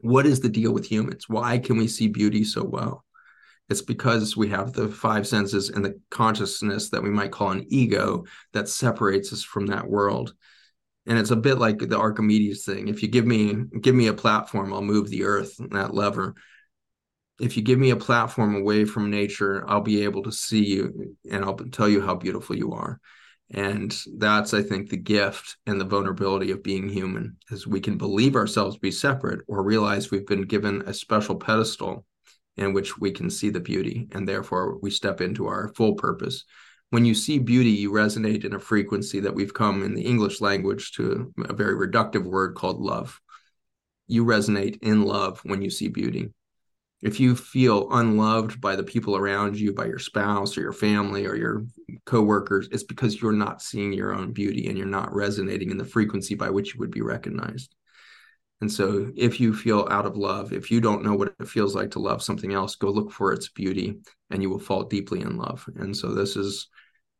What 0.00 0.26
is 0.26 0.40
the 0.40 0.48
deal 0.48 0.72
with 0.72 0.84
humans? 0.84 1.28
Why 1.28 1.58
can 1.58 1.76
we 1.76 1.86
see 1.86 2.08
beauty 2.08 2.42
so 2.42 2.64
well? 2.64 3.04
It's 3.68 3.82
because 3.82 4.36
we 4.36 4.48
have 4.48 4.72
the 4.72 4.88
five 4.88 5.26
senses 5.26 5.70
and 5.70 5.84
the 5.84 6.00
consciousness 6.10 6.90
that 6.90 7.02
we 7.02 7.10
might 7.10 7.32
call 7.32 7.50
an 7.50 7.66
ego 7.68 8.24
that 8.52 8.68
separates 8.68 9.32
us 9.32 9.42
from 9.42 9.66
that 9.66 9.88
world 9.88 10.34
and 11.06 11.18
it's 11.18 11.30
a 11.30 11.36
bit 11.36 11.58
like 11.58 11.78
the 11.78 11.98
archimedes 11.98 12.64
thing. 12.64 12.88
If 12.88 13.02
you 13.02 13.08
give 13.08 13.26
me 13.26 13.54
give 13.80 13.94
me 13.94 14.08
a 14.08 14.14
platform 14.14 14.72
i'll 14.72 14.82
move 14.82 15.08
the 15.08 15.24
earth 15.24 15.54
that 15.70 15.94
lever. 15.94 16.34
If 17.38 17.56
you 17.56 17.62
give 17.62 17.78
me 17.78 17.90
a 17.90 17.96
platform 17.96 18.56
away 18.56 18.84
from 18.84 19.10
nature 19.10 19.64
i'll 19.68 19.80
be 19.80 20.04
able 20.04 20.22
to 20.24 20.32
see 20.32 20.64
you 20.64 21.16
and 21.30 21.44
i'll 21.44 21.56
tell 21.56 21.88
you 21.88 22.00
how 22.00 22.14
beautiful 22.14 22.56
you 22.56 22.72
are. 22.72 23.00
And 23.50 23.96
that's 24.18 24.52
i 24.54 24.62
think 24.62 24.88
the 24.88 24.96
gift 24.96 25.56
and 25.66 25.80
the 25.80 25.84
vulnerability 25.84 26.50
of 26.50 26.64
being 26.64 26.88
human 26.88 27.36
is 27.50 27.66
we 27.66 27.80
can 27.80 27.96
believe 27.96 28.34
ourselves 28.34 28.76
be 28.76 28.90
separate 28.90 29.40
or 29.46 29.62
realize 29.62 30.10
we've 30.10 30.26
been 30.26 30.42
given 30.42 30.82
a 30.86 30.94
special 30.94 31.36
pedestal 31.36 32.04
in 32.56 32.72
which 32.72 32.98
we 32.98 33.12
can 33.12 33.30
see 33.30 33.50
the 33.50 33.60
beauty 33.60 34.08
and 34.12 34.26
therefore 34.26 34.78
we 34.80 34.90
step 34.90 35.20
into 35.20 35.46
our 35.46 35.68
full 35.74 35.94
purpose 35.94 36.44
when 36.90 37.04
you 37.04 37.14
see 37.14 37.38
beauty, 37.38 37.70
you 37.70 37.90
resonate 37.90 38.44
in 38.44 38.54
a 38.54 38.60
frequency 38.60 39.20
that 39.20 39.34
we've 39.34 39.54
come 39.54 39.82
in 39.82 39.94
the 39.94 40.06
English 40.06 40.40
language 40.40 40.92
to 40.92 41.32
a 41.48 41.52
very 41.52 41.74
reductive 41.74 42.22
word 42.22 42.54
called 42.54 42.80
love. 42.80 43.20
You 44.06 44.24
resonate 44.24 44.82
in 44.82 45.02
love 45.02 45.40
when 45.44 45.62
you 45.62 45.70
see 45.70 45.88
beauty. 45.88 46.32
If 47.02 47.20
you 47.20 47.36
feel 47.36 47.88
unloved 47.90 48.60
by 48.60 48.76
the 48.76 48.82
people 48.82 49.16
around 49.16 49.58
you, 49.58 49.74
by 49.74 49.86
your 49.86 49.98
spouse 49.98 50.56
or 50.56 50.62
your 50.62 50.72
family 50.72 51.26
or 51.26 51.34
your 51.34 51.66
coworkers, 52.06 52.68
it's 52.72 52.84
because 52.84 53.20
you're 53.20 53.32
not 53.32 53.60
seeing 53.60 53.92
your 53.92 54.14
own 54.14 54.32
beauty 54.32 54.68
and 54.68 54.78
you're 54.78 54.86
not 54.86 55.14
resonating 55.14 55.70
in 55.70 55.78
the 55.78 55.84
frequency 55.84 56.34
by 56.34 56.50
which 56.50 56.74
you 56.74 56.80
would 56.80 56.90
be 56.90 57.02
recognized. 57.02 57.74
And 58.60 58.72
so, 58.72 59.12
if 59.16 59.38
you 59.38 59.54
feel 59.54 59.86
out 59.90 60.06
of 60.06 60.16
love, 60.16 60.52
if 60.52 60.70
you 60.70 60.80
don't 60.80 61.04
know 61.04 61.14
what 61.14 61.34
it 61.38 61.48
feels 61.48 61.74
like 61.74 61.90
to 61.92 61.98
love 61.98 62.22
something 62.22 62.54
else, 62.54 62.74
go 62.76 62.90
look 62.90 63.12
for 63.12 63.32
its 63.32 63.48
beauty 63.48 63.98
and 64.30 64.42
you 64.42 64.48
will 64.48 64.58
fall 64.58 64.84
deeply 64.84 65.20
in 65.20 65.36
love. 65.36 65.68
And 65.76 65.94
so, 65.94 66.14
this 66.14 66.36
is 66.36 66.68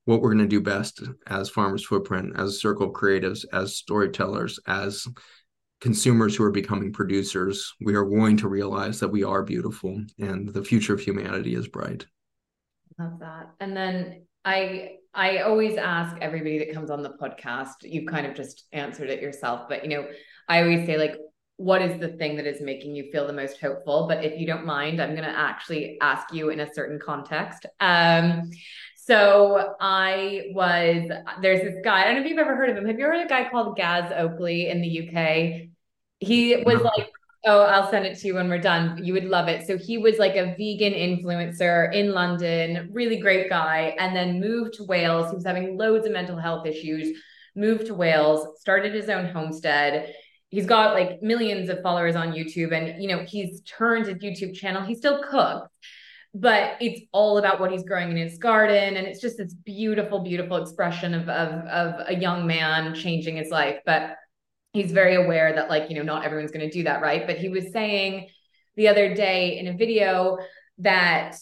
what 0.07 0.22
we're 0.22 0.32
going 0.32 0.45
to 0.45 0.49
do 0.49 0.61
best 0.61 1.03
as 1.26 1.51
Farmer's 1.51 1.84
Footprint, 1.84 2.34
as 2.39 2.61
Circle 2.61 2.93
Creatives, 2.93 3.45
as 3.53 3.76
storytellers, 3.76 4.59
as 4.66 5.07
consumers 5.80 6.34
who 6.34 6.45
are 6.45 6.51
becoming 6.51 6.93
producers, 6.93 7.74
we 7.80 7.95
are 7.95 8.05
going 8.05 8.37
to 8.39 8.49
realize 8.49 9.01
that 9.01 9.09
we 9.09 9.24
are 9.24 9.43
beautiful 9.43 10.03
and 10.18 10.49
the 10.49 10.64
future 10.64 10.95
of 10.95 11.01
humanity 11.01 11.55
is 11.55 11.68
bright. 11.68 12.07
Love 12.99 13.18
that. 13.20 13.51
And 13.61 13.76
then 13.76 14.22
I 14.45 14.93
I 15.12 15.39
always 15.39 15.76
ask 15.76 16.16
everybody 16.20 16.59
that 16.59 16.72
comes 16.72 16.91
on 16.91 17.03
the 17.03 17.11
podcast, 17.11 17.74
you've 17.82 18.07
kind 18.07 18.26
of 18.26 18.34
just 18.34 18.64
answered 18.72 19.11
it 19.11 19.20
yourself, 19.20 19.68
but 19.68 19.82
you 19.82 19.91
know, 19.91 20.07
I 20.49 20.62
always 20.62 20.87
say 20.87 20.99
like 20.99 21.16
what 21.57 21.81
is 21.81 21.99
the 21.99 22.09
thing 22.09 22.37
that 22.37 22.47
is 22.47 22.61
making 22.61 22.95
you 22.95 23.11
feel 23.11 23.27
the 23.27 23.33
most 23.33 23.61
hopeful? 23.61 24.07
But 24.07 24.25
if 24.25 24.39
you 24.39 24.47
don't 24.47 24.67
mind, 24.67 25.01
I'm 25.01 25.15
going 25.15 25.25
to 25.25 25.39
actually 25.39 25.99
ask 26.01 26.33
you 26.33 26.51
in 26.51 26.61
a 26.61 26.73
certain 26.75 26.99
context. 26.99 27.67
Um, 27.81 28.51
so 28.97 29.75
I 29.81 30.51
was 30.53 31.09
there's 31.41 31.61
this 31.61 31.77
guy. 31.85 32.03
I 32.03 32.05
don't 32.05 32.17
know 32.17 32.21
if 32.23 32.27
you've 32.27 32.39
ever 32.39 32.57
heard 32.57 32.71
of 32.71 32.77
him. 32.77 32.87
Have 32.87 32.99
you 32.99 33.05
heard 33.05 33.21
of 33.21 33.27
a 33.27 33.29
guy 33.29 33.49
called 33.49 33.77
Gaz 33.77 34.13
Oakley 34.15 34.69
in 34.69 34.83
the 34.83 35.09
UK? 35.09 35.69
He 36.19 36.57
was 36.65 36.83
like, 36.83 37.11
oh, 37.47 37.63
I'll 37.63 37.89
send 37.91 38.05
it 38.05 38.19
to 38.19 38.27
you 38.27 38.35
when 38.35 38.49
we're 38.49 38.59
done. 38.59 39.03
You 39.03 39.13
would 39.13 39.25
love 39.25 39.49
it. 39.49 39.67
So 39.67 39.79
he 39.79 39.97
was 39.97 40.19
like 40.19 40.35
a 40.35 40.57
vegan 40.59 40.93
influencer 40.93 41.95
in 41.95 42.13
London, 42.13 42.91
really 42.93 43.19
great 43.19 43.49
guy, 43.49 43.95
and 43.99 44.15
then 44.15 44.41
moved 44.41 44.75
to 44.75 44.85
Wales. 44.85 45.31
He 45.31 45.37
was 45.37 45.47
having 45.47 45.79
loads 45.79 46.05
of 46.07 46.13
mental 46.13 46.37
health 46.37 46.67
issues. 46.67 47.17
Moved 47.55 47.87
to 47.87 47.95
Wales, 47.95 48.61
started 48.61 48.93
his 48.93 49.09
own 49.09 49.27
homestead. 49.27 50.15
He's 50.51 50.67
got 50.67 50.95
like 50.95 51.23
millions 51.23 51.69
of 51.69 51.83
followers 51.83 52.17
on 52.17 52.33
YouTube, 52.33 52.73
and 52.73 53.03
you 53.03 53.09
know 53.09 53.25
he's 53.27 53.63
turned 53.63 54.07
his 54.07 54.17
YouTube 54.17 54.55
channel. 54.55 54.83
He 54.83 54.95
still 54.95 55.23
cooks 55.23 55.69
but 56.39 56.77
it's 56.81 57.01
all 57.13 57.39
about 57.39 57.61
what 57.61 57.73
he's 57.73 57.85
growing 57.85 58.11
in 58.11 58.17
his 58.17 58.37
garden. 58.37 58.97
And 58.97 59.07
it's 59.07 59.21
just 59.21 59.39
this 59.39 59.55
beautiful 59.55 60.21
beautiful 60.21 60.59
expression 60.59 61.15
of, 61.15 61.29
of 61.29 61.65
of 61.67 62.07
a 62.09 62.15
young 62.15 62.47
man 62.47 62.95
changing 62.95 63.37
his 63.37 63.51
life. 63.51 63.79
But 63.87 64.17
he's 64.73 64.93
very 64.93 65.15
aware 65.15 65.55
that 65.55 65.71
like 65.71 65.89
you 65.89 65.97
know 65.97 66.03
not 66.03 66.25
everyone's 66.25 66.51
going 66.51 66.69
to 66.69 66.71
do 66.71 66.85
that 66.85 67.01
right? 67.01 67.27
But 67.27 67.39
he 67.39 67.49
was 67.49 67.73
saying 67.73 68.29
the 68.77 68.89
other 68.89 69.15
day 69.15 69.59
in 69.59 69.67
a 69.69 69.77
video 69.77 70.39
that 70.79 71.37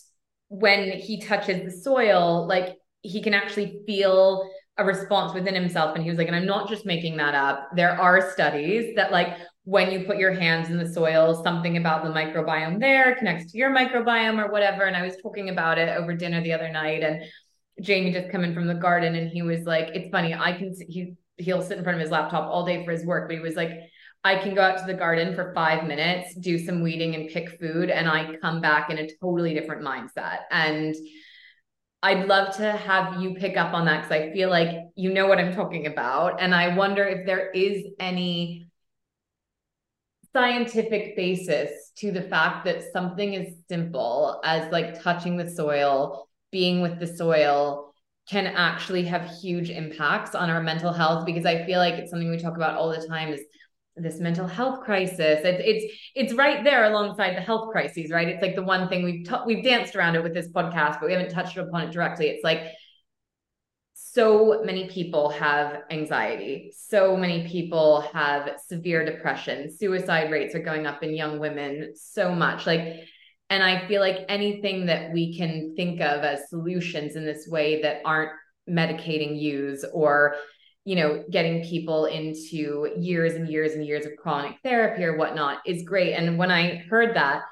when 0.49 0.93
he 0.93 1.21
touches 1.21 1.65
the 1.65 1.77
soil 1.77 2.47
like 2.47 2.77
he 3.03 3.21
can 3.21 3.35
actually 3.35 3.81
feel 3.87 4.49
a 4.77 4.85
response 4.85 5.33
within 5.33 5.55
himself 5.55 5.95
and 5.95 6.03
he 6.03 6.11
was 6.11 6.19
like 6.19 6.27
and 6.27 6.35
I'm 6.37 6.47
not 6.47 6.69
just 6.69 6.85
making 6.85 7.17
that 7.19 7.35
up 7.35 7.69
there 7.77 7.93
are 8.01 8.33
studies 8.33 8.95
that 8.97 9.13
like 9.13 9.37
when 9.65 9.91
you 9.91 10.05
put 10.05 10.19
your 10.19 10.33
hands 10.33 10.69
in 10.69 10.77
the 10.77 10.87
soil, 10.87 11.43
something 11.43 11.79
about 11.79 12.05
the 12.05 12.11
microbiome 12.11 12.79
there 12.79 13.17
connects 13.17 13.51
to 13.53 13.59
your 13.59 13.75
microbiome 13.75 14.43
or 14.43 14.53
whatever. 14.53 14.85
And 14.85 14.97
I 14.97 15.03
was 15.03 15.17
talking 15.23 15.49
about 15.49 15.79
it 15.79 15.89
over 15.89 16.15
dinner 16.15 16.43
the 16.43 16.53
other 16.53 16.71
night, 16.71 17.03
and 17.03 17.25
Jamie 17.81 18.13
just 18.13 18.31
come 18.31 18.45
in 18.45 18.55
from 18.55 18.67
the 18.67 18.75
garden, 18.75 19.15
and 19.17 19.29
he 19.29 19.43
was 19.43 19.65
like, 19.65 19.89
"It's 19.95 20.11
funny. 20.11 20.35
I 20.35 20.53
can 20.53 20.75
he 20.89 21.15
he'll 21.39 21.63
sit 21.63 21.79
in 21.79 21.85
front 21.85 21.97
of 21.97 22.03
his 22.03 22.11
laptop 22.11 22.49
all 22.49 22.65
day 22.65 22.85
for 22.85 22.93
his 22.93 23.05
work, 23.05 23.29
but 23.29 23.37
he 23.37 23.43
was 23.43 23.57
like." 23.57 23.71
I 24.27 24.37
can 24.37 24.55
go 24.55 24.63
out 24.63 24.79
to 24.79 24.87
the 24.87 24.95
garden 24.95 25.35
for 25.35 25.53
five 25.53 25.87
minutes, 25.87 26.35
do 26.37 26.59
some 26.59 26.81
weeding 26.83 27.15
and 27.15 27.29
pick 27.29 27.61
food, 27.61 27.91
and 27.91 28.09
I 28.09 28.37
come 28.37 28.63
back 28.63 28.89
in 28.89 28.97
a 28.97 29.07
totally 29.21 29.53
different 29.53 29.83
mindset. 29.83 30.45
And 30.51 30.95
I'd 32.05 32.27
love 32.27 32.55
to 32.59 32.71
have 32.71 33.23
you 33.23 33.33
pick 33.35 33.57
up 33.57 33.73
on 33.73 33.87
that 33.87 34.03
because 34.03 34.13
I 34.13 34.31
feel 34.31 34.51
like 34.51 34.77
you 34.95 35.11
know 35.11 35.27
what 35.27 35.39
I'm 35.39 35.55
talking 35.55 35.87
about. 35.87 36.39
And 36.39 36.55
I 36.55 36.77
wonder 36.77 37.03
if 37.03 37.25
there 37.25 37.51
is 37.53 37.83
any 37.99 38.69
scientific 40.35 41.17
basis 41.17 41.93
to 41.97 42.13
the 42.13 42.21
fact 42.21 42.67
that 42.67 42.83
something 42.93 43.35
as 43.37 43.55
simple 43.71 44.39
as 44.45 44.71
like 44.71 45.03
touching 45.03 45.39
the 45.39 45.49
soil, 45.49 46.29
being 46.53 46.83
with 46.83 47.01
the 47.01 47.07
soil 47.07 47.95
can 48.29 48.49
actually 48.49 49.05
have 49.05 49.39
huge 49.41 49.71
impacts 49.71 50.35
on 50.35 50.51
our 50.51 50.63
mental 50.63 50.93
health 50.93 51.25
because 51.25 51.47
I 51.47 51.65
feel 51.65 51.79
like 51.79 51.95
it's 51.95 52.11
something 52.11 52.31
we 52.31 52.37
talk 52.37 52.57
about 52.57 52.77
all 52.77 52.91
the 52.91 53.07
time 53.09 53.33
is 53.33 53.41
this 53.97 54.19
mental 54.19 54.47
health 54.47 54.81
crisis. 54.81 55.41
It's 55.45 55.63
it's 55.65 55.95
it's 56.15 56.35
right 56.35 56.65
there 56.65 56.85
alongside 56.85 57.37
the 57.37 57.41
health 57.41 57.71
crises, 57.71 58.11
right? 58.11 58.29
It's 58.29 58.43
like 58.43 58.57
the 58.57 58.63
one 58.63 58.89
thing 58.89 59.05
we've 59.05 59.29
t- 59.29 59.45
we've 59.47 59.63
danced 59.63 59.95
around 59.95 60.17
it 60.17 60.23
with 60.23 60.35
this 60.35 60.49
podcast, 60.49 61.01
but 61.01 61.07
we 61.07 61.13
haven't 61.13 61.31
touched 61.31 61.57
upon 61.57 61.83
it 61.83 61.93
directly. 61.93 62.27
It's 62.27 62.45
like 62.45 62.73
so 63.95 64.63
many 64.65 64.89
people 64.89 65.29
have 65.31 65.83
anxiety. 65.91 66.73
So 66.77 67.17
many 67.17 67.49
people 67.49 68.01
have 68.13 68.61
severe 68.67 69.05
depression. 69.05 69.77
Suicide 69.77 70.31
rates 70.31 70.55
are 70.55 70.63
going 70.63 70.87
up 70.87 71.03
in 71.03 71.15
young 71.15 71.39
women 71.39 71.95
so 71.97 72.33
much. 72.33 72.67
Like, 72.67 73.01
and 73.51 73.63
I 73.63 73.87
feel 73.89 74.01
like 74.01 74.25
anything 74.29 74.87
that 74.87 75.13
we 75.13 75.37
can 75.37 75.75
think 75.77 76.01
of 76.01 76.23
as 76.23 76.49
solutions 76.49 77.17
in 77.17 77.25
this 77.25 77.49
way 77.49 77.83
that 77.83 78.03
aren't 78.05 78.31
medicating 78.69 79.39
use 79.39 79.85
or 79.93 80.37
you 80.85 80.97
know 80.97 81.25
getting 81.31 81.65
people 81.65 82.07
into 82.07 82.91
years 82.97 83.35
and 83.35 83.49
years 83.49 83.73
and 83.73 83.87
years 83.87 84.07
of 84.07 84.17
chronic 84.17 84.57
therapy 84.63 85.05
or 85.05 85.17
whatnot 85.17 85.59
is 85.67 85.83
great. 85.83 86.15
And 86.15 86.39
when 86.39 86.51
i 86.51 86.77
heard 86.91 87.17
that 87.17 87.43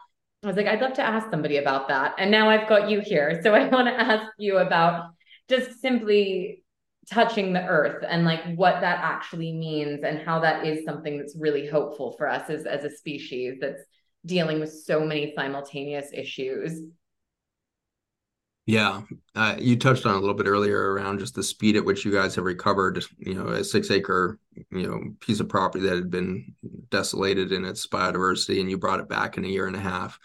i 0.43 0.47
was 0.47 0.57
like 0.57 0.67
i'd 0.67 0.81
love 0.81 0.95
to 0.95 1.03
ask 1.03 1.31
somebody 1.31 1.57
about 1.57 1.89
that. 1.89 2.15
And 2.19 2.31
now 2.31 2.49
i've 2.51 2.69
got 2.69 2.91
you 2.91 3.01
here. 3.01 3.41
So 3.43 3.55
i 3.55 3.67
want 3.69 3.89
to 3.89 4.01
ask 4.01 4.31
you 4.39 4.59
about 4.59 5.11
just 5.49 5.81
simply 5.81 6.63
touching 7.11 7.53
the 7.53 7.65
earth 7.67 8.05
and 8.09 8.25
like 8.25 8.55
what 8.55 8.81
that 8.81 9.01
actually 9.03 9.53
means 9.53 10.05
and 10.05 10.21
how 10.21 10.39
that 10.39 10.65
is 10.65 10.85
something 10.85 11.19
that's 11.19 11.35
really 11.37 11.67
hopeful 11.67 12.13
for 12.17 12.29
us 12.29 12.49
as, 12.49 12.65
as 12.65 12.85
a 12.85 12.97
species 12.97 13.59
that's 13.61 13.83
dealing 14.25 14.61
with 14.61 14.73
so 14.73 15.01
many 15.01 15.33
simultaneous 15.35 16.11
issues 16.13 16.81
yeah 18.67 19.03
uh, 19.35 19.57
you 19.59 19.77
touched 19.77 20.07
on 20.07 20.15
a 20.15 20.19
little 20.19 20.35
bit 20.35 20.47
earlier 20.47 20.93
around 20.93 21.19
just 21.19 21.35
the 21.35 21.43
speed 21.43 21.77
at 21.77 21.85
which 21.85 22.05
you 22.05 22.13
guys 22.13 22.35
have 22.35 22.45
recovered 22.45 23.05
you 23.19 23.35
know 23.35 23.49
a 23.49 23.65
six 23.65 23.91
acre 23.91 24.39
you 24.71 24.87
know 24.87 25.01
piece 25.21 25.41
of 25.41 25.49
property 25.49 25.85
that 25.85 25.97
had 25.97 26.11
been 26.11 26.55
desolated 26.91 27.53
in 27.53 27.65
its 27.65 27.87
biodiversity 27.87 28.61
and 28.61 28.71
you 28.71 28.79
brought 28.79 29.01
it 29.01 29.09
back 29.09 29.37
in 29.37 29.45
a 29.45 29.49
year 29.49 29.67
and 29.67 29.77
a 29.77 29.81
half. 29.81 30.19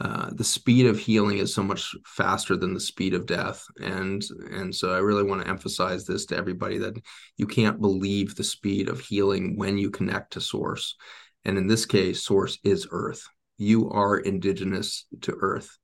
Uh, 0.00 0.28
the 0.32 0.44
speed 0.44 0.86
of 0.86 0.98
healing 0.98 1.38
is 1.38 1.54
so 1.54 1.62
much 1.62 1.94
faster 2.04 2.56
than 2.56 2.74
the 2.74 2.80
speed 2.80 3.14
of 3.14 3.26
death. 3.26 3.64
And 3.80 4.22
and 4.50 4.74
so 4.74 4.92
i 4.92 4.98
really 4.98 5.22
want 5.22 5.42
to 5.42 5.48
emphasize 5.48 6.04
this 6.04 6.26
to 6.26 6.36
everybody 6.36 6.78
that 6.78 6.94
you 7.36 7.46
can't 7.46 7.80
believe 7.80 8.34
the 8.34 8.44
speed 8.44 8.88
of 8.88 9.00
healing 9.00 9.56
when 9.56 9.78
you 9.78 9.90
connect 9.90 10.32
to 10.32 10.40
source. 10.40 10.96
And 11.44 11.56
in 11.56 11.66
this 11.66 11.86
case 11.86 12.24
source 12.24 12.58
is 12.64 12.88
earth. 12.90 13.26
You 13.56 13.90
are 13.90 14.18
indigenous 14.18 15.06
to 15.22 15.36
earth. 15.40 15.78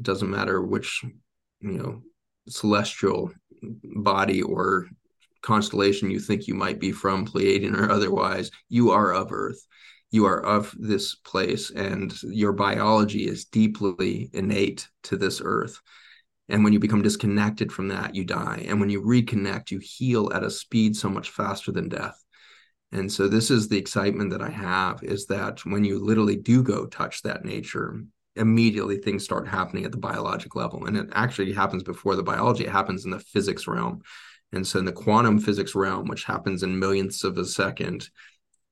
It 0.00 0.02
doesn't 0.02 0.30
matter 0.30 0.60
which 0.60 1.04
you 1.64 1.78
know 1.78 2.02
celestial 2.48 3.32
body 3.82 4.42
or 4.42 4.86
constellation 5.42 6.10
you 6.10 6.20
think 6.20 6.46
you 6.46 6.54
might 6.54 6.78
be 6.78 6.92
from 6.92 7.26
pleiadian 7.26 7.76
or 7.76 7.90
otherwise 7.90 8.50
you 8.68 8.90
are 8.90 9.12
of 9.12 9.32
earth. 9.32 9.66
You 10.10 10.26
are 10.26 10.40
of 10.40 10.74
this 10.78 11.16
place 11.16 11.70
and 11.70 12.14
your 12.22 12.52
biology 12.52 13.26
is 13.26 13.46
deeply 13.46 14.30
innate 14.32 14.88
to 15.04 15.16
this 15.16 15.42
earth. 15.44 15.80
And 16.48 16.62
when 16.62 16.72
you 16.72 16.78
become 16.78 17.02
disconnected 17.02 17.72
from 17.72 17.88
that 17.88 18.14
you 18.14 18.24
die. 18.24 18.64
And 18.68 18.78
when 18.80 18.90
you 18.90 19.02
reconnect 19.02 19.70
you 19.70 19.80
heal 19.82 20.32
at 20.32 20.44
a 20.44 20.50
speed 20.50 20.96
so 20.96 21.08
much 21.08 21.30
faster 21.30 21.72
than 21.72 21.88
death. 21.88 22.18
And 22.92 23.10
so 23.10 23.26
this 23.26 23.50
is 23.50 23.68
the 23.68 23.78
excitement 23.78 24.30
that 24.30 24.42
i 24.42 24.50
have 24.50 25.02
is 25.02 25.26
that 25.26 25.64
when 25.64 25.84
you 25.84 25.98
literally 25.98 26.36
do 26.36 26.62
go 26.62 26.86
touch 26.86 27.22
that 27.22 27.44
nature 27.44 28.04
immediately 28.36 28.96
things 28.96 29.24
start 29.24 29.46
happening 29.46 29.84
at 29.84 29.92
the 29.92 29.98
biologic 29.98 30.56
level 30.56 30.86
and 30.86 30.96
it 30.96 31.08
actually 31.12 31.52
happens 31.52 31.82
before 31.82 32.16
the 32.16 32.22
biology 32.22 32.64
it 32.64 32.70
happens 32.70 33.04
in 33.04 33.10
the 33.10 33.20
physics 33.20 33.66
realm 33.66 34.02
and 34.52 34.66
so 34.66 34.78
in 34.78 34.84
the 34.84 34.92
quantum 34.92 35.38
physics 35.38 35.74
realm 35.74 36.08
which 36.08 36.24
happens 36.24 36.62
in 36.62 36.78
millionths 36.78 37.22
of 37.22 37.38
a 37.38 37.44
second 37.44 38.08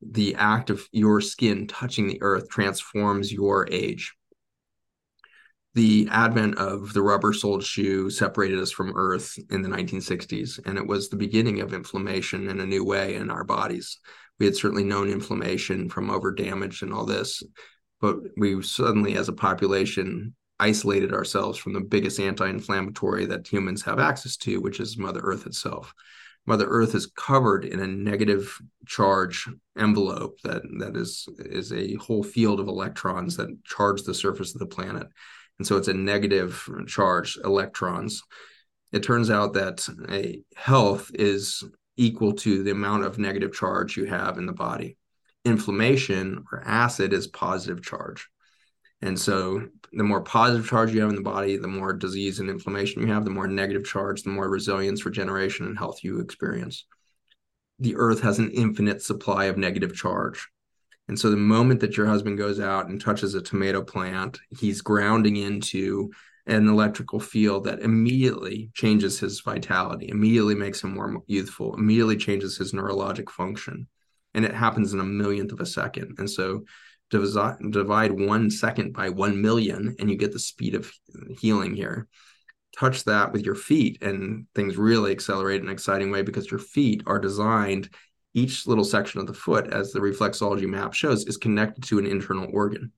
the 0.03 0.35
act 0.35 0.71
of 0.71 0.89
your 0.91 1.21
skin 1.21 1.67
touching 1.67 2.09
the 2.09 2.21
earth 2.23 2.49
transforms 2.49 3.33
your 3.33 3.69
age. 3.71 4.15
The 5.75 6.09
advent 6.11 6.57
of 6.57 6.93
the 6.93 7.03
rubber 7.03 7.33
soled 7.33 7.65
shoe 7.65 8.11
separated 8.11 8.59
us 8.59 8.71
from 8.71 8.93
earth 8.95 9.39
in 9.51 9.63
the 9.63 9.71
1960s, 9.71 10.61
and 10.67 10.77
it 10.77 10.87
was 10.87 11.09
the 11.09 11.17
beginning 11.17 11.61
of 11.61 11.73
inflammation 11.73 12.51
in 12.51 12.61
a 12.61 12.67
new 12.67 12.85
way 12.85 13.15
in 13.15 13.31
our 13.31 13.45
bodies. 13.45 13.99
We 14.39 14.47
had 14.47 14.57
certainly 14.57 14.85
known 14.85 15.09
inflammation 15.09 15.89
from 15.89 16.11
over 16.11 16.33
damage 16.33 16.83
and 16.83 16.93
all 16.93 17.07
this, 17.07 17.43
but 18.03 18.19
we 18.37 18.61
suddenly, 18.61 19.17
as 19.17 19.29
a 19.29 19.33
population, 19.33 20.35
isolated 20.59 21.15
ourselves 21.15 21.57
from 21.57 21.73
the 21.73 21.81
biggest 21.81 22.21
anti 22.21 22.49
inflammatory 22.49 23.25
that 23.27 23.47
humans 23.47 23.83
have 23.83 24.01
access 24.01 24.37
to, 24.37 24.61
which 24.61 24.81
is 24.81 24.99
Mother 24.99 25.21
Earth 25.23 25.47
itself. 25.47 25.95
Mother 26.45 26.67
Earth 26.67 26.97
is 26.97 27.07
covered 27.07 27.65
in 27.65 27.79
a 27.79 27.87
negative 27.87 28.59
charge 28.87 29.49
envelope 29.79 30.41
that 30.43 30.63
that 30.81 30.97
is 30.97 31.29
is 31.39 31.73
a 31.73 31.95
whole 31.95 32.25
field 32.25 32.59
of 32.59 32.67
electrons 32.67 33.37
that 33.37 33.65
charge 33.65 34.03
the 34.03 34.13
surface 34.13 34.53
of 34.53 34.59
the 34.59 34.67
planet, 34.67 35.07
and 35.59 35.67
so 35.67 35.77
it's 35.77 35.89
a 35.89 35.95
negative 35.95 36.69
charge 36.89 37.39
electrons. 37.45 38.25
It 38.91 39.05
turns 39.05 39.31
out 39.31 39.55
that 39.55 39.89
a 40.11 40.43
health 40.57 41.13
is 41.15 41.63
equal 41.97 42.33
to 42.33 42.65
the 42.65 42.73
amount 42.73 43.05
of 43.05 43.19
negative 43.19 43.55
charge 43.55 43.97
you 43.97 44.07
have 44.07 44.39
in 44.39 44.47
the 44.47 44.53
body. 44.53 44.97
Inflammation 45.45 46.45
or 46.53 46.63
acid 46.65 47.13
is 47.13 47.27
positive 47.27 47.83
charge. 47.83 48.29
And 49.01 49.19
so 49.19 49.69
the 49.93 50.05
more 50.05 50.23
positive 50.23 50.69
charge 50.69 50.93
you 50.93 51.01
have 51.01 51.11
in 51.11 51.17
the 51.17 51.23
body, 51.23 51.57
the 51.57 51.67
more 51.67 51.93
disease 51.93 52.39
and 52.39 52.49
inflammation 52.49 53.03
you 53.03 53.09
have, 53.13 53.25
the 53.25 53.31
more 53.31 53.49
negative 53.49 53.85
charge, 53.85 54.23
the 54.23 54.31
more 54.31 54.49
resilience, 54.49 55.05
regeneration, 55.05 55.67
and 55.67 55.77
health 55.77 56.05
you 56.05 56.21
experience. 56.21 56.87
The 57.81 57.97
earth 57.97 58.23
has 58.23 58.39
an 58.39 58.51
infinite 58.53 59.03
supply 59.03 59.47
of 59.47 59.59
negative 59.59 59.95
charge. 59.95 60.49
And 61.09 61.19
so 61.19 61.31
the 61.31 61.37
moment 61.37 61.81
that 61.81 61.97
your 61.97 62.07
husband 62.07 62.39
goes 62.39 62.61
out 62.61 62.89
and 62.89 63.01
touches 63.01 63.35
a 63.35 63.43
tomato 63.43 63.83
plant, 63.83 64.39
he's 64.51 64.81
grounding 64.81 65.37
into 65.37 66.11
an 66.47 66.69
electrical 66.69 67.21
field 67.21 67.65
that 67.65 67.81
immediately 67.81 68.71
changes 68.75 69.19
his 69.19 69.41
vitality, 69.41 70.09
immediately 70.09 70.55
makes 70.55 70.83
him 70.83 70.95
more 70.95 71.23
youthful, 71.27 71.75
immediately 71.75 72.17
changes 72.17 72.57
his 72.57 72.73
neurologic 72.73 73.31
function. 73.31 73.89
And 74.35 74.45
it 74.45 74.55
happens 74.55 74.93
in 74.93 75.01
a 75.01 75.05
millionth 75.05 75.53
of 75.53 75.61
a 75.61 75.67
second. 75.67 76.17
And 76.19 76.29
so 76.29 76.65
divide 77.11 78.13
one 78.13 78.51
second 78.51 78.93
by 78.95 79.11
one 79.11 79.43
million, 79.43 79.97
and 79.99 80.11
you 80.11 80.17
get 80.17 80.33
the 80.33 80.39
speed 80.39 80.75
of 80.75 80.91
healing 81.39 81.75
here. 81.75 82.09
Touch 82.79 83.05
that 83.05 83.33
with 83.33 83.45
your 83.45 83.55
feet, 83.55 84.03
and 84.03 84.47
things 84.55 84.79
really 84.79 85.13
accelerate 85.13 85.61
in 85.61 85.67
an 85.67 85.73
exciting 85.73 86.11
way 86.11 86.23
because 86.23 86.51
your 86.51 86.61
feet 86.61 87.03
are 87.07 87.19
designed 87.19 87.91
each 88.33 88.67
little 88.67 88.85
section 88.85 89.21
of 89.21 89.27
the 89.27 89.35
foot, 89.35 89.67
as 89.67 89.93
the 89.93 90.01
reflexology 90.01 90.67
map 90.67 90.95
shows, 90.95 91.27
is 91.27 91.37
connected 91.37 91.85
to 91.85 91.99
an 91.99 92.07
internal 92.07 92.49
organ. 92.51 92.91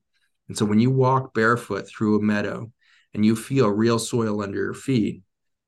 And 0.47 0.57
so 0.57 0.63
when 0.63 0.79
you 0.79 0.91
walk 0.91 1.33
barefoot 1.33 1.89
through 1.89 2.17
a 2.17 2.23
meadow 2.23 2.71
and 3.13 3.25
you 3.25 3.35
feel 3.35 3.67
real 3.67 3.99
soil 3.99 4.41
under 4.41 4.57
your 4.57 4.73
feet, 4.73 5.23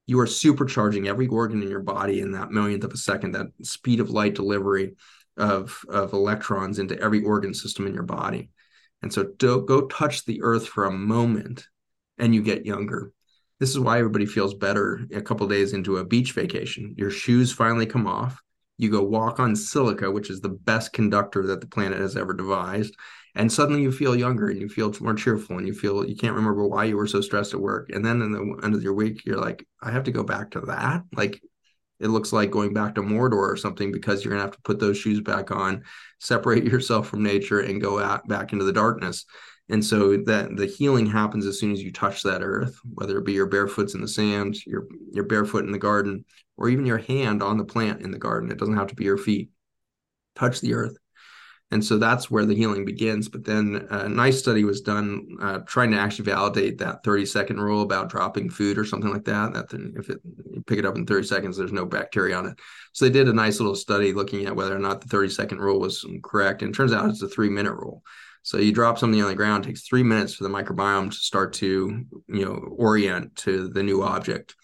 you 0.05 0.19
are 0.21 0.25
supercharging 0.25 1.07
every 1.07 1.27
organ 1.27 1.61
in 1.61 1.69
your 1.69 1.81
body 1.81 2.21
in 2.21 2.31
that 2.31 2.51
millionth 2.51 2.85
of 2.85 2.93
a 2.93 2.97
second, 2.97 3.33
that 3.33 3.47
speed 3.61 3.99
of 3.99 4.09
light 4.09 4.35
delivery 4.35 4.95
of, 5.37 5.79
of 5.89 6.13
electrons 6.13 6.79
into 6.79 6.99
every 6.99 7.23
organ 7.23 7.53
system 7.53 7.87
in 7.87 7.93
your 7.93 8.03
body. 8.03 8.49
And 9.01 9.13
so 9.13 9.23
do, 9.37 9.61
go 9.61 9.87
touch 9.87 10.25
the 10.25 10.41
earth 10.41 10.67
for 10.67 10.85
a 10.85 10.91
moment 10.91 11.67
and 12.17 12.33
you 12.33 12.41
get 12.41 12.65
younger. 12.65 13.11
This 13.59 13.69
is 13.69 13.79
why 13.79 13.99
everybody 13.99 14.25
feels 14.25 14.53
better 14.53 15.01
a 15.13 15.21
couple 15.21 15.47
days 15.47 15.73
into 15.73 15.97
a 15.97 16.05
beach 16.05 16.33
vacation. 16.33 16.95
Your 16.97 17.11
shoes 17.11 17.51
finally 17.51 17.85
come 17.85 18.07
off 18.07 18.41
you 18.77 18.91
go 18.91 19.01
walk 19.01 19.39
on 19.39 19.55
silica, 19.55 20.09
which 20.09 20.29
is 20.29 20.39
the 20.39 20.49
best 20.49 20.93
conductor 20.93 21.45
that 21.47 21.61
the 21.61 21.67
planet 21.67 21.99
has 21.99 22.15
ever 22.15 22.33
devised, 22.33 22.95
and 23.35 23.51
suddenly 23.51 23.81
you 23.81 23.91
feel 23.91 24.15
younger 24.15 24.49
and 24.49 24.61
you 24.61 24.69
feel 24.69 24.93
more 25.01 25.13
cheerful 25.15 25.57
and 25.57 25.67
you 25.67 25.73
feel 25.73 26.07
you 26.07 26.15
can't 26.15 26.35
remember 26.35 26.67
why 26.67 26.85
you 26.85 26.95
were 26.95 27.07
so 27.07 27.21
stressed 27.21 27.53
at 27.53 27.59
work. 27.59 27.89
And 27.91 28.05
then 28.05 28.21
in 28.21 28.31
the 28.31 28.59
end 28.63 28.75
of 28.75 28.83
your 28.83 28.93
week, 28.93 29.23
you're 29.25 29.39
like, 29.39 29.67
I 29.81 29.91
have 29.91 30.03
to 30.05 30.11
go 30.11 30.23
back 30.23 30.51
to 30.51 30.61
that. 30.61 31.03
Like 31.13 31.41
it 31.99 32.09
looks 32.09 32.31
like 32.31 32.51
going 32.51 32.73
back 32.73 32.95
to 32.95 33.01
Mordor 33.01 33.33
or 33.33 33.57
something 33.57 33.91
because 33.91 34.23
you're 34.23 34.31
gonna 34.31 34.43
have 34.43 34.55
to 34.55 34.61
put 34.61 34.79
those 34.79 34.97
shoes 34.97 35.21
back 35.21 35.51
on, 35.51 35.83
separate 36.19 36.63
yourself 36.71 37.07
from 37.07 37.23
nature, 37.23 37.59
and 37.59 37.81
go 37.81 37.99
out 37.99 38.27
back 38.27 38.53
into 38.53 38.65
the 38.65 38.73
darkness. 38.73 39.25
And 39.69 39.83
so 39.83 40.17
that 40.17 40.55
the 40.55 40.65
healing 40.65 41.05
happens 41.05 41.45
as 41.45 41.59
soon 41.59 41.73
as 41.73 41.83
you 41.83 41.91
touch 41.91 42.23
that 42.23 42.41
earth, 42.41 42.79
whether 42.93 43.17
it 43.17 43.25
be 43.25 43.33
your 43.33 43.47
barefoots 43.47 43.95
in 43.95 44.01
the 44.01 44.07
sand, 44.07 44.65
your 44.65 44.87
your 45.11 45.25
barefoot 45.25 45.65
in 45.65 45.71
the 45.71 45.77
garden, 45.77 46.23
or 46.55 46.69
even 46.69 46.85
your 46.85 46.99
hand 46.99 47.43
on 47.43 47.57
the 47.57 47.65
plant 47.65 48.01
in 48.01 48.11
the 48.11 48.17
garden. 48.17 48.51
It 48.51 48.57
doesn't 48.57 48.77
have 48.77 48.87
to 48.87 48.95
be 48.95 49.03
your 49.03 49.17
feet. 49.17 49.49
Touch 50.35 50.61
the 50.61 50.73
earth. 50.73 50.97
And 51.69 51.83
so 51.83 51.97
that's 51.97 52.31
where 52.31 52.45
the 52.45 52.55
healing 52.55 52.85
begins. 52.85 53.27
But 53.27 53.43
then 53.43 53.87
a 53.89 54.07
nice 54.07 54.39
study 54.39 54.63
was 54.63 54.79
done 54.79 55.37
uh, 55.41 55.59
trying 55.59 55.91
to 55.91 55.99
actually 55.99 56.25
validate 56.25 56.77
that 56.77 57.03
30 57.03 57.25
second 57.25 57.59
rule 57.59 57.81
about 57.81 58.09
dropping 58.09 58.49
food 58.49 58.77
or 58.77 58.85
something 58.85 59.11
like 59.11 59.25
that. 59.25 59.53
That 59.53 59.73
if 59.97 60.09
it, 60.09 60.21
you 60.23 60.63
pick 60.65 60.79
it 60.79 60.85
up 60.85 60.95
in 60.95 61.05
30 61.05 61.27
seconds, 61.27 61.57
there's 61.57 61.73
no 61.73 61.85
bacteria 61.85 62.37
on 62.37 62.45
it. 62.45 62.59
So 62.93 63.05
they 63.05 63.11
did 63.11 63.27
a 63.27 63.33
nice 63.33 63.59
little 63.59 63.75
study 63.75 64.13
looking 64.13 64.45
at 64.45 64.55
whether 64.55 64.75
or 64.75 64.79
not 64.79 65.01
the 65.01 65.09
30 65.09 65.29
second 65.29 65.59
rule 65.59 65.79
was 65.79 66.05
correct. 66.23 66.61
And 66.61 66.73
turns 66.73 66.93
out 66.93 67.09
it's 67.09 67.21
a 67.21 67.27
three 67.27 67.49
minute 67.49 67.73
rule. 67.73 68.01
So 68.43 68.59
you 68.59 68.71
drop 68.71 68.97
something 68.97 69.21
on 69.21 69.27
the 69.27 69.35
ground, 69.35 69.65
it 69.65 69.67
takes 69.67 69.81
three 69.81 70.03
minutes 70.03 70.33
for 70.33 70.45
the 70.45 70.49
microbiome 70.49 71.11
to 71.11 71.17
start 71.17 71.51
to, 71.55 72.05
you 72.29 72.45
know, 72.45 72.53
orient 72.77 73.35
to 73.37 73.67
the 73.67 73.83
new 73.83 74.03
object. 74.03 74.55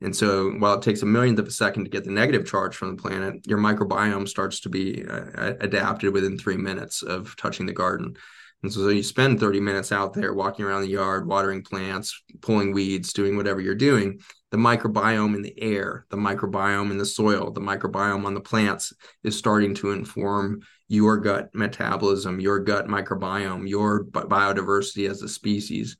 And 0.00 0.14
so 0.14 0.50
while 0.58 0.74
it 0.74 0.82
takes 0.82 1.02
a 1.02 1.06
millionth 1.06 1.38
of 1.38 1.46
a 1.46 1.50
second 1.50 1.84
to 1.84 1.90
get 1.90 2.04
the 2.04 2.10
negative 2.10 2.46
charge 2.46 2.76
from 2.76 2.94
the 2.94 3.02
planet, 3.02 3.46
your 3.46 3.58
microbiome 3.58 4.28
starts 4.28 4.60
to 4.60 4.68
be 4.68 5.04
uh, 5.06 5.54
adapted 5.60 6.12
within 6.12 6.38
three 6.38 6.56
minutes 6.56 7.02
of 7.02 7.34
touching 7.36 7.66
the 7.66 7.72
garden. 7.72 8.16
And 8.62 8.72
so, 8.72 8.80
so 8.80 8.88
you 8.88 9.02
spend 9.02 9.40
30 9.40 9.60
minutes 9.60 9.92
out 9.92 10.12
there 10.12 10.34
walking 10.34 10.64
around 10.64 10.82
the 10.82 10.88
yard, 10.88 11.26
watering 11.26 11.62
plants, 11.62 12.22
pulling 12.40 12.72
weeds, 12.72 13.12
doing 13.12 13.36
whatever 13.36 13.60
you're 13.60 13.74
doing. 13.74 14.20
The 14.50 14.56
microbiome 14.56 15.34
in 15.34 15.42
the 15.42 15.60
air, 15.60 16.06
the 16.10 16.16
microbiome 16.16 16.90
in 16.90 16.98
the 16.98 17.06
soil, 17.06 17.50
the 17.50 17.60
microbiome 17.60 18.24
on 18.24 18.34
the 18.34 18.40
plants 18.40 18.92
is 19.24 19.36
starting 19.36 19.74
to 19.76 19.92
inform 19.92 20.60
your 20.88 21.16
gut 21.18 21.50
metabolism, 21.54 22.40
your 22.40 22.60
gut 22.60 22.86
microbiome, 22.86 23.68
your 23.68 24.04
biodiversity 24.04 25.10
as 25.10 25.22
a 25.22 25.28
species 25.28 25.96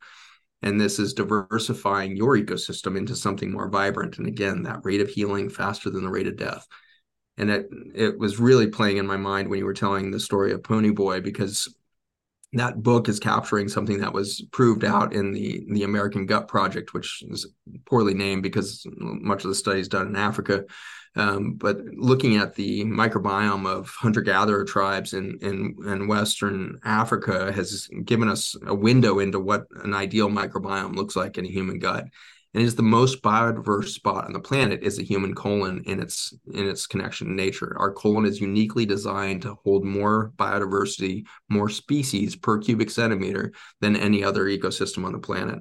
and 0.63 0.81
this 0.81 0.99
is 0.99 1.15
diversifying 1.15 2.17
your 2.17 2.37
ecosystem 2.37 2.97
into 2.97 3.15
something 3.15 3.53
more 3.53 3.69
vibrant 3.69 4.19
and 4.19 4.27
again 4.27 4.63
that 4.63 4.81
rate 4.85 5.01
of 5.01 5.09
healing 5.09 5.49
faster 5.49 5.91
than 5.91 6.03
the 6.03 6.11
rate 6.11 6.27
of 6.27 6.37
death 6.37 6.67
and 7.37 7.51
it 7.51 7.69
it 7.95 8.19
was 8.19 8.41
really 8.41 8.67
playing 8.67 8.97
in 8.97 9.07
my 9.07 9.17
mind 9.17 9.49
when 9.49 9.59
you 9.59 9.65
were 9.65 9.75
telling 9.75 10.11
the 10.11 10.21
story 10.21 10.53
of 10.53 10.63
pony 10.63 10.91
boy 10.91 11.21
because 11.21 11.75
that 12.53 12.83
book 12.83 13.09
is 13.09 13.19
capturing 13.19 13.69
something 13.69 13.99
that 13.99 14.13
was 14.13 14.43
proved 14.53 14.85
out 14.85 15.13
in 15.13 15.33
the 15.33 15.65
the 15.71 15.83
American 15.83 16.27
Gut 16.27 16.49
Project, 16.49 16.95
which 16.95 17.23
is 17.29 17.47
poorly 17.85 18.15
named 18.15 18.43
because 18.43 18.87
much 18.97 19.45
of 19.45 19.49
the 19.49 19.55
study 19.55 19.81
is 19.81 19.89
done 19.89 20.07
in 20.07 20.17
Africa. 20.17 20.65
Um, 21.17 21.55
but 21.55 21.79
looking 21.95 22.37
at 22.37 22.55
the 22.55 22.85
microbiome 22.85 23.67
of 23.67 23.89
hunter-gatherer 23.89 24.65
tribes 24.65 25.15
in, 25.15 25.39
in, 25.41 25.75
in 25.87 26.09
Western 26.09 26.79
Africa 26.85 27.51
has 27.53 27.89
given 28.05 28.29
us 28.29 28.55
a 28.67 28.75
window 28.75 29.19
into 29.19 29.41
what 29.41 29.67
an 29.83 29.95
ideal 29.95 30.29
microbiome 30.29 30.95
looks 30.95 31.17
like 31.17 31.39
in 31.39 31.47
a 31.47 31.51
human 31.51 31.79
gut. 31.79 32.05
And 32.53 32.65
is 32.65 32.75
the 32.75 32.83
most 32.83 33.23
biodiverse 33.23 33.89
spot 33.89 34.25
on 34.25 34.33
the 34.33 34.41
planet 34.41 34.83
is 34.83 34.97
the 34.97 35.05
human 35.05 35.35
colon 35.35 35.83
in 35.85 36.01
its 36.01 36.33
in 36.55 36.67
its 36.67 36.87
connection 36.87 37.27
to 37.27 37.35
nature. 37.35 37.77
Our 37.79 37.93
colon 37.93 38.25
is 38.25 38.41
uniquely 38.41 38.87
designed 38.87 39.43
to 39.43 39.59
hold 39.63 39.85
more 39.85 40.33
biodiversity, 40.37 41.27
more 41.51 41.69
species 41.69 42.35
per 42.35 42.59
cubic 42.59 42.91
centimeter 42.91 43.53
than 43.83 43.95
any 43.95 44.25
other 44.25 44.47
ecosystem 44.47 45.05
on 45.05 45.13
the 45.13 45.19
planet. 45.19 45.59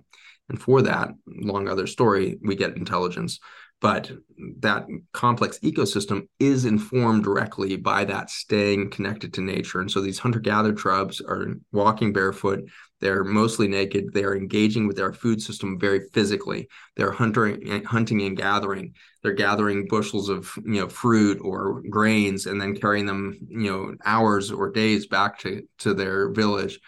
And 0.48 0.62
for 0.62 0.84
that, 0.84 1.10
long 1.28 1.68
other 1.68 1.88
story, 1.88 2.38
we 2.42 2.56
get 2.56 2.78
intelligence 2.78 3.40
but 3.82 4.12
that 4.60 4.88
complex 5.12 5.60
ecosystem 5.60 6.28
is 6.40 6.66
informed 6.66 7.24
directly 7.24 7.76
by 7.76 8.06
that 8.06 8.30
staying 8.30 8.90
connected 8.90 9.34
to 9.34 9.42
nature. 9.42 9.82
And 9.82 9.92
so 9.92 10.02
these 10.02 10.20
hunter-gatherer 10.20 10.74
tribes 10.74 11.22
are 11.22 11.56
walking 11.72 12.14
barefoot. 12.14 12.68
They're 13.02 13.24
mostly 13.24 13.68
naked. 13.68 14.14
They 14.14 14.24
are 14.24 14.36
engaging 14.36 14.88
with 14.88 14.96
their 14.96 15.14
food 15.14 15.42
system 15.42 15.78
very 15.78 16.08
physically. 16.14 16.70
They're 16.96 17.12
hunting 17.12 17.84
hunting 17.84 18.22
and 18.22 18.38
gathering. 18.38 18.94
They're 19.22 19.34
gathering 19.34 19.88
bushels 19.88 20.30
of 20.30 20.52
you 20.64 20.82
know 20.82 20.88
fruit 20.88 21.40
or 21.42 21.82
grains 21.90 22.46
and 22.46 22.60
then 22.60 22.76
carrying 22.76 23.06
them 23.06 23.38
you 23.50 23.72
know 23.72 23.96
hours 24.06 24.52
or 24.52 24.72
days 24.72 25.08
back 25.08 25.38
to 25.40 25.62
to 25.80 25.94
their 25.94 26.32
village 26.32 26.80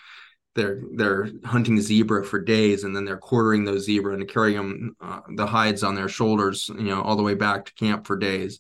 they're 0.58 0.82
they're 0.96 1.30
hunting 1.46 1.80
zebra 1.80 2.26
for 2.26 2.42
days 2.42 2.84
and 2.84 2.94
then 2.94 3.06
they're 3.06 3.16
quartering 3.16 3.64
those 3.64 3.86
zebra 3.86 4.14
and 4.14 4.28
carrying 4.28 4.58
them 4.58 4.96
uh, 5.00 5.22
the 5.36 5.46
hides 5.46 5.84
on 5.84 5.96
their 5.96 6.10
shoulders 6.10 6.70
you 6.70 6.84
know 6.84 7.02
all 7.02 7.16
the 7.16 7.24
way 7.24 7.36
back 7.36 7.66
to 7.66 7.74
camp 7.76 8.06
for 8.06 8.18
days. 8.18 8.60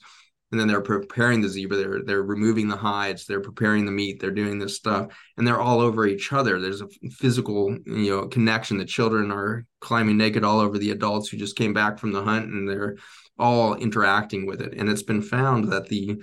And 0.49 0.57
then 0.57 0.69
they're 0.69 0.79
preparing 0.79 1.41
the 1.41 1.49
zebra 1.49 1.77
they're 1.77 2.03
they're 2.03 2.23
removing 2.23 2.69
the 2.69 2.77
hides 2.77 3.25
they're 3.25 3.41
preparing 3.41 3.85
the 3.85 3.91
meat 3.91 4.21
they're 4.21 4.31
doing 4.31 4.59
this 4.59 4.77
stuff 4.77 5.07
and 5.35 5.45
they're 5.45 5.59
all 5.59 5.81
over 5.81 6.07
each 6.07 6.31
other. 6.31 6.61
There's 6.61 6.81
a 6.81 6.87
physical 7.11 7.77
you 7.85 8.11
know 8.11 8.27
connection. 8.27 8.77
The 8.77 8.85
children 8.85 9.31
are 9.31 9.65
climbing 9.81 10.17
naked 10.17 10.45
all 10.45 10.61
over 10.61 10.77
the 10.77 10.91
adults 10.91 11.27
who 11.27 11.35
just 11.35 11.57
came 11.57 11.73
back 11.73 11.99
from 11.99 12.13
the 12.13 12.23
hunt 12.23 12.45
and 12.45 12.69
they're 12.69 12.95
all 13.39 13.75
interacting 13.75 14.45
with 14.45 14.61
it. 14.61 14.73
And 14.77 14.87
it's 14.87 15.03
been 15.03 15.21
found 15.21 15.71
that 15.71 15.87
the 15.87 16.21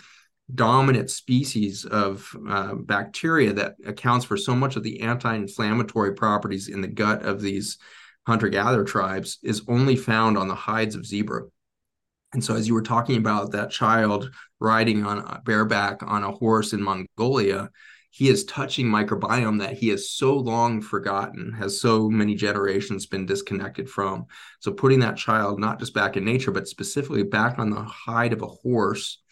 dominant 0.53 1.11
species 1.11 1.85
of 1.85 2.29
uh, 2.49 2.75
bacteria 2.75 3.53
that 3.53 3.77
accounts 3.87 4.25
for 4.25 4.37
so 4.37 4.55
much 4.55 4.77
of 4.77 4.83
the 4.83 5.01
anti-inflammatory 5.01 6.15
properties 6.15 6.69
in 6.69 6.81
the 6.81 6.89
gut 6.89 7.23
of 7.23 7.41
these 7.41 7.79
hunter-gatherer 8.27 8.85
tribes 8.85 9.39
is 9.43 9.63
only 9.69 9.97
found 9.97 10.37
on 10.37 10.49
the 10.49 10.55
hides 10.55 10.95
of 10.95 11.07
zebra. 11.07 11.43
And 12.33 12.43
so, 12.43 12.57
as 12.57 12.67
you 12.67 12.75
were 12.75 12.83
talking 12.83 13.17
about 13.17 13.53
that 13.53 13.71
child 13.71 14.31
riding 14.61 15.07
on 15.07 15.19
a 15.19 15.41
bareback 15.45 16.03
on 16.03 16.25
a 16.25 16.33
horse 16.33 16.73
in 16.73 16.83
Mongolia, 16.83 17.71
he 18.11 18.29
is 18.29 18.45
touching 18.45 18.87
microbiome 18.87 19.61
that 19.61 19.75
he 19.75 19.89
has 19.89 20.11
so 20.11 20.37
long 20.37 20.81
forgotten, 20.81 21.53
has 21.53 21.81
so 21.81 22.09
many 22.09 22.35
generations 22.35 23.07
been 23.07 23.25
disconnected 23.25 23.89
from. 23.89 24.27
So, 24.61 24.73
putting 24.73 25.01
that 25.01 25.17
child 25.17 25.61
not 25.61 25.79
just 25.79 25.95
back 25.95 26.17
in 26.17 26.25
nature, 26.25 26.51
but 26.51 26.67
specifically 26.67 27.23
back 27.23 27.59
on 27.59 27.71
the 27.71 27.83
hide 27.83 28.33
of 28.33 28.43
a 28.43 28.49
horse 28.49 29.23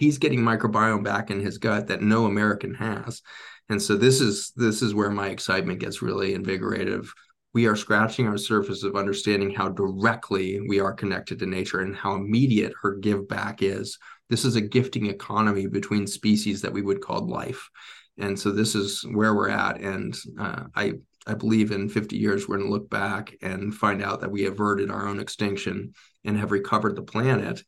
he's 0.00 0.18
getting 0.18 0.40
microbiome 0.40 1.04
back 1.04 1.30
in 1.30 1.40
his 1.40 1.58
gut 1.58 1.86
that 1.88 2.00
no 2.00 2.24
American 2.24 2.74
has. 2.74 3.20
And 3.68 3.80
so 3.80 3.96
this 3.96 4.20
is 4.20 4.52
this 4.56 4.82
is 4.82 4.94
where 4.94 5.10
my 5.10 5.28
excitement 5.28 5.78
gets 5.78 6.02
really 6.02 6.34
invigorated. 6.34 7.04
We 7.52 7.66
are 7.66 7.76
scratching 7.76 8.26
our 8.26 8.38
surface 8.38 8.82
of 8.82 8.96
understanding 8.96 9.50
how 9.50 9.68
directly 9.68 10.60
we 10.66 10.80
are 10.80 10.92
connected 10.92 11.38
to 11.40 11.46
nature 11.46 11.80
and 11.80 11.94
how 11.94 12.14
immediate 12.14 12.72
her 12.80 12.96
give 12.96 13.28
back 13.28 13.62
is. 13.62 13.98
This 14.30 14.44
is 14.44 14.56
a 14.56 14.60
gifting 14.60 15.06
economy 15.06 15.66
between 15.66 16.06
species 16.06 16.62
that 16.62 16.72
we 16.72 16.82
would 16.82 17.02
call 17.02 17.28
life. 17.28 17.68
And 18.16 18.38
so 18.38 18.50
this 18.52 18.74
is 18.74 19.02
where 19.12 19.34
we're 19.34 19.50
at. 19.50 19.80
And 19.80 20.16
uh, 20.38 20.64
I 20.74 20.94
I 21.26 21.34
believe 21.34 21.72
in 21.72 21.90
50 21.90 22.16
years 22.16 22.48
we're 22.48 22.56
going 22.56 22.68
to 22.68 22.72
look 22.72 22.88
back 22.88 23.36
and 23.42 23.74
find 23.74 24.02
out 24.02 24.22
that 24.22 24.30
we 24.30 24.46
averted 24.46 24.90
our 24.90 25.06
own 25.06 25.20
extinction 25.20 25.92
and 26.24 26.38
have 26.38 26.52
recovered 26.52 26.96
the 26.96 27.02
planet 27.02 27.62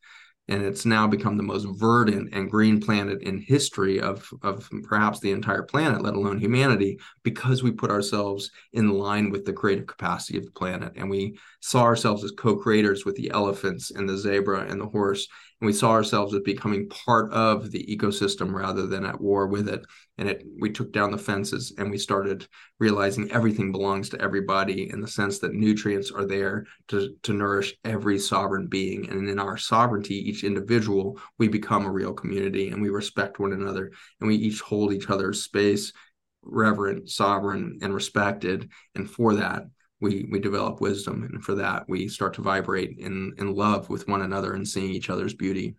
and 0.47 0.61
it's 0.61 0.85
now 0.85 1.07
become 1.07 1.37
the 1.37 1.43
most 1.43 1.65
verdant 1.79 2.29
and 2.33 2.51
green 2.51 2.81
planet 2.81 3.21
in 3.21 3.39
history 3.39 3.99
of 3.99 4.29
of 4.41 4.69
perhaps 4.83 5.19
the 5.19 5.31
entire 5.31 5.63
planet 5.63 6.01
let 6.01 6.15
alone 6.15 6.39
humanity 6.39 6.99
because 7.23 7.63
we 7.63 7.71
put 7.71 7.91
ourselves 7.91 8.51
in 8.73 8.89
line 8.89 9.29
with 9.29 9.45
the 9.45 9.53
creative 9.53 9.87
capacity 9.87 10.37
of 10.37 10.45
the 10.45 10.51
planet. 10.51 10.93
And 10.95 11.09
we 11.09 11.37
saw 11.61 11.83
ourselves 11.83 12.23
as 12.23 12.31
co-creators 12.31 13.05
with 13.05 13.15
the 13.15 13.31
elephants 13.31 13.91
and 13.91 14.07
the 14.07 14.17
zebra 14.17 14.65
and 14.67 14.81
the 14.81 14.87
horse 14.87 15.27
and 15.63 15.67
we 15.67 15.71
saw 15.71 15.91
ourselves 15.91 16.33
as 16.33 16.41
becoming 16.41 16.89
part 16.89 17.31
of 17.31 17.71
the 17.71 17.85
ecosystem 17.85 18.53
rather 18.53 18.85
than 18.85 19.05
at 19.05 19.21
war 19.21 19.47
with 19.47 19.69
it. 19.69 19.85
And 20.17 20.27
it 20.27 20.43
we 20.59 20.69
took 20.69 20.91
down 20.91 21.11
the 21.11 21.17
fences 21.17 21.73
and 21.77 21.89
we 21.89 21.97
started 21.97 22.45
realizing 22.79 23.31
everything 23.31 23.71
belongs 23.71 24.09
to 24.09 24.19
everybody 24.21 24.89
in 24.89 24.99
the 24.99 25.07
sense 25.07 25.39
that 25.39 25.53
nutrients 25.53 26.11
are 26.11 26.25
there 26.25 26.65
to, 26.89 27.15
to 27.23 27.31
nourish 27.31 27.75
every 27.85 28.19
sovereign 28.19 28.67
being. 28.67 29.09
And 29.09 29.29
in 29.29 29.39
our 29.39 29.55
sovereignty 29.55 30.15
each 30.15 30.43
individual 30.43 31.17
we 31.39 31.47
become 31.47 31.85
a 31.85 31.91
real 31.91 32.11
community 32.11 32.71
and 32.71 32.81
we 32.81 32.89
respect 32.89 33.39
one 33.39 33.53
another. 33.53 33.93
And 34.19 34.27
we 34.27 34.35
each 34.35 34.59
hold 34.59 34.91
each 34.91 35.09
other's 35.09 35.43
space 35.43 35.93
reverent 36.41 37.09
sovereign 37.09 37.79
and 37.81 37.93
respected. 37.93 38.69
And 38.95 39.09
for 39.09 39.35
that 39.35 39.63
we 40.03 40.27
we 40.29 40.39
develop 40.39 40.81
wisdom 40.81 41.23
and 41.23 41.43
for 41.43 41.55
that 41.55 41.85
we 41.87 42.09
start 42.09 42.33
to 42.33 42.41
vibrate 42.41 42.97
in 42.99 43.33
in 43.37 43.55
love 43.55 43.89
with 43.89 44.07
one 44.07 44.21
another 44.21 44.53
and 44.53 44.67
seeing 44.67 44.91
each 44.91 45.09
other's 45.09 45.33
beauty. 45.33 45.75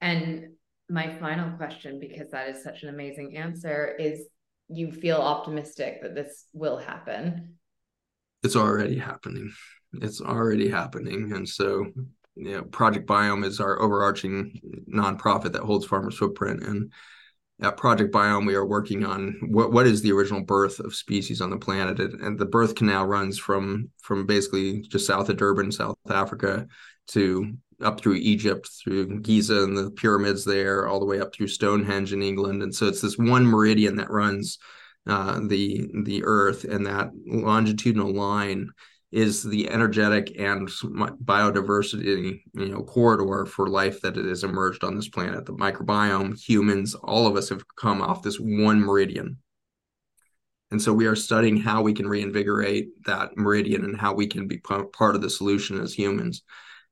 And 0.00 0.50
my 0.90 1.16
final 1.18 1.50
question 1.56 1.98
because 1.98 2.30
that 2.30 2.48
is 2.48 2.62
such 2.62 2.82
an 2.82 2.90
amazing 2.90 3.36
answer 3.36 3.96
is 3.98 4.26
you 4.68 4.92
feel 4.92 5.16
optimistic 5.16 6.02
that 6.02 6.14
this 6.14 6.44
will 6.52 6.76
happen. 6.76 7.54
It's 8.42 8.56
already 8.56 8.98
happening. 8.98 9.52
It's 9.94 10.20
already 10.20 10.68
happening. 10.68 11.32
And 11.32 11.48
so 11.48 11.86
you 12.36 12.52
know 12.52 12.62
project 12.64 13.06
biome 13.08 13.46
is 13.46 13.60
our 13.60 13.80
overarching 13.80 14.60
nonprofit 14.92 15.52
that 15.52 15.62
holds 15.62 15.86
farmers 15.86 16.18
footprint. 16.18 16.62
And 16.64 16.92
at 17.60 17.76
Project 17.76 18.12
Biome, 18.12 18.46
we 18.46 18.54
are 18.54 18.66
working 18.66 19.04
on 19.04 19.38
what 19.48 19.72
what 19.72 19.86
is 19.86 20.02
the 20.02 20.12
original 20.12 20.42
birth 20.42 20.80
of 20.80 20.94
species 20.94 21.40
on 21.40 21.50
the 21.50 21.58
planet, 21.58 21.98
and 22.00 22.38
the 22.38 22.46
birth 22.46 22.74
canal 22.74 23.06
runs 23.06 23.38
from 23.38 23.90
from 24.00 24.26
basically 24.26 24.80
just 24.82 25.06
south 25.06 25.28
of 25.28 25.36
Durban, 25.36 25.70
South 25.70 25.96
Africa, 26.08 26.66
to 27.08 27.52
up 27.82 28.00
through 28.00 28.14
Egypt, 28.14 28.68
through 28.82 29.20
Giza 29.20 29.64
and 29.64 29.76
the 29.76 29.90
pyramids 29.90 30.44
there, 30.44 30.88
all 30.88 31.00
the 31.00 31.06
way 31.06 31.20
up 31.20 31.34
through 31.34 31.48
Stonehenge 31.48 32.12
in 32.12 32.22
England, 32.22 32.62
and 32.62 32.74
so 32.74 32.86
it's 32.86 33.00
this 33.00 33.18
one 33.18 33.46
meridian 33.46 33.96
that 33.96 34.10
runs 34.10 34.58
uh, 35.06 35.40
the 35.46 35.88
the 36.04 36.24
Earth, 36.24 36.64
and 36.64 36.86
that 36.86 37.10
longitudinal 37.26 38.12
line 38.12 38.70
is 39.12 39.42
the 39.42 39.68
energetic 39.68 40.40
and 40.40 40.68
biodiversity 40.68 42.40
you 42.54 42.68
know 42.68 42.82
corridor 42.82 43.44
for 43.46 43.68
life 43.68 44.00
that 44.00 44.16
has 44.16 44.42
emerged 44.42 44.82
on 44.82 44.96
this 44.96 45.08
planet. 45.08 45.44
The 45.44 45.52
microbiome 45.52 46.40
humans 46.40 46.94
all 46.94 47.26
of 47.26 47.36
us 47.36 47.50
have 47.50 47.64
come 47.76 48.00
off 48.00 48.22
this 48.22 48.38
one 48.38 48.80
meridian. 48.80 49.36
And 50.70 50.80
so 50.80 50.94
we 50.94 51.04
are 51.04 51.14
studying 51.14 51.58
how 51.58 51.82
we 51.82 51.92
can 51.92 52.08
reinvigorate 52.08 53.04
that 53.04 53.36
meridian 53.36 53.84
and 53.84 53.94
how 53.94 54.14
we 54.14 54.26
can 54.26 54.48
be 54.48 54.56
part 54.56 55.14
of 55.14 55.20
the 55.20 55.28
solution 55.28 55.78
as 55.78 55.92
humans. 55.92 56.42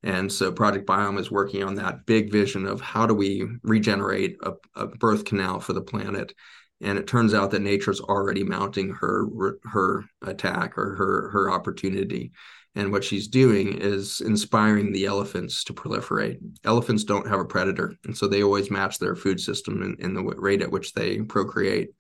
And 0.03 0.31
so 0.31 0.53
project 0.53 0.87
biome 0.87 1.19
is 1.19 1.31
working 1.31 1.63
on 1.63 1.75
that 1.77 2.05
big 2.05 2.31
vision 2.31 2.67
of 2.67 2.83
how 2.83 3.07
do 3.07 3.15
we 3.15 3.47
regenerate 3.63 4.37
a, 4.43 4.53
a 4.75 4.87
birth 4.87 5.25
canal 5.25 5.61
for 5.61 5.73
the 5.73 5.81
planet 5.81 6.35
and 6.81 6.98
it 6.98 7.07
turns 7.07 7.35
out 7.35 7.51
that 7.51 7.61
nature's 7.62 8.01
already 8.01 8.43
mounting 8.43 8.90
her 8.90 9.27
her 9.65 10.05
attack 10.23 10.78
or 10.78 10.94
her 10.94 11.31
her 11.31 11.51
opportunity. 11.51 12.32
And 12.77 12.93
what 12.93 13.02
she's 13.02 13.27
doing 13.27 13.78
is 13.78 14.20
inspiring 14.20 14.93
the 14.93 15.07
elephants 15.07 15.65
to 15.65 15.74
proliferate. 15.74 16.39
Elephants 16.65 17.02
don't 17.02 17.27
have 17.27 17.40
a 17.40 17.44
predator 17.44 17.94
and 18.05 18.16
so 18.16 18.27
they 18.28 18.43
always 18.43 18.70
match 18.70 18.98
their 18.98 19.16
food 19.16 19.40
system 19.40 19.82
in, 19.82 19.97
in 19.98 20.15
the 20.15 20.23
rate 20.23 20.62
at 20.62 20.70
which 20.70 20.93
they 20.93 21.20
procreate. 21.23 21.90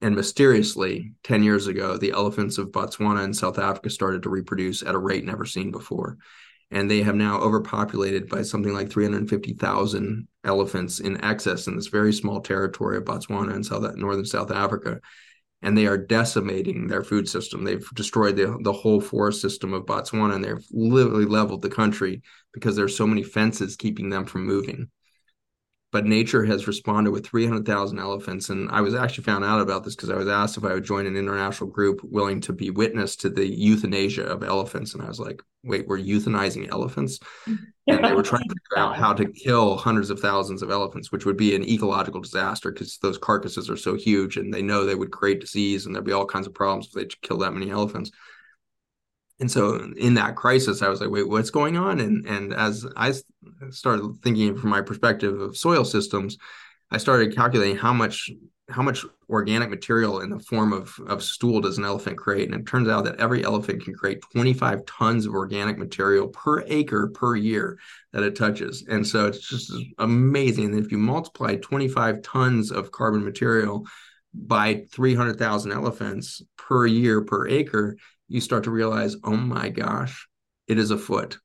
And 0.00 0.14
mysteriously 0.14 1.12
10 1.24 1.42
years 1.42 1.66
ago 1.66 1.96
the 1.96 2.12
elephants 2.12 2.58
of 2.58 2.70
botswana 2.70 3.24
and 3.24 3.36
south 3.36 3.58
africa 3.58 3.90
started 3.90 4.22
to 4.22 4.28
reproduce 4.28 4.82
at 4.82 4.94
a 4.94 4.98
rate 4.98 5.24
never 5.24 5.44
seen 5.44 5.72
before 5.72 6.18
and 6.70 6.90
they 6.90 7.02
have 7.02 7.14
now 7.14 7.38
overpopulated 7.38 8.28
by 8.28 8.42
something 8.42 8.72
like 8.72 8.90
350,000 8.90 10.28
elephants 10.44 11.00
in 11.00 11.22
excess 11.24 11.66
in 11.66 11.76
this 11.76 11.86
very 11.86 12.12
small 12.12 12.40
territory 12.40 12.96
of 12.96 13.04
Botswana 13.04 13.54
and 13.54 13.64
South 13.64 13.96
northern 13.96 14.24
South 14.24 14.50
Africa 14.50 15.00
and 15.62 15.76
they 15.76 15.86
are 15.86 15.98
decimating 15.98 16.86
their 16.86 17.02
food 17.02 17.28
system. 17.28 17.64
They've 17.64 17.86
destroyed 17.94 18.36
the, 18.36 18.56
the 18.62 18.72
whole 18.72 19.00
forest 19.00 19.40
system 19.40 19.72
of 19.72 19.86
Botswana 19.86 20.36
and 20.36 20.44
they've 20.44 20.64
literally 20.70 21.24
leveled 21.24 21.62
the 21.62 21.70
country 21.70 22.22
because 22.52 22.76
there's 22.76 22.96
so 22.96 23.06
many 23.06 23.22
fences 23.22 23.76
keeping 23.76 24.08
them 24.08 24.24
from 24.24 24.46
moving 24.46 24.88
but 25.90 26.04
nature 26.04 26.44
has 26.44 26.66
responded 26.66 27.10
with 27.12 27.26
300,000 27.26 27.98
elephants. 27.98 28.50
And 28.50 28.70
I 28.70 28.82
was 28.82 28.94
actually 28.94 29.24
found 29.24 29.44
out 29.44 29.60
about 29.60 29.84
this 29.84 29.96
because 29.96 30.10
I 30.10 30.16
was 30.16 30.28
asked 30.28 30.58
if 30.58 30.64
I 30.64 30.74
would 30.74 30.84
join 30.84 31.06
an 31.06 31.16
international 31.16 31.70
group 31.70 32.00
willing 32.02 32.42
to 32.42 32.52
be 32.52 32.70
witness 32.70 33.16
to 33.16 33.30
the 33.30 33.46
euthanasia 33.46 34.24
of 34.24 34.42
elephants. 34.42 34.92
And 34.92 35.02
I 35.02 35.08
was 35.08 35.18
like, 35.18 35.42
wait, 35.64 35.88
we're 35.88 35.98
euthanizing 35.98 36.70
elephants? 36.70 37.18
And 37.46 38.04
they 38.04 38.12
were 38.12 38.22
trying 38.22 38.46
to 38.48 38.54
figure 38.54 38.84
out 38.84 38.96
how 38.96 39.14
to 39.14 39.24
kill 39.44 39.78
hundreds 39.78 40.10
of 40.10 40.20
thousands 40.20 40.60
of 40.60 40.70
elephants, 40.70 41.10
which 41.10 41.24
would 41.24 41.38
be 41.38 41.54
an 41.54 41.66
ecological 41.66 42.20
disaster 42.20 42.70
because 42.70 42.98
those 42.98 43.16
carcasses 43.16 43.70
are 43.70 43.76
so 43.76 43.94
huge 43.94 44.36
and 44.36 44.52
they 44.52 44.62
know 44.62 44.84
they 44.84 44.94
would 44.94 45.10
create 45.10 45.40
disease 45.40 45.86
and 45.86 45.94
there'd 45.94 46.04
be 46.04 46.12
all 46.12 46.26
kinds 46.26 46.46
of 46.46 46.52
problems 46.52 46.88
if 46.88 46.92
they 46.92 47.16
kill 47.22 47.38
that 47.38 47.54
many 47.54 47.70
elephants 47.70 48.10
and 49.40 49.50
so 49.50 49.76
in 49.96 50.14
that 50.14 50.36
crisis 50.36 50.82
i 50.82 50.88
was 50.88 51.00
like 51.00 51.10
wait 51.10 51.28
what's 51.28 51.50
going 51.50 51.76
on? 51.76 52.00
And 52.00 52.26
and 52.26 52.52
as 52.52 52.86
i 52.96 53.12
started 53.70 54.16
thinking 54.22 54.56
from 54.56 54.70
my 54.70 54.82
perspective 54.82 55.40
of 55.40 55.56
soil 55.56 55.84
systems 55.84 56.36
i 56.90 56.98
started 56.98 57.34
calculating 57.34 57.76
how 57.76 57.92
much 57.92 58.30
how 58.70 58.82
much 58.82 59.04
organic 59.30 59.70
material 59.70 60.20
in 60.20 60.30
the 60.30 60.38
form 60.38 60.72
of, 60.72 60.94
of 61.06 61.22
stool 61.22 61.60
does 61.60 61.78
an 61.78 61.84
elephant 61.84 62.18
create. 62.18 62.50
And 62.50 62.60
it 62.60 62.66
turns 62.66 62.88
out 62.88 63.04
that 63.04 63.18
every 63.18 63.42
elephant 63.44 63.82
can 63.82 63.94
create 63.94 64.20
25 64.32 64.84
tons 64.84 65.26
of 65.26 65.32
organic 65.32 65.78
material 65.78 66.28
per 66.28 66.62
acre 66.66 67.08
per 67.08 67.34
year 67.34 67.78
that 68.12 68.22
it 68.22 68.36
touches. 68.36 68.84
And 68.88 69.06
so 69.06 69.26
it's 69.26 69.48
just 69.48 69.72
amazing 69.98 70.76
if 70.76 70.92
you 70.92 70.98
multiply 70.98 71.56
25 71.56 72.22
tons 72.22 72.70
of 72.70 72.92
carbon 72.92 73.24
material 73.24 73.86
by 74.34 74.84
300,000 74.92 75.72
elephants 75.72 76.42
per 76.58 76.86
year 76.86 77.22
per 77.22 77.48
acre 77.48 77.96
you 78.28 78.40
start 78.40 78.64
to 78.64 78.70
realize, 78.70 79.16
oh 79.24 79.36
my 79.36 79.68
gosh, 79.68 80.28
it 80.66 80.78
is 80.78 80.90
afoot. 80.90 81.38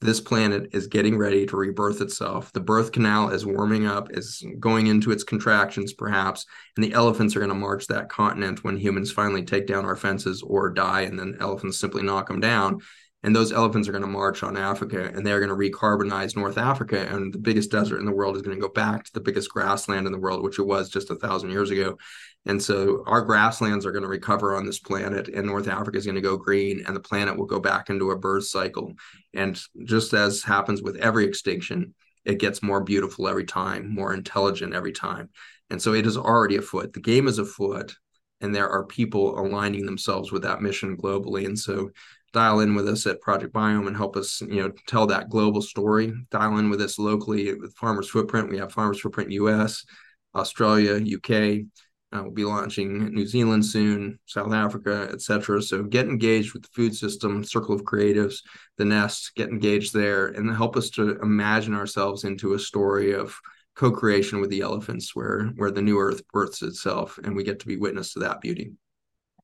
This 0.00 0.20
planet 0.20 0.70
is 0.72 0.86
getting 0.86 1.18
ready 1.18 1.44
to 1.44 1.56
rebirth 1.56 2.00
itself. 2.00 2.54
The 2.54 2.60
birth 2.60 2.90
canal 2.90 3.28
is 3.30 3.44
warming 3.44 3.86
up, 3.86 4.08
is 4.12 4.42
going 4.58 4.86
into 4.86 5.10
its 5.10 5.24
contractions, 5.24 5.92
perhaps, 5.92 6.46
and 6.74 6.82
the 6.82 6.94
elephants 6.94 7.36
are 7.36 7.40
going 7.40 7.50
to 7.50 7.54
march 7.54 7.86
that 7.88 8.08
continent 8.08 8.64
when 8.64 8.78
humans 8.78 9.12
finally 9.12 9.44
take 9.44 9.66
down 9.66 9.84
our 9.84 9.96
fences 9.96 10.40
or 10.42 10.70
die, 10.70 11.02
and 11.02 11.18
then 11.18 11.36
elephants 11.38 11.78
simply 11.78 12.02
knock 12.02 12.28
them 12.28 12.40
down. 12.40 12.80
And 13.22 13.36
those 13.36 13.52
elephants 13.52 13.86
are 13.86 13.92
going 13.92 14.02
to 14.02 14.08
march 14.08 14.42
on 14.42 14.56
Africa 14.56 15.10
and 15.14 15.26
they're 15.26 15.40
going 15.40 15.50
to 15.50 15.54
recarbonize 15.54 16.36
North 16.36 16.56
Africa. 16.56 17.06
And 17.06 17.32
the 17.32 17.38
biggest 17.38 17.70
desert 17.70 17.98
in 17.98 18.06
the 18.06 18.12
world 18.12 18.34
is 18.34 18.42
going 18.42 18.56
to 18.56 18.60
go 18.60 18.72
back 18.72 19.04
to 19.04 19.12
the 19.12 19.20
biggest 19.20 19.50
grassland 19.50 20.06
in 20.06 20.12
the 20.12 20.18
world, 20.18 20.42
which 20.42 20.58
it 20.58 20.66
was 20.66 20.88
just 20.88 21.10
a 21.10 21.16
thousand 21.16 21.50
years 21.50 21.70
ago. 21.70 21.98
And 22.46 22.62
so 22.62 23.04
our 23.06 23.20
grasslands 23.20 23.84
are 23.84 23.92
going 23.92 24.04
to 24.04 24.08
recover 24.08 24.56
on 24.56 24.64
this 24.64 24.78
planet, 24.78 25.28
and 25.28 25.46
North 25.46 25.68
Africa 25.68 25.98
is 25.98 26.06
going 26.06 26.14
to 26.14 26.22
go 26.22 26.38
green, 26.38 26.82
and 26.86 26.96
the 26.96 27.00
planet 27.00 27.36
will 27.36 27.44
go 27.44 27.60
back 27.60 27.90
into 27.90 28.12
a 28.12 28.18
birth 28.18 28.46
cycle. 28.46 28.94
And 29.34 29.60
just 29.84 30.14
as 30.14 30.42
happens 30.42 30.82
with 30.82 30.96
every 30.96 31.26
extinction, 31.26 31.94
it 32.24 32.38
gets 32.38 32.62
more 32.62 32.82
beautiful 32.82 33.28
every 33.28 33.44
time, 33.44 33.94
more 33.94 34.14
intelligent 34.14 34.72
every 34.72 34.92
time. 34.92 35.28
And 35.68 35.80
so 35.80 35.92
it 35.92 36.06
is 36.06 36.16
already 36.16 36.56
afoot. 36.56 36.94
The 36.94 37.00
game 37.00 37.28
is 37.28 37.38
afoot, 37.38 37.94
and 38.40 38.54
there 38.54 38.70
are 38.70 38.86
people 38.86 39.38
aligning 39.38 39.84
themselves 39.84 40.32
with 40.32 40.42
that 40.42 40.62
mission 40.62 40.96
globally. 40.96 41.44
And 41.44 41.58
so 41.58 41.90
dial 42.32 42.60
in 42.60 42.74
with 42.74 42.88
us 42.88 43.06
at 43.06 43.20
Project 43.20 43.52
Biome 43.52 43.86
and 43.86 43.96
help 43.96 44.16
us, 44.16 44.40
you 44.40 44.62
know, 44.62 44.72
tell 44.86 45.06
that 45.08 45.28
global 45.28 45.62
story. 45.62 46.12
Dial 46.30 46.58
in 46.58 46.70
with 46.70 46.80
us 46.80 46.98
locally 46.98 47.54
with 47.54 47.74
Farmer's 47.76 48.08
Footprint. 48.08 48.50
We 48.50 48.58
have 48.58 48.72
Farmer's 48.72 49.00
Footprint 49.00 49.32
US, 49.32 49.84
Australia, 50.34 51.00
UK 51.16 51.66
uh, 52.12 52.22
we'll 52.22 52.32
be 52.32 52.44
launching 52.44 53.14
New 53.14 53.26
Zealand 53.26 53.64
soon, 53.64 54.18
South 54.26 54.52
Africa, 54.52 55.08
etc. 55.12 55.62
So 55.62 55.84
get 55.84 56.08
engaged 56.08 56.52
with 56.52 56.62
the 56.62 56.68
food 56.72 56.96
system, 56.96 57.44
Circle 57.44 57.74
of 57.74 57.84
Creatives, 57.84 58.38
the 58.78 58.84
Nest. 58.84 59.32
Get 59.36 59.48
engaged 59.48 59.94
there, 59.94 60.26
and 60.26 60.50
help 60.50 60.76
us 60.76 60.90
to 60.90 61.18
imagine 61.20 61.74
ourselves 61.74 62.24
into 62.24 62.54
a 62.54 62.58
story 62.58 63.12
of 63.12 63.38
co-creation 63.76 64.40
with 64.40 64.50
the 64.50 64.60
elephants, 64.60 65.14
where 65.14 65.46
where 65.56 65.70
the 65.70 65.82
new 65.82 66.00
Earth 66.00 66.26
births 66.32 66.62
itself, 66.62 67.18
and 67.22 67.36
we 67.36 67.44
get 67.44 67.60
to 67.60 67.66
be 67.66 67.76
witness 67.76 68.14
to 68.14 68.20
that 68.20 68.40
beauty. 68.40 68.72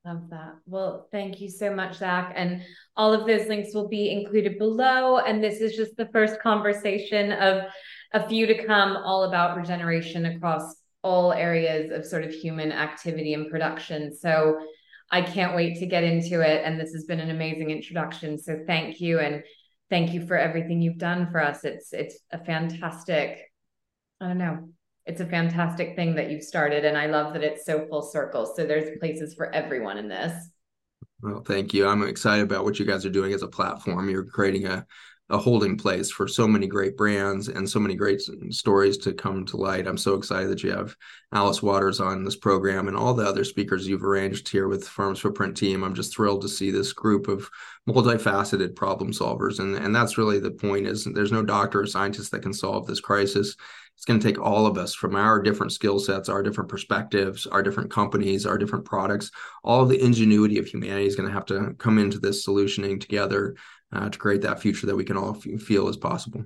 Love 0.06 0.30
that. 0.30 0.54
Well, 0.66 1.08
thank 1.10 1.40
you 1.40 1.50
so 1.50 1.74
much, 1.74 1.96
Zach. 1.96 2.32
And 2.36 2.62
all 2.96 3.12
of 3.12 3.26
those 3.26 3.48
links 3.48 3.74
will 3.74 3.88
be 3.88 4.12
included 4.12 4.56
below. 4.56 5.18
And 5.18 5.42
this 5.42 5.60
is 5.60 5.74
just 5.74 5.96
the 5.96 6.06
first 6.12 6.40
conversation 6.40 7.32
of 7.32 7.64
a 8.12 8.28
few 8.28 8.46
to 8.46 8.64
come, 8.64 8.96
all 8.96 9.24
about 9.24 9.56
regeneration 9.56 10.26
across 10.26 10.76
all 11.02 11.32
areas 11.32 11.90
of 11.90 12.06
sort 12.06 12.22
of 12.22 12.32
human 12.32 12.70
activity 12.70 13.34
and 13.34 13.50
production. 13.50 14.14
So 14.14 14.60
I 15.10 15.22
can't 15.22 15.56
wait 15.56 15.80
to 15.80 15.86
get 15.86 16.04
into 16.04 16.40
it. 16.40 16.62
And 16.64 16.78
this 16.78 16.92
has 16.92 17.04
been 17.04 17.18
an 17.18 17.30
amazing 17.30 17.70
introduction. 17.70 18.38
So 18.38 18.60
thank 18.64 19.00
you. 19.00 19.18
And 19.18 19.42
thank 19.90 20.12
you 20.12 20.24
for 20.24 20.36
everything 20.36 20.82
you've 20.82 20.98
done 20.98 21.32
for 21.32 21.42
us. 21.42 21.64
It's 21.64 21.92
it's 21.92 22.16
a 22.30 22.44
fantastic, 22.44 23.50
I 24.20 24.28
don't 24.28 24.38
know, 24.38 24.68
it's 25.06 25.20
a 25.20 25.26
fantastic 25.26 25.94
thing 25.96 26.14
that 26.16 26.30
you've 26.30 26.42
started, 26.42 26.84
and 26.84 26.96
I 26.96 27.06
love 27.06 27.32
that 27.32 27.44
it's 27.44 27.64
so 27.64 27.86
full 27.86 28.02
circle. 28.02 28.52
So 28.56 28.66
there's 28.66 28.98
places 28.98 29.34
for 29.34 29.54
everyone 29.54 29.98
in 29.98 30.08
this. 30.08 30.50
Well, 31.22 31.42
thank 31.42 31.72
you. 31.72 31.86
I'm 31.86 32.02
excited 32.02 32.42
about 32.42 32.64
what 32.64 32.78
you 32.78 32.84
guys 32.84 33.06
are 33.06 33.10
doing 33.10 33.32
as 33.32 33.42
a 33.42 33.48
platform. 33.48 34.10
You're 34.10 34.24
creating 34.24 34.66
a 34.66 34.86
a 35.28 35.38
holding 35.38 35.76
place 35.76 36.10
for 36.10 36.28
so 36.28 36.46
many 36.46 36.68
great 36.68 36.96
brands 36.96 37.48
and 37.48 37.68
so 37.68 37.80
many 37.80 37.96
great 37.96 38.20
stories 38.50 38.96
to 38.98 39.12
come 39.12 39.44
to 39.44 39.56
light. 39.56 39.88
I'm 39.88 39.98
so 39.98 40.14
excited 40.14 40.48
that 40.50 40.62
you 40.62 40.70
have 40.70 40.94
Alice 41.32 41.60
Waters 41.60 42.00
on 42.00 42.22
this 42.22 42.36
program 42.36 42.86
and 42.86 42.96
all 42.96 43.12
the 43.12 43.26
other 43.26 43.42
speakers 43.42 43.88
you've 43.88 44.04
arranged 44.04 44.48
here 44.48 44.68
with 44.68 44.86
Farms 44.86 45.18
Footprint 45.18 45.56
team. 45.56 45.82
I'm 45.82 45.94
just 45.94 46.14
thrilled 46.14 46.42
to 46.42 46.48
see 46.48 46.70
this 46.70 46.92
group 46.92 47.26
of 47.26 47.50
multifaceted 47.88 48.76
problem 48.76 49.10
solvers. 49.12 49.58
And, 49.58 49.74
and 49.74 49.94
that's 49.94 50.16
really 50.16 50.38
the 50.38 50.52
point 50.52 50.86
is 50.86 51.04
there's 51.04 51.32
no 51.32 51.42
doctor 51.42 51.80
or 51.80 51.86
scientist 51.86 52.30
that 52.30 52.42
can 52.42 52.52
solve 52.52 52.86
this 52.86 53.00
crisis. 53.00 53.56
It's 53.96 54.04
going 54.04 54.20
to 54.20 54.26
take 54.26 54.38
all 54.38 54.66
of 54.66 54.76
us 54.76 54.94
from 54.94 55.16
our 55.16 55.40
different 55.40 55.72
skill 55.72 55.98
sets, 55.98 56.28
our 56.28 56.42
different 56.42 56.68
perspectives, 56.68 57.46
our 57.46 57.62
different 57.62 57.90
companies, 57.90 58.44
our 58.44 58.58
different 58.58 58.84
products. 58.84 59.30
All 59.64 59.82
of 59.82 59.88
the 59.88 60.02
ingenuity 60.02 60.58
of 60.58 60.66
humanity 60.66 61.06
is 61.06 61.16
going 61.16 61.28
to 61.28 61.34
have 61.34 61.46
to 61.46 61.74
come 61.78 61.98
into 61.98 62.18
this 62.18 62.46
solutioning 62.46 63.00
together 63.00 63.56
uh, 63.92 64.10
to 64.10 64.18
create 64.18 64.42
that 64.42 64.60
future 64.60 64.86
that 64.86 64.96
we 64.96 65.04
can 65.04 65.16
all 65.16 65.36
f- 65.36 65.60
feel 65.60 65.88
is 65.88 65.96
possible. 65.96 66.44